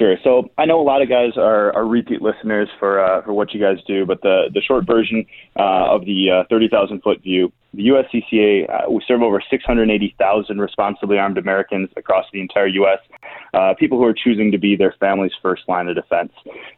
Sure. 0.01 0.15
So 0.23 0.49
I 0.57 0.65
know 0.65 0.81
a 0.81 0.81
lot 0.81 1.03
of 1.03 1.09
guys 1.09 1.33
are, 1.37 1.71
are 1.75 1.85
repeat 1.85 2.23
listeners 2.23 2.67
for 2.79 2.99
uh, 2.99 3.21
for 3.21 3.33
what 3.33 3.53
you 3.53 3.61
guys 3.61 3.77
do, 3.85 4.03
but 4.03 4.19
the 4.23 4.49
the 4.51 4.59
short 4.59 4.87
version 4.87 5.23
uh, 5.55 5.93
of 5.93 6.05
the 6.05 6.31
uh, 6.31 6.43
thirty 6.49 6.67
thousand 6.67 7.03
foot 7.03 7.21
view, 7.21 7.53
the 7.75 7.89
USCCA, 7.89 8.67
uh, 8.67 8.89
we 8.89 9.03
serve 9.07 9.21
over 9.21 9.39
six 9.47 9.63
hundred 9.63 9.91
eighty 9.91 10.15
thousand 10.17 10.59
responsibly 10.59 11.19
armed 11.19 11.37
Americans 11.37 11.87
across 11.97 12.25
the 12.33 12.41
entire 12.41 12.65
U.S. 12.65 12.97
Uh, 13.53 13.75
people 13.77 13.99
who 13.99 14.05
are 14.05 14.13
choosing 14.15 14.51
to 14.51 14.57
be 14.57 14.75
their 14.75 14.95
family's 14.99 15.33
first 15.39 15.61
line 15.67 15.87
of 15.87 15.93
defense. 15.93 16.31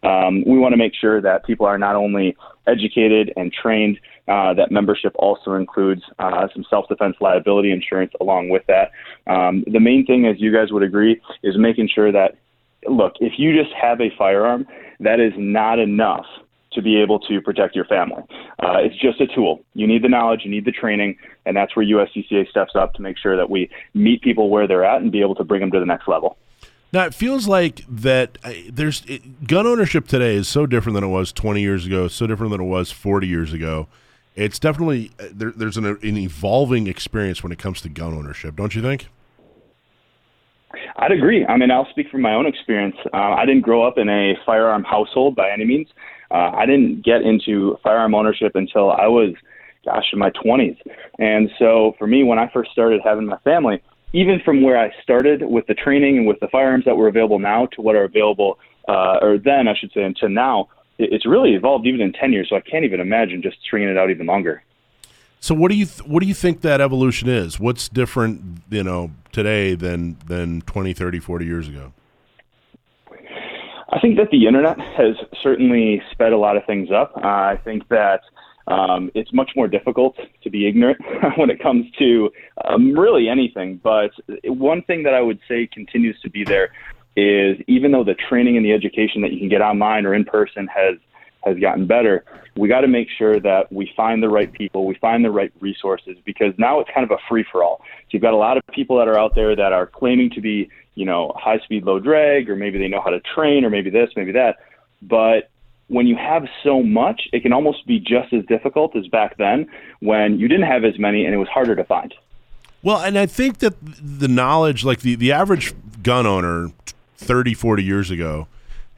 Um, 0.04 0.44
we 0.46 0.58
want 0.58 0.74
to 0.74 0.78
make 0.78 0.92
sure 0.94 1.22
that 1.22 1.46
people 1.46 1.66
are 1.66 1.78
not 1.78 1.96
only 1.96 2.36
educated 2.68 3.32
and 3.38 3.54
trained. 3.54 4.02
Uh, 4.26 4.54
that 4.54 4.72
membership 4.72 5.12
also 5.16 5.56
includes 5.56 6.02
some 6.18 6.64
self-defense 6.70 7.18
liability 7.20 7.72
insurance 7.72 8.14
along 8.22 8.48
with 8.48 8.64
that. 8.68 8.92
Um, 9.28 9.66
the 9.68 9.82
main 9.82 10.06
thing, 10.06 10.26
as 10.26 10.40
you 10.40 10.54
guys 10.54 10.72
would 10.72 10.82
agree, 10.82 11.20
is 11.44 11.58
making 11.58 11.90
sure 11.94 12.10
that 12.14 12.38
look, 12.90 13.14
if 13.20 13.34
you 13.38 13.56
just 13.56 13.74
have 13.74 14.02
a 14.02 14.10
firearm, 14.18 14.68
that 15.00 15.20
is 15.20 15.34
not 15.38 15.80
enough 15.80 16.26
to 16.74 16.82
be 16.82 17.00
able 17.00 17.20
to 17.20 17.40
protect 17.42 17.76
your 17.76 17.86
family. 17.86 18.24
Uh, 18.62 18.78
it's 18.80 19.00
just 19.00 19.22
a 19.22 19.28
tool. 19.28 19.62
You 19.74 19.88
need 19.88 20.04
the 20.04 20.10
knowledge, 20.10 20.42
you 20.44 20.52
need 20.52 20.66
the 20.66 20.72
training, 20.72 21.18
and 21.46 21.56
that's 21.56 21.76
where 21.76 21.86
USCCA 21.86 22.50
steps 22.50 22.74
up 22.76 22.94
to 22.96 23.02
make 23.02 23.18
sure 23.18 23.38
that 23.38 23.50
we 23.50 23.70
meet 23.94 24.22
people 24.22 24.50
where 24.50 24.68
they're 24.68 24.86
at 24.86 25.02
and 25.02 25.12
be 25.12 25.22
able 25.22 25.36
to 25.36 25.44
bring 25.44 25.62
them 25.62 25.72
to 25.72 25.80
the 25.80 25.86
next 25.86 26.08
level. 26.08 26.38
Now 26.92 27.06
it 27.06 27.16
feels 27.16 27.48
like 27.48 27.84
that 27.90 28.38
uh, 28.44 28.54
there's 28.72 29.04
it, 29.08 29.48
gun 29.48 29.66
ownership 29.66 30.08
today 30.08 30.36
is 30.36 30.48
so 30.48 30.68
different 30.68 30.94
than 30.94 31.04
it 31.04 31.08
was 31.08 31.32
20 31.32 31.60
years 31.62 31.86
ago, 31.88 32.08
so 32.08 32.28
different 32.28 32.52
than 32.52 32.62
it 32.62 32.66
was 32.66 32.92
40 32.92 33.28
years 33.28 33.52
ago. 33.52 33.88
It's 34.36 34.60
definitely 34.60 35.12
uh, 35.20 35.26
there, 35.32 35.52
there's 35.52 35.78
an, 35.78 35.86
an 35.86 36.18
evolving 36.18 36.88
experience 36.88 37.42
when 37.42 37.52
it 37.52 37.58
comes 37.58 37.82
to 37.82 37.90
gun 37.90 38.14
ownership, 38.14 38.56
don't 38.56 38.76
you 38.76 38.82
think? 38.82 39.08
I'd 40.98 41.12
agree. 41.12 41.46
I 41.46 41.58
mean, 41.58 41.72
I'll 41.72 41.90
speak 41.90 42.10
from 42.10 42.22
my 42.22 42.34
own 42.34 42.46
experience. 42.46 42.96
Uh, 43.14 43.18
I 43.18 43.46
didn't 43.46 43.62
grow 43.62 43.86
up 43.86 43.98
in 43.98 44.10
a 44.10 44.34
firearm 44.46 44.84
household 44.84 45.36
by 45.36 45.50
any 45.52 45.66
means. 45.66 45.88
Uh, 46.32 46.52
I 46.56 46.66
didn't 46.66 47.04
get 47.04 47.22
into 47.22 47.78
firearm 47.84 48.16
ownership 48.16 48.54
until 48.56 48.92
I 48.92 49.08
was, 49.08 49.36
gosh, 49.86 50.06
in 50.12 50.20
my 50.20 50.32
20s. 50.32 50.78
And 51.20 51.50
so 51.60 51.94
for 52.00 52.08
me, 52.08 52.24
when 52.24 52.40
I 52.40 52.50
first 52.52 52.72
started 52.72 53.02
having 53.04 53.26
my 53.26 53.38
family, 53.44 53.82
even 54.14 54.40
from 54.44 54.62
where 54.62 54.78
I 54.78 54.92
started 55.02 55.44
with 55.44 55.66
the 55.68 55.74
training 55.74 56.18
and 56.18 56.28
with 56.28 56.40
the 56.40 56.48
firearms 56.48 56.86
that 56.86 56.96
were 56.96 57.08
available 57.08 57.40
now 57.40 57.68
to 57.74 57.82
what 57.82 57.96
are 57.96 58.04
available, 58.04 58.58
uh, 58.88 59.18
or 59.22 59.38
then 59.38 59.68
I 59.68 59.76
should 59.76 59.92
say, 59.92 60.04
until 60.04 60.30
now, 60.30 60.70
it- 60.98 61.12
it's 61.12 61.26
really 61.26 61.54
evolved 61.54 61.88
even 61.88 62.02
in 62.02 62.14
10 62.14 62.32
years. 62.32 62.50
So 62.50 62.56
I 62.56 62.62
can't 62.62 62.86
even 62.86 63.00
imagine 63.00 63.42
just 63.42 63.62
stringing 63.62 63.90
it 63.90 63.98
out 63.98 64.10
even 64.10 64.26
longer. 64.26 64.64
So 65.44 65.54
what 65.54 65.72
do 65.72 65.76
you 65.76 65.86
th- 65.86 66.08
what 66.08 66.22
do 66.22 66.26
you 66.26 66.34
think 66.34 66.62
that 66.62 66.80
evolution 66.80 67.28
is? 67.28 67.60
What's 67.60 67.90
different, 67.90 68.62
you 68.70 68.82
know, 68.82 69.12
today 69.34 69.76
than 69.76 70.16
than 70.26 70.62
20, 70.62 70.94
30, 70.94 71.20
40 71.20 71.46
years 71.46 71.68
ago? 71.68 71.92
I 73.90 74.00
think 74.00 74.16
that 74.16 74.30
the 74.32 74.48
internet 74.48 74.80
has 74.80 75.18
certainly 75.42 76.02
sped 76.12 76.32
a 76.32 76.38
lot 76.38 76.56
of 76.56 76.64
things 76.64 76.92
up. 76.92 77.12
Uh, 77.18 77.28
I 77.28 77.60
think 77.62 77.86
that 77.90 78.22
um, 78.68 79.12
it's 79.16 79.34
much 79.34 79.52
more 79.54 79.68
difficult 79.68 80.16
to 80.44 80.50
be 80.50 80.66
ignorant 80.66 81.02
when 81.36 81.50
it 81.50 81.62
comes 81.62 81.92
to 82.00 82.32
um, 82.64 82.98
really 82.98 83.28
anything. 83.28 83.82
But 83.84 84.12
one 84.46 84.82
thing 84.84 85.04
that 85.04 85.14
I 85.14 85.20
would 85.20 85.40
say 85.50 85.68
continues 85.68 86.18
to 86.22 86.30
be 86.30 86.46
there 86.46 86.70
is 87.18 87.58
even 87.68 87.92
though 87.92 88.06
the 88.06 88.16
training 88.30 88.56
and 88.56 88.66
the 88.66 88.72
education 88.72 89.22
that 89.24 89.34
you 89.34 89.40
can 89.40 89.50
get 89.50 89.62
online 89.62 90.06
or 90.06 90.14
in 90.14 90.24
person 90.24 90.68
has 90.68 90.96
has 91.46 91.58
gotten 91.60 91.86
better, 91.86 92.24
we 92.56 92.68
got 92.68 92.82
to 92.82 92.88
make 92.88 93.08
sure 93.18 93.40
that 93.40 93.72
we 93.72 93.92
find 93.96 94.24
the 94.24 94.30
right 94.30 94.52
people, 94.52 94.86
we 94.86 94.96
find 94.96 95.24
the 95.26 95.32
right 95.32 95.52
resources, 95.60 96.18
because 96.26 96.54
now 96.58 96.80
it's 96.80 96.90
kind 96.94 97.04
of 97.04 97.12
a 97.12 97.22
free 97.28 97.46
for 97.52 97.64
all. 97.64 97.78
So 97.80 98.10
you've 98.12 98.22
got 98.22 98.34
a 98.34 98.38
lot 98.38 98.58
of 98.58 98.64
people 98.74 98.98
that 98.98 99.08
are 99.08 99.18
out 99.18 99.36
there 99.36 99.56
that 99.56 99.74
are 99.74 99.86
claiming 99.86 100.30
to 100.32 100.42
be, 100.42 100.70
you 100.96 101.06
know, 101.06 101.34
high 101.36 101.60
speed, 101.60 101.84
low 101.84 102.00
drag, 102.00 102.50
or 102.50 102.56
maybe 102.56 102.78
they 102.78 102.88
know 102.88 103.02
how 103.02 103.10
to 103.10 103.20
train, 103.22 103.66
or 103.66 103.70
maybe 103.70 103.90
this, 103.90 104.10
maybe 104.16 104.32
that. 104.34 104.58
But 105.02 105.50
when 105.88 106.08
you 106.08 106.16
have 106.16 106.48
so 106.64 106.82
much, 106.82 107.28
it 107.34 107.42
can 107.42 107.54
almost 107.54 107.86
be 107.86 108.00
just 108.00 108.34
as 108.34 108.46
difficult 108.46 108.96
as 108.96 109.08
back 109.08 109.38
then 109.38 109.68
when 110.00 110.40
you 110.40 110.48
didn't 110.48 110.68
have 110.68 110.84
as 110.84 110.98
many 110.98 111.26
and 111.26 111.34
it 111.34 111.38
was 111.38 111.50
harder 111.50 111.76
to 111.76 111.84
find. 111.84 112.14
Well, 112.82 113.00
and 113.00 113.18
I 113.18 113.26
think 113.26 113.60
that 113.60 113.76
the 113.82 114.28
knowledge, 114.28 114.84
like 114.84 115.02
the, 115.02 115.16
the 115.16 115.32
average 115.32 115.74
gun 116.02 116.26
owner 116.26 116.72
30, 117.18 117.54
40 117.54 117.84
years 117.84 118.12
ago, 118.12 118.48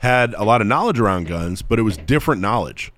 had 0.05 0.35
a 0.35 0.43
lot 0.43 0.61
of 0.61 0.67
knowledge 0.67 0.99
around 0.99 1.25
guns, 1.27 1.63
but 1.63 1.79
it 1.79 1.81
was 1.81 1.97
different 1.97 2.39
knowledge. 2.39 2.91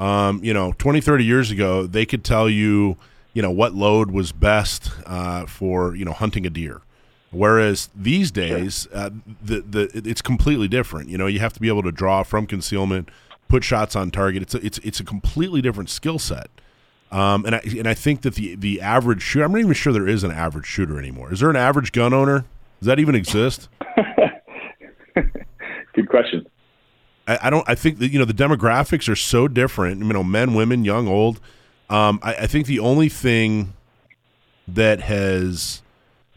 Um, 0.00 0.42
you 0.42 0.52
know, 0.52 0.72
20, 0.78 1.00
30 1.00 1.24
years 1.24 1.50
ago, 1.52 1.86
they 1.86 2.04
could 2.04 2.24
tell 2.24 2.50
you, 2.50 2.96
you 3.34 3.40
know, 3.40 3.52
what 3.52 3.72
load 3.72 4.10
was 4.10 4.32
best 4.32 4.90
uh, 5.06 5.46
for, 5.46 5.94
you 5.94 6.04
know, 6.04 6.12
hunting 6.12 6.44
a 6.44 6.50
deer. 6.50 6.82
Whereas 7.30 7.88
these 7.94 8.32
days, 8.32 8.88
uh, 8.92 9.10
the 9.40 9.60
the 9.60 10.02
it's 10.04 10.20
completely 10.20 10.66
different. 10.66 11.08
You 11.08 11.16
know, 11.16 11.28
you 11.28 11.38
have 11.38 11.52
to 11.52 11.60
be 11.60 11.68
able 11.68 11.84
to 11.84 11.92
draw 11.92 12.24
from 12.24 12.44
concealment, 12.44 13.08
put 13.48 13.62
shots 13.62 13.94
on 13.94 14.10
target. 14.10 14.42
It's 14.42 14.54
a, 14.56 14.66
it's 14.66 14.78
it's 14.78 14.98
a 14.98 15.04
completely 15.04 15.62
different 15.62 15.90
skill 15.90 16.18
set. 16.18 16.48
Um, 17.12 17.44
and 17.46 17.54
I 17.54 17.60
and 17.78 17.86
I 17.86 17.94
think 17.94 18.22
that 18.22 18.34
the 18.34 18.56
the 18.56 18.80
average 18.80 19.22
shooter, 19.22 19.44
I'm 19.44 19.52
not 19.52 19.60
even 19.60 19.74
sure 19.74 19.92
there 19.92 20.08
is 20.08 20.24
an 20.24 20.32
average 20.32 20.66
shooter 20.66 20.98
anymore. 20.98 21.32
Is 21.32 21.38
there 21.38 21.50
an 21.50 21.54
average 21.56 21.92
gun 21.92 22.12
owner? 22.12 22.46
Does 22.80 22.86
that 22.86 22.98
even 22.98 23.14
exist? 23.14 23.68
Good 26.00 26.08
question. 26.08 26.46
I, 27.28 27.38
I 27.42 27.50
don't. 27.50 27.68
I 27.68 27.74
think 27.74 27.98
that 27.98 28.08
you 28.08 28.18
know 28.18 28.24
the 28.24 28.32
demographics 28.32 29.06
are 29.06 29.16
so 29.16 29.48
different. 29.48 30.00
You 30.00 30.12
know, 30.12 30.24
men, 30.24 30.54
women, 30.54 30.82
young, 30.82 31.06
old. 31.06 31.40
Um, 31.90 32.20
I, 32.22 32.34
I 32.34 32.46
think 32.46 32.66
the 32.66 32.78
only 32.78 33.10
thing 33.10 33.74
that 34.66 35.02
has 35.02 35.82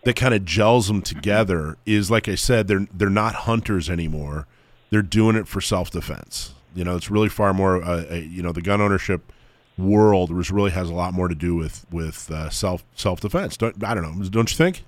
that 0.04 0.18
kind 0.18 0.34
of 0.34 0.44
gels 0.44 0.88
them 0.88 1.02
together 1.02 1.78
is, 1.86 2.12
like 2.12 2.28
I 2.28 2.36
said, 2.36 2.68
they're 2.68 2.88
they're 2.94 3.10
not 3.10 3.36
hunters 3.36 3.90
anymore. 3.90 4.48
They're 4.90 5.02
doing 5.02 5.38
it 5.38 5.48
for 5.48 5.62
self 5.62 5.92
defense. 5.92 6.54
You 6.76 6.84
know, 6.84 6.98
it's 6.98 7.10
really 7.10 7.30
far 7.30 7.54
more. 7.54 7.82
Uh, 7.82 8.16
you 8.16 8.44
know, 8.44 8.52
the 8.52 8.62
gun 8.62 8.82
ownership 8.82 9.32
world 9.78 10.30
really 10.52 10.72
has 10.72 10.90
a 10.90 10.94
lot 10.94 11.14
more 11.14 11.30
to 11.30 11.36
do 11.36 11.56
with 11.56 11.86
with 11.90 12.30
uh, 12.30 12.50
self 12.50 12.84
self 12.96 13.22
defense. 13.22 13.56
Don't, 13.56 13.82
I 13.82 13.94
don't 13.94 14.04
know. 14.04 14.28
Don't 14.28 14.52
you 14.52 14.58
think? 14.58 14.84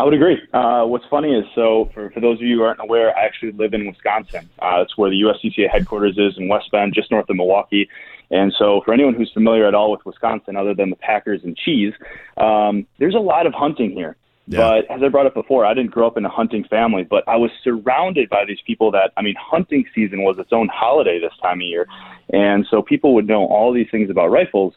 I 0.00 0.04
would 0.04 0.14
agree. 0.14 0.40
Uh, 0.54 0.84
what's 0.84 1.04
funny 1.10 1.34
is, 1.34 1.44
so 1.54 1.90
for, 1.92 2.08
for 2.08 2.20
those 2.20 2.38
of 2.38 2.42
you 2.42 2.56
who 2.56 2.62
aren't 2.62 2.80
aware, 2.80 3.14
I 3.14 3.26
actually 3.26 3.52
live 3.52 3.74
in 3.74 3.86
Wisconsin. 3.86 4.48
Uh, 4.58 4.78
that's 4.78 4.96
where 4.96 5.10
the 5.10 5.20
USCCA 5.20 5.68
headquarters 5.70 6.16
is 6.16 6.38
in 6.38 6.48
West 6.48 6.70
Bend, 6.72 6.94
just 6.94 7.10
north 7.10 7.28
of 7.28 7.36
Milwaukee. 7.36 7.86
And 8.30 8.50
so, 8.58 8.80
for 8.86 8.94
anyone 8.94 9.12
who's 9.12 9.30
familiar 9.34 9.66
at 9.68 9.74
all 9.74 9.90
with 9.90 10.00
Wisconsin, 10.06 10.56
other 10.56 10.72
than 10.72 10.88
the 10.88 10.96
Packers 10.96 11.42
and 11.44 11.54
cheese, 11.54 11.92
um, 12.38 12.86
there's 12.98 13.14
a 13.14 13.18
lot 13.18 13.46
of 13.46 13.52
hunting 13.52 13.90
here. 13.90 14.16
Yeah. 14.46 14.60
But 14.60 14.90
as 14.90 15.02
I 15.02 15.08
brought 15.08 15.26
up 15.26 15.34
before, 15.34 15.66
I 15.66 15.74
didn't 15.74 15.90
grow 15.90 16.06
up 16.06 16.16
in 16.16 16.24
a 16.24 16.30
hunting 16.30 16.64
family, 16.64 17.02
but 17.04 17.22
I 17.28 17.36
was 17.36 17.50
surrounded 17.62 18.30
by 18.30 18.46
these 18.46 18.60
people 18.66 18.90
that, 18.92 19.12
I 19.18 19.22
mean, 19.22 19.34
hunting 19.38 19.84
season 19.94 20.22
was 20.22 20.38
its 20.38 20.50
own 20.50 20.70
holiday 20.72 21.20
this 21.20 21.36
time 21.42 21.58
of 21.58 21.66
year. 21.66 21.86
And 22.32 22.66
so 22.70 22.80
people 22.80 23.12
would 23.14 23.26
know 23.26 23.44
all 23.44 23.70
these 23.70 23.88
things 23.90 24.08
about 24.08 24.30
rifles. 24.30 24.72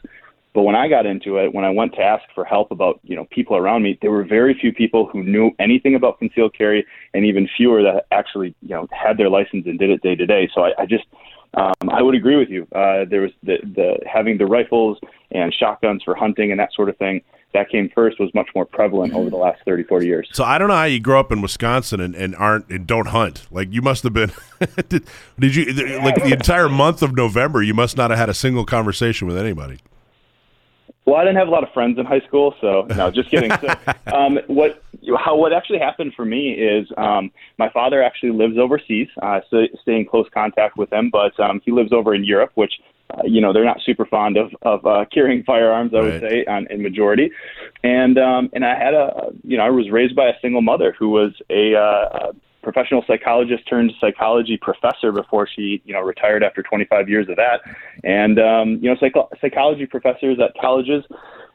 But 0.54 0.62
when 0.62 0.76
I 0.76 0.86
got 0.86 1.04
into 1.04 1.36
it, 1.38 1.52
when 1.52 1.64
I 1.64 1.70
went 1.70 1.94
to 1.94 2.00
ask 2.00 2.22
for 2.32 2.44
help 2.44 2.70
about, 2.70 3.00
you 3.02 3.16
know, 3.16 3.26
people 3.30 3.56
around 3.56 3.82
me, 3.82 3.98
there 4.00 4.12
were 4.12 4.22
very 4.22 4.54
few 4.54 4.72
people 4.72 5.06
who 5.06 5.24
knew 5.24 5.50
anything 5.58 5.96
about 5.96 6.20
concealed 6.20 6.54
carry 6.56 6.86
and 7.12 7.24
even 7.24 7.48
fewer 7.56 7.82
that 7.82 8.06
actually, 8.12 8.54
you 8.62 8.68
know, 8.68 8.86
had 8.92 9.18
their 9.18 9.28
license 9.28 9.66
and 9.66 9.78
did 9.80 9.90
it 9.90 10.00
day 10.02 10.14
to 10.14 10.26
day. 10.26 10.48
So 10.54 10.62
I, 10.62 10.72
I 10.78 10.86
just, 10.86 11.04
um, 11.54 11.90
I 11.90 12.02
would 12.02 12.14
agree 12.14 12.36
with 12.36 12.50
you. 12.50 12.68
Uh, 12.72 13.04
there 13.04 13.20
was 13.20 13.32
the, 13.42 13.58
the 13.62 13.98
having 14.06 14.38
the 14.38 14.46
rifles 14.46 14.98
and 15.32 15.52
shotguns 15.52 16.04
for 16.04 16.14
hunting 16.14 16.52
and 16.52 16.60
that 16.60 16.72
sort 16.72 16.88
of 16.88 16.96
thing 16.98 17.22
that 17.52 17.68
came 17.68 17.88
first 17.94 18.20
was 18.20 18.32
much 18.34 18.48
more 18.54 18.64
prevalent 18.64 19.14
over 19.14 19.30
the 19.30 19.36
last 19.36 19.60
30, 19.64 19.84
40 19.84 20.06
years. 20.06 20.28
So 20.32 20.44
I 20.44 20.58
don't 20.58 20.68
know 20.68 20.74
how 20.74 20.84
you 20.84 21.00
grow 21.00 21.18
up 21.20 21.32
in 21.32 21.40
Wisconsin 21.40 22.00
and, 22.00 22.14
and 22.14 22.36
aren't 22.36 22.68
and 22.68 22.86
don't 22.86 23.06
hunt. 23.06 23.46
Like 23.50 23.72
you 23.72 23.80
must 23.80 24.02
have 24.02 24.12
been. 24.12 24.32
did, 24.88 25.04
did 25.38 25.54
you 25.56 25.64
like 25.98 26.16
the 26.16 26.32
entire 26.32 26.68
month 26.68 27.02
of 27.02 27.16
November? 27.16 27.62
You 27.62 27.74
must 27.74 27.96
not 27.96 28.10
have 28.10 28.18
had 28.18 28.28
a 28.28 28.34
single 28.34 28.64
conversation 28.64 29.26
with 29.26 29.36
anybody. 29.36 29.78
Well, 31.06 31.16
I 31.16 31.24
didn't 31.24 31.36
have 31.36 31.48
a 31.48 31.50
lot 31.50 31.62
of 31.62 31.72
friends 31.72 31.98
in 31.98 32.06
high 32.06 32.20
school, 32.20 32.54
so 32.60 32.86
no, 32.96 33.10
just 33.10 33.30
kidding. 33.30 33.50
So, 33.60 33.68
um, 34.16 34.38
what 34.46 34.82
how 35.18 35.36
what 35.36 35.52
actually 35.52 35.78
happened 35.78 36.14
for 36.14 36.24
me 36.24 36.52
is 36.52 36.88
um, 36.96 37.30
my 37.58 37.68
father 37.70 38.02
actually 38.02 38.30
lives 38.30 38.56
overseas. 38.58 39.08
Uh, 39.22 39.40
so 39.50 39.64
stay 39.82 39.96
in 39.96 40.06
close 40.06 40.26
contact 40.32 40.78
with 40.78 40.90
him, 40.92 41.10
but 41.10 41.38
um, 41.38 41.60
he 41.64 41.72
lives 41.72 41.92
over 41.92 42.14
in 42.14 42.24
Europe, 42.24 42.52
which 42.54 42.72
uh, 43.10 43.20
you 43.24 43.40
know 43.42 43.52
they're 43.52 43.66
not 43.66 43.80
super 43.84 44.06
fond 44.06 44.38
of 44.38 44.50
of 44.62 44.86
uh, 44.86 45.04
carrying 45.12 45.42
firearms. 45.44 45.92
I 45.94 46.00
would 46.00 46.22
Right. 46.22 46.30
say 46.30 46.44
on, 46.46 46.66
in 46.70 46.82
majority, 46.82 47.30
and 47.82 48.16
um, 48.18 48.48
and 48.54 48.64
I 48.64 48.74
had 48.74 48.94
a 48.94 49.30
you 49.42 49.58
know 49.58 49.64
I 49.64 49.70
was 49.70 49.90
raised 49.90 50.16
by 50.16 50.28
a 50.28 50.40
single 50.40 50.62
mother 50.62 50.94
who 50.98 51.10
was 51.10 51.32
a, 51.50 51.74
uh, 51.74 52.30
a 52.30 52.32
professional 52.64 53.04
psychologist 53.06 53.68
turned 53.68 53.92
psychology 54.00 54.58
professor 54.60 55.12
before 55.12 55.46
she 55.46 55.82
you 55.84 55.92
know 55.92 56.00
retired 56.00 56.42
after 56.42 56.62
25 56.62 57.08
years 57.08 57.28
of 57.28 57.36
that, 57.36 57.60
and 58.02 58.38
um, 58.38 58.78
you 58.82 58.90
know 58.90 58.96
psycho- 58.98 59.28
psychology 59.40 59.86
professors 59.86 60.38
at 60.40 60.52
colleges. 60.60 61.04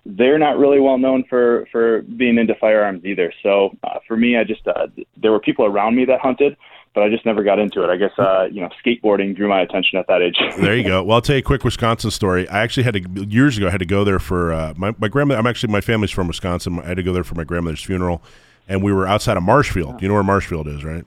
They're 0.05 0.39
not 0.39 0.57
really 0.57 0.80
well 0.80 0.97
known 0.97 1.26
for 1.30 1.68
for 1.72 2.03
being 2.03 2.38
into 2.38 2.55
firearms 2.55 3.03
either. 3.03 3.34
So 3.43 3.76
uh, 3.84 3.99
for 4.07 4.16
me, 4.16 4.38
I 4.38 4.43
just 4.45 4.66
uh, 4.68 4.88
there 5.18 5.32
were 5.32 5.41
people 5.41 5.66
around 5.66 5.95
me 5.95 6.05
that 6.05 6.22
hunted, 6.22 6.55
but 6.93 7.03
I 7.03 7.10
just 7.10 7.26
never 7.26 7.43
got 7.43 7.60
into 7.60 7.84
it. 7.84 7.89
I 7.89 7.97
guess 7.97 8.12
uh, 8.18 8.47
you 8.51 8.62
know 8.62 8.70
skateboarding 8.84 9.36
drew 9.36 9.47
my 9.47 9.62
attention 9.62 9.99
at 9.99 10.07
that 10.07 10.22
age. 10.22 10.38
There 10.57 10.76
you 10.76 10.84
go. 10.84 11.03
Well, 11.03 11.16
I'll 11.16 11.22
tell 11.22 11.36
you 11.36 11.41
a 11.41 11.43
quick 11.43 11.64
Wisconsin 11.64 12.12
story. 12.12 12.47
I 12.49 12.62
actually 12.62 12.84
had 12.84 12.93
to 12.93 13.26
years 13.26 13.57
ago. 13.57 13.68
I 13.68 13.72
had 13.72 13.80
to 13.80 13.86
go 13.86 14.03
there 14.03 14.20
for 14.20 14.53
uh, 14.53 14.74
my 14.78 14.95
my 14.97 15.07
grandmother. 15.07 15.39
I'm 15.39 15.47
actually 15.47 15.72
my 15.72 15.82
family's 15.82 16.12
from 16.12 16.28
Wisconsin. 16.28 16.80
I 16.80 16.88
had 16.88 16.97
to 16.97 17.03
go 17.03 17.14
there 17.14 17.24
for 17.24 17.36
my 17.36 17.43
grandmother's 17.43 17.84
funeral, 17.84 18.22
and 18.70 18.84
we 18.84 18.93
were 18.93 19.07
outside 19.07 19.36
of 19.36 19.43
Marshfield. 19.43 20.01
You 20.01 20.07
know 20.07 20.13
where 20.13 20.24
Marshfield 20.24 20.67
is, 20.67 20.86
right? 20.86 21.05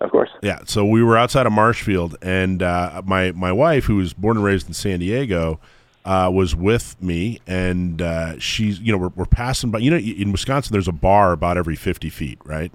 Of 0.00 0.10
course. 0.10 0.30
Yeah. 0.42 0.60
So 0.66 0.84
we 0.84 1.02
were 1.02 1.16
outside 1.16 1.46
of 1.46 1.52
Marshfield, 1.52 2.16
and 2.22 2.62
uh, 2.62 3.02
my 3.04 3.32
my 3.32 3.50
wife, 3.50 3.84
who 3.84 3.96
was 3.96 4.12
born 4.12 4.36
and 4.36 4.44
raised 4.44 4.68
in 4.68 4.74
San 4.74 5.00
Diego, 5.00 5.58
uh, 6.04 6.30
was 6.32 6.54
with 6.54 7.00
me, 7.02 7.40
and 7.46 8.02
uh, 8.02 8.38
she's 8.38 8.78
you 8.80 8.92
know 8.92 8.98
we're, 8.98 9.12
we're 9.16 9.24
passing 9.24 9.70
by. 9.70 9.78
You 9.78 9.90
know, 9.90 9.96
in 9.96 10.30
Wisconsin, 10.30 10.72
there's 10.72 10.88
a 10.88 10.92
bar 10.92 11.32
about 11.32 11.56
every 11.56 11.76
50 11.76 12.10
feet, 12.10 12.38
right? 12.44 12.72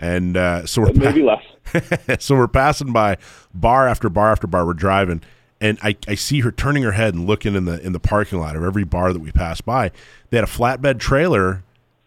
And 0.00 0.36
uh, 0.36 0.66
so 0.66 0.82
we're 0.82 0.92
Maybe 0.92 1.22
less. 1.22 1.44
so 2.18 2.34
we're 2.34 2.48
passing 2.48 2.92
by 2.92 3.16
bar 3.54 3.86
after 3.86 4.08
bar 4.08 4.32
after 4.32 4.46
bar. 4.46 4.66
We're 4.66 4.72
driving, 4.74 5.22
and 5.60 5.78
I, 5.82 5.96
I 6.08 6.14
see 6.14 6.40
her 6.40 6.50
turning 6.50 6.82
her 6.82 6.92
head 6.92 7.14
and 7.14 7.26
looking 7.26 7.54
in 7.54 7.64
the 7.66 7.80
in 7.80 7.92
the 7.92 8.00
parking 8.00 8.40
lot 8.40 8.56
of 8.56 8.64
every 8.64 8.84
bar 8.84 9.12
that 9.12 9.20
we 9.20 9.30
pass 9.30 9.60
by. 9.60 9.92
They 10.30 10.38
had 10.38 10.44
a 10.44 10.50
flatbed 10.50 10.98
trailer, 10.98 11.62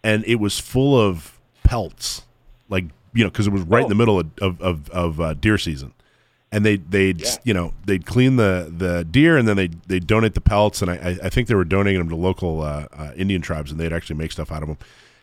and 0.07 0.23
it 0.25 0.35
was 0.35 0.59
full 0.59 0.99
of 0.99 1.37
pelts, 1.63 2.23
like 2.69 2.85
you 3.13 3.23
know, 3.23 3.29
because 3.29 3.47
it 3.47 3.53
was 3.53 3.63
right 3.63 3.83
in 3.83 3.89
the 3.89 3.95
middle 3.95 4.19
of 4.19 4.27
of, 4.41 4.61
of, 4.61 4.89
of 4.91 5.21
uh, 5.21 5.33
deer 5.33 5.57
season. 5.57 5.93
And 6.51 6.65
they 6.65 6.77
they'd 6.77 7.19
you 7.43 7.53
know 7.53 7.73
they'd 7.85 8.05
clean 8.05 8.37
the, 8.37 8.71
the 8.75 9.03
deer 9.03 9.37
and 9.37 9.47
then 9.47 9.57
they 9.57 9.67
they 9.87 9.99
donate 9.99 10.33
the 10.33 10.41
pelts 10.41 10.81
and 10.81 10.89
I 10.89 10.95
I- 10.95 11.19
I 11.25 11.29
think 11.29 11.47
they 11.49 11.55
were 11.55 11.65
donating 11.65 11.99
them 11.99 12.09
to 12.09 12.15
local 12.15 12.61
uh, 12.61 12.87
uh, 12.93 13.11
Indian 13.17 13.41
tribes 13.41 13.69
and 13.69 13.79
they'd 13.79 13.91
actually 13.93 14.15
make 14.15 14.31
stuff 14.31 14.49
out 14.51 14.61
of 14.63 14.69
them. 14.69 14.77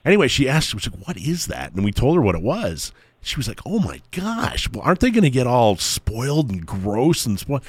Anyway, 0.05 0.28
she 0.28 0.49
asked, 0.51 0.68
she 0.68 0.76
was 0.76 0.87
like, 0.91 1.07
"What 1.09 1.16
is 1.16 1.47
that?" 1.47 1.72
And 1.72 1.82
we 1.82 1.93
told 1.93 2.16
her 2.16 2.20
what 2.20 2.35
it 2.35 2.43
was. 2.43 2.93
She 3.22 3.37
was 3.37 3.49
like, 3.49 3.61
"Oh 3.64 3.78
my 3.78 4.03
gosh! 4.11 4.68
Well, 4.70 4.82
aren't 4.82 5.01
they 5.01 5.11
going 5.11 5.22
to 5.24 5.30
get 5.30 5.47
all 5.47 5.76
spoiled 5.76 6.51
and 6.51 6.66
gross 6.66 7.24
and 7.24 7.39
spoiled?" 7.41 7.62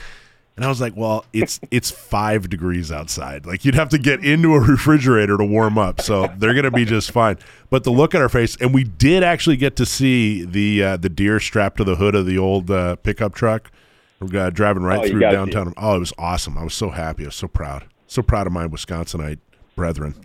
And 0.56 0.64
I 0.64 0.70
was 0.70 0.80
like, 0.80 0.94
"Well, 0.96 1.26
it's 1.34 1.60
it's 1.70 1.92
five 1.92 2.50
degrees 2.50 2.90
outside. 2.92 3.46
Like 3.46 3.66
you'd 3.66 3.76
have 3.76 3.90
to 3.90 3.98
get 3.98 4.24
into 4.24 4.54
a 4.54 4.60
refrigerator 4.62 5.38
to 5.38 5.44
warm 5.44 5.78
up, 5.78 6.00
so 6.00 6.28
they're 6.38 6.54
going 6.54 6.64
to 6.64 6.72
be 6.72 6.86
just 6.86 7.12
fine." 7.12 7.38
But 7.70 7.84
the 7.84 7.92
look 7.92 8.16
on 8.16 8.22
her 8.22 8.30
face, 8.30 8.56
and 8.62 8.74
we 8.74 8.86
did 8.86 9.22
actually 9.22 9.58
get 9.58 9.76
to 9.76 9.86
see 9.86 10.46
the 10.46 10.82
uh, 10.84 10.98
the 10.98 11.10
deer 11.10 11.42
strapped 11.42 11.78
to 11.78 11.84
the 11.84 11.96
hood 11.98 12.16
of 12.16 12.26
the 12.26 12.38
old 12.38 12.72
uh, 12.72 12.96
pickup 12.96 13.36
truck, 13.36 13.70
We're 14.22 14.40
uh, 14.40 14.50
driving 14.50 14.84
right 14.84 15.00
Oh, 15.04 15.08
through 15.10 15.20
downtown. 15.20 15.74
Oh, 15.76 15.98
it 15.98 16.00
was 16.00 16.14
awesome! 16.18 16.58
I 16.58 16.64
was 16.64 16.74
so 16.74 16.90
happy. 16.90 17.24
I 17.24 17.28
was 17.28 17.36
so 17.36 17.50
proud. 17.50 17.86
So 18.08 18.22
proud 18.22 18.48
of 18.48 18.54
my 18.54 18.66
Wisconsinite 18.66 19.40
brethren. 19.76 20.16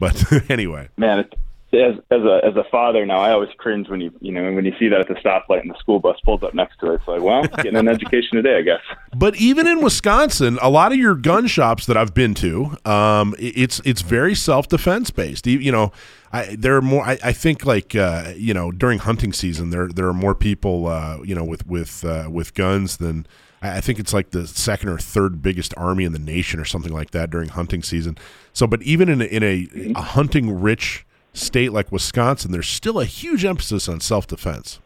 But 0.00 0.24
anyway, 0.50 0.88
Man, 0.96 1.20
it, 1.20 1.34
as 1.72 1.96
as 2.10 2.22
a 2.22 2.40
as 2.44 2.56
a 2.56 2.64
father 2.70 3.04
now, 3.04 3.18
I 3.18 3.32
always 3.32 3.50
cringe 3.58 3.88
when 3.90 4.00
you 4.00 4.10
you 4.20 4.32
know 4.32 4.52
when 4.52 4.64
you 4.64 4.72
see 4.78 4.88
that 4.88 5.00
at 5.00 5.08
the 5.08 5.14
stoplight 5.14 5.60
and 5.60 5.70
the 5.70 5.78
school 5.78 6.00
bus 6.00 6.16
pulls 6.24 6.42
up 6.42 6.54
next 6.54 6.78
to 6.80 6.92
it. 6.92 6.94
It's 6.96 7.08
like, 7.08 7.20
well, 7.20 7.42
getting 7.42 7.76
an 7.76 7.88
education 7.88 8.36
today, 8.36 8.56
I 8.56 8.62
guess. 8.62 8.80
But 9.16 9.36
even 9.36 9.66
in 9.66 9.82
Wisconsin, 9.82 10.58
a 10.62 10.70
lot 10.70 10.92
of 10.92 10.98
your 10.98 11.16
gun 11.16 11.48
shops 11.48 11.86
that 11.86 11.96
I've 11.96 12.14
been 12.14 12.34
to, 12.34 12.76
um, 12.84 13.34
it's 13.38 13.80
it's 13.84 14.00
very 14.00 14.34
self 14.34 14.68
defense 14.68 15.10
based. 15.10 15.46
You, 15.46 15.58
you 15.58 15.72
know, 15.72 15.92
I, 16.32 16.56
there 16.56 16.76
are 16.76 16.82
more. 16.82 17.04
I, 17.04 17.18
I 17.24 17.32
think 17.32 17.66
like 17.66 17.96
uh, 17.96 18.32
you 18.36 18.54
know 18.54 18.70
during 18.70 19.00
hunting 19.00 19.32
season, 19.32 19.70
there 19.70 19.88
there 19.88 20.06
are 20.06 20.14
more 20.14 20.34
people 20.34 20.86
uh, 20.86 21.18
you 21.24 21.34
know 21.34 21.44
with 21.44 21.66
with 21.66 22.04
uh, 22.04 22.28
with 22.30 22.54
guns 22.54 22.98
than. 22.98 23.26
I 23.60 23.80
think 23.80 23.98
it's 23.98 24.14
like 24.14 24.30
the 24.30 24.46
second 24.46 24.88
or 24.88 24.98
third 24.98 25.42
biggest 25.42 25.74
army 25.76 26.04
in 26.04 26.12
the 26.12 26.20
nation, 26.20 26.60
or 26.60 26.64
something 26.64 26.92
like 26.92 27.10
that 27.10 27.28
during 27.28 27.48
hunting 27.48 27.82
season. 27.82 28.16
So, 28.52 28.68
but 28.68 28.80
even 28.82 29.08
in 29.08 29.20
a, 29.20 29.24
in 29.24 29.42
a, 29.42 29.68
a 29.96 30.00
hunting 30.00 30.60
rich 30.60 31.04
state 31.38 31.72
like 31.72 31.90
Wisconsin, 31.92 32.52
there's 32.52 32.68
still 32.68 33.00
a 33.00 33.04
huge 33.04 33.44
emphasis 33.44 33.88
on 33.88 34.00
self 34.00 34.26
defense. 34.26 34.80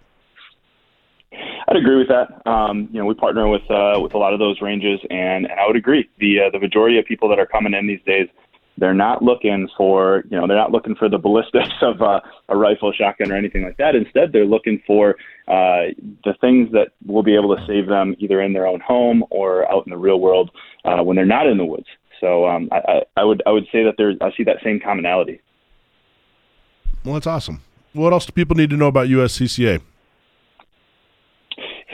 I'd 1.68 1.76
agree 1.76 1.96
with 1.96 2.08
that. 2.08 2.46
Um, 2.50 2.88
you 2.92 2.98
know, 2.98 3.06
we 3.06 3.14
partner 3.14 3.48
with 3.48 3.62
uh, 3.70 3.98
with 4.00 4.14
a 4.14 4.18
lot 4.18 4.34
of 4.34 4.38
those 4.38 4.60
ranges, 4.60 5.00
and, 5.08 5.46
and 5.46 5.58
I 5.58 5.66
would 5.66 5.76
agree. 5.76 6.08
The 6.18 6.40
uh, 6.40 6.50
the 6.50 6.58
majority 6.58 6.98
of 6.98 7.06
people 7.06 7.28
that 7.30 7.38
are 7.38 7.46
coming 7.46 7.72
in 7.72 7.86
these 7.86 8.02
days, 8.04 8.28
they're 8.76 8.92
not 8.92 9.22
looking 9.22 9.68
for 9.76 10.24
you 10.30 10.38
know 10.38 10.46
they're 10.46 10.56
not 10.56 10.72
looking 10.72 10.94
for 10.94 11.08
the 11.08 11.18
ballistics 11.18 11.72
of 11.82 12.02
uh, 12.02 12.20
a 12.48 12.56
rifle, 12.56 12.92
shotgun, 12.92 13.32
or 13.32 13.36
anything 13.36 13.62
like 13.62 13.78
that. 13.78 13.94
Instead, 13.94 14.32
they're 14.32 14.44
looking 14.44 14.82
for 14.86 15.16
uh, 15.48 15.96
the 16.24 16.34
things 16.40 16.70
that 16.72 16.88
will 17.06 17.22
be 17.22 17.34
able 17.34 17.56
to 17.56 17.66
save 17.66 17.86
them 17.86 18.14
either 18.18 18.42
in 18.42 18.52
their 18.52 18.66
own 18.66 18.80
home 18.80 19.24
or 19.30 19.70
out 19.72 19.86
in 19.86 19.90
the 19.90 19.98
real 19.98 20.20
world 20.20 20.50
uh, 20.84 21.02
when 21.02 21.16
they're 21.16 21.24
not 21.24 21.46
in 21.46 21.56
the 21.56 21.64
woods. 21.64 21.86
So 22.20 22.46
um, 22.46 22.68
I, 22.70 23.02
I, 23.16 23.24
would 23.24 23.42
I 23.46 23.50
would 23.50 23.64
say 23.72 23.82
that 23.82 23.94
there's 23.98 24.16
I 24.20 24.30
see 24.36 24.44
that 24.44 24.58
same 24.62 24.78
commonality. 24.78 25.40
Well, 27.04 27.14
that's 27.14 27.26
awesome. 27.26 27.60
What 27.92 28.12
else 28.12 28.26
do 28.26 28.32
people 28.32 28.56
need 28.56 28.70
to 28.70 28.76
know 28.76 28.86
about 28.86 29.08
USCCA? 29.08 29.82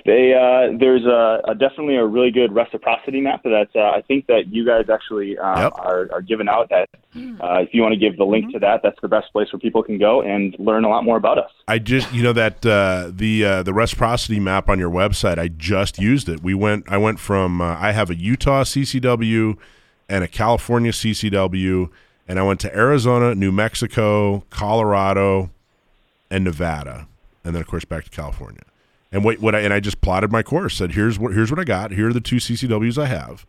They 0.09 0.33
uh, 0.33 0.79
there's 0.79 1.05
a, 1.05 1.41
a 1.49 1.55
definitely 1.55 1.97
a 1.97 2.07
really 2.07 2.31
good 2.31 2.55
reciprocity 2.55 3.21
map 3.21 3.43
that 3.43 3.69
uh, 3.77 3.91
I 3.91 4.01
think 4.01 4.27
that 4.29 4.45
you 4.51 4.65
guys 4.65 4.89
actually 4.91 5.37
uh, 5.37 5.69
are, 5.69 6.09
are 6.11 6.23
giving 6.23 6.49
out. 6.49 6.71
That 6.71 6.89
uh, 7.15 7.61
if 7.61 7.75
you 7.75 7.83
want 7.83 7.93
to 7.93 7.99
give 7.99 8.17
the 8.17 8.25
link 8.25 8.51
to 8.53 8.59
that, 8.61 8.81
that's 8.83 8.99
the 9.03 9.09
best 9.09 9.31
place 9.33 9.53
where 9.53 9.61
people 9.61 9.83
can 9.83 9.99
go 9.99 10.23
and 10.23 10.57
learn 10.59 10.85
a 10.85 10.89
lot 10.89 11.05
more 11.05 11.19
about 11.19 11.37
us. 11.37 11.51
I 11.67 11.79
just 11.79 12.11
you 12.15 12.23
know 12.23 12.33
that 12.33 12.65
uh, 12.65 13.11
the 13.13 13.45
uh, 13.45 13.63
the 13.63 13.75
reciprocity 13.75 14.41
map 14.41 14.71
on 14.71 14.79
your 14.79 14.91
website. 14.91 15.39
I 15.39 15.49
just 15.49 15.99
used 15.99 16.31
it. 16.31 16.43
We 16.43 16.55
went. 16.55 16.91
I 16.91 16.97
went 16.97 17.21
from 17.21 17.61
uh, 17.61 17.77
I 17.79 17.93
have 17.93 18.09
a 18.09 18.15
Utah 18.15 18.65
CCW 18.65 19.59
and 20.09 20.25
a 20.25 20.29
California 20.29 20.93
CCW, 20.93 21.91
and 22.29 22.39
I 22.39 22.43
went 22.43 22.61
to 22.61 22.77
Arizona, 22.77 23.35
New 23.35 23.51
Mexico, 23.51 24.45
Colorado, 24.51 25.51
and 26.31 26.45
Nevada, 26.45 27.09
and 27.43 27.55
then 27.55 27.63
of 27.63 27.67
course 27.67 27.87
back 27.87 28.05
to 28.05 28.11
California. 28.11 28.63
And 29.11 29.25
what 29.25 29.41
what 29.41 29.55
I, 29.55 29.61
and 29.61 29.73
I 29.73 29.81
just 29.81 30.03
plotted 30.03 30.31
my 30.31 30.43
course. 30.43 30.77
Said 30.77 30.93
here's 30.93 31.19
what 31.19 31.33
here's 31.33 31.51
what 31.51 31.59
I 31.59 31.65
got. 31.65 31.93
Here 31.93 32.09
are 32.09 32.13
the 32.13 32.21
two 32.21 32.37
CCWs 32.37 33.03
I 33.03 33.07
have. 33.07 33.47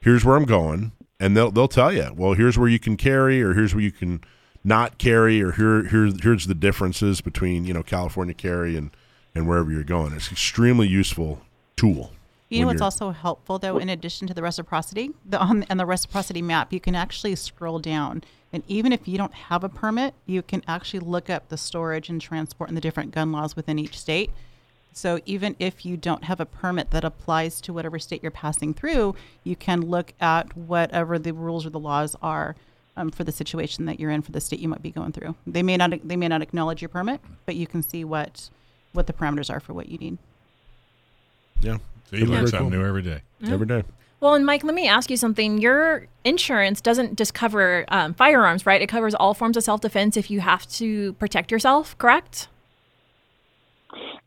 Here's 0.00 0.24
where 0.24 0.36
I'm 0.36 0.46
going, 0.46 0.92
and 1.20 1.36
they'll 1.36 1.50
they'll 1.50 1.68
tell 1.68 1.92
you. 1.92 2.12
Well, 2.16 2.32
here's 2.32 2.58
where 2.58 2.68
you 2.68 2.78
can 2.78 2.96
carry, 2.96 3.42
or 3.42 3.52
here's 3.52 3.74
where 3.74 3.84
you 3.84 3.92
can 3.92 4.22
not 4.64 4.96
carry, 4.96 5.42
or 5.42 5.52
here 5.52 5.84
here 5.84 6.10
here's 6.22 6.46
the 6.46 6.54
differences 6.54 7.20
between 7.20 7.66
you 7.66 7.74
know 7.74 7.82
California 7.82 8.32
carry 8.32 8.76
and 8.76 8.90
and 9.34 9.46
wherever 9.46 9.70
you're 9.70 9.84
going. 9.84 10.14
It's 10.14 10.32
extremely 10.32 10.88
useful 10.88 11.42
tool. 11.76 12.12
You 12.52 12.60
know 12.62 12.66
what's 12.68 12.82
also 12.82 13.10
helpful 13.10 13.58
though, 13.58 13.78
in 13.78 13.88
addition 13.88 14.26
to 14.28 14.34
the 14.34 14.42
reciprocity, 14.42 15.10
the 15.24 15.40
on 15.40 15.64
and 15.64 15.78
the 15.80 15.86
reciprocity 15.86 16.42
map, 16.42 16.72
you 16.72 16.80
can 16.80 16.94
actually 16.94 17.34
scroll 17.36 17.78
down, 17.78 18.22
and 18.52 18.62
even 18.68 18.92
if 18.92 19.08
you 19.08 19.18
don't 19.18 19.34
have 19.34 19.64
a 19.64 19.68
permit, 19.68 20.14
you 20.26 20.42
can 20.42 20.62
actually 20.68 21.00
look 21.00 21.30
up 21.30 21.48
the 21.48 21.56
storage 21.56 22.08
and 22.08 22.20
transport 22.20 22.68
and 22.68 22.76
the 22.76 22.80
different 22.80 23.12
gun 23.12 23.32
laws 23.32 23.56
within 23.56 23.78
each 23.78 23.98
state. 23.98 24.30
So 24.92 25.20
even 25.24 25.56
if 25.58 25.86
you 25.86 25.96
don't 25.96 26.24
have 26.24 26.38
a 26.38 26.44
permit 26.46 26.90
that 26.90 27.02
applies 27.02 27.60
to 27.62 27.72
whatever 27.72 27.98
state 27.98 28.22
you're 28.22 28.30
passing 28.30 28.74
through, 28.74 29.14
you 29.42 29.56
can 29.56 29.80
look 29.80 30.12
at 30.20 30.54
whatever 30.56 31.18
the 31.18 31.32
rules 31.32 31.64
or 31.64 31.70
the 31.70 31.78
laws 31.78 32.14
are 32.22 32.54
um, 32.96 33.10
for 33.10 33.24
the 33.24 33.32
situation 33.32 33.86
that 33.86 33.98
you're 33.98 34.10
in 34.10 34.20
for 34.20 34.32
the 34.32 34.40
state 34.40 34.60
you 34.60 34.68
might 34.68 34.82
be 34.82 34.90
going 34.90 35.12
through. 35.12 35.34
They 35.46 35.62
may 35.62 35.78
not 35.78 36.06
they 36.06 36.16
may 36.16 36.28
not 36.28 36.42
acknowledge 36.42 36.82
your 36.82 36.90
permit, 36.90 37.20
but 37.46 37.56
you 37.56 37.66
can 37.66 37.82
see 37.82 38.04
what 38.04 38.50
what 38.92 39.06
the 39.06 39.12
parameters 39.14 39.48
are 39.48 39.60
for 39.60 39.72
what 39.72 39.88
you 39.88 39.96
need. 39.96 40.18
Yeah. 41.60 41.78
So 42.10 42.16
you 42.16 42.26
learn 42.26 42.46
something 42.46 42.70
cool. 42.70 42.78
new 42.78 42.86
every 42.86 43.02
day. 43.02 43.22
Every 43.44 43.66
day. 43.66 43.84
Well, 44.20 44.34
and 44.34 44.46
Mike, 44.46 44.62
let 44.62 44.74
me 44.74 44.86
ask 44.86 45.10
you 45.10 45.16
something. 45.16 45.58
Your 45.58 46.06
insurance 46.24 46.80
doesn't 46.80 47.18
just 47.18 47.34
cover 47.34 47.84
um, 47.88 48.14
firearms, 48.14 48.64
right? 48.64 48.80
It 48.80 48.88
covers 48.88 49.16
all 49.16 49.34
forms 49.34 49.56
of 49.56 49.64
self 49.64 49.80
defense 49.80 50.16
if 50.16 50.30
you 50.30 50.40
have 50.40 50.68
to 50.74 51.14
protect 51.14 51.50
yourself, 51.50 51.98
correct? 51.98 52.46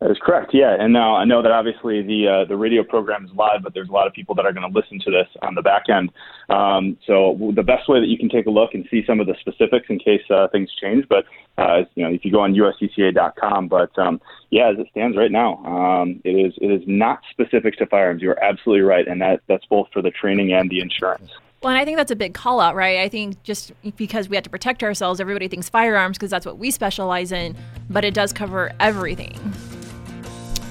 That 0.01 0.11
is 0.11 0.17
correct. 0.21 0.51
Yeah, 0.53 0.75
and 0.77 0.93
now 0.93 1.15
I 1.15 1.25
know 1.25 1.41
that 1.41 1.51
obviously 1.51 2.01
the 2.01 2.27
uh, 2.27 2.45
the 2.45 2.57
radio 2.57 2.83
program 2.83 3.25
is 3.25 3.31
live, 3.33 3.63
but 3.63 3.73
there's 3.73 3.89
a 3.89 3.91
lot 3.91 4.07
of 4.07 4.13
people 4.13 4.35
that 4.35 4.45
are 4.45 4.53
going 4.53 4.69
to 4.69 4.77
listen 4.77 4.99
to 4.99 5.11
this 5.11 5.27
on 5.41 5.55
the 5.55 5.61
back 5.61 5.83
end. 5.89 6.11
Um, 6.49 6.97
so 7.07 7.51
the 7.55 7.63
best 7.63 7.87
way 7.89 7.99
that 7.99 8.07
you 8.07 8.17
can 8.17 8.29
take 8.29 8.45
a 8.45 8.49
look 8.49 8.73
and 8.73 8.85
see 8.91 9.03
some 9.07 9.19
of 9.19 9.27
the 9.27 9.35
specifics 9.39 9.87
in 9.89 9.99
case 9.99 10.21
uh, 10.29 10.47
things 10.49 10.69
change, 10.79 11.05
but 11.07 11.25
uh, 11.57 11.83
you 11.95 12.03
know 12.03 12.13
if 12.13 12.25
you 12.25 12.31
go 12.31 12.41
on 12.41 12.53
uscca.com. 12.53 13.67
But 13.67 13.97
um, 13.97 14.21
yeah, 14.49 14.69
as 14.69 14.79
it 14.79 14.87
stands 14.91 15.17
right 15.17 15.31
now, 15.31 15.63
um, 15.65 16.21
it 16.23 16.31
is 16.31 16.53
it 16.61 16.71
is 16.71 16.83
not 16.85 17.21
specific 17.31 17.77
to 17.77 17.85
firearms. 17.85 18.21
You 18.21 18.31
are 18.31 18.43
absolutely 18.43 18.83
right, 18.83 19.07
and 19.07 19.21
that 19.21 19.41
that's 19.47 19.65
both 19.65 19.87
for 19.93 20.01
the 20.01 20.11
training 20.11 20.53
and 20.53 20.69
the 20.69 20.81
insurance. 20.81 21.31
Well, 21.61 21.71
and 21.71 21.79
I 21.79 21.85
think 21.85 21.97
that's 21.97 22.11
a 22.11 22.15
big 22.15 22.33
call 22.33 22.59
out, 22.59 22.75
right? 22.75 22.99
I 22.99 23.09
think 23.09 23.41
just 23.43 23.71
because 23.97 24.29
we 24.29 24.35
have 24.35 24.43
to 24.43 24.49
protect 24.49 24.83
ourselves, 24.83 25.19
everybody 25.19 25.47
thinks 25.47 25.67
firearms 25.67 26.17
because 26.17 26.29
that's 26.29 26.45
what 26.45 26.59
we 26.59 26.69
specialize 26.69 27.31
in, 27.31 27.55
but 27.89 28.05
it 28.05 28.13
does 28.13 28.31
cover 28.31 28.71
everything. 28.79 29.35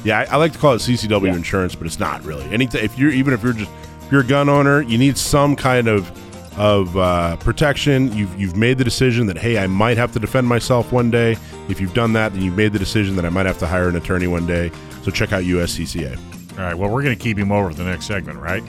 Yeah, 0.05 0.21
I, 0.21 0.35
I 0.35 0.37
like 0.37 0.53
to 0.53 0.59
call 0.59 0.75
it 0.75 0.79
CCW 0.79 1.35
insurance, 1.35 1.75
but 1.75 1.87
it's 1.87 1.99
not 1.99 2.25
really. 2.25 2.45
Anything 2.53 2.85
if 2.85 2.97
you're 2.99 3.11
even 3.11 3.35
if 3.35 3.43
you're 3.43 3.55
just 3.55 3.71
if 4.03 4.13
you're 4.13 4.21
a 4.21 4.27
gun 4.27 4.49
owner, 4.49 4.83
you 4.83 4.99
need 4.99 5.17
some 5.17 5.57
kind 5.57 5.89
of 5.89 6.11
of 6.59 6.97
uh, 6.97 7.37
protection. 7.39 8.13
You've 8.17 8.39
you've 8.39 8.57
made 8.57 8.79
the 8.79 8.85
decision 8.85 9.27
that 9.27 9.39
hey, 9.39 9.59
I 9.59 9.67
might 9.67 9.97
have 9.97 10.13
to 10.13 10.21
defend 10.21 10.47
myself 10.47 10.93
one 10.93 11.11
day. 11.11 11.37
If 11.69 11.81
you've 11.81 11.95
done 11.95 12.13
that, 12.13 12.33
then 12.35 12.43
you've 12.43 12.57
made 12.57 12.73
the 12.73 12.79
decision 12.79 13.17
that 13.17 13.25
I 13.25 13.31
might 13.31 13.47
have 13.47 13.59
to 13.59 13.67
hire 13.67 13.89
an 13.89 13.97
attorney 13.97 14.27
one 14.27 14.47
day. 14.47 14.71
So 15.03 15.11
check 15.11 15.33
out 15.33 15.43
USCCA. 15.43 16.19
All 16.53 16.65
right. 16.65 16.75
Well, 16.75 16.91
we're 16.91 17.03
going 17.03 17.17
to 17.17 17.23
keep 17.23 17.37
him 17.37 17.51
over 17.51 17.71
for 17.71 17.75
the 17.75 17.85
next 17.85 18.07
segment, 18.07 18.39
right? 18.39 18.63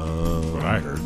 Oh, 0.00 0.40
That's 0.40 0.52
what 0.54 0.64
I 0.64 0.78
heard. 0.80 1.00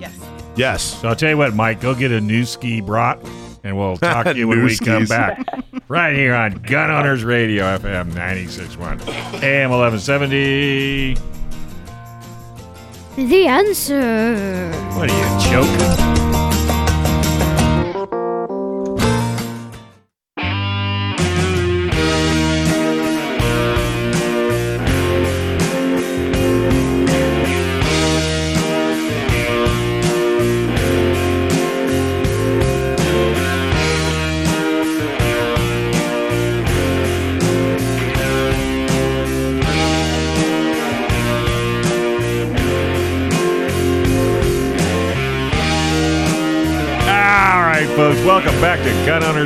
Yes. 0.00 0.12
Yes. 0.56 0.82
So 1.00 1.08
I'll 1.08 1.16
tell 1.16 1.30
you 1.30 1.36
what, 1.38 1.54
Mike, 1.54 1.80
go 1.80 1.94
get 1.94 2.10
a 2.12 2.20
Nueske 2.20 2.84
brat, 2.84 3.18
and 3.62 3.76
we'll 3.76 3.96
talk 3.98 4.24
to 4.26 4.36
you 4.36 4.46
when 4.48 4.62
we 4.64 4.76
come 4.76 5.02
Nueske's. 5.04 5.08
back. 5.08 5.44
right 5.88 6.14
here 6.14 6.34
on 6.34 6.52
Gun 6.62 6.90
Owners 6.90 7.24
Radio, 7.24 7.64
FM 7.78 8.12
96.1, 8.12 9.42
AM 9.42 9.70
1170. 9.70 11.16
The 13.16 13.46
answer. 13.46 14.70
What 14.96 15.08
are 15.10 15.16
you, 15.16 15.50
joking? 15.50 16.33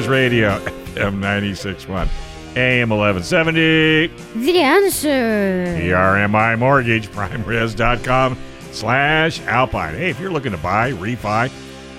Radio, 0.08 0.58
FM 0.94 1.20
96.1, 1.20 2.08
AM 2.56 2.90
1170. 2.90 4.06
The 4.34 4.58
answer. 4.58 5.66
PRMI 5.78 6.58
Mortgage, 6.58 7.08
primeres.com 7.08 8.36
slash 8.72 9.40
Alpine. 9.42 9.94
Hey, 9.94 10.10
if 10.10 10.18
you're 10.18 10.30
looking 10.30 10.52
to 10.52 10.58
buy, 10.58 10.92
refi, 10.92 11.50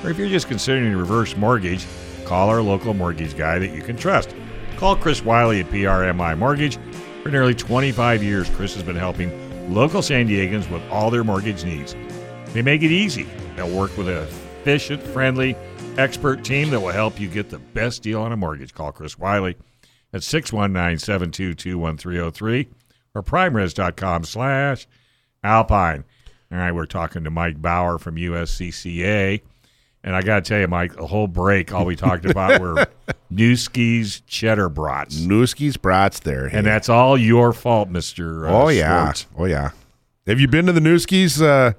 or 0.04 0.10
if 0.10 0.18
you're 0.18 0.30
just 0.30 0.48
considering 0.48 0.94
a 0.94 0.98
reverse 0.98 1.36
mortgage, 1.38 1.86
call 2.26 2.50
our 2.50 2.62
local 2.62 2.94
mortgage 2.94 3.38
guy 3.38 3.60
that 3.60 3.74
you 3.76 3.82
can 3.82 3.96
trust. 3.96 4.36
Call 4.78 4.96
Chris 4.96 5.24
Wiley 5.24 5.60
at 5.60 5.68
PRMI 5.68 6.38
Mortgage. 6.38 6.78
For 7.24 7.30
nearly 7.30 7.54
25 7.54 8.24
years, 8.24 8.50
Chris 8.52 8.74
has 8.76 8.84
been 8.84 8.96
helping 8.96 9.32
local 9.74 10.02
San 10.02 10.28
Diegans 10.28 10.70
with 10.72 10.82
all 10.90 11.12
their 11.12 11.24
mortgage 11.24 11.64
needs. 11.66 11.96
They 12.54 12.62
make 12.62 12.82
it 12.82 12.92
easy. 12.92 13.28
They'll 13.56 13.76
work 13.78 13.96
with 13.98 14.08
an 14.08 14.18
efficient, 14.24 15.04
friendly, 15.04 15.56
expert 16.00 16.46
team 16.46 16.70
that 16.70 16.80
will 16.80 16.90
help 16.90 17.20
you 17.20 17.28
get 17.28 17.50
the 17.50 17.60
best 17.60 18.02
deal 18.02 18.22
on 18.22 18.32
a 18.32 18.38
mortgage. 18.38 18.74
Call 18.74 18.92
Chris 18.92 19.20
Wiley 19.20 19.56
at 20.14 20.22
619-722-1303 20.22 22.68
or 23.14 23.24
primeres.com 23.24 24.24
slash 24.24 24.88
alpine. 25.44 26.06
All 26.52 26.58
right, 26.58 26.72
we're 26.72 26.86
talking 26.86 27.24
to 27.26 27.30
Mike 27.30 27.62
Bauer 27.62 28.00
from 28.00 28.16
USCCA. 28.16 29.42
And 30.02 30.16
I 30.16 30.22
got 30.22 30.46
to 30.46 30.50
tell 30.50 30.62
you, 30.62 30.68
Mike, 30.68 30.96
the 30.96 31.06
whole 31.06 31.28
break, 31.28 31.74
all 31.74 31.86
we 31.86 31.98
talked 31.98 32.26
about 32.26 32.62
were 32.62 32.88
Nueske's 33.32 34.22
cheddar 34.22 34.70
brats. 34.70 35.20
Nueske's 35.20 35.76
brats 35.76 36.22
there. 36.22 36.46
And 36.46 36.66
that's 36.66 36.88
all 36.88 37.18
your 37.18 37.52
fault, 37.52 37.92
Mr. 37.92 38.50
Uh, 38.50 38.64
oh 38.64 38.70
yeah. 38.70 39.04
Schwartz. 39.04 39.28
Oh 39.38 39.46
yeah. 39.46 39.72
Have 40.26 40.40
you 40.40 40.48
been 40.48 40.68
to 40.68 40.72
the 40.72 40.80
Nueske's 40.80 41.42
uh, 41.42 41.74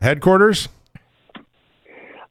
headquarters? 0.00 0.68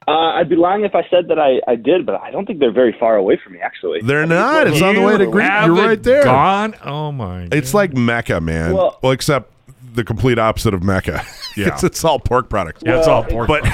Uh, 0.08 0.12
I'd 0.12 0.50
be 0.50 0.56
lying 0.56 0.84
if 0.84 0.96
I 0.96 1.06
said 1.10 1.28
that 1.30 1.40
I, 1.40 1.60
I 1.72 1.76
did, 1.76 2.06
but 2.06 2.22
I 2.22 2.32
don't 2.32 2.46
think 2.46 2.60
they're 2.60 2.72
very 2.74 2.96
far 3.00 3.16
away 3.16 3.40
from 3.44 3.54
me. 3.54 3.60
Actually, 3.60 4.02
They're 4.02 4.26
not. 4.26 4.68
It's 4.68 4.82
on 4.82 4.96
the 4.96 5.02
way 5.02 5.18
to 5.18 5.28
Green. 5.28 5.48
You're 5.66 5.76
right 5.76 6.02
there. 6.02 6.24
Gone? 6.24 6.76
Oh, 6.84 7.12
my. 7.12 7.48
It's 7.52 7.74
like 7.74 7.94
Mecca, 7.94 8.42
man. 8.42 8.74
Well- 8.74 9.00
Well, 9.02 9.12
except 9.12 9.52
the 9.96 10.04
complete 10.04 10.40
opposite 10.40 10.74
of 10.74 10.84
Mecca. 10.84 11.24
Yeah. 11.56 11.68
it's, 11.68 11.84
it's 11.84 12.04
all 12.04 12.20
pork 12.20 12.50
products. 12.50 12.82
Yeah, 12.84 12.98
it's 12.98 13.08
all 13.08 13.22
Well, 13.30 13.46
pork. 13.46 13.48
But 13.48 13.64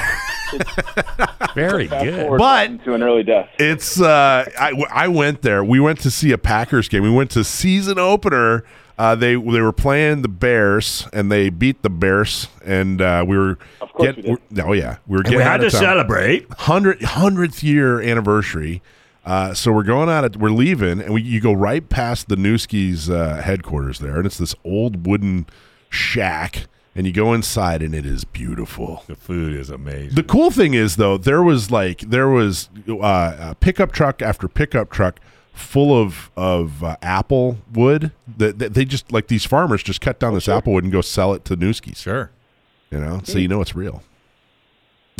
Very 1.55 1.87
Fast 1.87 2.03
good. 2.03 2.37
But- 2.37 2.83
to 2.83 2.93
an 2.93 3.01
early 3.03 3.23
death. 3.23 3.47
it's 3.57 4.01
uh, 4.01 4.49
I, 4.59 4.73
I 4.91 5.07
went 5.07 5.41
there. 5.43 5.63
We 5.63 5.79
went 5.79 5.99
to 6.01 6.11
see 6.11 6.33
a 6.33 6.37
Packers 6.37 6.89
game. 6.89 7.03
We 7.03 7.09
went 7.11 7.31
to 7.31 7.43
season 7.45 7.97
opener. 7.97 8.65
Uh, 8.99 9.15
they 9.15 9.33
they 9.35 9.61
were 9.61 9.71
playing 9.71 10.21
the 10.23 10.27
Bears 10.27 11.07
and 11.13 11.31
they 11.31 11.49
beat 11.49 11.81
the 11.83 11.89
Bears 11.89 12.49
and 12.65 13.01
uh, 13.01 13.23
we 13.25 13.37
were 13.37 13.57
Of 13.79 13.93
course 13.93 14.15
we 14.17 14.23
we're- 14.23 14.61
oh 14.67 14.73
yeah 14.73 14.97
we 15.07 15.13
were 15.13 15.19
And 15.19 15.25
getting 15.25 15.37
we 15.39 15.43
out 15.43 15.61
had 15.61 15.61
to 15.61 15.69
town. 15.71 15.81
celebrate. 15.81 16.51
hundred 16.51 17.01
hundredth 17.03 17.63
year 17.63 18.01
anniversary. 18.01 18.81
Uh, 19.25 19.53
so 19.53 19.71
we're 19.71 19.83
going 19.83 20.09
out. 20.09 20.25
At, 20.25 20.37
we're 20.37 20.49
leaving, 20.49 20.99
and 21.01 21.13
we 21.13 21.21
you 21.21 21.39
go 21.39 21.53
right 21.53 21.87
past 21.87 22.29
the 22.29 22.35
Nueske's 22.35 23.09
uh, 23.09 23.41
headquarters 23.43 23.99
there, 23.99 24.17
and 24.17 24.25
it's 24.25 24.37
this 24.37 24.55
old 24.65 25.05
wooden 25.05 25.45
shack, 25.89 26.67
and 26.95 27.05
you 27.05 27.13
go 27.13 27.33
inside, 27.33 27.81
and 27.83 27.93
it 27.93 28.05
is 28.05 28.23
beautiful. 28.25 29.03
The 29.07 29.15
food 29.15 29.55
is 29.55 29.69
amazing. 29.69 30.15
The 30.15 30.23
cool 30.23 30.51
thing 30.51 30.73
is 30.73 30.95
though, 30.95 31.17
there 31.17 31.43
was 31.43 31.69
like 31.69 31.99
there 32.01 32.29
was 32.29 32.69
uh, 32.87 33.35
a 33.39 33.55
pickup 33.59 33.91
truck 33.91 34.21
after 34.21 34.47
pickup 34.47 34.89
truck 34.89 35.19
full 35.53 35.99
of 36.01 36.31
of 36.37 36.83
uh, 36.83 36.95
apple 37.01 37.57
wood 37.73 38.11
that, 38.37 38.59
that 38.59 38.73
they 38.73 38.85
just 38.85 39.11
like 39.11 39.27
these 39.27 39.45
farmers 39.45 39.83
just 39.83 39.99
cut 40.01 40.19
down 40.19 40.33
this 40.33 40.47
apple 40.47 40.73
wood 40.73 40.83
and 40.83 40.93
go 40.93 41.01
sell 41.01 41.33
it 41.33 41.43
to 41.45 41.55
Nueske's. 41.57 41.99
sure. 42.01 42.31
You 42.91 42.99
know, 42.99 43.21
so 43.23 43.37
you 43.37 43.47
know 43.47 43.61
it's 43.61 43.75
real. 43.75 44.01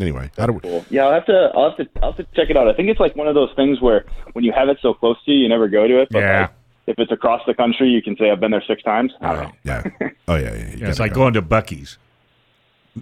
Anyway, 0.01 0.31
how 0.38 0.45
do 0.47 0.53
we, 0.53 0.60
Cool. 0.61 0.85
Yeah, 0.89 1.06
I'll 1.06 1.14
have 1.14 1.26
to. 1.26 1.51
I'll 1.53 1.69
have 1.69 1.77
to. 1.77 1.88
I'll 2.01 2.14
have 2.14 2.18
to 2.26 2.35
check 2.35 2.49
it 2.49 2.56
out. 2.57 2.68
I 2.69 2.73
think 2.73 2.88
it's 2.89 2.99
like 3.01 3.15
one 3.18 3.27
of 3.27 3.35
those 3.35 3.49
things 3.56 3.81
where 3.81 4.06
when 4.34 4.45
you 4.45 4.51
have 4.53 4.69
it 4.69 4.77
so 4.81 4.93
close 4.93 5.18
to 5.26 5.31
you, 5.31 5.39
you 5.39 5.49
never 5.49 5.68
go 5.68 5.88
to 5.88 6.01
it. 6.01 6.07
But 6.10 6.19
Yeah. 6.19 6.41
like, 6.41 6.51
if 6.88 6.99
it's 6.99 7.11
across 7.11 7.41
the 7.45 7.53
country, 7.53 7.89
you 7.89 8.01
can 8.01 8.15
say 8.18 8.31
I've 8.31 8.39
been 8.39 8.49
there 8.51 8.64
six 8.65 8.81
times. 8.81 9.11
I 9.22 9.34
don't 9.35 9.43
know. 9.43 9.51
yeah, 9.64 9.84
oh 10.30 10.35
yeah, 10.35 10.41
yeah. 10.56 10.56
you 10.72 10.77
Yeah, 10.77 10.89
it's 10.89 10.99
like 10.99 11.11
go. 11.11 11.15
going 11.22 11.34
to 11.34 11.41
Buc-ee's. 11.41 11.97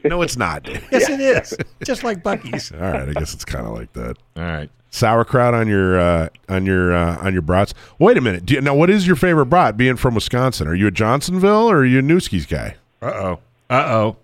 No, 0.05 0.21
it's 0.21 0.37
not. 0.37 0.69
Yes, 0.93 1.09
it 1.09 1.21
is. 1.21 1.57
Just 1.83 2.05
like 2.05 2.23
Buc-ee's. 2.23 2.71
All 2.73 2.81
right, 2.81 3.09
I 3.09 3.13
guess 3.15 3.33
it's 3.33 3.47
kind 3.47 3.67
of 3.67 3.73
like 3.73 3.91
that. 3.95 4.17
All 4.37 4.43
right. 4.43 4.71
Sauerkraut 4.99 5.55
on 5.55 5.69
your 5.69 5.99
uh, 5.99 6.29
on 6.49 6.67
your 6.67 6.93
uh, 6.95 7.17
on 7.25 7.33
your 7.33 7.43
brats. 7.43 7.73
Wait 7.99 8.17
a 8.17 8.21
minute. 8.21 8.45
Do 8.45 8.55
you, 8.55 8.61
now, 8.61 8.75
what 8.75 8.91
is 8.91 9.07
your 9.07 9.17
favorite 9.17 9.47
brat? 9.47 9.77
Being 9.77 9.97
from 9.97 10.15
Wisconsin, 10.15 10.67
are 10.69 10.75
you 10.75 10.87
a 10.87 10.91
Johnsonville 10.91 11.71
or 11.71 11.79
are 11.79 11.85
you 11.85 12.01
a 12.01 12.03
Nueske's 12.03 12.47
guy? 12.47 12.77
Uh 13.01 13.07
oh. 13.07 13.41
Uh 13.71 13.75
oh. 13.89 14.17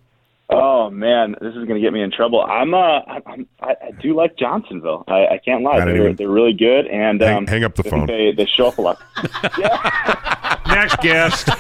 Oh 0.51 0.90
man, 0.90 1.34
this 1.40 1.51
is 1.55 1.64
going 1.64 1.76
to 1.76 1.80
get 1.80 1.92
me 1.94 2.02
in 2.02 2.10
trouble. 2.10 2.42
I'm 2.42 2.74
uh, 2.74 3.01
I'm, 3.26 3.46
I, 3.62 3.70
I 3.82 3.90
do 4.02 4.14
like 4.14 4.36
Johnsonville. 4.36 5.02
I, 5.09 5.26
I 5.26 5.40
can't 5.42 5.62
lie. 5.62 5.76
I 5.78 5.84
They're, 5.86 5.96
even- 6.05 6.16
they're 6.16 6.28
really 6.28 6.52
good, 6.52 6.86
and 6.86 7.20
Hang- 7.20 7.36
um, 7.38 7.46
hang 7.46 7.64
up 7.64 7.74
the 7.76 7.82
phone. 7.84 8.06
They 8.06 8.32
they 8.32 8.44
show 8.46 8.66
up 8.68 8.76
a 8.78 8.82
lot. 8.82 8.98
Next 10.66 10.96
guest. 11.01 11.46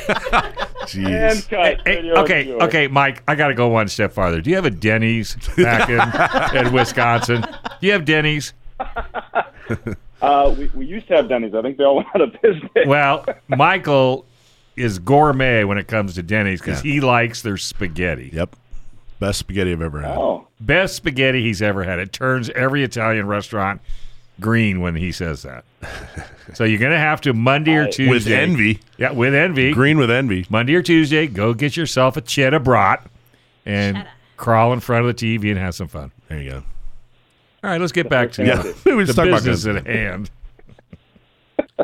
Jeez. 0.84 1.06
And 1.06 1.48
cut. 1.48 1.80
Hey, 1.86 1.96
Radio 1.96 2.18
okay, 2.20 2.44
Tour. 2.44 2.62
okay, 2.64 2.86
Mike. 2.88 3.22
I 3.26 3.34
got 3.34 3.48
to 3.48 3.54
go 3.54 3.68
one 3.68 3.88
step 3.88 4.12
farther. 4.12 4.40
Do 4.42 4.50
you 4.50 4.56
have 4.56 4.64
a 4.66 4.70
Denny's 4.70 5.36
back 5.56 5.88
in, 5.88 6.56
in 6.66 6.72
Wisconsin? 6.72 7.40
Do 7.40 7.86
you 7.86 7.92
have 7.92 8.04
Denny's? 8.04 8.52
Uh, 10.24 10.54
we, 10.56 10.70
we 10.74 10.86
used 10.86 11.06
to 11.06 11.14
have 11.14 11.28
Denny's. 11.28 11.54
I 11.54 11.60
think 11.60 11.76
they 11.76 11.84
all 11.84 11.96
went 11.96 12.08
out 12.14 12.22
of 12.22 12.40
business. 12.40 12.86
Well, 12.86 13.26
Michael 13.48 14.24
is 14.74 14.98
gourmet 14.98 15.64
when 15.64 15.76
it 15.76 15.86
comes 15.86 16.14
to 16.14 16.22
Denny's 16.22 16.60
because 16.60 16.80
he 16.80 17.00
likes 17.02 17.42
their 17.42 17.58
spaghetti. 17.58 18.30
Yep. 18.32 18.56
Best 19.20 19.40
spaghetti 19.40 19.72
I've 19.72 19.82
ever 19.82 20.00
had. 20.00 20.16
Oh, 20.16 20.48
Best 20.60 20.96
spaghetti 20.96 21.42
he's 21.42 21.60
ever 21.60 21.84
had. 21.84 21.98
It 21.98 22.12
turns 22.12 22.48
every 22.50 22.82
Italian 22.82 23.26
restaurant 23.26 23.82
green 24.40 24.80
when 24.80 24.96
he 24.96 25.12
says 25.12 25.42
that. 25.42 25.64
so 26.54 26.64
you're 26.64 26.80
gonna 26.80 26.98
have 26.98 27.20
to 27.22 27.34
Monday 27.34 27.74
or 27.74 27.86
Tuesday 27.86 28.08
With 28.10 28.26
envy. 28.26 28.80
Yeah, 28.96 29.12
with 29.12 29.34
envy. 29.34 29.72
Green 29.72 29.98
with 29.98 30.10
envy. 30.10 30.46
Monday 30.48 30.74
or 30.74 30.82
Tuesday, 30.82 31.26
go 31.26 31.52
get 31.52 31.76
yourself 31.76 32.16
a 32.16 32.22
cheddar 32.22 32.60
brat 32.60 33.06
and 33.66 34.06
crawl 34.38 34.72
in 34.72 34.80
front 34.80 35.06
of 35.06 35.14
the 35.14 35.38
TV 35.38 35.50
and 35.50 35.58
have 35.58 35.74
some 35.74 35.88
fun. 35.88 36.10
There 36.28 36.40
you 36.40 36.50
go. 36.50 36.62
All 37.64 37.70
right, 37.70 37.80
let's 37.80 37.92
get 37.92 38.10
back 38.10 38.30
to 38.32 38.44
Yeah. 38.44 38.56
the, 38.62 38.76
We 38.84 38.94
were 38.94 39.04
just 39.04 39.16
the 39.16 39.22
talking 39.22 39.32
about 39.32 39.44
business 39.44 39.64
guns. 39.64 39.86
at 39.88 39.94
hand. 39.94 40.30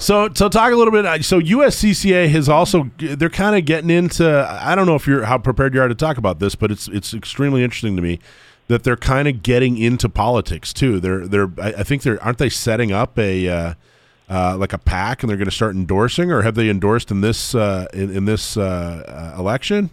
So, 0.00 0.28
so 0.32 0.48
talk 0.48 0.72
a 0.72 0.76
little 0.76 0.92
bit. 0.92 1.04
uh, 1.04 1.20
So, 1.22 1.40
USCCA 1.40 2.28
has 2.28 2.48
also 2.48 2.88
they're 2.98 3.28
kind 3.28 3.56
of 3.56 3.64
getting 3.64 3.90
into. 3.90 4.46
I 4.48 4.76
don't 4.76 4.86
know 4.86 4.94
if 4.94 5.08
you're 5.08 5.24
how 5.24 5.38
prepared 5.38 5.74
you 5.74 5.80
are 5.82 5.88
to 5.88 5.94
talk 5.96 6.18
about 6.18 6.38
this, 6.38 6.54
but 6.54 6.70
it's 6.70 6.86
it's 6.86 7.12
extremely 7.12 7.64
interesting 7.64 7.96
to 7.96 8.02
me 8.02 8.20
that 8.68 8.84
they're 8.84 8.96
kind 8.96 9.26
of 9.26 9.42
getting 9.42 9.76
into 9.76 10.08
politics 10.08 10.72
too. 10.72 11.00
They're 11.00 11.26
they're 11.26 11.50
I 11.60 11.68
I 11.78 11.82
think 11.82 12.02
they're 12.02 12.22
aren't 12.22 12.38
they 12.38 12.48
setting 12.48 12.92
up 12.92 13.18
a 13.18 13.48
uh, 13.48 13.74
uh, 14.30 14.56
like 14.56 14.72
a 14.72 14.78
pack 14.78 15.24
and 15.24 15.30
they're 15.30 15.36
going 15.36 15.50
to 15.50 15.54
start 15.54 15.74
endorsing, 15.74 16.30
or 16.30 16.42
have 16.42 16.54
they 16.54 16.70
endorsed 16.70 17.10
in 17.10 17.20
this 17.20 17.56
uh, 17.56 17.86
in, 17.92 18.14
in 18.18 18.24
this 18.24 18.56
uh, 18.56 19.32
uh, 19.34 19.40
election? 19.40 19.90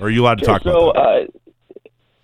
Or 0.00 0.06
are 0.06 0.10
you 0.10 0.22
allowed 0.22 0.38
to 0.38 0.46
talk 0.46 0.62
so 0.62 0.88
about 0.92 0.94
that? 0.94 1.35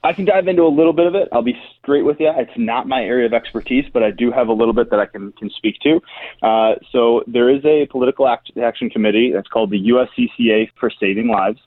Uh, 0.02 0.06
I 0.06 0.12
can 0.12 0.24
dive 0.24 0.48
into 0.48 0.62
a 0.62 0.68
little 0.68 0.92
bit 0.92 1.06
of 1.06 1.14
it. 1.14 1.28
I'll 1.32 1.42
be 1.42 1.58
straight 1.78 2.02
with 2.02 2.20
you. 2.20 2.30
It's 2.36 2.50
not 2.56 2.88
my 2.88 3.02
area 3.02 3.26
of 3.26 3.32
expertise, 3.32 3.84
but 3.92 4.02
I 4.02 4.10
do 4.10 4.30
have 4.30 4.48
a 4.48 4.52
little 4.52 4.74
bit 4.74 4.90
that 4.90 5.00
I 5.00 5.06
can, 5.06 5.32
can 5.32 5.50
speak 5.50 5.76
to. 5.80 6.00
Uh, 6.42 6.74
so 6.90 7.22
there 7.26 7.48
is 7.48 7.64
a 7.64 7.86
political 7.86 8.28
act, 8.28 8.52
action 8.62 8.90
committee 8.90 9.32
that's 9.32 9.48
called 9.48 9.70
the 9.70 9.88
USCCA 9.88 10.70
for 10.78 10.90
Saving 10.90 11.28
Lives. 11.28 11.60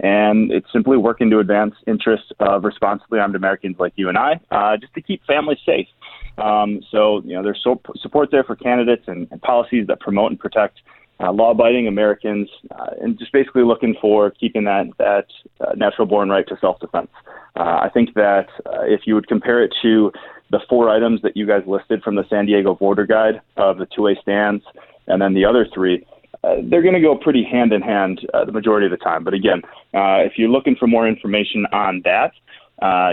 And 0.00 0.52
it's 0.52 0.70
simply 0.72 0.98
working 0.98 1.30
to 1.30 1.38
advance 1.38 1.74
interests 1.86 2.30
of 2.38 2.64
responsibly 2.64 3.18
armed 3.18 3.34
Americans 3.34 3.76
like 3.78 3.94
you 3.96 4.10
and 4.10 4.18
I, 4.18 4.40
uh, 4.50 4.76
just 4.76 4.92
to 4.94 5.00
keep 5.00 5.24
families 5.24 5.58
safe. 5.64 5.86
Um, 6.36 6.82
so, 6.90 7.22
you 7.24 7.34
know, 7.34 7.42
there's 7.42 7.60
so, 7.64 7.80
support 8.02 8.30
there 8.30 8.44
for 8.44 8.56
candidates 8.56 9.04
and, 9.06 9.26
and 9.30 9.40
policies 9.40 9.86
that 9.86 10.00
promote 10.00 10.32
and 10.32 10.38
protect 10.38 10.80
uh, 11.20 11.32
law-abiding 11.32 11.88
Americans, 11.88 12.48
uh, 12.70 12.90
and 13.00 13.18
just 13.18 13.32
basically 13.32 13.62
looking 13.62 13.94
for 14.00 14.30
keeping 14.30 14.64
that 14.64 14.86
that 14.98 15.26
uh, 15.60 15.72
natural-born 15.74 16.28
right 16.28 16.46
to 16.48 16.56
self-defense. 16.60 17.08
Uh, 17.56 17.80
I 17.82 17.90
think 17.92 18.14
that 18.14 18.48
uh, 18.66 18.82
if 18.82 19.02
you 19.06 19.14
would 19.14 19.26
compare 19.26 19.62
it 19.62 19.74
to 19.82 20.12
the 20.50 20.60
four 20.68 20.90
items 20.90 21.22
that 21.22 21.36
you 21.36 21.46
guys 21.46 21.62
listed 21.66 22.02
from 22.02 22.16
the 22.16 22.24
San 22.28 22.46
Diego 22.46 22.74
Border 22.74 23.06
Guide 23.06 23.40
of 23.56 23.78
the 23.78 23.86
two-way 23.86 24.16
stands, 24.20 24.62
and 25.06 25.20
then 25.22 25.32
the 25.32 25.44
other 25.44 25.66
three, 25.72 26.06
uh, 26.44 26.56
they're 26.64 26.82
going 26.82 26.94
to 26.94 27.00
go 27.00 27.16
pretty 27.16 27.44
hand 27.44 27.72
in 27.72 27.80
hand 27.80 28.20
the 28.44 28.52
majority 28.52 28.86
of 28.86 28.90
the 28.90 28.98
time. 28.98 29.24
But 29.24 29.34
again, 29.34 29.62
if 29.94 30.34
you're 30.36 30.50
looking 30.50 30.76
for 30.76 30.86
more 30.86 31.08
information 31.08 31.66
on 31.72 32.02
that, 32.04 32.32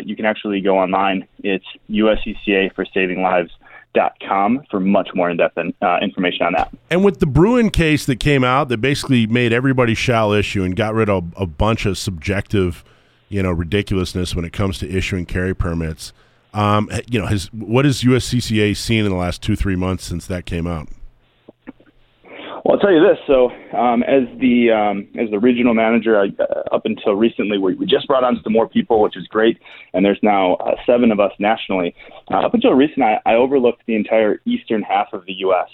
you 0.06 0.16
can 0.16 0.26
actually 0.26 0.60
go 0.60 0.78
online. 0.78 1.26
It's 1.40 1.66
USCCA 1.90 2.76
for 2.76 2.86
Saving 2.94 3.22
Lives. 3.22 3.52
Dot 3.94 4.14
com 4.28 4.64
for 4.72 4.80
much 4.80 5.10
more 5.14 5.30
in-depth 5.30 5.56
uh, 5.58 6.00
information 6.02 6.48
on 6.48 6.54
that. 6.54 6.74
And 6.90 7.06
with 7.06 7.20
the 7.20 7.28
Bruen 7.28 7.70
case 7.70 8.08
that 8.08 8.20
came 8.20 8.44
out, 8.44 8.70
that 8.70 8.78
basically 8.78 9.28
made 9.28 9.54
everybody 9.54 9.94
shall 9.94 10.34
issue 10.34 10.64
and 10.64 10.76
got 10.76 10.96
rid 10.96 11.10
of 11.10 11.32
a 11.38 11.46
bunch 11.46 11.86
of 11.86 11.98
subjective, 11.98 12.84
you 13.30 13.44
know, 13.44 13.52
ridiculousness 13.52 14.36
when 14.36 14.46
it 14.46 14.52
comes 14.52 14.80
to 14.80 14.90
issuing 14.90 15.28
carry 15.28 15.54
permits. 15.54 16.12
Um, 16.56 16.90
you 17.08 17.20
know, 17.20 17.28
has 17.28 17.54
what 17.54 17.86
has 17.86 18.02
USCCA 18.02 18.76
seen 18.76 19.06
in 19.06 19.12
the 19.12 19.18
last 19.18 19.44
two 19.44 19.56
three 19.56 19.76
months 19.76 20.06
since 20.06 20.26
that 20.26 20.46
came 20.46 20.66
out? 20.66 20.88
Well, 22.64 22.76
I'll 22.76 22.80
tell 22.80 22.94
you 22.94 23.02
this. 23.02 23.18
So, 23.28 23.50
um, 23.78 24.04
as 24.04 24.24
the 24.40 24.72
um, 24.72 25.08
as 25.20 25.30
the 25.32 25.40
regional 25.40 25.74
manager, 25.74 26.18
I, 26.18 26.28
uh, 26.42 26.76
up 26.76 26.86
until 26.86 27.14
recently, 27.14 27.58
we, 27.58 27.76
we 27.76 27.86
just 27.86 28.08
brought 28.08 28.24
on 28.24 28.40
some 28.42 28.54
more 28.54 28.70
people, 28.70 29.02
which 29.02 29.18
is 29.18 29.28
great. 29.28 29.60
And 29.94 30.06
there's 30.06 30.20
now 30.24 30.56
uh, 30.56 30.76
seven 30.86 31.12
of 31.12 31.20
us 31.20 31.34
nationally. 31.40 31.94
Uh, 32.32 32.38
up 32.38 32.54
until 32.54 32.72
recent, 32.72 33.04
I, 33.04 33.20
I 33.26 33.34
overlooked 33.36 33.84
the 33.86 33.96
entire 33.96 34.40
eastern 34.46 34.82
half 34.82 35.08
of 35.12 35.26
the 35.26 35.34
U.S. 35.40 35.68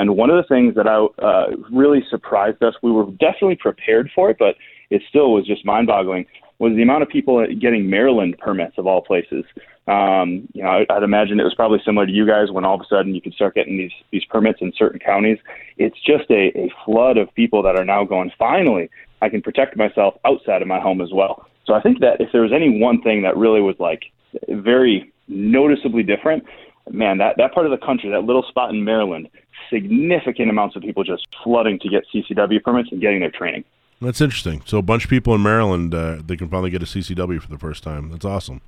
And 0.00 0.16
one 0.16 0.30
of 0.30 0.36
the 0.36 0.48
things 0.48 0.74
that 0.76 0.86
I 0.86 1.04
uh, 1.22 1.56
really 1.70 2.02
surprised 2.08 2.62
us, 2.62 2.74
we 2.82 2.90
were 2.90 3.04
definitely 3.04 3.56
prepared 3.56 4.10
for 4.14 4.30
it, 4.30 4.38
but 4.38 4.56
it 4.88 5.02
still 5.08 5.32
was 5.32 5.46
just 5.46 5.64
mind-boggling. 5.66 6.24
Was 6.58 6.74
the 6.74 6.82
amount 6.82 7.02
of 7.02 7.08
people 7.08 7.44
getting 7.60 7.90
Maryland 7.90 8.38
permits 8.38 8.78
of 8.78 8.86
all 8.86 9.02
places? 9.02 9.44
Um, 9.86 10.48
you 10.54 10.62
know, 10.62 10.68
I, 10.68 10.86
I'd 10.88 11.02
imagine 11.02 11.38
it 11.38 11.44
was 11.44 11.54
probably 11.54 11.80
similar 11.84 12.06
to 12.06 12.12
you 12.12 12.26
guys 12.26 12.50
when 12.50 12.64
all 12.64 12.74
of 12.74 12.80
a 12.80 12.86
sudden 12.88 13.14
you 13.14 13.20
could 13.20 13.34
start 13.34 13.54
getting 13.54 13.76
these 13.76 13.92
these 14.10 14.24
permits 14.24 14.60
in 14.62 14.72
certain 14.76 14.98
counties. 14.98 15.38
It's 15.76 16.00
just 16.00 16.30
a, 16.30 16.56
a 16.58 16.72
flood 16.84 17.18
of 17.18 17.32
people 17.34 17.62
that 17.64 17.76
are 17.78 17.84
now 17.84 18.04
going. 18.04 18.32
Finally, 18.38 18.88
I 19.20 19.28
can 19.28 19.42
protect 19.42 19.76
myself 19.76 20.14
outside 20.24 20.62
of 20.62 20.68
my 20.68 20.80
home 20.80 21.00
as 21.00 21.12
well. 21.12 21.46
So 21.66 21.74
I 21.74 21.80
think 21.80 22.00
that 22.00 22.20
if 22.20 22.32
there 22.32 22.42
was 22.42 22.52
any 22.52 22.78
one 22.80 23.02
thing 23.02 23.22
that 23.22 23.36
really 23.36 23.60
was 23.60 23.76
like 23.78 24.04
very 24.48 25.12
noticeably 25.28 26.02
different, 26.02 26.44
man, 26.90 27.18
that 27.18 27.36
that 27.36 27.52
part 27.52 27.66
of 27.66 27.78
the 27.78 27.84
country, 27.84 28.10
that 28.10 28.24
little 28.24 28.44
spot 28.44 28.70
in 28.70 28.84
Maryland, 28.84 29.28
significant 29.70 30.48
amounts 30.48 30.76
of 30.76 30.82
people 30.82 31.04
just 31.04 31.26
flooding 31.42 31.78
to 31.80 31.88
get 31.90 32.04
CCW 32.14 32.62
permits 32.62 32.90
and 32.90 33.02
getting 33.02 33.20
their 33.20 33.30
training. 33.30 33.64
That's 34.00 34.20
interesting. 34.20 34.62
So 34.66 34.78
a 34.78 34.82
bunch 34.82 35.04
of 35.04 35.10
people 35.10 35.34
in 35.34 35.42
Maryland 35.42 35.94
uh, 35.94 36.22
they 36.24 36.36
can 36.36 36.48
finally 36.48 36.70
get 36.70 36.82
a 36.82 36.86
CCW 36.86 37.40
for 37.40 37.48
the 37.48 37.58
first 37.58 37.82
time. 37.82 38.10
That's 38.10 38.24
awesome. 38.24 38.62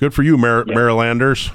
Good 0.00 0.12
for 0.14 0.22
you, 0.22 0.36
Mar- 0.36 0.64
Yeah. 0.66 0.74
Marylanders. 0.74 1.50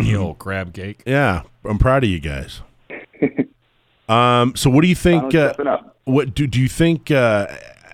You 0.00 0.16
old 0.18 0.38
crab 0.38 0.74
cake. 0.74 1.02
Yeah, 1.06 1.42
I'm 1.64 1.78
proud 1.78 2.04
of 2.04 2.10
you 2.10 2.20
guys. 2.20 2.60
um, 4.08 4.54
so 4.56 4.68
what 4.70 4.82
do 4.82 4.88
you 4.88 4.94
think? 4.94 5.34
Uh, 5.34 5.54
what 6.04 6.34
do 6.34 6.46
do 6.46 6.60
you 6.60 6.68
think? 6.68 7.10
Uh, 7.10 7.46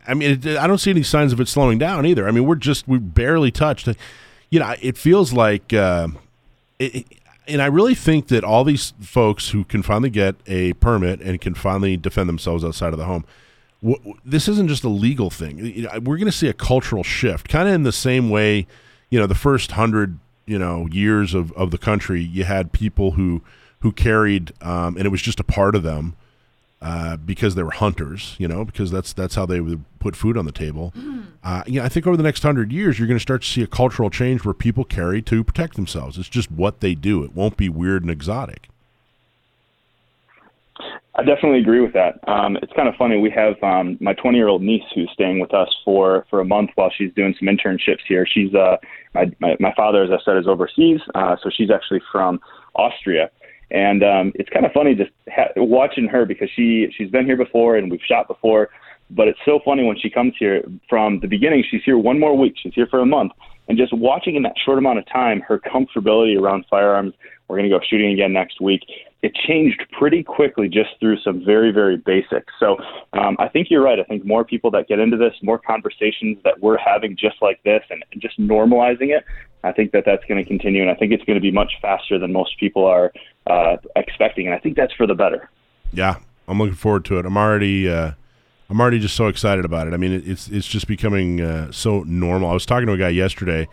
I 0.06 0.14
mean, 0.14 0.30
it, 0.32 0.46
I 0.56 0.66
don't 0.66 0.78
see 0.78 0.90
any 0.90 1.02
signs 1.02 1.32
of 1.32 1.40
it 1.40 1.48
slowing 1.48 1.78
down 1.78 2.04
either. 2.06 2.26
I 2.26 2.30
mean, 2.32 2.46
we're 2.46 2.56
just 2.56 2.88
we 2.88 2.98
barely 2.98 3.50
touched. 3.50 3.88
You 4.50 4.60
know, 4.60 4.74
it 4.80 4.96
feels 4.96 5.32
like, 5.32 5.72
uh, 5.72 6.08
it, 6.78 6.94
it- 6.96 7.06
and 7.46 7.62
I 7.62 7.66
really 7.66 7.94
think 7.94 8.28
that 8.28 8.44
all 8.44 8.62
these 8.62 8.92
folks 9.00 9.50
who 9.50 9.64
can 9.64 9.82
finally 9.82 10.10
get 10.10 10.34
a 10.46 10.74
permit 10.74 11.20
and 11.22 11.40
can 11.40 11.54
finally 11.54 11.96
defend 11.96 12.28
themselves 12.28 12.62
outside 12.62 12.92
of 12.92 12.98
the 12.98 13.06
home. 13.06 13.24
This 14.24 14.48
isn't 14.48 14.68
just 14.68 14.84
a 14.84 14.88
legal 14.88 15.30
thing. 15.30 15.58
You 15.58 15.82
know, 15.82 15.90
we're 16.02 16.16
going 16.16 16.26
to 16.26 16.32
see 16.32 16.48
a 16.48 16.52
cultural 16.52 17.04
shift, 17.04 17.48
kind 17.48 17.68
of 17.68 17.74
in 17.74 17.84
the 17.84 17.92
same 17.92 18.28
way. 18.30 18.66
You 19.10 19.18
know, 19.18 19.26
the 19.26 19.34
first 19.34 19.72
hundred 19.72 20.18
you 20.46 20.58
know 20.58 20.86
years 20.90 21.34
of, 21.34 21.52
of 21.52 21.70
the 21.70 21.78
country, 21.78 22.22
you 22.22 22.44
had 22.44 22.72
people 22.72 23.12
who 23.12 23.42
who 23.80 23.92
carried, 23.92 24.52
um, 24.62 24.96
and 24.96 25.06
it 25.06 25.10
was 25.10 25.22
just 25.22 25.38
a 25.38 25.44
part 25.44 25.76
of 25.76 25.82
them 25.82 26.16
uh, 26.80 27.16
because 27.16 27.54
they 27.54 27.62
were 27.62 27.70
hunters, 27.70 28.34
you 28.38 28.48
know, 28.48 28.64
because 28.64 28.90
that's 28.90 29.12
that's 29.12 29.34
how 29.34 29.46
they 29.46 29.60
would 29.60 29.84
put 29.98 30.16
food 30.16 30.36
on 30.36 30.44
the 30.44 30.52
table. 30.52 30.92
Uh, 31.42 31.62
yeah, 31.66 31.84
I 31.84 31.88
think 31.88 32.06
over 32.06 32.16
the 32.16 32.22
next 32.22 32.42
hundred 32.42 32.72
years, 32.72 32.98
you're 32.98 33.08
going 33.08 33.18
to 33.18 33.22
start 33.22 33.42
to 33.42 33.48
see 33.48 33.62
a 33.62 33.66
cultural 33.66 34.10
change 34.10 34.44
where 34.44 34.54
people 34.54 34.84
carry 34.84 35.22
to 35.22 35.44
protect 35.44 35.74
themselves. 35.74 36.18
It's 36.18 36.28
just 36.28 36.50
what 36.50 36.80
they 36.80 36.94
do. 36.94 37.22
It 37.22 37.34
won't 37.34 37.56
be 37.56 37.68
weird 37.68 38.02
and 38.02 38.10
exotic. 38.10 38.68
I 41.18 41.24
definitely 41.24 41.58
agree 41.58 41.80
with 41.80 41.94
that. 41.94 42.20
Um, 42.28 42.56
it's 42.62 42.72
kind 42.74 42.88
of 42.88 42.94
funny. 42.94 43.18
We 43.18 43.30
have 43.30 43.60
um, 43.60 43.98
my 44.00 44.14
20 44.14 44.38
year 44.38 44.46
old 44.46 44.62
niece 44.62 44.84
who's 44.94 45.10
staying 45.12 45.40
with 45.40 45.52
us 45.52 45.68
for, 45.84 46.24
for 46.30 46.40
a 46.40 46.44
month 46.44 46.70
while 46.76 46.92
she's 46.96 47.12
doing 47.14 47.34
some 47.36 47.48
internships 47.48 48.06
here. 48.06 48.24
She's 48.24 48.54
uh, 48.54 48.76
my, 49.14 49.24
my 49.40 49.56
my 49.58 49.74
father, 49.76 50.04
as 50.04 50.10
I 50.12 50.18
said, 50.24 50.36
is 50.36 50.46
overseas, 50.46 51.00
uh, 51.16 51.34
so 51.42 51.50
she's 51.52 51.70
actually 51.72 52.02
from 52.12 52.38
Austria. 52.76 53.30
And 53.72 54.04
um, 54.04 54.32
it's 54.36 54.48
kind 54.48 54.64
of 54.64 54.70
funny 54.70 54.94
just 54.94 55.10
ha- 55.28 55.50
watching 55.56 56.06
her 56.06 56.24
because 56.24 56.50
she 56.54 56.86
she's 56.96 57.10
been 57.10 57.26
here 57.26 57.36
before 57.36 57.76
and 57.76 57.90
we've 57.90 58.00
shot 58.08 58.28
before. 58.28 58.68
But 59.10 59.26
it's 59.26 59.40
so 59.44 59.58
funny 59.64 59.84
when 59.84 59.98
she 59.98 60.10
comes 60.10 60.34
here 60.38 60.62
from 60.88 61.18
the 61.18 61.26
beginning. 61.26 61.64
She's 61.68 61.82
here 61.84 61.98
one 61.98 62.20
more 62.20 62.38
week. 62.38 62.54
She's 62.62 62.74
here 62.74 62.86
for 62.86 63.00
a 63.00 63.06
month, 63.06 63.32
and 63.66 63.76
just 63.76 63.92
watching 63.92 64.36
in 64.36 64.42
that 64.44 64.54
short 64.64 64.78
amount 64.78 65.00
of 65.00 65.06
time 65.08 65.40
her 65.48 65.58
comfortability 65.58 66.40
around 66.40 66.64
firearms. 66.70 67.14
We're 67.48 67.56
going 67.56 67.70
to 67.70 67.76
go 67.76 67.82
shooting 67.88 68.12
again 68.12 68.32
next 68.32 68.60
week. 68.60 68.82
it 69.22 69.34
changed 69.34 69.84
pretty 69.98 70.22
quickly 70.22 70.68
just 70.68 70.90
through 71.00 71.18
some 71.22 71.44
very, 71.44 71.72
very 71.72 71.96
basics. 71.96 72.52
So 72.60 72.76
um, 73.14 73.36
I 73.40 73.48
think 73.48 73.68
you're 73.68 73.82
right. 73.82 73.98
I 73.98 74.04
think 74.04 74.24
more 74.24 74.44
people 74.44 74.70
that 74.72 74.86
get 74.86 75.00
into 75.00 75.16
this, 75.16 75.34
more 75.42 75.58
conversations 75.58 76.38
that 76.44 76.60
we're 76.60 76.78
having 76.78 77.16
just 77.16 77.36
like 77.42 77.60
this 77.64 77.82
and, 77.90 78.04
just 78.18 78.38
normalizing 78.38 79.16
it, 79.16 79.24
I 79.64 79.72
think 79.72 79.92
that 79.92 80.04
that's 80.04 80.24
going 80.26 80.42
to 80.42 80.48
continue. 80.48 80.82
And 80.82 80.90
I 80.90 80.94
think 80.94 81.12
it's 81.12 81.24
going 81.24 81.36
to 81.36 81.40
be 81.40 81.50
much 81.50 81.72
faster 81.82 82.18
than 82.18 82.32
most 82.32 82.58
people 82.60 82.84
are 82.84 83.12
uh, 83.48 83.76
expecting. 83.96 84.46
And 84.46 84.54
I 84.54 84.58
think 84.58 84.76
that's 84.76 84.92
for 84.92 85.06
the 85.06 85.14
better. 85.14 85.50
Yeah, 85.92 86.16
I'm 86.46 86.58
looking 86.58 86.74
forward 86.74 87.04
to 87.06 87.18
it. 87.18 87.26
I'm 87.26 87.36
already. 87.36 87.88
Uh, 87.88 88.12
I'm 88.70 88.80
already 88.80 88.98
just 88.98 89.16
so 89.16 89.28
excited 89.28 89.64
about 89.64 89.88
it. 89.88 89.94
I 89.94 89.96
mean, 89.96 90.12
it's 90.12 90.48
it's 90.48 90.66
just 90.66 90.86
becoming 90.86 91.40
uh, 91.40 91.72
so 91.72 92.02
normal. 92.02 92.50
I 92.50 92.52
was 92.52 92.66
talking 92.66 92.86
to 92.86 92.92
a 92.92 92.98
guy 92.98 93.08
yesterday. 93.08 93.66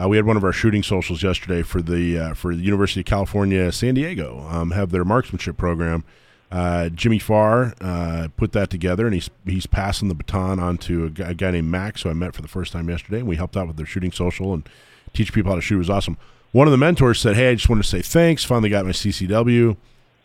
Uh, 0.00 0.08
we 0.08 0.16
had 0.16 0.26
one 0.26 0.36
of 0.36 0.44
our 0.44 0.52
shooting 0.52 0.82
socials 0.82 1.22
yesterday 1.22 1.62
for 1.62 1.80
the 1.80 2.18
uh, 2.18 2.34
for 2.34 2.54
the 2.54 2.62
University 2.62 3.00
of 3.00 3.06
California, 3.06 3.70
San 3.70 3.94
Diego, 3.94 4.46
um, 4.50 4.72
have 4.72 4.90
their 4.90 5.04
marksmanship 5.04 5.56
program. 5.56 6.04
Uh, 6.50 6.88
Jimmy 6.88 7.18
Farr 7.18 7.74
uh, 7.80 8.28
put 8.36 8.52
that 8.52 8.70
together, 8.70 9.06
and 9.06 9.14
he's 9.14 9.30
he's 9.46 9.66
passing 9.66 10.08
the 10.08 10.14
baton 10.14 10.58
on 10.58 10.78
to 10.78 11.06
a 11.06 11.10
guy, 11.10 11.30
a 11.30 11.34
guy 11.34 11.50
named 11.52 11.70
Max, 11.70 12.02
who 12.02 12.10
I 12.10 12.12
met 12.12 12.34
for 12.34 12.42
the 12.42 12.48
first 12.48 12.72
time 12.72 12.88
yesterday. 12.88 13.18
And 13.18 13.28
we 13.28 13.36
helped 13.36 13.56
out 13.56 13.68
with 13.68 13.76
their 13.76 13.86
shooting 13.86 14.12
social 14.12 14.52
and 14.52 14.68
teach 15.12 15.32
people 15.32 15.52
how 15.52 15.56
to 15.56 15.62
shoot. 15.62 15.76
It 15.76 15.78
was 15.78 15.90
awesome. 15.90 16.16
One 16.52 16.66
of 16.66 16.72
the 16.72 16.78
mentors 16.78 17.20
said, 17.20 17.36
"Hey, 17.36 17.50
I 17.50 17.54
just 17.54 17.68
wanted 17.68 17.82
to 17.84 17.88
say 17.88 18.02
thanks. 18.02 18.44
Finally 18.44 18.70
got 18.70 18.84
my 18.84 18.92
CCW." 18.92 19.76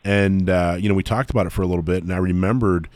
and 0.04 0.50
uh, 0.50 0.78
you 0.80 0.90
know 0.90 0.96
we 0.96 1.04
talked 1.04 1.30
about 1.30 1.46
it 1.46 1.52
for 1.52 1.62
a 1.62 1.68
little 1.68 1.84
bit, 1.84 2.04
and 2.04 2.14
I 2.14 2.18
remembered 2.18 2.88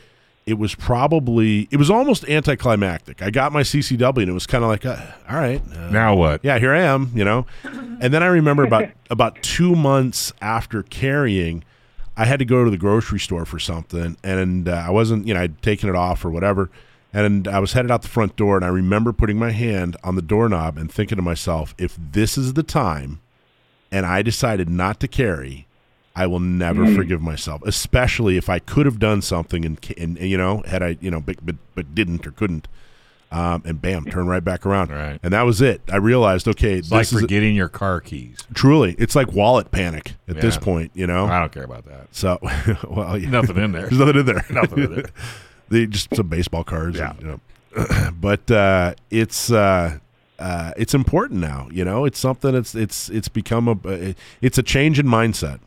it 0.46 0.54
was 0.54 0.74
probably 0.74 1.68
it 1.70 1.76
was 1.76 1.90
almost 1.90 2.28
anticlimactic. 2.28 3.22
I 3.22 3.30
got 3.30 3.52
my 3.52 3.62
CCW, 3.62 4.18
and 4.18 4.28
it 4.28 4.32
was 4.32 4.46
kind 4.46 4.62
of 4.62 4.68
like, 4.68 4.84
uh, 4.84 4.96
all 5.28 5.36
right, 5.36 5.62
uh, 5.74 5.90
Now 5.90 6.14
what? 6.14 6.40
Yeah, 6.44 6.58
here 6.58 6.74
I 6.74 6.82
am, 6.82 7.10
you 7.14 7.24
know. 7.24 7.46
And 7.64 8.12
then 8.12 8.22
I 8.22 8.26
remember 8.26 8.64
about 8.64 8.90
about 9.10 9.42
two 9.42 9.74
months 9.74 10.32
after 10.40 10.82
carrying, 10.82 11.64
I 12.16 12.26
had 12.26 12.38
to 12.40 12.44
go 12.44 12.64
to 12.64 12.70
the 12.70 12.76
grocery 12.76 13.20
store 13.20 13.44
for 13.44 13.58
something, 13.58 14.16
and 14.22 14.68
uh, 14.68 14.84
I 14.86 14.90
wasn't, 14.90 15.26
you 15.26 15.34
know, 15.34 15.40
I'd 15.40 15.62
taken 15.62 15.88
it 15.88 15.96
off 15.96 16.24
or 16.24 16.30
whatever. 16.30 16.70
And 17.12 17.46
I 17.46 17.60
was 17.60 17.74
headed 17.74 17.92
out 17.92 18.02
the 18.02 18.08
front 18.08 18.34
door, 18.34 18.56
and 18.56 18.64
I 18.64 18.68
remember 18.68 19.12
putting 19.12 19.38
my 19.38 19.52
hand 19.52 19.96
on 20.02 20.16
the 20.16 20.22
doorknob 20.22 20.76
and 20.76 20.90
thinking 20.90 21.14
to 21.14 21.22
myself, 21.22 21.72
if 21.78 21.96
this 21.96 22.36
is 22.36 22.54
the 22.54 22.64
time 22.64 23.20
and 23.92 24.04
I 24.04 24.22
decided 24.22 24.68
not 24.68 24.98
to 24.98 25.06
carry, 25.06 25.68
I 26.16 26.26
will 26.26 26.40
never 26.40 26.84
Mm. 26.86 26.94
forgive 26.96 27.20
myself, 27.20 27.62
especially 27.66 28.36
if 28.36 28.48
I 28.48 28.58
could 28.60 28.86
have 28.86 28.98
done 28.98 29.20
something 29.22 29.64
and, 29.64 29.78
and, 29.98 30.16
and, 30.18 30.28
you 30.30 30.36
know 30.38 30.62
had 30.66 30.82
I 30.82 30.96
you 31.00 31.10
know 31.10 31.20
but 31.20 31.44
but, 31.44 31.56
but 31.74 31.94
didn't 31.94 32.24
or 32.26 32.30
couldn't, 32.30 32.68
um, 33.32 33.62
and 33.66 33.82
bam, 33.82 34.04
turn 34.04 34.26
right 34.28 34.44
back 34.44 34.64
around. 34.64 34.90
Right. 34.90 35.18
And 35.24 35.32
that 35.32 35.42
was 35.42 35.60
it. 35.60 35.80
I 35.92 35.96
realized, 35.96 36.46
okay, 36.46 36.74
It's 36.74 36.90
like 36.92 37.00
this 37.00 37.12
is 37.14 37.20
forgetting 37.22 37.56
your 37.56 37.68
car 37.68 38.00
keys. 38.00 38.38
truly, 38.54 38.94
it's 38.98 39.16
like 39.16 39.32
wallet 39.32 39.72
panic 39.72 40.14
at 40.28 40.40
this 40.40 40.56
point. 40.56 40.92
You 40.94 41.06
know, 41.08 41.26
I 41.26 41.40
don't 41.40 41.50
care 41.52 41.64
about 41.64 41.84
that. 41.86 42.06
so 42.12 42.38
well, 42.88 43.18
yeah. 43.18 43.30
Nothing 43.30 43.56
in 43.56 43.72
there. 43.72 43.88
There's 43.88 43.98
nothing 43.98 44.20
in 44.20 44.26
there. 44.26 44.44
Nothing 44.50 44.84
in 44.84 44.94
there. 44.94 45.04
they 45.68 45.86
just 45.86 46.14
some 46.14 46.28
baseball 46.28 46.62
cards. 46.62 46.96
Yeah. 46.98 47.10
and, 47.10 47.20
you 47.20 47.26
know. 47.26 48.10
but 48.20 48.48
uh, 48.52 48.94
it's 49.10 49.50
uh, 49.50 49.98
uh, 50.38 50.70
it's 50.76 50.94
important 50.94 51.40
now. 51.40 51.66
You 51.72 51.84
know, 51.84 52.04
it's 52.04 52.20
something. 52.20 52.54
It's 52.54 52.76
it's 52.76 53.08
it's 53.08 53.26
become 53.28 53.66
a 53.66 54.14
it's 54.40 54.58
a 54.58 54.62
change 54.62 55.00
in 55.00 55.06
mindset. 55.06 55.58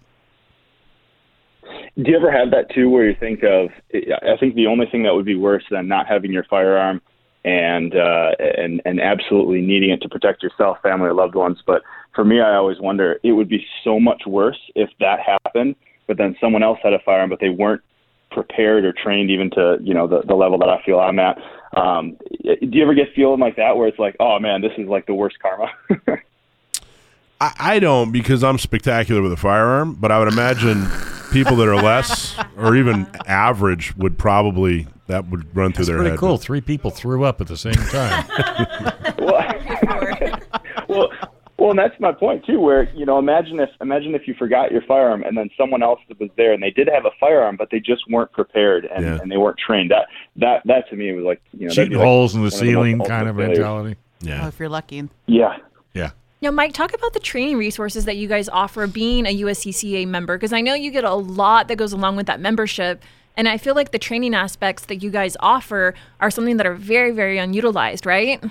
Do 1.98 2.12
you 2.12 2.16
ever 2.18 2.32
have 2.32 2.52
that 2.52 2.70
too, 2.74 2.90
where 2.90 3.10
you 3.10 3.16
think 3.20 3.44
of? 3.44 3.70
I 3.92 4.38
think 4.40 4.54
the 4.54 4.68
only 4.68 4.86
thing 4.86 5.02
that 5.04 5.16
would 5.16 5.26
be 5.26 5.36
worse 5.36 5.64
than 5.72 5.88
not 5.88 6.06
having 6.08 6.32
your 6.32 6.44
firearm 6.44 7.02
and 7.44 7.96
uh, 7.96 8.32
and 8.40 8.82
and 8.86 9.02
absolutely 9.02 9.62
needing 9.62 9.90
it 9.90 10.02
to 10.02 10.10
protect 10.10 10.44
yourself, 10.44 10.78
family, 10.84 11.08
or 11.08 11.14
loved 11.14 11.34
ones. 11.34 11.58
But 11.66 11.82
for 12.14 12.24
me, 12.24 12.40
I 12.40 12.56
always 12.56 12.80
wonder 12.80 13.20
it 13.24 13.32
would 13.32 13.50
be 13.50 13.66
so 13.84 14.00
much 14.00 14.24
worse 14.28 14.60
if 14.76 14.90
that 15.00 15.20
happened, 15.20 15.76
but 16.06 16.18
then 16.18 16.36
someone 16.40 16.62
else 16.62 16.78
had 16.84 16.94
a 16.94 17.00
firearm, 17.04 17.32
but 17.32 17.40
they 17.40 17.50
weren't 17.50 17.82
prepared 18.30 18.86
or 18.86 18.94
trained 18.94 19.32
even 19.32 19.50
to 19.52 19.78
you 19.82 19.96
know 19.96 20.06
the, 20.06 20.22
the 20.28 20.36
level 20.36 20.60
that 20.60 20.70
I 20.70 20.80
feel 20.86 21.00
I'm 21.00 21.18
at. 21.18 21.40
Um, 21.76 22.16
do 22.44 22.58
you 22.62 22.84
ever 22.84 22.94
get 22.94 23.08
feeling 23.16 23.40
like 23.40 23.56
that, 23.56 23.76
where 23.76 23.88
it's 23.88 24.00
like, 24.00 24.16
oh 24.20 24.38
man, 24.38 24.62
this 24.62 24.74
is 24.78 24.88
like 24.88 25.08
the 25.08 25.16
worst 25.16 25.38
karma? 25.40 25.72
I, 27.40 27.54
I 27.60 27.80
don't 27.80 28.12
because 28.12 28.44
I'm 28.44 28.58
spectacular 28.58 29.22
with 29.22 29.32
a 29.34 29.38
firearm, 29.38 29.94
but 29.96 30.12
I 30.12 30.20
would 30.20 30.28
imagine 30.32 30.88
people 31.32 31.56
that 31.58 31.68
are 31.68 31.76
less 31.82 32.36
or 32.58 32.76
even 32.76 33.06
average 33.28 33.96
would 33.98 34.18
probably 34.18 34.88
that 35.08 35.28
would 35.30 35.56
run 35.56 35.72
through 35.72 35.86
That's 35.86 35.88
their 35.88 35.98
pretty 35.98 36.10
head. 36.12 36.20
cool. 36.20 36.38
Three 36.38 36.62
people 36.62 36.90
threw 36.92 37.24
up 37.24 37.40
at 37.42 37.48
the 37.48 37.58
same 37.58 37.74
time. 37.74 38.26
well, 40.90 41.10
well, 41.58 41.70
and 41.72 41.80
that's 41.80 42.00
my 42.00 42.12
point 42.12 42.46
too. 42.46 42.60
Where 42.60 42.90
you 42.94 43.06
know, 43.06 43.18
imagine 43.20 43.60
if 43.60 43.70
imagine 43.82 44.16
if 44.16 44.28
you 44.28 44.34
forgot 44.34 44.72
your 44.72 44.82
firearm, 44.84 45.24
and 45.24 45.38
then 45.38 45.50
someone 45.58 45.82
else 45.84 46.00
was 46.20 46.30
there, 46.38 46.54
and 46.54 46.62
they 46.62 46.72
did 46.72 46.88
have 46.94 47.06
a 47.06 47.12
firearm, 47.20 47.56
but 47.58 47.70
they 47.72 47.80
just 47.80 48.04
weren't 48.10 48.32
prepared 48.32 48.86
and, 48.86 49.06
Yeah. 49.06 49.20
and 49.22 49.32
they 49.32 49.38
weren't 49.38 49.58
trained. 49.58 49.92
That 49.92 50.08
that 50.38 50.62
that 50.66 50.90
to 50.90 50.96
me 50.96 51.12
was 51.14 51.26
like 51.26 51.42
you 51.54 51.68
know 51.68 51.74
Shooting 51.74 51.92
be 51.92 51.96
like 51.98 52.06
holes 52.06 52.34
in 52.36 52.42
the 52.42 52.46
one 52.46 52.48
of 52.48 52.54
most 52.54 52.60
ceiling 52.60 53.00
kind 53.00 53.28
of 53.30 53.36
mentality. 53.36 53.96
Yeah. 54.22 54.46
Oh, 54.46 54.48
if 54.48 54.60
you're 54.60 54.70
lucky. 54.70 55.08
Yeah. 55.28 55.58
Yeah. 55.94 56.12
Now, 56.40 56.52
Mike, 56.52 56.74
talk 56.74 56.94
about 56.94 57.14
the 57.14 57.20
training 57.20 57.58
resources 57.58 58.06
that 58.06 58.16
you 58.16 58.28
guys 58.28 58.48
offer 58.48 58.86
being 58.86 59.26
a 59.26 59.42
USCCA 59.42 60.08
member, 60.08 60.38
because 60.38 60.54
I 60.54 60.62
know 60.62 60.76
you 60.76 60.92
get 60.92 61.04
a 61.04 61.16
lot 61.16 61.68
that 61.68 61.78
goes 61.78 61.94
along 61.94 62.16
with 62.16 62.28
that 62.28 62.40
membership. 62.40 63.02
And 63.36 63.48
I 63.48 63.58
feel 63.58 63.74
like 63.74 63.92
the 63.92 64.00
training 64.00 64.36
aspects 64.36 64.86
that 64.86 64.98
you 64.98 65.10
guys 65.10 65.36
offer 65.40 65.96
are 66.20 66.30
something 66.30 66.58
that 66.58 66.68
are 66.68 66.76
very, 66.76 67.10
very 67.10 67.40
unutilized, 67.40 68.06
right? 68.06 68.44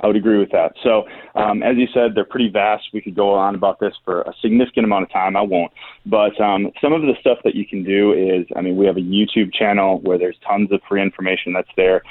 I 0.00 0.06
would 0.06 0.16
agree 0.16 0.38
with 0.38 0.50
that. 0.52 0.72
So, 0.82 1.04
um, 1.34 1.62
as 1.62 1.76
you 1.76 1.86
said, 1.92 2.14
they're 2.14 2.24
pretty 2.24 2.48
vast. 2.48 2.84
We 2.92 3.00
could 3.00 3.14
go 3.14 3.34
on 3.34 3.54
about 3.54 3.80
this 3.80 3.94
for 4.04 4.22
a 4.22 4.32
significant 4.42 4.84
amount 4.84 5.04
of 5.04 5.10
time. 5.10 5.36
I 5.36 5.42
won't. 5.42 5.72
But 6.04 6.38
um, 6.38 6.70
some 6.82 6.92
of 6.92 7.02
the 7.02 7.14
stuff 7.20 7.38
that 7.44 7.54
you 7.54 7.66
can 7.66 7.82
do 7.82 8.12
is, 8.12 8.46
I 8.56 8.60
mean, 8.60 8.76
we 8.76 8.84
have 8.86 8.96
a 8.96 9.00
YouTube 9.00 9.54
channel 9.54 10.00
where 10.00 10.18
there's 10.18 10.36
tons 10.46 10.70
of 10.70 10.80
free 10.86 11.02
information 11.02 11.54
that's 11.54 11.68
there. 11.76 12.02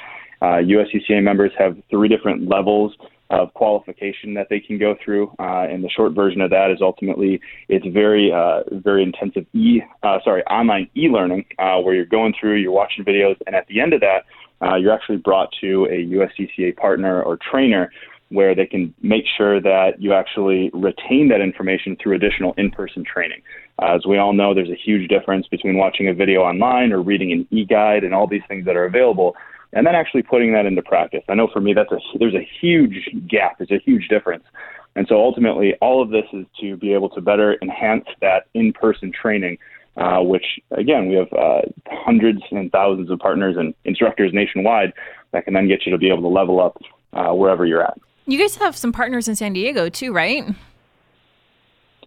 Uh, 0.42 0.58
USCCA 0.62 1.22
members 1.22 1.52
have 1.58 1.76
three 1.90 2.08
different 2.08 2.48
levels 2.48 2.94
of 3.30 3.54
qualification 3.54 4.34
that 4.34 4.48
they 4.50 4.60
can 4.60 4.76
go 4.76 4.96
through, 5.04 5.32
uh, 5.38 5.66
and 5.70 5.82
the 5.84 5.88
short 5.88 6.12
version 6.12 6.40
of 6.40 6.50
that 6.50 6.70
is 6.70 6.78
ultimately 6.82 7.40
it's 7.68 7.86
very, 7.86 8.32
uh, 8.32 8.62
very 8.72 9.02
intensive 9.02 9.46
e, 9.54 9.80
uh, 10.02 10.18
sorry, 10.24 10.42
online 10.44 10.88
e-learning 10.96 11.44
uh, 11.58 11.78
where 11.78 11.94
you're 11.94 12.04
going 12.04 12.34
through, 12.38 12.56
you're 12.56 12.72
watching 12.72 13.04
videos, 13.04 13.36
and 13.46 13.54
at 13.54 13.66
the 13.68 13.80
end 13.80 13.92
of 13.92 14.00
that, 14.00 14.24
uh, 14.62 14.74
you're 14.74 14.92
actually 14.92 15.16
brought 15.16 15.48
to 15.60 15.86
a 15.86 16.04
USCCA 16.06 16.76
partner 16.76 17.22
or 17.22 17.38
trainer 17.50 17.90
where 18.30 18.54
they 18.54 18.66
can 18.66 18.94
make 19.02 19.24
sure 19.36 19.60
that 19.60 20.00
you 20.00 20.12
actually 20.12 20.70
retain 20.72 21.28
that 21.28 21.40
information 21.40 21.96
through 22.00 22.14
additional 22.14 22.54
in-person 22.56 23.04
training. 23.04 23.42
Uh, 23.80 23.94
as 23.94 24.06
we 24.06 24.18
all 24.18 24.32
know, 24.32 24.54
there's 24.54 24.70
a 24.70 24.76
huge 24.84 25.08
difference 25.08 25.46
between 25.48 25.76
watching 25.76 26.08
a 26.08 26.14
video 26.14 26.42
online 26.42 26.92
or 26.92 27.02
reading 27.02 27.32
an 27.32 27.46
e-guide 27.50 28.04
and 28.04 28.14
all 28.14 28.26
these 28.26 28.42
things 28.46 28.64
that 28.64 28.76
are 28.76 28.84
available, 28.84 29.34
and 29.72 29.86
then 29.86 29.94
actually 29.94 30.22
putting 30.22 30.52
that 30.52 30.66
into 30.66 30.82
practice. 30.82 31.22
I 31.28 31.34
know 31.34 31.48
for 31.52 31.60
me, 31.60 31.74
that's 31.74 31.92
a 31.92 31.98
there's 32.18 32.34
a 32.34 32.48
huge 32.60 33.08
gap. 33.28 33.58
There's 33.58 33.70
a 33.70 33.82
huge 33.84 34.08
difference. 34.08 34.44
And 34.96 35.06
so 35.08 35.16
ultimately, 35.16 35.74
all 35.80 36.02
of 36.02 36.10
this 36.10 36.24
is 36.32 36.46
to 36.60 36.76
be 36.76 36.92
able 36.92 37.10
to 37.10 37.20
better 37.20 37.56
enhance 37.62 38.06
that 38.20 38.46
in-person 38.54 39.12
training 39.12 39.58
uh, 39.96 40.20
which 40.20 40.44
again 40.70 41.08
we 41.08 41.14
have 41.14 41.32
uh, 41.32 41.62
hundreds 41.88 42.40
and 42.50 42.70
thousands 42.72 43.10
of 43.10 43.18
partners 43.18 43.56
and 43.58 43.74
instructors 43.84 44.32
nationwide 44.32 44.92
that 45.32 45.44
can 45.44 45.54
then 45.54 45.68
get 45.68 45.84
you 45.84 45.92
to 45.92 45.98
be 45.98 46.08
able 46.08 46.22
to 46.22 46.28
level 46.28 46.60
up 46.60 46.78
uh, 47.12 47.32
wherever 47.32 47.66
you're 47.66 47.82
at. 47.82 47.98
You 48.26 48.38
guys 48.38 48.56
have 48.56 48.76
some 48.76 48.92
partners 48.92 49.28
in 49.28 49.36
San 49.36 49.52
Diego 49.52 49.88
too, 49.88 50.12
right? 50.12 50.44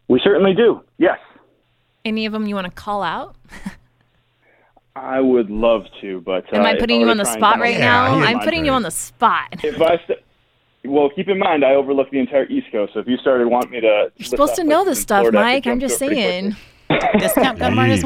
We 0.07 0.19
certainly 0.23 0.53
do. 0.53 0.81
Yes, 0.98 1.19
Any 2.06 2.26
of 2.26 2.34
them 2.34 2.48
you 2.48 2.56
want 2.56 2.65
to 2.65 2.72
call 2.72 3.03
out? 3.03 3.35
I 4.95 5.19
would 5.19 5.49
love 5.49 5.85
to, 6.01 6.21
but 6.21 6.53
Am 6.53 6.61
uh, 6.61 6.65
I 6.65 6.79
putting 6.79 7.01
you 7.01 7.09
on 7.09 7.17
the 7.17 7.25
spot 7.25 7.59
right 7.59 7.75
up- 7.75 7.81
now? 7.81 8.17
Yeah, 8.17 8.25
I'm 8.25 8.37
yeah, 8.37 8.43
putting 8.43 8.65
you 8.65 8.71
on 8.71 8.83
the 8.83 8.91
spot. 8.91 9.63
If 9.63 9.81
I 9.81 9.97
st- 10.03 10.19
well, 10.85 11.09
keep 11.09 11.29
in 11.29 11.39
mind, 11.39 11.63
I 11.63 11.73
overlook 11.75 12.11
the 12.11 12.19
entire 12.19 12.45
East 12.45 12.67
Coast. 12.71 12.93
So 12.93 12.99
if 12.99 13.07
you 13.07 13.17
started 13.17 13.47
wanting 13.47 13.71
me 13.71 13.81
to, 13.81 14.11
You're 14.17 14.25
supposed 14.25 14.55
to 14.55 14.63
know 14.63 14.83
this 14.85 15.01
stuff, 15.01 15.31
Mike. 15.31 15.65
I'm 15.65 15.79
just 15.79 15.97
saying. 15.97 16.55
Discount 17.17 17.57
gun 17.59 17.75
mart 17.75 17.89
is 17.89 18.03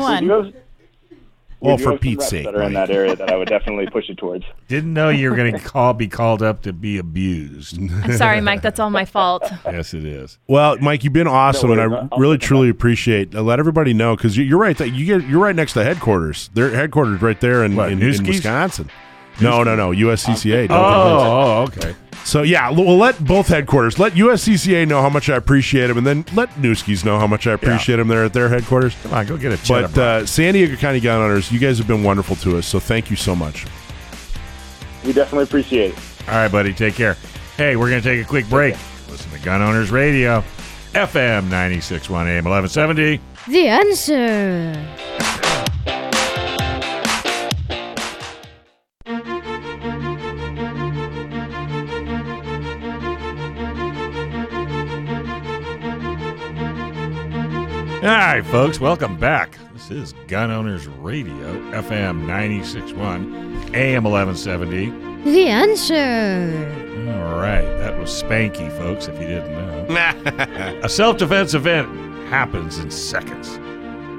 Jeez. 1.57 1.65
Well, 1.65 1.77
do 1.77 1.83
for 1.83 1.97
Pete's 1.97 2.27
sake, 2.27 2.45
that 2.45 2.53
are 2.55 2.61
in 2.61 2.73
that 2.73 2.91
area 2.91 3.15
that 3.15 3.31
I 3.31 3.35
would 3.35 3.47
definitely 3.47 3.87
push 3.87 4.09
it 4.09 4.17
towards. 4.17 4.45
Didn't 4.67 4.93
know 4.93 5.09
you 5.09 5.29
were 5.31 5.35
going 5.35 5.53
to 5.57 5.59
call, 5.59 5.93
be 5.93 6.07
called 6.07 6.43
up 6.43 6.61
to 6.63 6.71
be 6.73 6.97
abused. 6.99 7.79
I'm 7.79 8.13
sorry, 8.13 8.41
Mike. 8.41 8.61
That's 8.61 8.79
all 8.79 8.91
my 8.91 9.05
fault. 9.05 9.43
yes, 9.65 9.93
it 9.95 10.05
is. 10.05 10.37
Well, 10.47 10.77
Mike, 10.77 11.03
you've 11.03 11.13
been 11.13 11.27
awesome, 11.27 11.69
No 11.75 11.81
and. 11.81 11.93
I 11.95 11.97
I'll- 12.11 12.19
really 12.19 12.33
I'll- 12.33 12.37
truly 12.39 12.69
appreciate. 12.69 13.33
Uh, 13.33 13.41
let 13.41 13.57
everybody 13.59 13.93
know 13.93 14.15
because 14.15 14.37
you're 14.37 14.59
right 14.59 14.77
that 14.77 14.89
you 14.89 15.05
get 15.05 15.27
you're 15.27 15.41
right 15.41 15.55
next 15.55 15.73
to 15.73 15.83
headquarters. 15.83 16.49
Their 16.53 16.69
headquarters 16.69 17.21
right 17.21 17.39
there 17.41 17.63
in, 17.63 17.75
What, 17.75 17.91
in, 17.91 17.93
in 18.01 18.07
Nueske's? 18.07 18.27
Wisconsin. 18.27 18.89
No, 19.41 19.63
no, 19.63 19.75
no, 19.75 19.91
USCCA. 19.91 20.67
Oh, 20.69 20.75
oh, 20.75 21.63
okay. 21.63 21.95
So 22.23 22.41
yeah, 22.41 22.69
we'll 22.71 22.97
let 22.97 23.23
both 23.23 23.47
headquarters, 23.47 23.99
let 23.99 24.13
USCCA 24.13 24.85
know 24.85 25.01
how 25.01 25.09
much 25.09 25.29
I 25.29 25.37
appreciate 25.37 25.87
them, 25.87 25.97
and 25.97 26.05
then 26.05 26.25
let 26.33 26.49
Nueske's 26.57 27.05
know 27.05 27.17
how 27.19 27.27
much 27.27 27.47
I 27.47 27.53
appreciate 27.53 27.95
them 27.95 28.09
there 28.09 28.25
at 28.25 28.33
their 28.33 28.49
headquarters. 28.49 28.95
Come 29.03 29.13
on, 29.13 29.27
go 29.27 29.37
get 29.37 29.53
a 29.53 29.57
cheddar 29.63 29.87
But 29.87 29.97
uh, 29.97 30.25
San 30.25 30.53
Diego 30.53 30.75
County 30.75 30.99
Gun 30.99 31.21
Owners, 31.21 31.51
you 31.51 31.59
guys 31.59 31.77
have 31.77 31.87
been 31.87 32.03
wonderful 32.03 32.35
to 32.37 32.57
us, 32.57 32.67
so 32.67 32.79
thank 32.79 33.09
you 33.09 33.15
so 33.15 33.33
much. 33.33 33.65
We 35.05 35.13
definitely 35.13 35.45
appreciate 35.45 35.93
it. 35.93 35.99
All 36.27 36.35
right, 36.35 36.51
buddy. 36.51 36.73
Take 36.73 36.95
care. 36.95 37.15
Hey, 37.55 37.77
we're 37.77 37.89
going 37.89 38.01
to 38.01 38.09
take 38.09 38.23
a 38.23 38.27
quick 38.27 38.49
break. 38.49 38.75
Listen 39.09 39.31
to 39.31 39.39
Gun 39.39 39.61
Owners 39.61 39.89
Radio, 39.89 40.43
FM 40.91 41.47
96.1 41.47 42.27
AM 42.27 42.43
1170. 42.43 43.21
The 43.47 43.67
answer. 43.69 45.36
All 58.07 58.13
right, 58.13 58.45
folks, 58.45 58.79
welcome 58.79 59.19
back. 59.19 59.57
This 59.73 59.91
is 59.91 60.13
Gun 60.29 60.49
Owners 60.49 60.87
Radio, 60.87 61.35
FM 61.71 62.25
96.1, 62.25 63.75
AM 63.75 64.05
1170. 64.05 65.29
The 65.29 65.47
answer. 65.47 66.53
All 67.11 67.37
right, 67.37 67.65
that 67.79 67.99
was 67.99 68.09
Spanky, 68.09 68.71
folks, 68.77 69.09
if 69.09 69.19
you 69.19 69.27
didn't 69.27 69.51
know. 69.51 70.79
A 70.83 70.87
self 70.87 71.17
defense 71.17 71.53
event 71.53 71.89
happens 72.29 72.77
in 72.77 72.91
seconds. 72.91 73.49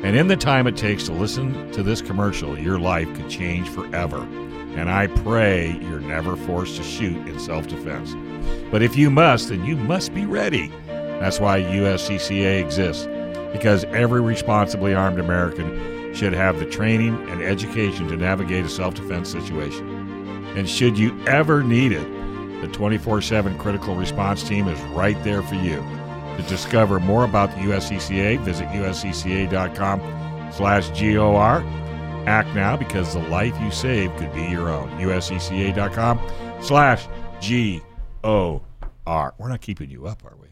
And 0.05 0.15
in 0.15 0.29
the 0.29 0.37
time 0.37 0.67
it 0.67 0.77
takes 0.77 1.05
to 1.05 1.13
listen 1.13 1.73
to 1.73 1.83
this 1.83 2.03
commercial, 2.03 2.59
your 2.59 2.79
life 2.79 3.09
could 3.17 3.31
change 3.31 3.71
forever. 3.71 4.21
And 4.77 4.91
I 4.91 5.07
pray 5.07 5.79
you're 5.81 6.01
never 6.01 6.37
forced 6.37 6.77
to 6.77 6.83
shoot 6.83 7.27
in 7.27 7.41
self 7.41 7.67
defense. 7.69 8.15
But 8.71 8.83
if 8.83 8.99
you 8.99 9.09
must, 9.09 9.49
then 9.49 9.65
you 9.65 9.77
must 9.77 10.13
be 10.13 10.27
ready. 10.27 10.71
That's 10.89 11.41
why 11.41 11.63
USCCA 11.63 12.63
exists, 12.63 13.09
because 13.53 13.85
every 13.85 14.21
responsibly 14.21 14.95
armed 14.95 15.19
American 15.19 16.15
should 16.15 16.33
have 16.33 16.59
the 16.59 16.67
training 16.67 17.15
and 17.31 17.43
education 17.43 18.09
to 18.09 18.17
navigate 18.17 18.65
a 18.65 18.69
self 18.69 18.95
defense 18.95 19.31
situation. 19.31 19.89
And 20.57 20.69
should 20.69 20.99
you 20.99 21.19
ever 21.27 21.63
need 21.63 21.93
it, 21.93 22.07
the 22.61 22.69
24 22.69 23.23
7 23.23 23.59
critical 23.59 23.95
response 23.95 24.43
team 24.43 24.69
is 24.69 24.81
right 24.95 25.23
there 25.23 25.43
for 25.43 25.55
you. 25.55 25.77
To 26.37 26.45
discover 26.49 27.01
more 27.01 27.25
about 27.25 27.51
the 27.51 27.57
USCCA, 27.63 28.39
visit 28.41 28.67
uscca.com 28.69 30.01
slash 30.53 30.89
GOR. 31.01 31.65
Act 32.27 32.55
now 32.55 32.77
because 32.77 33.15
the 33.15 33.21
life 33.21 33.59
you 33.61 33.71
save 33.71 34.15
could 34.17 34.33
be 34.33 34.43
your 34.43 34.69
own. 34.69 34.89
uscca.com 35.01 36.21
slash 36.61 37.07
G-O-R. 37.41 39.35
We're 39.39 39.49
not 39.49 39.61
keeping 39.61 39.91
you 39.91 40.07
up, 40.07 40.25
are 40.25 40.37
we? 40.41 40.48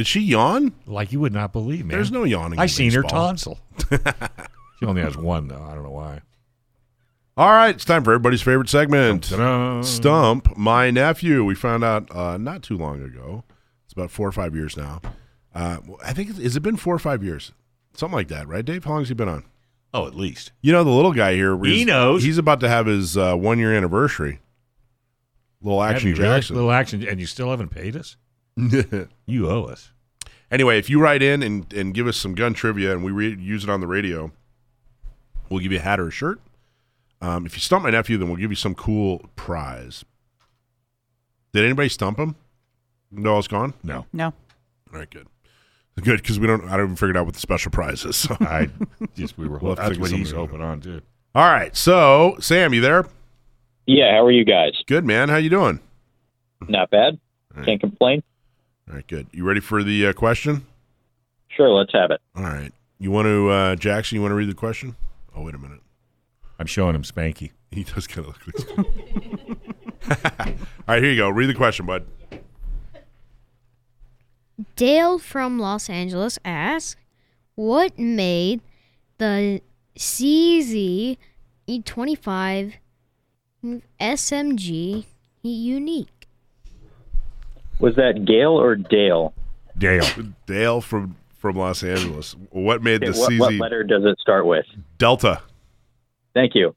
Did 0.00 0.06
she 0.06 0.20
yawn? 0.20 0.72
Like 0.86 1.12
you 1.12 1.20
would 1.20 1.34
not 1.34 1.52
believe, 1.52 1.84
man. 1.84 1.94
There's 1.94 2.10
no 2.10 2.24
yawning. 2.24 2.58
I 2.58 2.62
in 2.62 2.68
seen 2.70 2.90
her 2.92 3.02
baseball. 3.02 3.26
tonsil. 3.26 3.58
she 4.80 4.86
only 4.86 5.02
has 5.02 5.14
one, 5.14 5.46
though. 5.48 5.62
I 5.62 5.74
don't 5.74 5.82
know 5.82 5.90
why. 5.90 6.22
All 7.36 7.50
right, 7.50 7.74
it's 7.74 7.84
time 7.84 8.02
for 8.02 8.12
everybody's 8.14 8.40
favorite 8.40 8.70
segment. 8.70 9.24
Ta-da. 9.24 9.82
Stump 9.82 10.56
my 10.56 10.90
nephew. 10.90 11.44
We 11.44 11.54
found 11.54 11.84
out 11.84 12.10
uh, 12.16 12.38
not 12.38 12.62
too 12.62 12.78
long 12.78 13.02
ago. 13.04 13.44
It's 13.84 13.92
about 13.92 14.10
four 14.10 14.26
or 14.26 14.32
five 14.32 14.54
years 14.54 14.74
now. 14.74 15.02
Uh, 15.54 15.80
I 16.02 16.14
think 16.14 16.30
it's- 16.30 16.42
has 16.42 16.56
it 16.56 16.60
been 16.62 16.76
four 16.78 16.94
or 16.94 16.98
five 16.98 17.22
years, 17.22 17.52
something 17.92 18.14
like 18.16 18.28
that, 18.28 18.48
right, 18.48 18.64
Dave? 18.64 18.84
How 18.84 18.92
long 18.92 19.00
has 19.02 19.08
he 19.08 19.14
been 19.14 19.28
on? 19.28 19.44
Oh, 19.92 20.06
at 20.06 20.14
least. 20.14 20.52
You 20.62 20.72
know, 20.72 20.82
the 20.82 20.88
little 20.88 21.12
guy 21.12 21.34
here. 21.34 21.62
He 21.62 21.84
knows. 21.84 22.22
He's 22.22 22.38
about 22.38 22.60
to 22.60 22.70
have 22.70 22.86
his 22.86 23.18
uh, 23.18 23.34
one 23.34 23.58
year 23.58 23.74
anniversary. 23.76 24.40
Little 25.60 25.82
Have 25.82 25.96
action 25.96 26.08
you 26.08 26.14
really? 26.16 26.36
Jackson. 26.36 26.56
Little 26.56 26.72
action, 26.72 27.06
and 27.06 27.20
you 27.20 27.26
still 27.26 27.50
haven't 27.50 27.68
paid 27.68 27.96
us? 27.96 28.16
You 29.26 29.48
owe 29.48 29.64
us. 29.64 29.92
Anyway, 30.50 30.78
if 30.78 30.90
you 30.90 31.00
write 31.00 31.22
in 31.22 31.42
and, 31.42 31.72
and 31.72 31.94
give 31.94 32.06
us 32.08 32.16
some 32.16 32.34
gun 32.34 32.52
trivia 32.54 32.90
and 32.92 33.04
we 33.04 33.12
re- 33.12 33.36
use 33.38 33.62
it 33.62 33.70
on 33.70 33.80
the 33.80 33.86
radio, 33.86 34.32
we'll 35.48 35.60
give 35.60 35.70
you 35.70 35.78
a 35.78 35.82
hat 35.82 36.00
or 36.00 36.08
a 36.08 36.10
shirt. 36.10 36.40
Um, 37.22 37.46
if 37.46 37.54
you 37.54 37.60
stump 37.60 37.84
my 37.84 37.90
nephew, 37.90 38.16
then 38.18 38.26
we'll 38.28 38.36
give 38.38 38.50
you 38.50 38.56
some 38.56 38.74
cool 38.74 39.24
prize. 39.36 40.04
Did 41.52 41.64
anybody 41.64 41.88
stump 41.88 42.18
him? 42.18 42.34
No, 43.12 43.38
it's 43.38 43.46
gone. 43.48 43.74
No. 43.84 44.06
No. 44.12 44.26
All 44.92 44.98
right, 44.98 45.10
good, 45.10 45.28
good 46.02 46.20
because 46.20 46.40
we 46.40 46.46
don't. 46.48 46.64
I 46.64 46.70
haven't 46.70 46.86
even 46.86 46.96
figured 46.96 47.16
out 47.16 47.26
what 47.26 47.34
the 47.34 47.40
special 47.40 47.70
prize 47.70 48.04
is. 48.04 48.16
So. 48.16 48.36
I 48.40 48.68
just 49.14 49.38
we 49.38 49.46
were. 49.46 49.58
We'll 49.58 49.76
have 49.76 49.78
to 49.78 49.82
that's 49.82 49.90
think 49.92 50.02
what 50.02 50.10
he's 50.10 50.30
something. 50.30 50.46
hoping 50.48 50.62
on 50.62 50.80
too. 50.80 51.02
All 51.34 51.44
right, 51.44 51.76
so 51.76 52.36
Sam, 52.40 52.74
you 52.74 52.80
there? 52.80 53.06
Yeah, 53.86 54.12
how 54.12 54.24
are 54.24 54.32
you 54.32 54.44
guys? 54.44 54.72
Good 54.86 55.04
man. 55.04 55.28
How 55.28 55.36
you 55.36 55.50
doing? 55.50 55.78
Not 56.68 56.90
bad. 56.90 57.18
Can't 57.64 57.80
complain. 57.80 58.22
All 58.90 58.96
right, 58.96 59.06
good. 59.06 59.28
You 59.30 59.44
ready 59.44 59.60
for 59.60 59.84
the 59.84 60.08
uh, 60.08 60.12
question? 60.12 60.66
Sure, 61.46 61.68
let's 61.68 61.92
have 61.92 62.10
it. 62.10 62.20
All 62.34 62.42
right. 62.42 62.72
You 62.98 63.12
want 63.12 63.26
to, 63.26 63.48
uh, 63.48 63.76
Jackson? 63.76 64.16
You 64.16 64.22
want 64.22 64.32
to 64.32 64.36
read 64.36 64.50
the 64.50 64.54
question? 64.54 64.96
Oh, 65.36 65.42
wait 65.42 65.54
a 65.54 65.58
minute. 65.58 65.78
I'm 66.58 66.66
showing 66.66 66.94
him 66.94 67.02
Spanky. 67.02 67.52
He 67.70 67.84
does 67.84 68.08
kind 68.08 68.26
of 68.26 68.34
look 68.34 68.44
like. 68.48 68.56
Spanky. 68.66 69.58
All 70.48 70.56
right, 70.88 71.00
here 71.00 71.12
you 71.12 71.18
go. 71.18 71.28
Read 71.28 71.46
the 71.46 71.54
question, 71.54 71.86
bud. 71.86 72.04
Dale 74.74 75.20
from 75.20 75.60
Los 75.60 75.88
Angeles 75.88 76.36
asks, 76.44 76.96
"What 77.54 77.96
made 77.96 78.60
the 79.18 79.60
CZ 79.96 81.16
E25 81.68 82.72
SMG 84.00 85.04
unique?" 85.42 86.19
Was 87.80 87.96
that 87.96 88.24
Gail 88.26 88.60
or 88.60 88.76
Dale? 88.76 89.32
Dale. 89.76 90.06
Dale 90.46 90.80
from 90.80 91.16
from 91.38 91.56
Los 91.56 91.82
Angeles. 91.82 92.36
What 92.50 92.82
made 92.82 93.00
the 93.00 93.08
Okay, 93.08 93.18
what, 93.18 93.30
CZ 93.30 93.38
what 93.40 93.54
letter 93.54 93.82
does 93.82 94.04
it 94.04 94.18
start 94.20 94.46
with? 94.46 94.66
Delta? 94.98 95.40
Thank 96.34 96.54
you. 96.54 96.76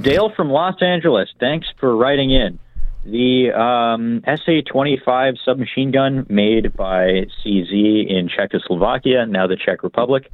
Dale 0.00 0.32
from 0.34 0.50
Los 0.50 0.80
Angeles, 0.80 1.28
thanks 1.38 1.66
for 1.78 1.94
writing 1.94 2.30
in. 2.30 2.58
The 3.04 3.52
um, 3.52 4.22
SA 4.24 4.62
25 4.70 5.34
submachine 5.44 5.90
gun 5.90 6.24
made 6.30 6.74
by 6.74 7.26
CZ 7.44 8.08
in 8.08 8.30
Czechoslovakia, 8.34 9.26
now 9.26 9.46
the 9.46 9.56
Czech 9.56 9.82
Republic, 9.82 10.30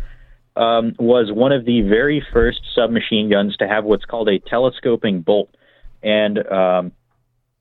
um, 0.55 0.95
was 0.99 1.33
one 1.33 1.51
of 1.51 1.65
the 1.65 1.81
very 1.83 2.25
first 2.33 2.61
submachine 2.75 3.31
guns 3.31 3.57
to 3.57 3.67
have 3.67 3.85
what's 3.85 4.05
called 4.05 4.29
a 4.29 4.39
telescoping 4.39 5.23
bolt. 5.23 5.49
And 6.03 6.47
um, 6.47 6.93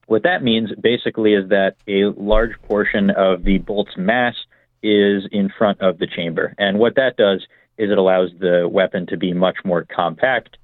what 0.07 0.23
that 0.23 0.41
means 0.41 0.71
basically 0.81 1.33
is 1.33 1.49
that 1.49 1.75
a 1.87 2.05
large 2.19 2.59
portion 2.63 3.09
of 3.11 3.43
the 3.43 3.59
bolt's 3.59 3.95
mass 3.97 4.35
is 4.81 5.27
in 5.31 5.51
front 5.57 5.81
of 5.81 5.99
the 5.99 6.07
chamber. 6.07 6.55
And 6.57 6.79
what 6.79 6.95
that 6.95 7.17
does 7.17 7.41
is 7.77 7.91
it 7.91 7.97
allows 7.97 8.31
the 8.39 8.67
weapon 8.71 9.05
to 9.07 9.17
be 9.17 9.33
much 9.33 9.57
more 9.63 9.85
compact. 9.85 10.57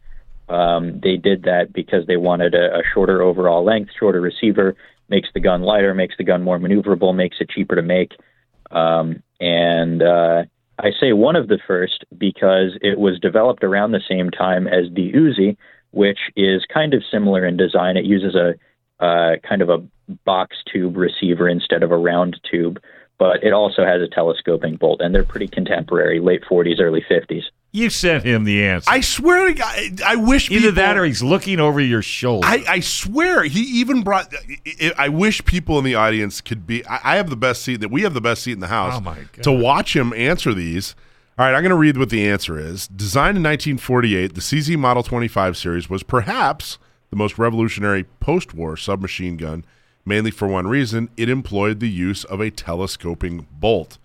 Um, 0.49 0.99
they 1.01 1.17
did 1.17 1.43
that 1.43 1.73
because 1.73 2.07
they 2.07 2.17
wanted 2.17 2.55
a, 2.55 2.79
a 2.79 2.81
shorter 2.93 3.21
overall 3.21 3.63
length, 3.63 3.91
shorter 3.99 4.21
receiver, 4.21 4.75
makes 5.09 5.29
the 5.33 5.39
gun 5.39 5.61
lighter, 5.61 5.93
makes 5.93 6.15
the 6.17 6.23
gun 6.23 6.41
more 6.41 6.57
maneuverable, 6.57 7.15
makes 7.15 7.37
it 7.39 7.49
cheaper 7.49 7.75
to 7.75 7.81
make. 7.81 8.13
Um, 8.71 9.21
and 9.39 10.01
uh, 10.01 10.43
I 10.79 10.91
say 10.99 11.11
one 11.11 11.35
of 11.35 11.49
the 11.49 11.59
first 11.67 12.05
because 12.17 12.77
it 12.81 12.97
was 12.97 13.19
developed 13.19 13.63
around 13.63 13.91
the 13.91 14.01
same 14.07 14.31
time 14.31 14.67
as 14.67 14.85
the 14.93 15.11
Uzi, 15.11 15.57
which 15.91 16.19
is 16.35 16.65
kind 16.73 16.93
of 16.93 17.03
similar 17.11 17.45
in 17.45 17.57
design. 17.57 17.97
It 17.97 18.05
uses 18.05 18.35
a 18.35 18.55
uh, 18.99 19.33
kind 19.47 19.61
of 19.61 19.69
a 19.69 19.83
box 20.25 20.57
tube 20.71 20.97
receiver 20.97 21.47
instead 21.47 21.83
of 21.83 21.91
a 21.91 21.97
round 21.97 22.39
tube, 22.49 22.79
but 23.17 23.43
it 23.43 23.53
also 23.53 23.85
has 23.85 24.01
a 24.01 24.07
telescoping 24.07 24.75
bolt, 24.75 25.01
and 25.01 25.13
they're 25.13 25.23
pretty 25.23 25.47
contemporary, 25.47 26.19
late 26.19 26.41
40s, 26.49 26.79
early 26.79 27.03
50s. 27.09 27.43
You 27.71 27.89
sent 27.89 28.23
him 28.23 28.43
the 28.43 28.63
answer. 28.63 28.91
I 28.91 29.01
swear 29.01 29.47
to 29.47 29.53
God, 29.55 30.01
I 30.05 30.15
wish 30.15 30.51
Either 30.51 30.59
people- 30.67 30.75
that 30.75 30.95
or 30.97 31.05
he's 31.05 31.23
looking 31.23 31.59
over 31.59 31.79
your 31.79 32.03
shoulder. 32.03 32.45
I, 32.47 32.63
I 32.67 32.79
swear 32.81 33.43
he 33.43 33.61
even 33.61 34.03
brought. 34.03 34.31
I- 34.79 34.93
I 34.95 35.09
wish 35.09 35.43
people 35.45 35.79
in 35.79 35.83
the 35.85 35.95
audience 35.95 36.39
could 36.39 36.67
be. 36.67 36.85
I 36.85 36.99
I 37.13 37.15
have 37.15 37.31
the 37.31 37.35
best 37.35 37.63
seat. 37.63 37.77
That 37.79 37.89
we 37.89 38.03
have 38.03 38.13
the 38.13 38.21
best 38.21 38.43
seat 38.43 38.51
in 38.51 38.59
the 38.59 38.67
house. 38.67 38.93
Oh, 38.97 39.01
my 39.01 39.15
God. 39.15 39.43
To 39.43 39.51
watch 39.51 39.95
him 39.95 40.13
answer 40.13 40.53
these. 40.53 40.93
All 41.39 41.45
right, 41.47 41.55
I'm 41.55 41.63
going 41.63 41.71
to 41.71 41.75
read 41.75 41.97
what 41.97 42.11
the 42.11 42.27
answer 42.29 42.59
is. 42.59 42.87
Designed 42.89 43.37
in 43.37 43.43
1948, 43.43 44.35
the 44.35 44.41
CZ 44.41 44.77
Model 44.77 45.01
25 45.01 45.57
series 45.57 45.89
was 45.89 46.03
perhaps 46.03 46.77
the 47.13 47.17
most 47.17 47.37
revolutionary 47.37 48.05
post-war 48.19 48.75
submachine 48.75 49.37
gun, 49.37 49.63
mainly 50.03 50.31
for 50.31 50.47
one 50.47 50.65
reason: 50.65 51.11
it 51.15 51.29
employed 51.29 51.79
the 51.79 51.89
use 51.89 52.23
of 52.23 52.41
a 52.41 52.49
telescoping 52.49 53.45
bolt. 53.51 53.99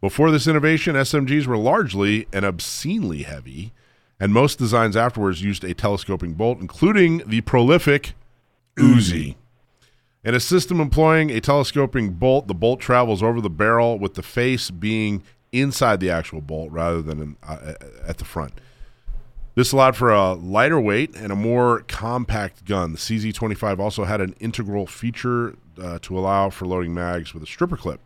Before 0.00 0.30
this 0.30 0.46
innovation, 0.46 0.94
SMGs 0.94 1.48
were 1.48 1.56
largely 1.56 2.28
and 2.32 2.44
obscenely 2.44 3.24
heavy, 3.24 3.72
and 4.20 4.32
most 4.32 4.60
designs 4.60 4.96
afterwards 4.96 5.42
used 5.42 5.64
a 5.64 5.74
telescoping 5.74 6.34
bolt, 6.34 6.60
including 6.60 7.22
the 7.26 7.40
prolific 7.40 8.14
Uzi. 8.76 9.34
In 10.22 10.36
a 10.36 10.40
system 10.40 10.80
employing 10.80 11.30
a 11.30 11.40
telescoping 11.40 12.12
bolt, 12.12 12.46
the 12.46 12.54
bolt 12.54 12.78
travels 12.78 13.24
over 13.24 13.40
the 13.40 13.50
barrel 13.50 13.98
with 13.98 14.14
the 14.14 14.22
face 14.22 14.70
being 14.70 15.24
inside 15.50 15.98
the 15.98 16.10
actual 16.10 16.40
bolt 16.40 16.70
rather 16.70 17.02
than 17.02 17.20
in, 17.20 17.36
uh, 17.42 17.74
at 18.06 18.18
the 18.18 18.24
front. 18.24 18.52
This 19.54 19.72
allowed 19.72 19.96
for 19.96 20.10
a 20.10 20.32
lighter 20.32 20.80
weight 20.80 21.14
and 21.14 21.30
a 21.30 21.36
more 21.36 21.80
compact 21.88 22.64
gun. 22.64 22.92
The 22.92 22.98
CZ25 22.98 23.78
also 23.78 24.04
had 24.04 24.20
an 24.20 24.34
integral 24.40 24.86
feature 24.86 25.56
uh, 25.80 25.98
to 26.02 26.18
allow 26.18 26.50
for 26.50 26.66
loading 26.66 26.94
mags 26.94 27.34
with 27.34 27.42
a 27.42 27.46
stripper 27.46 27.76
clip 27.76 28.00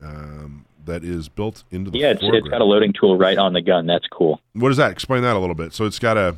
um, 0.00 0.66
that 0.84 1.02
is 1.02 1.28
built 1.28 1.64
into 1.70 1.90
the 1.90 1.98
Yeah, 1.98 2.10
it's, 2.10 2.20
it's 2.22 2.48
got 2.48 2.60
a 2.60 2.64
loading 2.64 2.92
tool 2.92 3.16
right 3.16 3.38
on 3.38 3.54
the 3.54 3.60
gun. 3.60 3.86
That's 3.86 4.06
cool. 4.08 4.40
What 4.52 4.70
is 4.70 4.76
that? 4.76 4.92
Explain 4.92 5.22
that 5.22 5.34
a 5.34 5.38
little 5.38 5.54
bit. 5.54 5.72
So 5.72 5.84
it's 5.84 5.98
got 5.98 6.16
a 6.16 6.36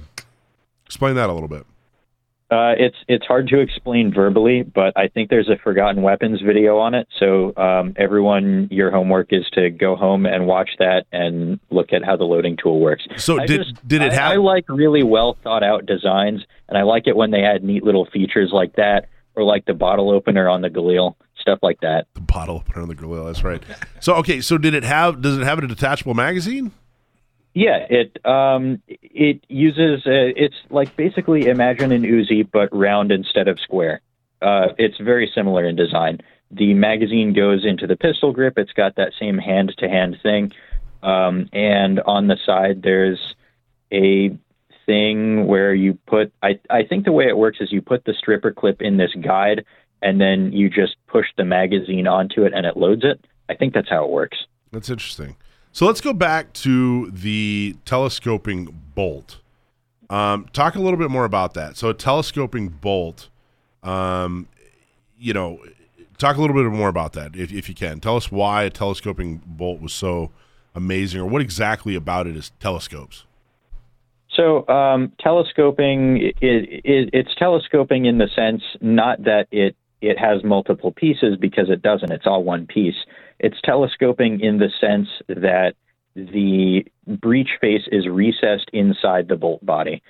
explain 0.87 1.17
that 1.17 1.29
a 1.29 1.33
little 1.33 1.49
bit. 1.49 1.67
Uh, 2.49 2.75
it's 2.79 2.97
it's 3.09 3.27
hard 3.27 3.49
to 3.49 3.59
explain 3.59 4.15
verbally, 4.15 4.63
but 4.63 4.93
I 4.97 5.09
think 5.09 5.31
there's 5.31 5.49
a 5.49 5.57
Forgotten 5.65 6.03
Weapons 6.03 6.41
video 6.41 6.79
on 6.79 6.95
it. 6.95 7.09
So 7.19 7.53
um, 7.57 7.95
everyone, 7.97 8.69
your 8.71 8.93
homework 8.93 9.33
is 9.33 9.45
to 9.55 9.69
go 9.71 9.97
home 9.97 10.27
and 10.27 10.47
watch 10.47 10.71
that 10.79 11.07
and 11.11 11.59
look 11.71 11.93
at 11.93 12.05
how 12.05 12.17
the 12.17 12.23
loading 12.25 12.57
tool 12.57 12.79
works. 12.79 13.05
So 13.17 13.41
I 13.41 13.47
did 13.47 13.65
just- 13.65 13.89
did 13.89 14.01
it 14.03 14.13
I- 14.13 14.15
have? 14.15 14.33
I 14.33 14.37
like 14.37 14.65
really 14.69 15.03
well 15.03 15.37
thought 15.43 15.65
out 15.65 15.87
designs, 15.87 16.43
and 16.69 16.79
I 16.79 16.83
like 16.83 17.09
it 17.09 17.17
when 17.17 17.33
they 17.33 17.43
add 17.43 17.65
neat 17.65 17.83
little 17.83 18.07
features 18.07 18.51
like 18.53 18.77
that, 18.77 19.09
or 19.35 19.43
like 19.43 19.65
the 19.65 19.75
bottle 19.75 20.11
opener 20.11 20.49
on 20.49 20.61
the 20.61 20.71
Galil, 20.71 21.17
stuff 21.41 21.59
like 21.63 21.81
that. 21.81 22.07
the 22.15 22.21
bottle 22.21 22.57
opener 22.57 22.83
on 22.83 22.89
the 22.89 22.95
grill. 22.95 23.25
That's 23.25 23.43
right. 23.43 23.63
So 23.99 24.15
okay, 24.17 24.41
so 24.41 24.57
did 24.57 24.73
it 24.75 24.85
have? 24.85 25.21
Does 25.21 25.37
it 25.37 25.43
have 25.43 25.59
a 25.59 25.67
detachable 25.67 26.15
magazine? 26.15 26.71
Yeah, 27.57 27.87
it 27.89 28.23
um, 28.27 28.83
it 28.87 29.43
uses 29.49 30.07
uh, 30.07 30.29
it's 30.37 30.57
like 30.69 30.95
basically 30.95 31.47
imagine 31.47 31.91
an 31.91 32.03
Uzi 32.03 32.47
but 32.53 32.69
round 32.71 33.11
instead 33.11 33.49
of 33.49 33.59
square. 33.59 34.03
Uh, 34.43 34.75
it's 34.77 34.99
very 34.99 35.33
similar 35.35 35.65
in 35.65 35.75
design. 35.75 36.21
The 36.51 36.75
magazine 36.75 37.33
goes 37.33 37.65
into 37.65 37.87
the 37.87 37.97
pistol 37.97 38.35
grip. 38.35 38.59
It's 38.59 38.75
got 38.75 38.97
that 38.97 39.15
same 39.19 39.39
hand 39.39 39.75
to 39.79 39.89
hand 39.89 40.19
thing, 40.23 40.53
um, 41.03 41.49
and 41.55 41.99
on 42.01 42.27
the 42.27 42.37
side 42.45 42.83
there's 42.83 43.35
a 43.91 44.37
thing 44.85 45.47
where 45.47 45.73
you 45.73 45.99
put. 46.07 46.35
I 46.43 46.61
I 46.69 46.83
think 46.83 47.07
the 47.07 47.13
way 47.13 47.27
it 47.27 47.39
works 47.39 47.63
is 47.63 47.73
you 47.73 47.81
put 47.81 48.05
the 48.05 48.13
stripper 48.13 48.53
clip 48.53 48.83
in 48.83 48.99
this 48.99 49.15
guide, 49.23 49.65
and 50.03 50.21
then 50.21 50.53
you 50.53 50.69
just 50.69 50.97
push 51.07 51.29
the 51.39 51.47
magazine 51.47 52.07
onto 52.07 52.45
it, 52.45 52.53
and 52.53 52.67
it 52.67 52.77
loads 52.77 53.03
it. 53.03 53.25
I 53.49 53.55
think 53.55 53.73
that's 53.73 53.89
how 53.89 54.05
it 54.05 54.11
works. 54.11 54.37
That's 54.73 54.91
interesting. 54.91 55.37
So 55.77 55.85
let's 55.85 56.01
go 56.01 56.15
back 56.15 56.55
to 56.55 57.11
the 57.11 57.77
telescoping 57.85 58.81
bolt. 58.95 59.41
Um, 60.09 60.47
talk 60.55 60.75
a 60.75 60.81
little 60.81 60.99
bit 60.99 61.11
more 61.11 61.27
about 61.27 61.53
that. 61.53 61.77
So 61.77 61.91
a 61.91 61.95
telescoping 61.95 62.69
bolt, 62.69 63.29
um, 63.83 64.49
you 65.19 65.35
know, 65.35 65.61
talk 66.17 66.39
a 66.39 66.41
little 66.41 66.57
bit 66.57 66.65
more 66.73 66.89
about 66.89 67.13
that 67.13 67.37
if, 67.37 67.53
if 67.53 67.69
you 67.69 67.75
can. 67.75 68.01
Tell 68.01 68.17
us 68.17 68.33
why 68.33 68.63
a 68.63 68.71
telescoping 68.71 69.43
bolt 69.45 69.83
was 69.83 69.93
so 69.93 70.31
amazing, 70.75 71.21
or 71.21 71.27
what 71.27 71.43
exactly 71.43 71.95
about 71.95 72.27
it 72.27 72.37
is 72.37 72.53
telescopes. 72.59 73.25
So 74.31 74.67
um, 74.69 75.13
telescoping, 75.21 76.33
it, 76.41 76.85
it, 76.87 77.11
it's 77.13 77.35
telescoping 77.39 78.07
in 78.07 78.17
the 78.17 78.29
sense 78.35 78.63
not 78.81 79.25
that 79.25 79.47
it 79.51 79.77
it 80.01 80.19
has 80.19 80.43
multiple 80.43 80.93
pieces 80.93 81.37
because 81.39 81.69
it 81.69 81.83
doesn't. 81.83 82.13
It's 82.13 82.27
all 82.27 82.45
one 82.45 82.67
piece. 82.67 82.97
It's 83.39 83.61
telescoping 83.65 84.41
in 84.41 84.59
the 84.59 84.71
sense 84.81 85.09
that 85.29 85.75
the 86.15 86.85
breech 87.07 87.51
face 87.61 87.83
is 87.93 88.09
recessed 88.09 88.71
inside 88.73 89.29
the 89.29 89.37
bolt 89.37 89.65
body. 89.65 90.03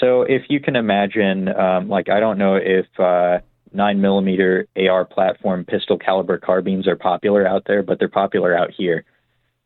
So 0.00 0.22
if 0.22 0.42
you 0.48 0.60
can 0.60 0.76
imagine, 0.76 1.48
um, 1.48 1.88
like 1.88 2.08
I 2.08 2.20
don't 2.20 2.38
know 2.38 2.56
if 2.56 2.86
uh, 2.98 3.38
nine 3.72 4.00
millimeter 4.00 4.68
AR 4.76 5.04
platform 5.04 5.64
pistol 5.64 5.98
caliber 5.98 6.38
carbines 6.38 6.86
are 6.86 6.96
popular 6.96 7.46
out 7.46 7.64
there, 7.66 7.82
but 7.82 7.98
they're 7.98 8.08
popular 8.08 8.56
out 8.56 8.70
here, 8.76 9.04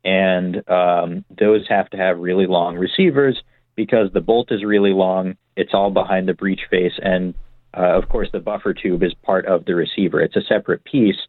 and 0.03 0.67
um, 0.69 1.25
those 1.37 1.67
have 1.69 1.89
to 1.91 1.97
have 1.97 2.17
really 2.17 2.47
long 2.47 2.75
receivers 2.75 3.41
because 3.75 4.09
the 4.13 4.21
bolt 4.21 4.51
is 4.51 4.63
really 4.63 4.91
long. 4.91 5.35
It's 5.55 5.73
all 5.73 5.91
behind 5.91 6.27
the 6.27 6.33
breech 6.33 6.61
face, 6.69 6.93
and 7.01 7.35
uh, 7.77 7.97
of 7.97 8.09
course 8.09 8.29
the 8.33 8.39
buffer 8.39 8.73
tube 8.73 9.03
is 9.03 9.13
part 9.23 9.45
of 9.45 9.65
the 9.65 9.75
receiver. 9.75 10.21
It's 10.21 10.35
a 10.35 10.41
separate 10.41 10.83
piece, 10.83 11.19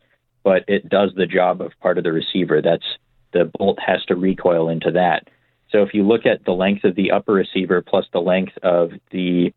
but 0.44 0.64
it 0.68 0.88
does 0.88 1.10
the 1.16 1.26
job 1.26 1.60
of 1.60 1.72
part 1.80 1.98
of 1.98 2.04
the 2.04 2.12
receiver. 2.12 2.62
That's 2.62 2.84
the 3.32 3.50
bolt 3.58 3.78
has 3.84 4.04
to 4.04 4.14
recoil 4.14 4.68
into 4.68 4.92
that. 4.92 5.26
So 5.70 5.82
if 5.82 5.92
you 5.92 6.06
look 6.06 6.26
at 6.26 6.44
the 6.44 6.52
length 6.52 6.84
of 6.84 6.94
the 6.94 7.10
upper 7.10 7.32
receiver 7.32 7.82
plus 7.82 8.04
the 8.12 8.20
length 8.20 8.52
of 8.62 8.90
the 9.10 9.52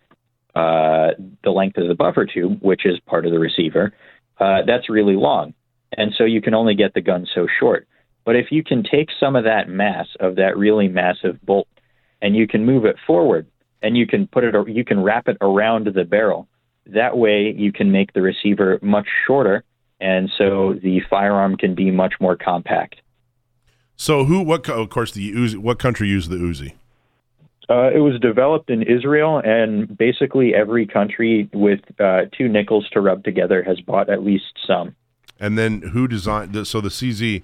uh, 0.55 1.11
the 1.43 1.51
length 1.51 1.77
of 1.77 1.87
the 1.87 1.93
buffer 1.93 2.25
tube, 2.25 2.57
which 2.61 2.85
is 2.85 2.99
part 3.05 3.27
of 3.27 3.31
the 3.31 3.37
receiver, 3.37 3.93
uh, 4.39 4.63
that's 4.65 4.89
really 4.89 5.15
long, 5.15 5.53
and 5.95 6.11
so 6.17 6.23
you 6.23 6.41
can 6.41 6.55
only 6.55 6.73
get 6.73 6.95
the 6.95 7.01
gun 7.01 7.27
so 7.35 7.45
short. 7.59 7.87
But 8.25 8.35
if 8.35 8.47
you 8.49 8.63
can 8.63 8.81
take 8.83 9.09
some 9.19 9.35
of 9.35 9.43
that 9.43 9.69
mass 9.69 10.07
of 10.19 10.35
that 10.37 10.57
really 10.57 10.87
massive 10.87 11.39
bolt 11.43 11.67
and 12.21 12.35
you 12.35 12.47
can 12.47 12.65
move 12.65 12.85
it 12.85 12.95
forward 13.05 13.45
and 13.81 13.95
you 13.95 14.07
can 14.07 14.27
put 14.27 14.43
it 14.43 14.55
you 14.67 14.83
can 14.83 15.03
wrap 15.03 15.27
it 15.27 15.37
around 15.41 15.87
the 15.87 16.03
barrel 16.03 16.47
that 16.87 17.17
way 17.17 17.53
you 17.55 17.71
can 17.71 17.91
make 17.91 18.13
the 18.13 18.21
receiver 18.21 18.79
much 18.81 19.07
shorter 19.25 19.63
and 19.99 20.29
so 20.37 20.73
the 20.83 21.01
firearm 21.09 21.55
can 21.57 21.73
be 21.75 21.91
much 21.91 22.13
more 22.19 22.35
compact 22.35 22.95
So 23.95 24.25
who? 24.25 24.41
What? 24.43 24.63
co- 24.63 24.79
Of 24.81 24.89
course, 24.89 25.11
the 25.11 25.31
Uzi. 25.33 25.57
What 25.57 25.79
country 25.79 26.07
used 26.07 26.29
the 26.29 26.37
Uzi? 26.37 26.73
uh, 27.69 27.89
it 27.93 27.99
was 27.99 28.17
developed 28.21 28.69
in 28.69 28.81
Israel, 28.83 29.41
and 29.43 29.97
basically 29.97 30.53
every 30.55 30.85
country 30.87 31.49
with 31.53 31.81
uh, 31.99 32.21
two 32.37 32.47
nickels 32.47 32.87
to 32.93 33.01
rub 33.01 33.23
together 33.23 33.61
has 33.63 33.81
bought 33.81 34.09
at 34.09 34.23
least 34.23 34.53
some. 34.65 34.95
And 35.39 35.57
then 35.57 35.81
who 35.81 36.07
designed? 36.07 36.53
The, 36.53 36.65
so 36.65 36.79
the 36.81 36.89
CZ. 36.89 37.43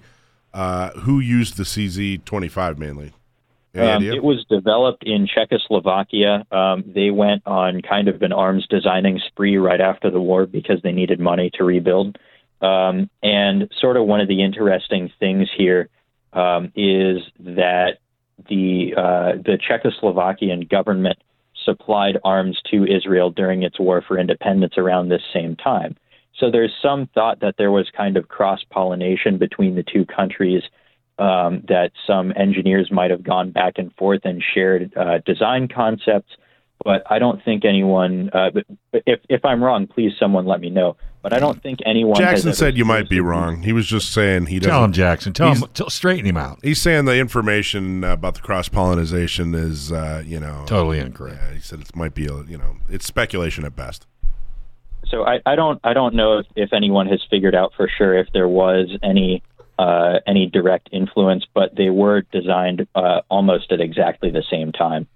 Uh, 0.54 0.90
who 1.00 1.18
used 1.18 1.56
the 1.56 1.64
CZ 1.64 2.24
twenty 2.24 2.48
five 2.48 2.78
mainly? 2.78 3.12
Um, 3.76 4.04
it 4.04 4.22
was 4.22 4.44
developed 4.48 5.02
in 5.04 5.26
Czechoslovakia. 5.26 6.46
Um, 6.52 6.84
they 6.86 7.10
went 7.10 7.42
on 7.44 7.82
kind 7.82 8.06
of 8.06 8.22
an 8.22 8.32
arms 8.32 8.64
designing 8.70 9.20
spree 9.26 9.56
right 9.56 9.80
after 9.80 10.10
the 10.12 10.20
war 10.20 10.46
because 10.46 10.80
they 10.84 10.92
needed 10.92 11.18
money 11.18 11.50
to 11.54 11.64
rebuild. 11.64 12.16
Um, 12.60 13.10
and 13.22 13.70
sort 13.80 13.96
of 13.96 14.06
one 14.06 14.20
of 14.20 14.28
the 14.28 14.42
interesting 14.42 15.10
things 15.18 15.48
here 15.56 15.88
um, 16.32 16.72
is 16.74 17.22
that 17.40 17.98
the 18.48 18.94
uh, 18.96 19.32
the 19.42 19.58
Czechoslovakian 19.58 20.68
government 20.68 21.18
supplied 21.64 22.18
arms 22.24 22.60
to 22.70 22.84
Israel 22.84 23.30
during 23.30 23.62
its 23.62 23.78
war 23.78 24.02
for 24.06 24.18
independence 24.18 24.74
around 24.76 25.08
this 25.08 25.22
same 25.32 25.56
time. 25.56 25.96
So 26.38 26.50
there's 26.50 26.72
some 26.82 27.08
thought 27.14 27.40
that 27.40 27.54
there 27.58 27.70
was 27.70 27.88
kind 27.96 28.16
of 28.16 28.28
cross 28.28 28.60
pollination 28.70 29.38
between 29.38 29.76
the 29.76 29.84
two 29.84 30.04
countries 30.04 30.62
um, 31.18 31.62
that 31.68 31.92
some 32.06 32.32
engineers 32.36 32.90
might 32.90 33.10
have 33.12 33.22
gone 33.22 33.52
back 33.52 33.74
and 33.76 33.94
forth 33.94 34.22
and 34.24 34.42
shared 34.54 34.92
uh, 34.96 35.18
design 35.24 35.68
concepts. 35.68 36.32
But 36.84 37.02
I 37.10 37.18
don't 37.18 37.42
think 37.44 37.64
anyone. 37.64 38.30
Uh, 38.32 38.50
but 38.52 38.64
but 38.92 39.02
if 39.06 39.20
if 39.28 39.44
I'm 39.44 39.62
wrong, 39.62 39.86
please 39.86 40.12
someone 40.18 40.46
let 40.46 40.60
me 40.60 40.70
know. 40.70 40.96
But 41.22 41.32
I 41.32 41.38
don't 41.38 41.62
think 41.62 41.78
anyone. 41.86 42.16
Jackson 42.16 42.48
ever 42.48 42.56
said 42.56 42.76
you 42.76 42.84
might 42.84 43.08
be 43.08 43.20
wrong. 43.20 43.62
He 43.62 43.72
was 43.72 43.86
just 43.86 44.12
saying 44.12 44.46
he 44.46 44.58
doesn't. 44.58 44.70
Tell 44.70 44.84
him, 44.84 44.92
Jackson. 44.92 45.32
Tell 45.32 45.48
him. 45.48 45.56
He's- 45.58 45.70
Tell, 45.72 45.88
straighten 45.88 46.26
him 46.26 46.36
out. 46.36 46.58
He's 46.62 46.80
saying 46.82 47.06
the 47.06 47.16
information 47.16 48.04
about 48.04 48.34
the 48.34 48.40
cross 48.42 48.68
pollination 48.68 49.54
is, 49.54 49.90
uh, 49.92 50.22
you 50.26 50.38
know, 50.38 50.64
Totally 50.66 50.98
incorrect. 50.98 51.38
Yeah, 51.42 51.54
he 51.54 51.60
said 51.60 51.80
it 51.80 51.96
might 51.96 52.12
be, 52.14 52.26
a, 52.26 52.42
you 52.42 52.58
know, 52.58 52.76
it's 52.90 53.06
speculation 53.06 53.64
at 53.64 53.74
best. 53.74 54.06
So 55.06 55.24
I, 55.24 55.40
I 55.46 55.54
don't 55.54 55.80
I 55.84 55.92
don't 55.94 56.14
know 56.14 56.38
if, 56.38 56.46
if 56.56 56.72
anyone 56.72 57.06
has 57.06 57.22
figured 57.30 57.54
out 57.54 57.72
for 57.76 57.88
sure 57.88 58.18
if 58.18 58.26
there 58.34 58.48
was 58.48 58.90
any 59.02 59.42
uh, 59.78 60.18
any 60.26 60.46
direct 60.46 60.88
influence, 60.92 61.46
but 61.54 61.74
they 61.76 61.88
were 61.90 62.22
designed 62.32 62.86
uh, 62.94 63.20
almost 63.30 63.72
at 63.72 63.80
exactly 63.80 64.30
the 64.30 64.44
same 64.50 64.72
time. 64.72 65.06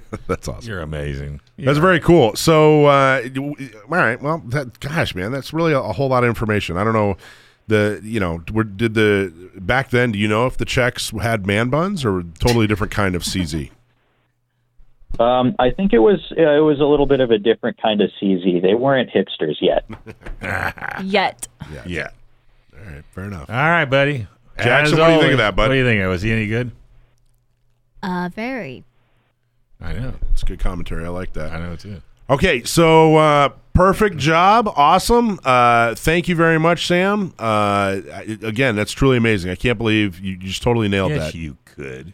That's 0.26 0.48
awesome. 0.48 0.68
You're 0.68 0.80
amazing. 0.80 1.40
That's 1.58 1.78
very 1.78 2.00
cool. 2.00 2.36
So, 2.36 2.86
uh, 2.86 3.22
all 3.38 3.54
right. 3.88 4.20
Well, 4.20 4.38
that, 4.46 4.80
gosh, 4.80 5.14
man, 5.14 5.32
that's 5.32 5.52
really 5.52 5.72
a, 5.72 5.80
a 5.80 5.92
whole 5.92 6.08
lot 6.08 6.22
of 6.24 6.28
information. 6.28 6.76
I 6.76 6.84
don't 6.84 6.92
know 6.92 7.16
the, 7.68 8.00
you 8.02 8.20
know, 8.20 8.42
were, 8.52 8.64
did 8.64 8.94
the 8.94 9.32
back 9.56 9.90
then? 9.90 10.12
Do 10.12 10.18
you 10.18 10.28
know 10.28 10.46
if 10.46 10.56
the 10.56 10.64
Czechs 10.64 11.10
had 11.10 11.46
man 11.46 11.68
buns 11.68 12.04
or 12.04 12.22
totally 12.38 12.66
different 12.66 12.92
kind 12.92 13.14
of 13.14 13.22
CZ? 13.22 13.70
Um, 15.18 15.56
I 15.58 15.70
think 15.70 15.92
it 15.92 15.98
was 15.98 16.20
uh, 16.38 16.42
it 16.42 16.60
was 16.60 16.80
a 16.80 16.84
little 16.84 17.06
bit 17.06 17.20
of 17.20 17.30
a 17.30 17.38
different 17.38 17.80
kind 17.80 18.00
of 18.00 18.10
CZ. 18.20 18.62
They 18.62 18.74
weren't 18.74 19.10
hipsters 19.10 19.56
yet. 19.60 19.84
Yet. 21.04 21.48
Yeah. 21.72 21.82
Yeah. 21.86 22.10
All 22.78 22.84
right. 22.92 23.04
Fair 23.12 23.24
enough. 23.24 23.50
All 23.50 23.56
right, 23.56 23.84
buddy. 23.84 24.26
Jackson, 24.58 24.94
As 24.94 25.00
what 25.00 25.06
do 25.06 25.12
you 25.12 25.18
think 25.18 25.22
always- 25.22 25.32
of 25.32 25.38
that, 25.38 25.56
bud? 25.56 25.68
What 25.68 25.74
do 25.74 25.78
you 25.78 25.84
think? 25.84 26.00
It 26.00 26.06
was 26.08 26.22
he 26.22 26.32
any 26.32 26.46
good? 26.46 26.70
Uh, 28.02 28.30
very. 28.34 28.84
I 29.80 29.92
know. 29.92 30.14
It's 30.32 30.42
good 30.42 30.58
commentary. 30.58 31.04
I 31.04 31.08
like 31.08 31.32
that. 31.34 31.52
I 31.52 31.58
know 31.58 31.76
too. 31.76 32.02
Okay, 32.30 32.62
so 32.64 33.16
uh, 33.16 33.48
perfect 33.72 34.18
job, 34.18 34.70
awesome. 34.76 35.40
Uh, 35.44 35.94
thank 35.94 36.28
you 36.28 36.34
very 36.34 36.58
much, 36.58 36.86
Sam. 36.86 37.32
Uh, 37.38 38.00
again, 38.42 38.76
that's 38.76 38.92
truly 38.92 39.16
amazing. 39.16 39.50
I 39.50 39.54
can't 39.54 39.78
believe 39.78 40.20
you, 40.20 40.32
you 40.32 40.38
just 40.38 40.62
totally 40.62 40.88
nailed 40.88 41.12
yes, 41.12 41.32
that. 41.32 41.38
you 41.38 41.56
could. 41.64 42.12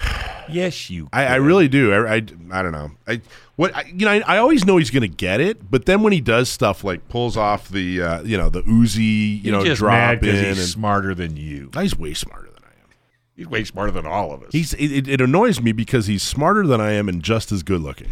yes, 0.48 0.90
you. 0.90 1.08
I, 1.12 1.26
I 1.26 1.34
really 1.36 1.68
do. 1.68 1.92
I, 1.92 2.14
I, 2.14 2.22
I 2.50 2.62
don't 2.62 2.72
know. 2.72 2.90
I 3.06 3.20
what 3.56 3.76
I, 3.76 3.84
you 3.94 4.06
know. 4.06 4.10
I, 4.10 4.22
I 4.26 4.38
always 4.38 4.64
know 4.64 4.78
he's 4.78 4.90
going 4.90 5.02
to 5.02 5.08
get 5.08 5.40
it, 5.40 5.70
but 5.70 5.86
then 5.86 6.02
when 6.02 6.12
he 6.12 6.20
does 6.20 6.48
stuff 6.48 6.82
like 6.82 7.08
pulls 7.08 7.36
off 7.36 7.68
the 7.68 8.02
uh, 8.02 8.22
you 8.22 8.36
know 8.36 8.48
the 8.48 8.62
Uzi, 8.62 8.96
you 8.98 9.40
You're 9.42 9.58
know, 9.58 9.64
just 9.64 9.78
drop 9.78 9.92
mad 9.92 10.12
in, 10.14 10.20
because 10.20 10.40
and 10.40 10.56
he's 10.56 10.72
smarter 10.72 11.14
than 11.14 11.36
you. 11.36 11.70
he's 11.74 11.96
way 11.96 12.14
smarter 12.14 12.42
than 12.42 12.48
I 12.48 12.48
am. 12.48 12.51
He's 13.36 13.46
way 13.48 13.64
smarter 13.64 13.90
than 13.92 14.06
all 14.06 14.32
of 14.32 14.42
us. 14.42 14.48
He's 14.52 14.74
it, 14.74 14.92
it, 14.92 15.08
it 15.08 15.20
annoys 15.20 15.60
me 15.60 15.72
because 15.72 16.06
he's 16.06 16.22
smarter 16.22 16.66
than 16.66 16.80
I 16.80 16.92
am 16.92 17.08
and 17.08 17.22
just 17.22 17.50
as 17.52 17.62
good 17.62 17.80
looking, 17.80 18.10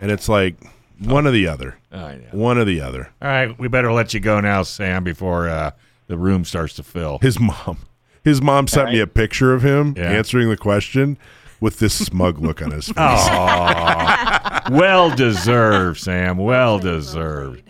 and 0.00 0.10
it's 0.10 0.28
like 0.28 0.56
one 0.98 1.26
or 1.26 1.30
the 1.30 1.46
other, 1.46 1.78
I 1.92 2.14
know. 2.16 2.26
one 2.32 2.58
or 2.58 2.64
the 2.64 2.80
other. 2.80 3.10
All 3.22 3.28
right, 3.28 3.58
we 3.58 3.68
better 3.68 3.92
let 3.92 4.12
you 4.12 4.20
go 4.20 4.40
now, 4.40 4.62
Sam, 4.64 5.04
before 5.04 5.48
uh, 5.48 5.70
the 6.08 6.18
room 6.18 6.44
starts 6.44 6.74
to 6.74 6.82
fill. 6.82 7.18
His 7.22 7.38
mom, 7.40 7.78
his 8.24 8.42
mom 8.42 8.66
sent 8.68 8.90
me 8.90 8.98
a 9.00 9.06
picture 9.06 9.54
of 9.54 9.62
him 9.62 9.94
Yeah. 9.96 10.10
answering 10.10 10.48
the 10.50 10.56
question, 10.56 11.16
with 11.60 11.78
this 11.78 11.94
smug 12.06 12.38
look 12.38 12.60
on 12.60 12.70
his 12.72 12.86
face. 12.88 12.96
Aw. 12.98 14.62
well 14.72 15.14
deserved, 15.14 16.00
Sam. 16.00 16.36
Well 16.38 16.78
deserved. 16.78 17.62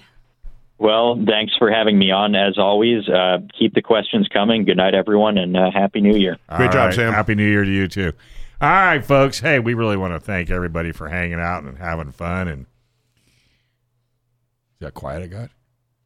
Well, 0.80 1.22
thanks 1.26 1.52
for 1.58 1.70
having 1.70 1.98
me 1.98 2.10
on 2.10 2.34
as 2.34 2.56
always. 2.56 3.06
Uh, 3.06 3.40
keep 3.56 3.74
the 3.74 3.82
questions 3.82 4.26
coming. 4.32 4.64
Good 4.64 4.78
night, 4.78 4.94
everyone, 4.94 5.36
and 5.36 5.54
uh, 5.54 5.70
happy 5.70 6.00
New 6.00 6.16
Year. 6.16 6.38
Great 6.56 6.72
job, 6.72 6.94
Sam. 6.94 7.12
Happy 7.12 7.34
New 7.34 7.46
Year 7.46 7.64
to 7.64 7.70
you 7.70 7.86
too. 7.86 8.14
All 8.62 8.70
right, 8.70 9.04
folks. 9.04 9.40
Hey, 9.40 9.58
we 9.58 9.74
really 9.74 9.98
want 9.98 10.14
to 10.14 10.20
thank 10.20 10.48
everybody 10.48 10.92
for 10.92 11.10
hanging 11.10 11.38
out 11.38 11.64
and 11.64 11.76
having 11.76 12.12
fun. 12.12 12.48
And 12.48 12.62
is 12.62 14.80
that 14.80 14.94
quiet 14.94 15.22
I 15.22 15.26
got? 15.26 15.50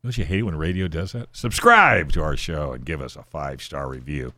Don't 0.02 0.18
you 0.18 0.24
hate 0.24 0.40
it 0.40 0.42
when 0.42 0.56
radio 0.56 0.88
does 0.88 1.12
that? 1.12 1.28
Subscribe 1.32 2.10
to 2.10 2.22
our 2.22 2.36
show 2.36 2.72
and 2.72 2.84
give 2.84 3.01
us 3.01 3.14
a 3.14 3.22
five 3.22 3.62
star 3.62 3.88
review. 3.88 4.32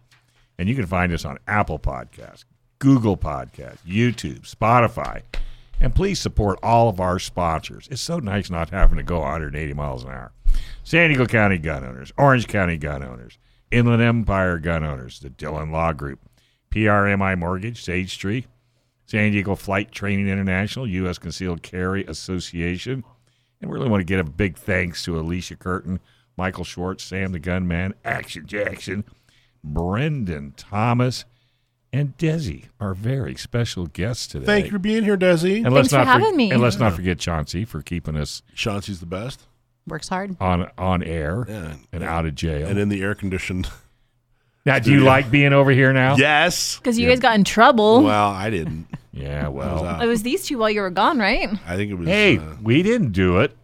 And 0.58 0.68
you 0.68 0.74
can 0.74 0.84
find 0.84 1.14
us 1.14 1.24
on 1.24 1.38
Apple 1.48 1.78
Podcasts, 1.78 2.44
Google 2.78 3.16
Podcasts, 3.16 3.78
YouTube, 3.86 4.42
Spotify. 4.42 5.22
And 5.80 5.94
please 5.94 6.18
support 6.18 6.58
all 6.62 6.88
of 6.88 7.00
our 7.00 7.18
sponsors. 7.18 7.88
It's 7.90 8.00
so 8.00 8.18
nice 8.18 8.50
not 8.50 8.70
having 8.70 8.96
to 8.96 9.02
go 9.02 9.20
180 9.20 9.74
miles 9.74 10.04
an 10.04 10.10
hour. 10.10 10.32
San 10.82 11.10
Diego 11.10 11.26
County 11.26 11.58
Gun 11.58 11.84
Owners, 11.84 12.12
Orange 12.16 12.46
County 12.46 12.76
Gun 12.78 13.02
Owners, 13.02 13.38
Inland 13.70 14.02
Empire 14.02 14.58
Gun 14.58 14.84
Owners, 14.84 15.20
the 15.20 15.28
Dillon 15.28 15.70
Law 15.70 15.92
Group, 15.92 16.20
PRMI 16.70 17.38
Mortgage, 17.38 17.82
Sage 17.82 18.18
Tree, 18.18 18.46
San 19.04 19.32
Diego 19.32 19.54
Flight 19.54 19.92
Training 19.92 20.28
International, 20.28 20.86
U.S. 20.86 21.18
Concealed 21.18 21.62
Carry 21.62 22.04
Association. 22.06 23.04
And 23.60 23.70
we 23.70 23.76
really 23.76 23.88
want 23.88 24.00
to 24.00 24.04
give 24.04 24.20
a 24.20 24.30
big 24.30 24.56
thanks 24.56 25.04
to 25.04 25.18
Alicia 25.18 25.56
Curtin, 25.56 26.00
Michael 26.36 26.64
Schwartz, 26.64 27.04
Sam 27.04 27.32
the 27.32 27.38
Gunman, 27.38 27.94
Action 28.04 28.46
Jackson, 28.46 29.04
Brendan 29.64 30.52
Thomas, 30.56 31.24
and 31.96 32.16
Desi, 32.18 32.64
our 32.80 32.94
very 32.94 33.34
special 33.36 33.86
guest 33.86 34.30
today. 34.32 34.46
Thank 34.46 34.64
you 34.66 34.70
for 34.72 34.78
being 34.78 35.02
here, 35.04 35.16
Desi. 35.16 35.64
And 35.64 35.72
let's 35.74 35.88
Thanks 35.88 35.90
for 35.90 35.96
not 35.98 36.06
having 36.20 36.36
me. 36.36 36.50
And 36.50 36.60
let's 36.60 36.78
not 36.78 36.92
forget 36.94 37.18
Chauncey 37.18 37.64
for 37.64 37.80
keeping 37.82 38.16
us 38.16 38.42
Chauncey's 38.54 39.00
the 39.00 39.06
best. 39.06 39.40
Works 39.86 40.08
hard. 40.08 40.36
on 40.40 40.68
on 40.76 41.02
air 41.02 41.46
Yeah. 41.48 41.74
and 41.92 42.02
out 42.04 42.26
of 42.26 42.34
jail. 42.34 42.66
And 42.66 42.78
in 42.78 42.88
the 42.88 43.02
air 43.02 43.14
conditioned. 43.14 43.68
now, 44.66 44.78
do 44.80 44.90
you 44.90 45.00
like 45.00 45.30
being 45.30 45.52
over 45.52 45.70
here 45.70 45.92
now? 45.92 46.16
Yes. 46.16 46.76
Because 46.76 46.98
you 46.98 47.08
guys 47.08 47.20
got 47.20 47.36
in 47.36 47.44
trouble. 47.44 48.02
Well, 48.02 48.30
I 48.30 48.50
didn't. 48.50 48.88
Yeah, 49.12 49.46
I 49.46 49.48
was 49.48 49.80
well. 49.82 50.00
It 50.02 50.06
was 50.06 50.22
these 50.22 50.44
two 50.44 50.58
while 50.58 50.68
you 50.70 50.80
were 50.82 50.90
gone, 50.90 51.18
right? 51.18 51.48
I 51.66 51.76
think 51.76 51.90
it 51.90 51.94
was. 51.94 52.06
Hey, 52.08 52.36
uh, 52.38 52.42
we 52.62 52.82
didn't 52.82 53.12
do 53.12 53.38
it. 53.38 53.56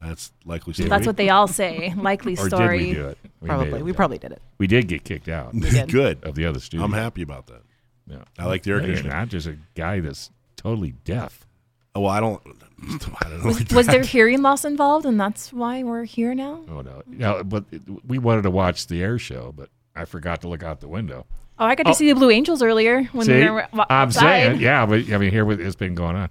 that's 0.00 0.32
likely. 0.46 0.72
Did 0.72 0.88
That's 0.88 1.06
what 1.06 1.16
they 1.18 1.28
all 1.30 1.48
say. 1.48 1.92
Likely 1.96 2.34
Or 2.38 2.48
story. 2.48 2.78
did 2.78 2.86
we 2.88 2.94
do 2.94 3.08
it? 3.08 3.18
We 3.40 3.48
Probably. 3.48 3.78
it 3.80 3.84
We 3.84 3.90
up. 3.90 3.96
probably 3.96 4.18
did 4.18 4.32
it. 4.32 4.40
We 4.56 4.66
did 4.66 4.88
get 4.88 5.04
kicked 5.04 5.28
out. 5.28 5.52
Good. 5.88 6.24
of 6.24 6.34
the 6.36 6.46
other 6.46 6.60
studio. 6.60 6.84
I'm 6.86 6.92
happy 6.94 7.20
about 7.22 7.48
that. 7.48 7.62
Yeah. 8.08 8.18
I 8.38 8.46
like 8.46 8.62
the 8.62 8.70
air 8.72 8.76
No, 8.80 8.86
you're 8.86 8.94
conditioning. 8.96 9.16
not 9.18 9.28
just 9.28 9.46
a 9.46 9.56
guy 9.74 10.00
that's 10.00 10.30
totally 10.56 10.92
deaf. 11.04 11.46
Oh, 11.94 12.00
well, 12.02 12.10
I 12.10 12.20
don't. 12.20 12.42
I 13.20 13.28
don't 13.28 13.38
know. 13.40 13.46
Was, 13.46 13.64
was 13.72 13.86
there 13.86 14.02
hearing 14.02 14.42
loss 14.42 14.64
involved, 14.64 15.06
and 15.06 15.18
that's 15.18 15.52
why 15.52 15.82
we're 15.82 16.04
here 16.04 16.34
now? 16.34 16.60
Oh 16.70 16.82
no, 16.82 17.02
no. 17.06 17.42
But 17.42 17.64
we 18.06 18.18
wanted 18.18 18.42
to 18.42 18.50
watch 18.50 18.86
the 18.86 19.02
air 19.02 19.18
show, 19.18 19.52
but 19.56 19.70
I 19.94 20.04
forgot 20.04 20.42
to 20.42 20.48
look 20.48 20.62
out 20.62 20.80
the 20.80 20.88
window. 20.88 21.26
Oh, 21.58 21.64
I 21.64 21.74
got 21.74 21.84
to 21.84 21.90
Oh. 21.90 21.94
see 21.94 22.10
the 22.12 22.14
Blue 22.14 22.30
Angels 22.30 22.62
earlier 22.62 23.04
when 23.12 23.26
See, 23.26 23.32
we 23.32 23.48
were 23.48 23.66
wa- 23.72 23.86
I'm 23.88 24.12
saying, 24.12 24.60
yeah, 24.60 24.84
but 24.84 25.10
I 25.10 25.16
mean, 25.16 25.30
here 25.30 25.44
what- 25.46 25.58
it's 25.58 25.74
been 25.74 25.94
going 25.94 26.14
on. 26.16 26.28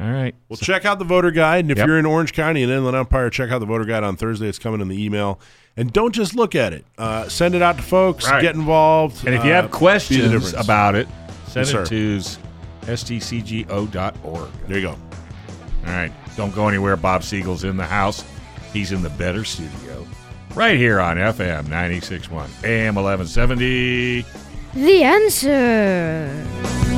All 0.00 0.10
right. 0.10 0.34
Well, 0.48 0.56
check 0.56 0.84
out 0.84 0.98
the 1.00 1.04
voter 1.04 1.30
guide. 1.32 1.64
And 1.64 1.70
if 1.72 1.78
Yep. 1.78 1.86
you're 1.88 1.98
in 1.98 2.06
Orange 2.06 2.32
County 2.32 2.62
and 2.62 2.70
Inland 2.70 2.96
Empire, 2.96 3.30
check 3.30 3.50
out 3.50 3.58
the 3.58 3.66
voter 3.66 3.84
guide 3.84 4.04
on 4.04 4.16
Thursday. 4.16 4.46
It's 4.48 4.58
coming 4.58 4.80
in 4.80 4.86
the 4.88 5.04
email. 5.04 5.40
And 5.76 5.92
don't 5.92 6.14
just 6.14 6.34
look 6.36 6.54
at 6.54 6.72
it. 6.72 6.84
Uh, 6.96 7.28
send 7.28 7.54
it 7.54 7.62
out 7.62 7.76
to 7.76 7.82
folks. 7.82 8.28
Right. 8.28 8.40
Get 8.42 8.54
involved. 8.54 9.26
And 9.26 9.34
if 9.34 9.44
you 9.44 9.50
uh, 9.50 9.54
have 9.54 9.70
be 9.70 9.76
questions 9.76 10.54
about 10.54 10.94
it, 10.94 11.08
send 11.48 11.66
Yes, 11.66 11.70
sir. 11.70 11.82
it 11.82 11.88
to 11.88 12.20
sdcgo.org. 12.86 14.48
There 14.68 14.76
you 14.78 14.82
go. 14.82 14.90
All 14.90 14.96
right. 15.92 16.12
Don't 16.36 16.54
go 16.54 16.68
anywhere. 16.68 16.96
Bob 16.96 17.22
Siegel's 17.24 17.64
in 17.64 17.76
the 17.76 17.84
house. 17.86 18.24
He's 18.72 18.92
in 18.92 19.02
the 19.02 19.10
better 19.10 19.44
studio. 19.44 20.06
Right 20.54 20.76
here 20.78 21.00
on 21.00 21.16
FM 21.16 21.64
96.1, 21.66 22.64
AM 22.64 22.94
1170. 22.96 24.24
The 24.74 25.02
answer. 25.04 26.97